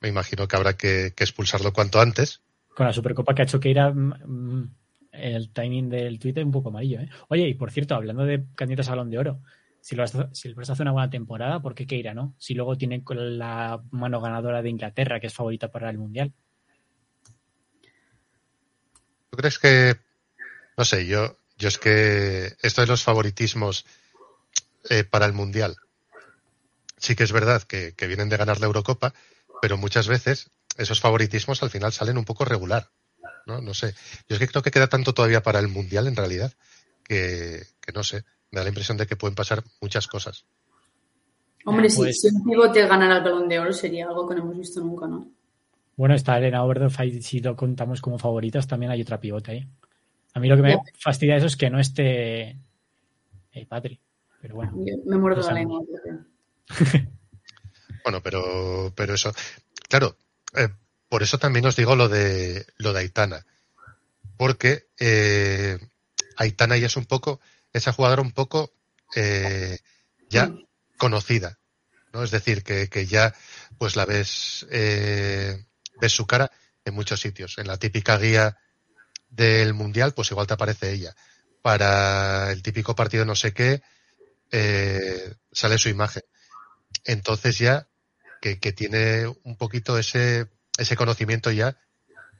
Me 0.00 0.08
imagino 0.08 0.46
que 0.46 0.56
habrá 0.56 0.76
que, 0.76 1.12
que 1.16 1.24
expulsarlo 1.24 1.72
cuanto 1.72 2.00
antes. 2.00 2.40
con 2.74 2.86
la 2.86 2.92
Supercopa 2.92 3.34
que 3.34 3.42
ha 3.42 3.44
hecho 3.44 3.60
Keira, 3.60 3.90
mm, 3.90 4.14
mm, 4.24 4.74
el 5.12 5.50
timing 5.52 5.88
del 5.88 6.18
Twitter 6.18 6.44
un 6.44 6.52
poco 6.52 6.68
amarillo. 6.68 7.00
¿eh? 7.00 7.08
Oye, 7.28 7.48
y 7.48 7.54
por 7.54 7.70
cierto, 7.70 7.94
hablando 7.94 8.24
de 8.24 8.44
candidatos 8.54 8.88
a 8.88 8.90
Balón 8.92 9.10
de 9.10 9.18
Oro, 9.18 9.40
si, 9.80 9.96
lo 9.96 10.06
si 10.06 10.48
el 10.48 10.56
Barça 10.56 10.70
hace 10.70 10.82
una 10.82 10.92
buena 10.92 11.10
temporada, 11.10 11.60
¿por 11.60 11.74
qué 11.74 11.86
Keira 11.86 12.14
no? 12.14 12.34
Si 12.38 12.54
luego 12.54 12.76
tiene 12.76 13.02
con 13.02 13.38
la 13.38 13.82
mano 13.90 14.20
ganadora 14.20 14.62
de 14.62 14.70
Inglaterra, 14.70 15.18
que 15.18 15.28
es 15.28 15.34
favorita 15.34 15.70
para 15.70 15.90
el 15.90 15.98
Mundial. 15.98 16.32
¿Tú 19.30 19.36
crees 19.36 19.58
que.? 19.58 19.96
No 20.76 20.84
sé, 20.84 21.06
yo, 21.06 21.38
yo 21.56 21.68
es 21.68 21.78
que 21.78 22.56
esto 22.62 22.82
de 22.82 22.86
los 22.86 23.02
favoritismos 23.02 23.84
eh, 24.90 25.04
para 25.04 25.26
el 25.26 25.32
Mundial. 25.32 25.76
Sí 26.96 27.16
que 27.16 27.24
es 27.24 27.32
verdad 27.32 27.62
que, 27.62 27.94
que 27.94 28.06
vienen 28.06 28.28
de 28.28 28.36
ganar 28.36 28.60
la 28.60 28.66
Eurocopa, 28.66 29.14
pero 29.60 29.76
muchas 29.76 30.08
veces 30.08 30.50
esos 30.76 31.00
favoritismos 31.00 31.62
al 31.62 31.70
final 31.70 31.92
salen 31.92 32.18
un 32.18 32.24
poco 32.24 32.44
regular. 32.44 32.90
¿no? 33.46 33.60
no 33.62 33.72
sé. 33.74 33.94
Yo 34.28 34.34
es 34.36 34.38
que 34.38 34.48
creo 34.48 34.62
que 34.62 34.70
queda 34.70 34.88
tanto 34.88 35.14
todavía 35.14 35.42
para 35.42 35.58
el 35.58 35.68
Mundial 35.68 36.06
en 36.06 36.16
realidad 36.16 36.52
que, 37.04 37.62
que 37.80 37.92
no 37.92 38.02
sé. 38.04 38.24
Me 38.50 38.58
da 38.58 38.64
la 38.64 38.68
impresión 38.70 38.96
de 38.98 39.06
que 39.06 39.16
pueden 39.16 39.34
pasar 39.34 39.62
muchas 39.80 40.06
cosas. 40.06 40.44
hombre, 41.64 41.88
si, 41.90 41.96
Pues- 41.98 42.20
si 42.20 42.28
un 42.34 42.44
pivote 42.44 42.86
ganara 42.86 43.18
el 43.18 43.24
balón 43.24 43.48
de 43.48 43.58
oro 43.58 43.72
sería 43.72 44.06
algo 44.06 44.28
que 44.28 44.34
no 44.34 44.42
hemos 44.42 44.58
visto 44.58 44.80
nunca, 44.80 45.06
¿no? 45.06 45.30
Bueno, 45.96 46.14
está 46.14 46.38
Elena 46.38 46.62
Oberdorf 46.62 47.00
ahí, 47.00 47.20
si 47.22 47.40
lo 47.40 47.56
contamos 47.56 48.00
como 48.00 48.18
favoritas, 48.18 48.68
también 48.68 48.92
hay 48.92 49.02
otra 49.02 49.18
pivote 49.20 49.50
ahí. 49.50 49.68
A 50.34 50.40
mí 50.40 50.48
lo 50.48 50.54
que 50.56 50.62
me 50.62 50.78
fastidia 50.98 51.34
de 51.34 51.38
eso 51.38 51.46
es 51.48 51.56
que 51.56 51.70
no 51.70 51.80
esté 51.80 52.50
eh, 53.52 53.66
Patri. 53.66 53.98
Pero 54.40 54.54
bueno, 54.54 54.72
Yo 54.76 54.94
me 55.06 55.16
muerdo 55.18 55.40
la 55.40 55.48
Pasamos. 55.48 55.58
lengua. 55.58 56.26
Bueno, 58.08 58.22
pero, 58.22 58.90
pero 58.96 59.12
eso, 59.12 59.34
claro, 59.86 60.16
eh, 60.56 60.70
por 61.10 61.22
eso 61.22 61.36
también 61.36 61.66
os 61.66 61.76
digo 61.76 61.94
lo 61.94 62.08
de 62.08 62.64
lo 62.78 62.94
de 62.94 63.00
Aitana, 63.00 63.44
porque 64.38 64.86
eh, 64.98 65.78
Aitana 66.38 66.78
ya 66.78 66.86
es 66.86 66.96
un 66.96 67.04
poco 67.04 67.38
esa 67.74 67.92
jugadora 67.92 68.22
un 68.22 68.32
poco 68.32 68.72
eh, 69.14 69.80
ya 70.30 70.46
Mm. 70.46 70.64
conocida, 70.96 71.58
¿no? 72.14 72.22
Es 72.22 72.30
decir, 72.30 72.62
que, 72.62 72.88
que 72.88 73.04
ya 73.04 73.34
pues 73.76 73.94
la 73.94 74.06
ves 74.06 74.66
eh, 74.70 75.66
ves 76.00 76.12
su 76.12 76.26
cara 76.26 76.50
en 76.86 76.94
muchos 76.94 77.20
sitios, 77.20 77.58
en 77.58 77.66
la 77.66 77.76
típica 77.76 78.16
guía 78.16 78.56
del 79.28 79.74
mundial, 79.74 80.14
pues 80.14 80.30
igual 80.30 80.46
te 80.46 80.54
aparece 80.54 80.92
ella. 80.92 81.14
Para 81.60 82.52
el 82.52 82.62
típico 82.62 82.94
partido 82.94 83.26
no 83.26 83.34
sé 83.36 83.52
qué, 83.52 83.82
eh, 84.50 85.34
sale 85.52 85.76
su 85.76 85.90
imagen. 85.90 86.22
Entonces 87.04 87.58
ya 87.58 87.86
que, 88.40 88.58
que 88.58 88.72
tiene 88.72 89.26
un 89.44 89.56
poquito 89.56 89.98
ese, 89.98 90.48
ese 90.76 90.96
conocimiento 90.96 91.50
ya, 91.50 91.78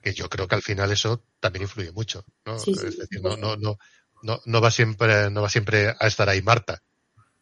que 0.02 0.14
yo 0.14 0.28
creo 0.28 0.48
que 0.48 0.54
al 0.54 0.62
final 0.62 0.92
eso 0.92 1.24
también 1.40 1.64
influye 1.64 1.92
mucho, 1.92 2.24
¿no? 2.44 2.58
Sí, 2.58 2.74
sí, 2.74 2.86
es 2.86 2.98
decir, 2.98 3.22
no, 3.22 3.36
no, 3.36 3.56
no, 3.56 3.78
no, 4.22 4.40
no 4.44 4.60
va 4.60 4.70
siempre, 4.70 5.30
no 5.30 5.42
va 5.42 5.48
siempre 5.48 5.94
a 5.98 6.06
estar 6.06 6.28
ahí 6.28 6.42
Marta, 6.42 6.82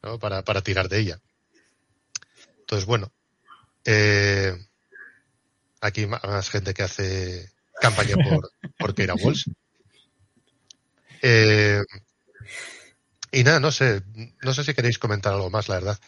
¿no? 0.03 0.19
Para, 0.19 0.43
para 0.43 0.63
tirar 0.63 0.89
de 0.89 0.99
ella. 0.99 1.21
Entonces, 2.61 2.87
bueno, 2.87 3.13
eh, 3.85 4.57
aquí 5.81 6.07
más 6.07 6.51
gente 6.51 6.75
que 6.75 6.83
hace 6.83 7.51
campaña 7.81 8.17
por, 8.25 8.51
por 8.79 8.95
Keira 8.95 9.15
Walsh. 9.15 9.49
Eh, 11.23 11.83
y 13.33 13.45
nada, 13.45 13.61
no 13.61 13.73
sé, 13.73 14.03
no 14.43 14.55
sé 14.55 14.65
si 14.65 14.75
queréis 14.75 14.99
comentar 14.99 15.33
algo 15.33 15.51
más, 15.51 15.69
la 15.69 15.77
verdad. 15.77 15.99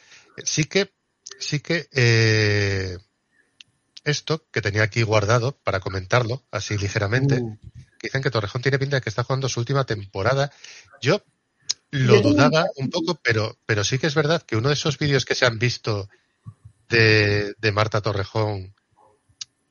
Sí 0.44 0.64
que, 0.64 0.92
sí 1.38 1.60
que 1.60 1.88
eh, 1.92 2.98
esto 4.04 4.44
que 4.50 4.62
tenía 4.62 4.82
aquí 4.82 5.02
guardado 5.02 5.52
para 5.62 5.80
comentarlo, 5.80 6.44
así 6.50 6.78
ligeramente, 6.78 7.40
Uh, 7.40 7.58
que 7.98 8.06
dicen 8.08 8.22
que 8.22 8.30
Torrejón 8.30 8.62
tiene 8.62 8.78
pinta 8.78 8.96
de 8.96 9.02
que 9.02 9.08
está 9.08 9.24
jugando 9.24 9.48
su 9.48 9.60
última 9.60 9.84
temporada. 9.84 10.52
Yo 11.02 11.22
lo 11.90 12.20
dudaba 12.20 12.66
un 12.76 12.90
poco, 12.90 13.18
pero, 13.22 13.58
pero 13.66 13.82
sí 13.82 13.98
que 13.98 14.06
es 14.06 14.14
verdad 14.14 14.42
que 14.42 14.56
uno 14.56 14.68
de 14.68 14.74
esos 14.74 14.98
vídeos 14.98 15.24
que 15.24 15.34
se 15.34 15.46
han 15.46 15.58
visto 15.58 16.08
de, 16.88 17.54
de 17.58 17.72
Marta 17.72 18.00
Torrejón 18.00 18.74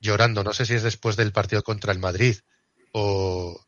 llorando, 0.02 0.44
no 0.44 0.54
sé 0.54 0.66
si 0.66 0.74
es 0.74 0.84
después 0.84 1.16
del 1.16 1.32
partido 1.32 1.64
contra 1.64 1.94
el 1.94 2.00
Madrid 2.00 2.38
o, 2.92 3.66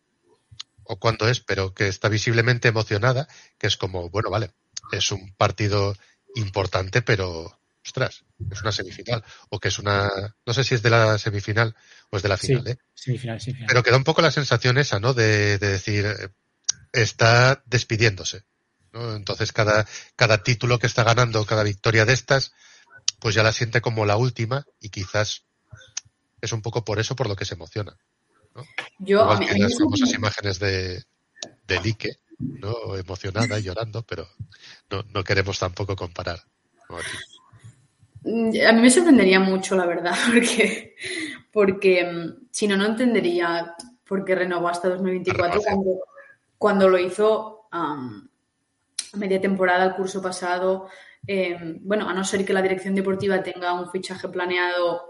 o 0.83 0.99
cuándo 0.99 1.27
es, 1.29 1.39
pero 1.39 1.73
que 1.73 1.87
está 1.87 2.09
visiblemente 2.09 2.67
emocionada, 2.67 3.27
que 3.57 3.67
es 3.67 3.77
como, 3.77 4.09
bueno, 4.09 4.29
vale, 4.29 4.51
es 4.91 5.11
un 5.11 5.33
partido 5.35 5.95
importante, 6.35 7.01
pero 7.01 7.58
ostras, 7.89 8.23
es 8.51 8.61
una 8.61 8.71
semifinal, 8.71 9.23
o 9.49 9.59
que 9.59 9.69
es 9.69 9.79
una, 9.79 10.09
no 10.45 10.53
sé 10.53 10.63
si 10.63 10.75
es 10.75 10.83
de 10.83 10.91
la 10.91 11.17
semifinal 11.17 11.75
o 12.11 12.17
es 12.17 12.23
de 12.23 12.29
la 12.29 12.37
Sí. 12.37 12.47
final, 12.47 12.67
¿eh? 12.67 12.77
semifinal, 12.93 13.41
semifinal. 13.41 13.67
Pero 13.67 13.83
queda 13.83 13.97
un 13.97 14.03
poco 14.03 14.21
la 14.21 14.29
sensación 14.31 14.77
esa, 14.77 14.99
¿no? 14.99 15.13
De, 15.15 15.57
de 15.57 15.67
decir, 15.69 16.05
eh, 16.05 16.29
está 16.93 17.63
despidiéndose. 17.65 18.43
¿no? 18.93 19.15
Entonces 19.15 19.51
cada, 19.51 19.87
cada 20.15 20.43
título 20.43 20.77
que 20.77 20.85
está 20.87 21.03
ganando, 21.03 21.45
cada 21.45 21.63
victoria 21.63 22.05
de 22.05 22.13
estas, 22.13 22.53
pues 23.19 23.33
ya 23.33 23.41
la 23.43 23.53
siente 23.53 23.81
como 23.81 24.05
la 24.05 24.17
última 24.17 24.65
y 24.79 24.89
quizás 24.89 25.43
es 26.41 26.53
un 26.53 26.61
poco 26.61 26.85
por 26.85 26.99
eso 26.99 27.15
por 27.15 27.27
lo 27.27 27.35
que 27.35 27.45
se 27.45 27.55
emociona. 27.55 27.97
Yo, 28.99 29.21
a 29.29 29.33
Igual 29.33 29.47
que 29.49 29.57
las 29.57 29.77
famosas 29.77 30.13
imágenes 30.13 30.59
de, 30.59 31.03
de 31.67 31.81
Lique, 31.81 32.09
¿no? 32.37 32.95
Emocionada 32.97 33.59
y 33.59 33.63
llorando, 33.63 34.03
pero 34.03 34.27
no, 34.91 35.03
no 35.09 35.23
queremos 35.23 35.57
tampoco 35.57 35.95
comparar. 35.95 36.43
¿no? 36.89 36.97
Aquí. 36.97 37.17
Mm, 38.23 38.51
A 38.67 38.71
mí 38.73 38.81
me 38.81 38.89
sorprendería 38.89 39.39
mucho, 39.39 39.75
la 39.75 39.85
verdad, 39.85 40.13
porque, 40.33 40.95
porque 41.51 42.03
mm, 42.05 42.47
si 42.51 42.67
no, 42.67 42.77
no 42.77 42.85
entendería 42.85 43.75
por 44.07 44.25
qué 44.25 44.35
renovó 44.35 44.69
hasta 44.69 44.89
2024 44.89 45.59
Renovación. 45.59 45.83
cuando, 45.83 46.01
cuando 46.57 46.89
lo 46.89 46.97
hizo 46.99 47.67
am, 47.71 48.29
a 49.13 49.17
media 49.17 49.39
temporada 49.41 49.85
el 49.85 49.95
curso 49.95 50.21
pasado. 50.21 50.87
Eh, 51.27 51.57
bueno, 51.81 52.07
a 52.09 52.13
no 52.13 52.23
ser 52.23 52.45
que 52.45 52.53
la 52.53 52.61
dirección 52.61 52.95
deportiva 52.95 53.43
tenga 53.43 53.73
un 53.73 53.91
fichaje 53.91 54.27
planeado, 54.29 55.08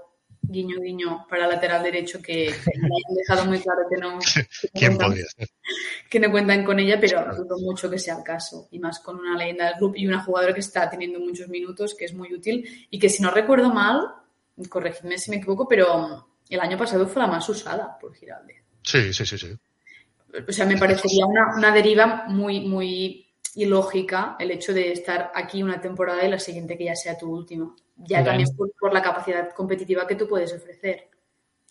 guiño, 0.49 0.79
guiño, 0.81 1.25
para 1.29 1.47
lateral 1.47 1.83
derecho, 1.83 2.21
que, 2.21 2.53
me 2.65 2.87
hayan 2.87 3.15
dejado 3.15 3.45
muy 3.45 3.59
claro 3.59 3.81
que 3.89 3.97
no, 3.97 4.19
que 4.33 4.41
no 4.41 4.47
¿Quién 4.73 4.91
cuentan- 4.97 5.07
podría 5.07 5.25
ser? 5.27 5.49
que 6.09 6.19
no 6.19 6.31
cuentan 6.31 6.65
con 6.65 6.79
ella, 6.79 6.99
pero 6.99 7.23
dudo 7.35 7.57
mucho 7.59 7.89
que 7.89 7.99
sea 7.99 8.17
el 8.17 8.23
caso. 8.23 8.67
Y 8.71 8.79
más 8.79 8.99
con 8.99 9.17
una 9.17 9.37
leyenda 9.37 9.65
del 9.65 9.75
club 9.75 9.93
y 9.95 10.07
una 10.07 10.23
jugadora 10.23 10.53
que 10.53 10.59
está 10.61 10.89
teniendo 10.89 11.19
muchos 11.19 11.47
minutos, 11.47 11.95
que 11.95 12.05
es 12.05 12.13
muy 12.13 12.33
útil 12.33 12.87
y 12.89 12.97
que 12.99 13.09
si 13.09 13.21
no 13.21 13.31
recuerdo 13.31 13.71
mal, 13.73 14.07
corregidme 14.67 15.17
si 15.17 15.29
me 15.31 15.37
equivoco, 15.37 15.67
pero 15.67 16.27
el 16.49 16.59
año 16.59 16.77
pasado 16.77 17.07
fue 17.07 17.21
la 17.21 17.27
más 17.27 17.47
usada 17.47 17.97
por 17.99 18.13
Giralde. 18.15 18.63
Sí, 18.81 19.13
sí, 19.13 19.25
sí, 19.25 19.37
sí. 19.37 19.55
O 20.47 20.51
sea, 20.51 20.65
me 20.65 20.77
parecería 20.77 21.25
una, 21.25 21.55
una 21.55 21.71
deriva 21.71 22.25
muy, 22.27 22.61
muy 22.61 23.27
ilógica 23.55 24.35
el 24.39 24.51
hecho 24.51 24.73
de 24.73 24.91
estar 24.91 25.31
aquí 25.33 25.61
una 25.63 25.81
temporada 25.81 26.23
y 26.25 26.29
la 26.29 26.39
siguiente 26.39 26.77
que 26.77 26.85
ya 26.85 26.95
sea 26.95 27.17
tu 27.17 27.31
última. 27.31 27.75
Ya 27.99 28.23
también 28.23 28.47
por, 28.55 28.71
por 28.79 28.93
la 28.93 29.01
capacidad 29.01 29.51
competitiva 29.53 30.07
que 30.07 30.15
tú 30.15 30.27
puedes 30.27 30.53
ofrecer. 30.53 31.09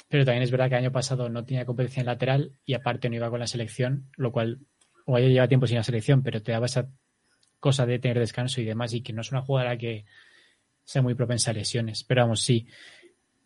Pero 0.09 0.24
también 0.24 0.43
es 0.43 0.51
verdad 0.51 0.69
que 0.69 0.74
el 0.74 0.85
año 0.85 0.93
pasado 0.93 1.28
no 1.28 1.44
tenía 1.44 1.66
competición 1.66 2.07
lateral 2.07 2.53
y 2.65 2.74
aparte 2.74 3.09
no 3.09 3.16
iba 3.16 3.31
con 3.31 3.40
la 3.40 3.47
selección, 3.47 4.09
lo 4.16 4.32
cual, 4.32 4.61
o 5.05 5.19
ya 5.19 5.27
lleva 5.27 5.48
tiempo 5.48 5.66
sin 5.66 5.77
la 5.77 5.82
selección, 5.82 6.23
pero 6.23 6.43
te 6.43 6.53
daba 6.53 6.66
esa 6.66 6.89
cosa 7.61 7.85
de 7.86 7.98
tener 7.98 8.19
descanso 8.19 8.61
y 8.61 8.65
demás, 8.65 8.94
y 8.94 9.03
que 9.03 9.12
no 9.12 9.20
es 9.20 9.32
una 9.32 9.43
jugadora 9.43 9.77
que 9.77 10.05
sea 10.85 11.03
muy 11.03 11.15
propensa 11.15 11.51
a 11.51 11.55
lesiones. 11.55 12.05
Pero 12.05 12.23
vamos, 12.23 12.40
sí. 12.40 12.66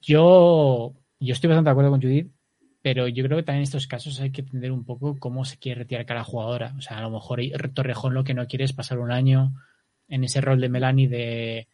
Yo, 0.01 0.95
yo 1.19 1.33
estoy 1.33 1.49
bastante 1.49 1.69
de 1.69 1.73
acuerdo 1.73 1.91
con 1.91 2.03
Judith, 2.03 2.31
pero 2.83 3.09
yo 3.09 3.25
creo 3.25 3.39
que 3.39 3.45
también 3.45 3.61
en 3.61 3.65
estos 3.65 3.87
casos 3.87 4.21
hay 4.21 4.31
que 4.31 4.43
entender 4.43 4.73
un 4.73 4.85
poco 4.85 5.19
cómo 5.19 5.45
se 5.45 5.57
quiere 5.57 5.81
retirar 5.81 6.07
cada 6.07 6.25
jugadora. 6.25 6.75
O 6.77 6.81
sea, 6.81 6.99
a 6.99 7.03
lo 7.03 7.11
mejor 7.11 7.41
Torrejón 7.75 8.15
lo 8.15 8.25
que 8.25 8.35
no 8.35 8.47
quiere 8.47 8.65
es 8.65 8.73
pasar 8.73 8.99
un 8.99 9.13
año 9.13 9.53
en 10.09 10.25
ese 10.25 10.41
rol 10.41 10.61
de 10.61 10.69
Melanie 10.69 11.09
de 11.09 11.69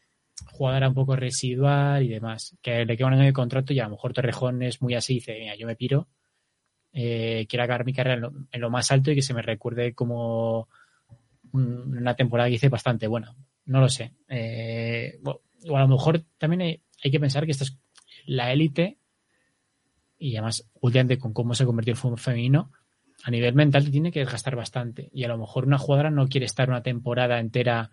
jugadora 0.47 0.89
un 0.89 0.95
poco 0.95 1.17
residual 1.17 2.03
y 2.03 2.09
demás, 2.09 2.57
que 2.63 2.85
le 2.85 2.97
queda 2.97 3.09
un 3.09 3.15
año 3.15 3.25
de 3.25 3.33
contrato 3.33 3.73
y 3.73 3.81
a 3.81 3.85
lo 3.85 3.91
mejor 3.91 4.13
Torrejón 4.13 4.63
es 4.63 4.81
muy 4.83 4.95
así, 4.95 5.15
dice, 5.15 5.39
mira, 5.39 5.57
yo 5.57 5.67
me 5.67 5.77
piro, 5.77 6.09
eh, 6.93 7.47
quiero 7.49 7.65
acabar 7.65 7.85
mi 7.85 7.93
carrera 7.93 8.31
en 8.51 8.61
lo, 8.61 8.71
más 8.71 8.91
alto 8.91 9.11
y 9.11 9.15
que 9.15 9.23
se 9.23 9.35
me 9.35 9.43
recuerde 9.43 9.95
como 9.95 10.69
una 11.53 12.15
temporada 12.15 12.49
que 12.49 12.57
hice 12.57 12.69
bastante 12.69 13.07
buena. 13.07 13.35
No 13.67 13.81
lo 13.81 13.89
sé. 13.89 14.15
Eh, 14.29 15.21
o 15.23 15.77
a 15.77 15.81
lo 15.81 15.89
mejor 15.89 16.25
también 16.39 16.81
hay, 17.03 17.11
que 17.11 17.21
pensar 17.21 17.45
que 17.45 17.53
esta 17.53 17.65
es 17.65 17.79
la 18.27 18.53
élite 18.53 18.99
y 20.19 20.37
además 20.37 20.69
últimamente 20.81 21.19
con 21.19 21.33
cómo 21.33 21.55
se 21.55 21.65
convirtió 21.65 21.93
el 21.93 21.99
fútbol 21.99 22.19
femenino, 22.19 22.73
a 23.25 23.31
nivel 23.31 23.55
mental 23.55 23.91
tiene 23.91 24.13
que 24.13 24.21
desgastar 24.21 24.57
bastante 24.57 25.11
y 25.13 25.25
a 25.25 25.29
lo 25.29 25.39
mejor 25.39 25.67
una 25.67 25.79
jugadora 25.79 26.11
no 26.11 26.29
quiere 26.29 26.47
estar 26.47 26.69
una 26.69 26.83
temporada 26.83 27.39
entera 27.39 27.91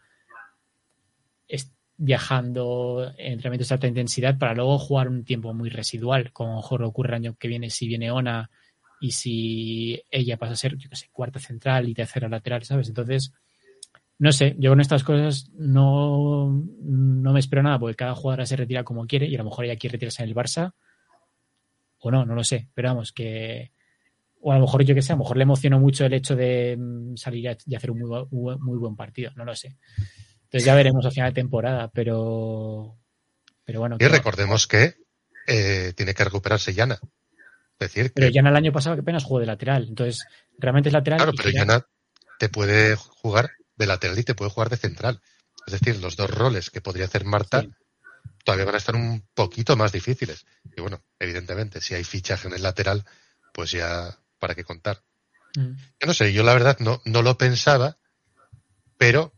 viajando 1.97 3.13
en 3.17 3.33
entrenamientos 3.33 3.69
de 3.69 3.75
alta 3.75 3.87
intensidad 3.87 4.37
para 4.37 4.53
luego 4.53 4.77
jugar 4.77 5.07
un 5.07 5.23
tiempo 5.23 5.53
muy 5.53 5.69
residual, 5.69 6.31
como 6.33 6.57
mejor 6.57 6.83
ocurre 6.83 7.09
el 7.09 7.15
año 7.15 7.35
que 7.35 7.47
viene 7.47 7.69
si 7.69 7.87
viene 7.87 8.11
Ona 8.11 8.49
y 8.99 9.11
si 9.11 10.01
ella 10.09 10.37
pasa 10.37 10.53
a 10.53 10.57
ser, 10.57 10.77
yo 10.77 10.89
qué 10.89 10.95
sé, 10.95 11.09
cuarta 11.11 11.39
central 11.39 11.87
y 11.87 11.93
tercera 11.93 12.27
lateral, 12.27 12.63
¿sabes? 12.63 12.87
Entonces, 12.87 13.33
no 14.17 14.31
sé, 14.31 14.55
yo 14.57 14.71
con 14.71 14.81
estas 14.81 15.03
cosas 15.03 15.49
no, 15.53 16.63
no 16.81 17.33
me 17.33 17.39
espero 17.39 17.63
nada 17.63 17.79
porque 17.79 17.95
cada 17.95 18.15
jugadora 18.15 18.45
se 18.45 18.55
retira 18.55 18.83
como 18.83 19.05
quiere 19.07 19.27
y 19.27 19.35
a 19.35 19.39
lo 19.39 19.45
mejor 19.45 19.65
ella 19.65 19.75
quiere 19.75 19.93
retirarse 19.93 20.23
en 20.23 20.29
el 20.29 20.35
Barça 20.35 20.73
o 21.99 22.11
no, 22.11 22.25
no 22.25 22.35
lo 22.35 22.43
sé, 22.43 22.69
pero 22.73 22.89
vamos, 22.89 23.11
que 23.11 23.71
o 24.41 24.51
a 24.51 24.55
lo 24.55 24.61
mejor 24.61 24.83
yo 24.83 24.93
que 24.93 25.01
sé, 25.01 25.11
a 25.11 25.15
lo 25.15 25.23
mejor 25.23 25.37
le 25.37 25.43
emocionó 25.43 25.79
mucho 25.79 26.05
el 26.05 26.13
hecho 26.13 26.35
de 26.35 26.77
salir 27.15 27.57
y 27.65 27.75
hacer 27.75 27.89
un 27.89 27.99
muy, 28.29 28.57
muy 28.59 28.77
buen 28.77 28.95
partido, 28.95 29.31
no 29.35 29.43
lo 29.43 29.55
sé. 29.55 29.75
Entonces 30.45 30.65
ya 30.65 30.75
veremos 30.75 31.05
a 31.05 31.11
final 31.11 31.31
de 31.31 31.41
temporada, 31.41 31.91
pero, 31.93 32.97
pero 33.63 33.79
bueno. 33.79 33.97
Y 33.99 34.07
recordemos 34.07 34.67
que 34.67 34.95
eh, 35.47 35.93
tiene 35.95 36.13
que 36.13 36.23
recuperarse 36.23 36.73
Yana. 36.73 36.99
Es 37.79 37.91
decir, 37.91 38.05
que... 38.05 38.13
Pero 38.21 38.29
Yana 38.29 38.49
el 38.49 38.55
año 38.55 38.71
pasado 38.71 38.95
que 38.95 39.01
apenas 39.01 39.23
jugó 39.23 39.39
de 39.39 39.45
lateral, 39.47 39.85
entonces 39.89 40.25
realmente 40.57 40.89
es 40.89 40.93
lateral. 40.93 41.19
Claro, 41.19 41.33
pero 41.35 41.49
Yana 41.49 41.85
te 42.39 42.49
puede 42.49 42.95
jugar 42.95 43.51
de 43.75 43.85
lateral 43.85 44.17
y 44.17 44.23
te 44.23 44.35
puede 44.35 44.51
jugar 44.51 44.69
de 44.69 44.77
central. 44.77 45.21
Es 45.65 45.73
decir, 45.73 45.99
los 45.99 46.15
dos 46.15 46.29
roles 46.29 46.69
que 46.69 46.81
podría 46.81 47.05
hacer 47.05 47.25
Marta 47.25 47.61
sí. 47.61 47.71
todavía 48.43 48.65
van 48.65 48.75
a 48.75 48.79
estar 48.79 48.95
un 48.95 49.25
poquito 49.33 49.75
más 49.75 49.91
difíciles. 49.91 50.45
Y 50.75 50.81
bueno, 50.81 51.03
evidentemente, 51.19 51.81
si 51.81 51.95
hay 51.95 52.03
fichaje 52.03 52.47
en 52.47 52.53
el 52.53 52.63
lateral, 52.63 53.03
pues 53.53 53.71
ya 53.71 54.17
para 54.39 54.55
qué 54.55 54.63
contar. 54.63 55.01
Mm. 55.55 55.75
Yo 55.99 56.07
no 56.07 56.13
sé, 56.13 56.33
yo 56.33 56.43
la 56.43 56.53
verdad 56.53 56.77
no, 56.79 57.01
no 57.05 57.21
lo 57.21 57.37
pensaba, 57.37 57.97
pero 58.97 59.33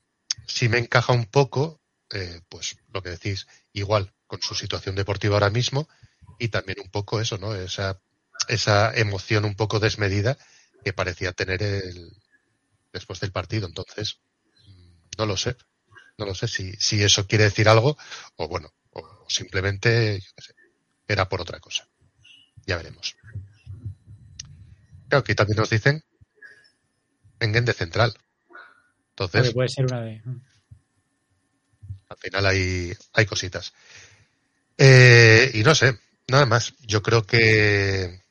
sí 0.48 0.69
me 0.69 0.80
encaja 0.80 1.14
un 1.14 1.26
poco, 1.26 1.82
eh, 2.11 2.41
pues 2.49 2.78
lo 2.94 3.03
que 3.03 3.10
decís, 3.11 3.48
igual 3.74 4.14
con 4.26 4.41
su 4.41 4.56
situación 4.56 4.95
deportiva 4.95 5.36
ahora 5.36 5.49
mismo 5.49 5.88
y 6.40 6.49
también 6.49 6.80
un 6.84 6.90
poco 6.90 7.22
eso, 7.22 7.38
¿no? 7.38 7.53
Esa, 7.56 8.02
esa 8.48 8.94
emoción 8.95 9.45
un 9.45 9.56
poco 9.56 9.80
desmedida 9.80 10.38
que 10.84 10.94
parecía 10.94 11.34
tener 11.34 11.61
el, 11.64 12.11
después 12.94 13.19
del 13.19 13.32
partido. 13.32 13.68
Entonces, 13.68 14.19
no 15.18 15.26
lo 15.26 15.38
sé. 15.38 15.56
No 16.18 16.26
lo 16.26 16.34
sé 16.34 16.48
si, 16.48 16.74
si 16.74 17.03
eso 17.03 17.28
quiere 17.28 17.44
decir 17.44 17.69
algo 17.69 17.95
o 18.38 18.48
bueno, 18.48 18.74
o 18.91 19.26
simplemente, 19.30 20.19
yo 20.19 20.32
qué 20.36 20.41
sé, 20.41 20.56
era 21.07 21.30
por 21.30 21.41
otra 21.41 21.60
cosa. 21.60 21.88
Ya 22.65 22.78
veremos. 22.78 23.15
Claro, 25.07 25.22
aquí 25.22 25.36
también 25.36 25.57
nos 25.57 25.69
dicen 25.69 26.03
Engen 27.40 27.65
de 27.65 27.74
central. 27.74 28.14
Entonces, 29.19 29.52
puede 29.52 29.68
ser 29.68 29.85
una 29.85 30.02
de. 30.02 30.22
al 32.10 32.18
final 32.18 32.45
hay, 32.45 32.95
hay 33.14 33.26
cositas. 33.26 33.73
Eh, 34.77 35.49
y 35.56 35.64
no 35.64 35.73
sé, 35.73 35.98
nada 36.27 36.45
más. 36.45 36.76
Yo 36.81 37.02
creo 37.02 37.26
que, 37.26 38.22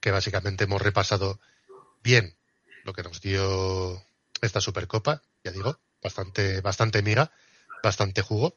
que 0.00 0.12
básicamente 0.12 0.64
hemos 0.64 0.80
repasado 0.80 1.40
bien 2.04 2.36
lo 2.84 2.92
que 2.92 3.02
nos 3.02 3.20
dio 3.20 4.00
esta 4.40 4.60
Supercopa, 4.60 5.22
ya 5.42 5.50
digo, 5.50 5.80
bastante, 6.00 6.60
bastante 6.60 7.02
miga, 7.02 7.32
bastante 7.82 8.22
jugo. 8.22 8.56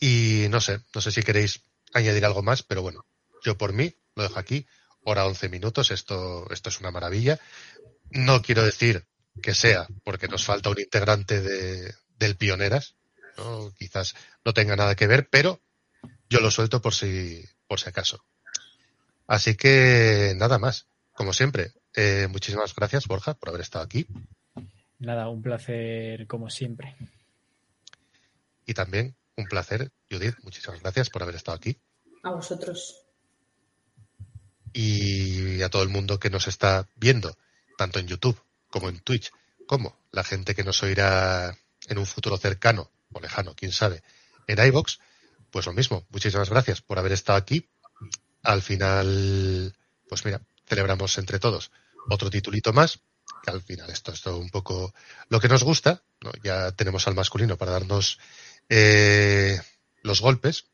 Y 0.00 0.46
no 0.50 0.60
sé, 0.60 0.80
no 0.92 1.00
sé 1.00 1.12
si 1.12 1.22
queréis 1.22 1.62
añadir 1.92 2.24
algo 2.24 2.42
más, 2.42 2.64
pero 2.64 2.82
bueno, 2.82 3.06
yo 3.44 3.56
por 3.56 3.72
mí 3.72 3.94
lo 4.16 4.24
dejo 4.24 4.40
aquí. 4.40 4.66
Hora 5.04 5.26
11 5.26 5.48
minutos, 5.48 5.92
esto, 5.92 6.50
esto 6.50 6.70
es 6.70 6.80
una 6.80 6.90
maravilla. 6.90 7.38
No 8.10 8.42
quiero 8.42 8.64
decir 8.64 9.06
que 9.40 9.54
sea 9.54 9.86
porque 10.04 10.28
nos 10.28 10.44
falta 10.44 10.70
un 10.70 10.80
integrante 10.80 11.40
de, 11.40 11.94
del 12.18 12.36
Pioneras, 12.36 12.94
¿no? 13.36 13.72
quizás 13.78 14.14
no 14.44 14.52
tenga 14.52 14.76
nada 14.76 14.94
que 14.94 15.06
ver, 15.06 15.28
pero 15.28 15.60
yo 16.28 16.40
lo 16.40 16.50
suelto 16.50 16.80
por 16.80 16.94
si, 16.94 17.44
por 17.66 17.80
si 17.80 17.88
acaso. 17.88 18.24
Así 19.26 19.56
que 19.56 20.34
nada 20.36 20.58
más. 20.58 20.86
Como 21.12 21.32
siempre, 21.32 21.72
eh, 21.94 22.28
muchísimas 22.30 22.74
gracias, 22.74 23.06
Borja, 23.06 23.34
por 23.34 23.50
haber 23.50 23.60
estado 23.60 23.84
aquí. 23.84 24.06
Nada, 24.98 25.28
un 25.28 25.42
placer 25.42 26.26
como 26.26 26.48
siempre. 26.48 26.96
Y 28.64 28.74
también 28.74 29.16
un 29.36 29.46
placer, 29.46 29.90
Judith, 30.10 30.36
muchísimas 30.42 30.80
gracias 30.80 31.10
por 31.10 31.22
haber 31.22 31.34
estado 31.34 31.56
aquí. 31.56 31.78
A 32.22 32.30
vosotros. 32.30 33.04
Y 34.72 35.62
a 35.62 35.68
todo 35.68 35.82
el 35.82 35.88
mundo 35.88 36.18
que 36.18 36.30
nos 36.30 36.48
está 36.48 36.88
viendo, 36.96 37.36
tanto 37.76 37.98
en 37.98 38.06
YouTube 38.06 38.40
como 38.70 38.88
en 38.88 39.00
Twitch, 39.00 39.32
como 39.66 39.96
la 40.12 40.24
gente 40.24 40.54
que 40.54 40.64
nos 40.64 40.82
oirá 40.82 41.56
en 41.88 41.98
un 41.98 42.06
futuro 42.06 42.38
cercano 42.38 42.90
o 43.12 43.20
lejano, 43.20 43.54
quién 43.54 43.72
sabe, 43.72 44.02
en 44.46 44.64
iBox, 44.66 45.00
pues 45.50 45.66
lo 45.66 45.72
mismo. 45.72 46.06
Muchísimas 46.10 46.50
gracias 46.50 46.80
por 46.80 46.98
haber 46.98 47.12
estado 47.12 47.38
aquí. 47.38 47.68
Al 48.42 48.62
final, 48.62 49.74
pues 50.08 50.24
mira, 50.24 50.40
celebramos 50.66 51.18
entre 51.18 51.38
todos 51.38 51.70
otro 52.08 52.30
titulito 52.30 52.72
más, 52.72 53.00
que 53.42 53.50
al 53.50 53.62
final 53.62 53.90
esto 53.90 54.12
es 54.12 54.20
todo 54.20 54.38
un 54.38 54.50
poco 54.50 54.94
lo 55.28 55.40
que 55.40 55.48
nos 55.48 55.62
gusta, 55.62 56.02
¿no? 56.20 56.32
ya 56.42 56.72
tenemos 56.72 57.06
al 57.06 57.14
masculino 57.14 57.56
para 57.56 57.72
darnos 57.72 58.18
eh, 58.68 59.60
los 60.02 60.20
golpes 60.20 60.66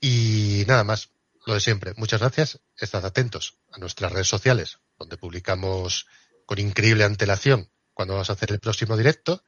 y 0.00 0.64
nada 0.66 0.84
más, 0.84 1.10
lo 1.46 1.54
de 1.54 1.60
siempre. 1.60 1.94
Muchas 1.96 2.20
gracias, 2.20 2.60
estad 2.78 3.04
atentos 3.04 3.58
a 3.72 3.78
nuestras 3.78 4.12
redes 4.12 4.28
sociales, 4.28 4.78
donde 4.98 5.16
publicamos 5.16 6.06
con 6.46 6.58
increíble 6.58 7.04
antelación 7.04 7.68
cuando 7.92 8.14
vamos 8.14 8.30
a 8.30 8.34
hacer 8.34 8.52
el 8.52 8.60
próximo 8.60 8.96
directo 8.96 9.42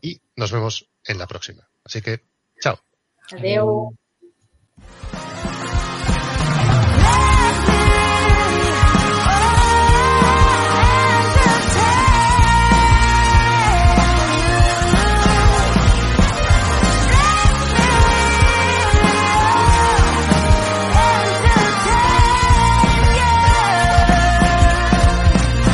y 0.00 0.22
nos 0.36 0.52
vemos 0.52 0.88
en 1.04 1.18
la 1.18 1.26
próxima. 1.26 1.68
Así 1.84 2.00
que, 2.00 2.24
chao. 2.60 2.78
Adiós. 3.32 3.94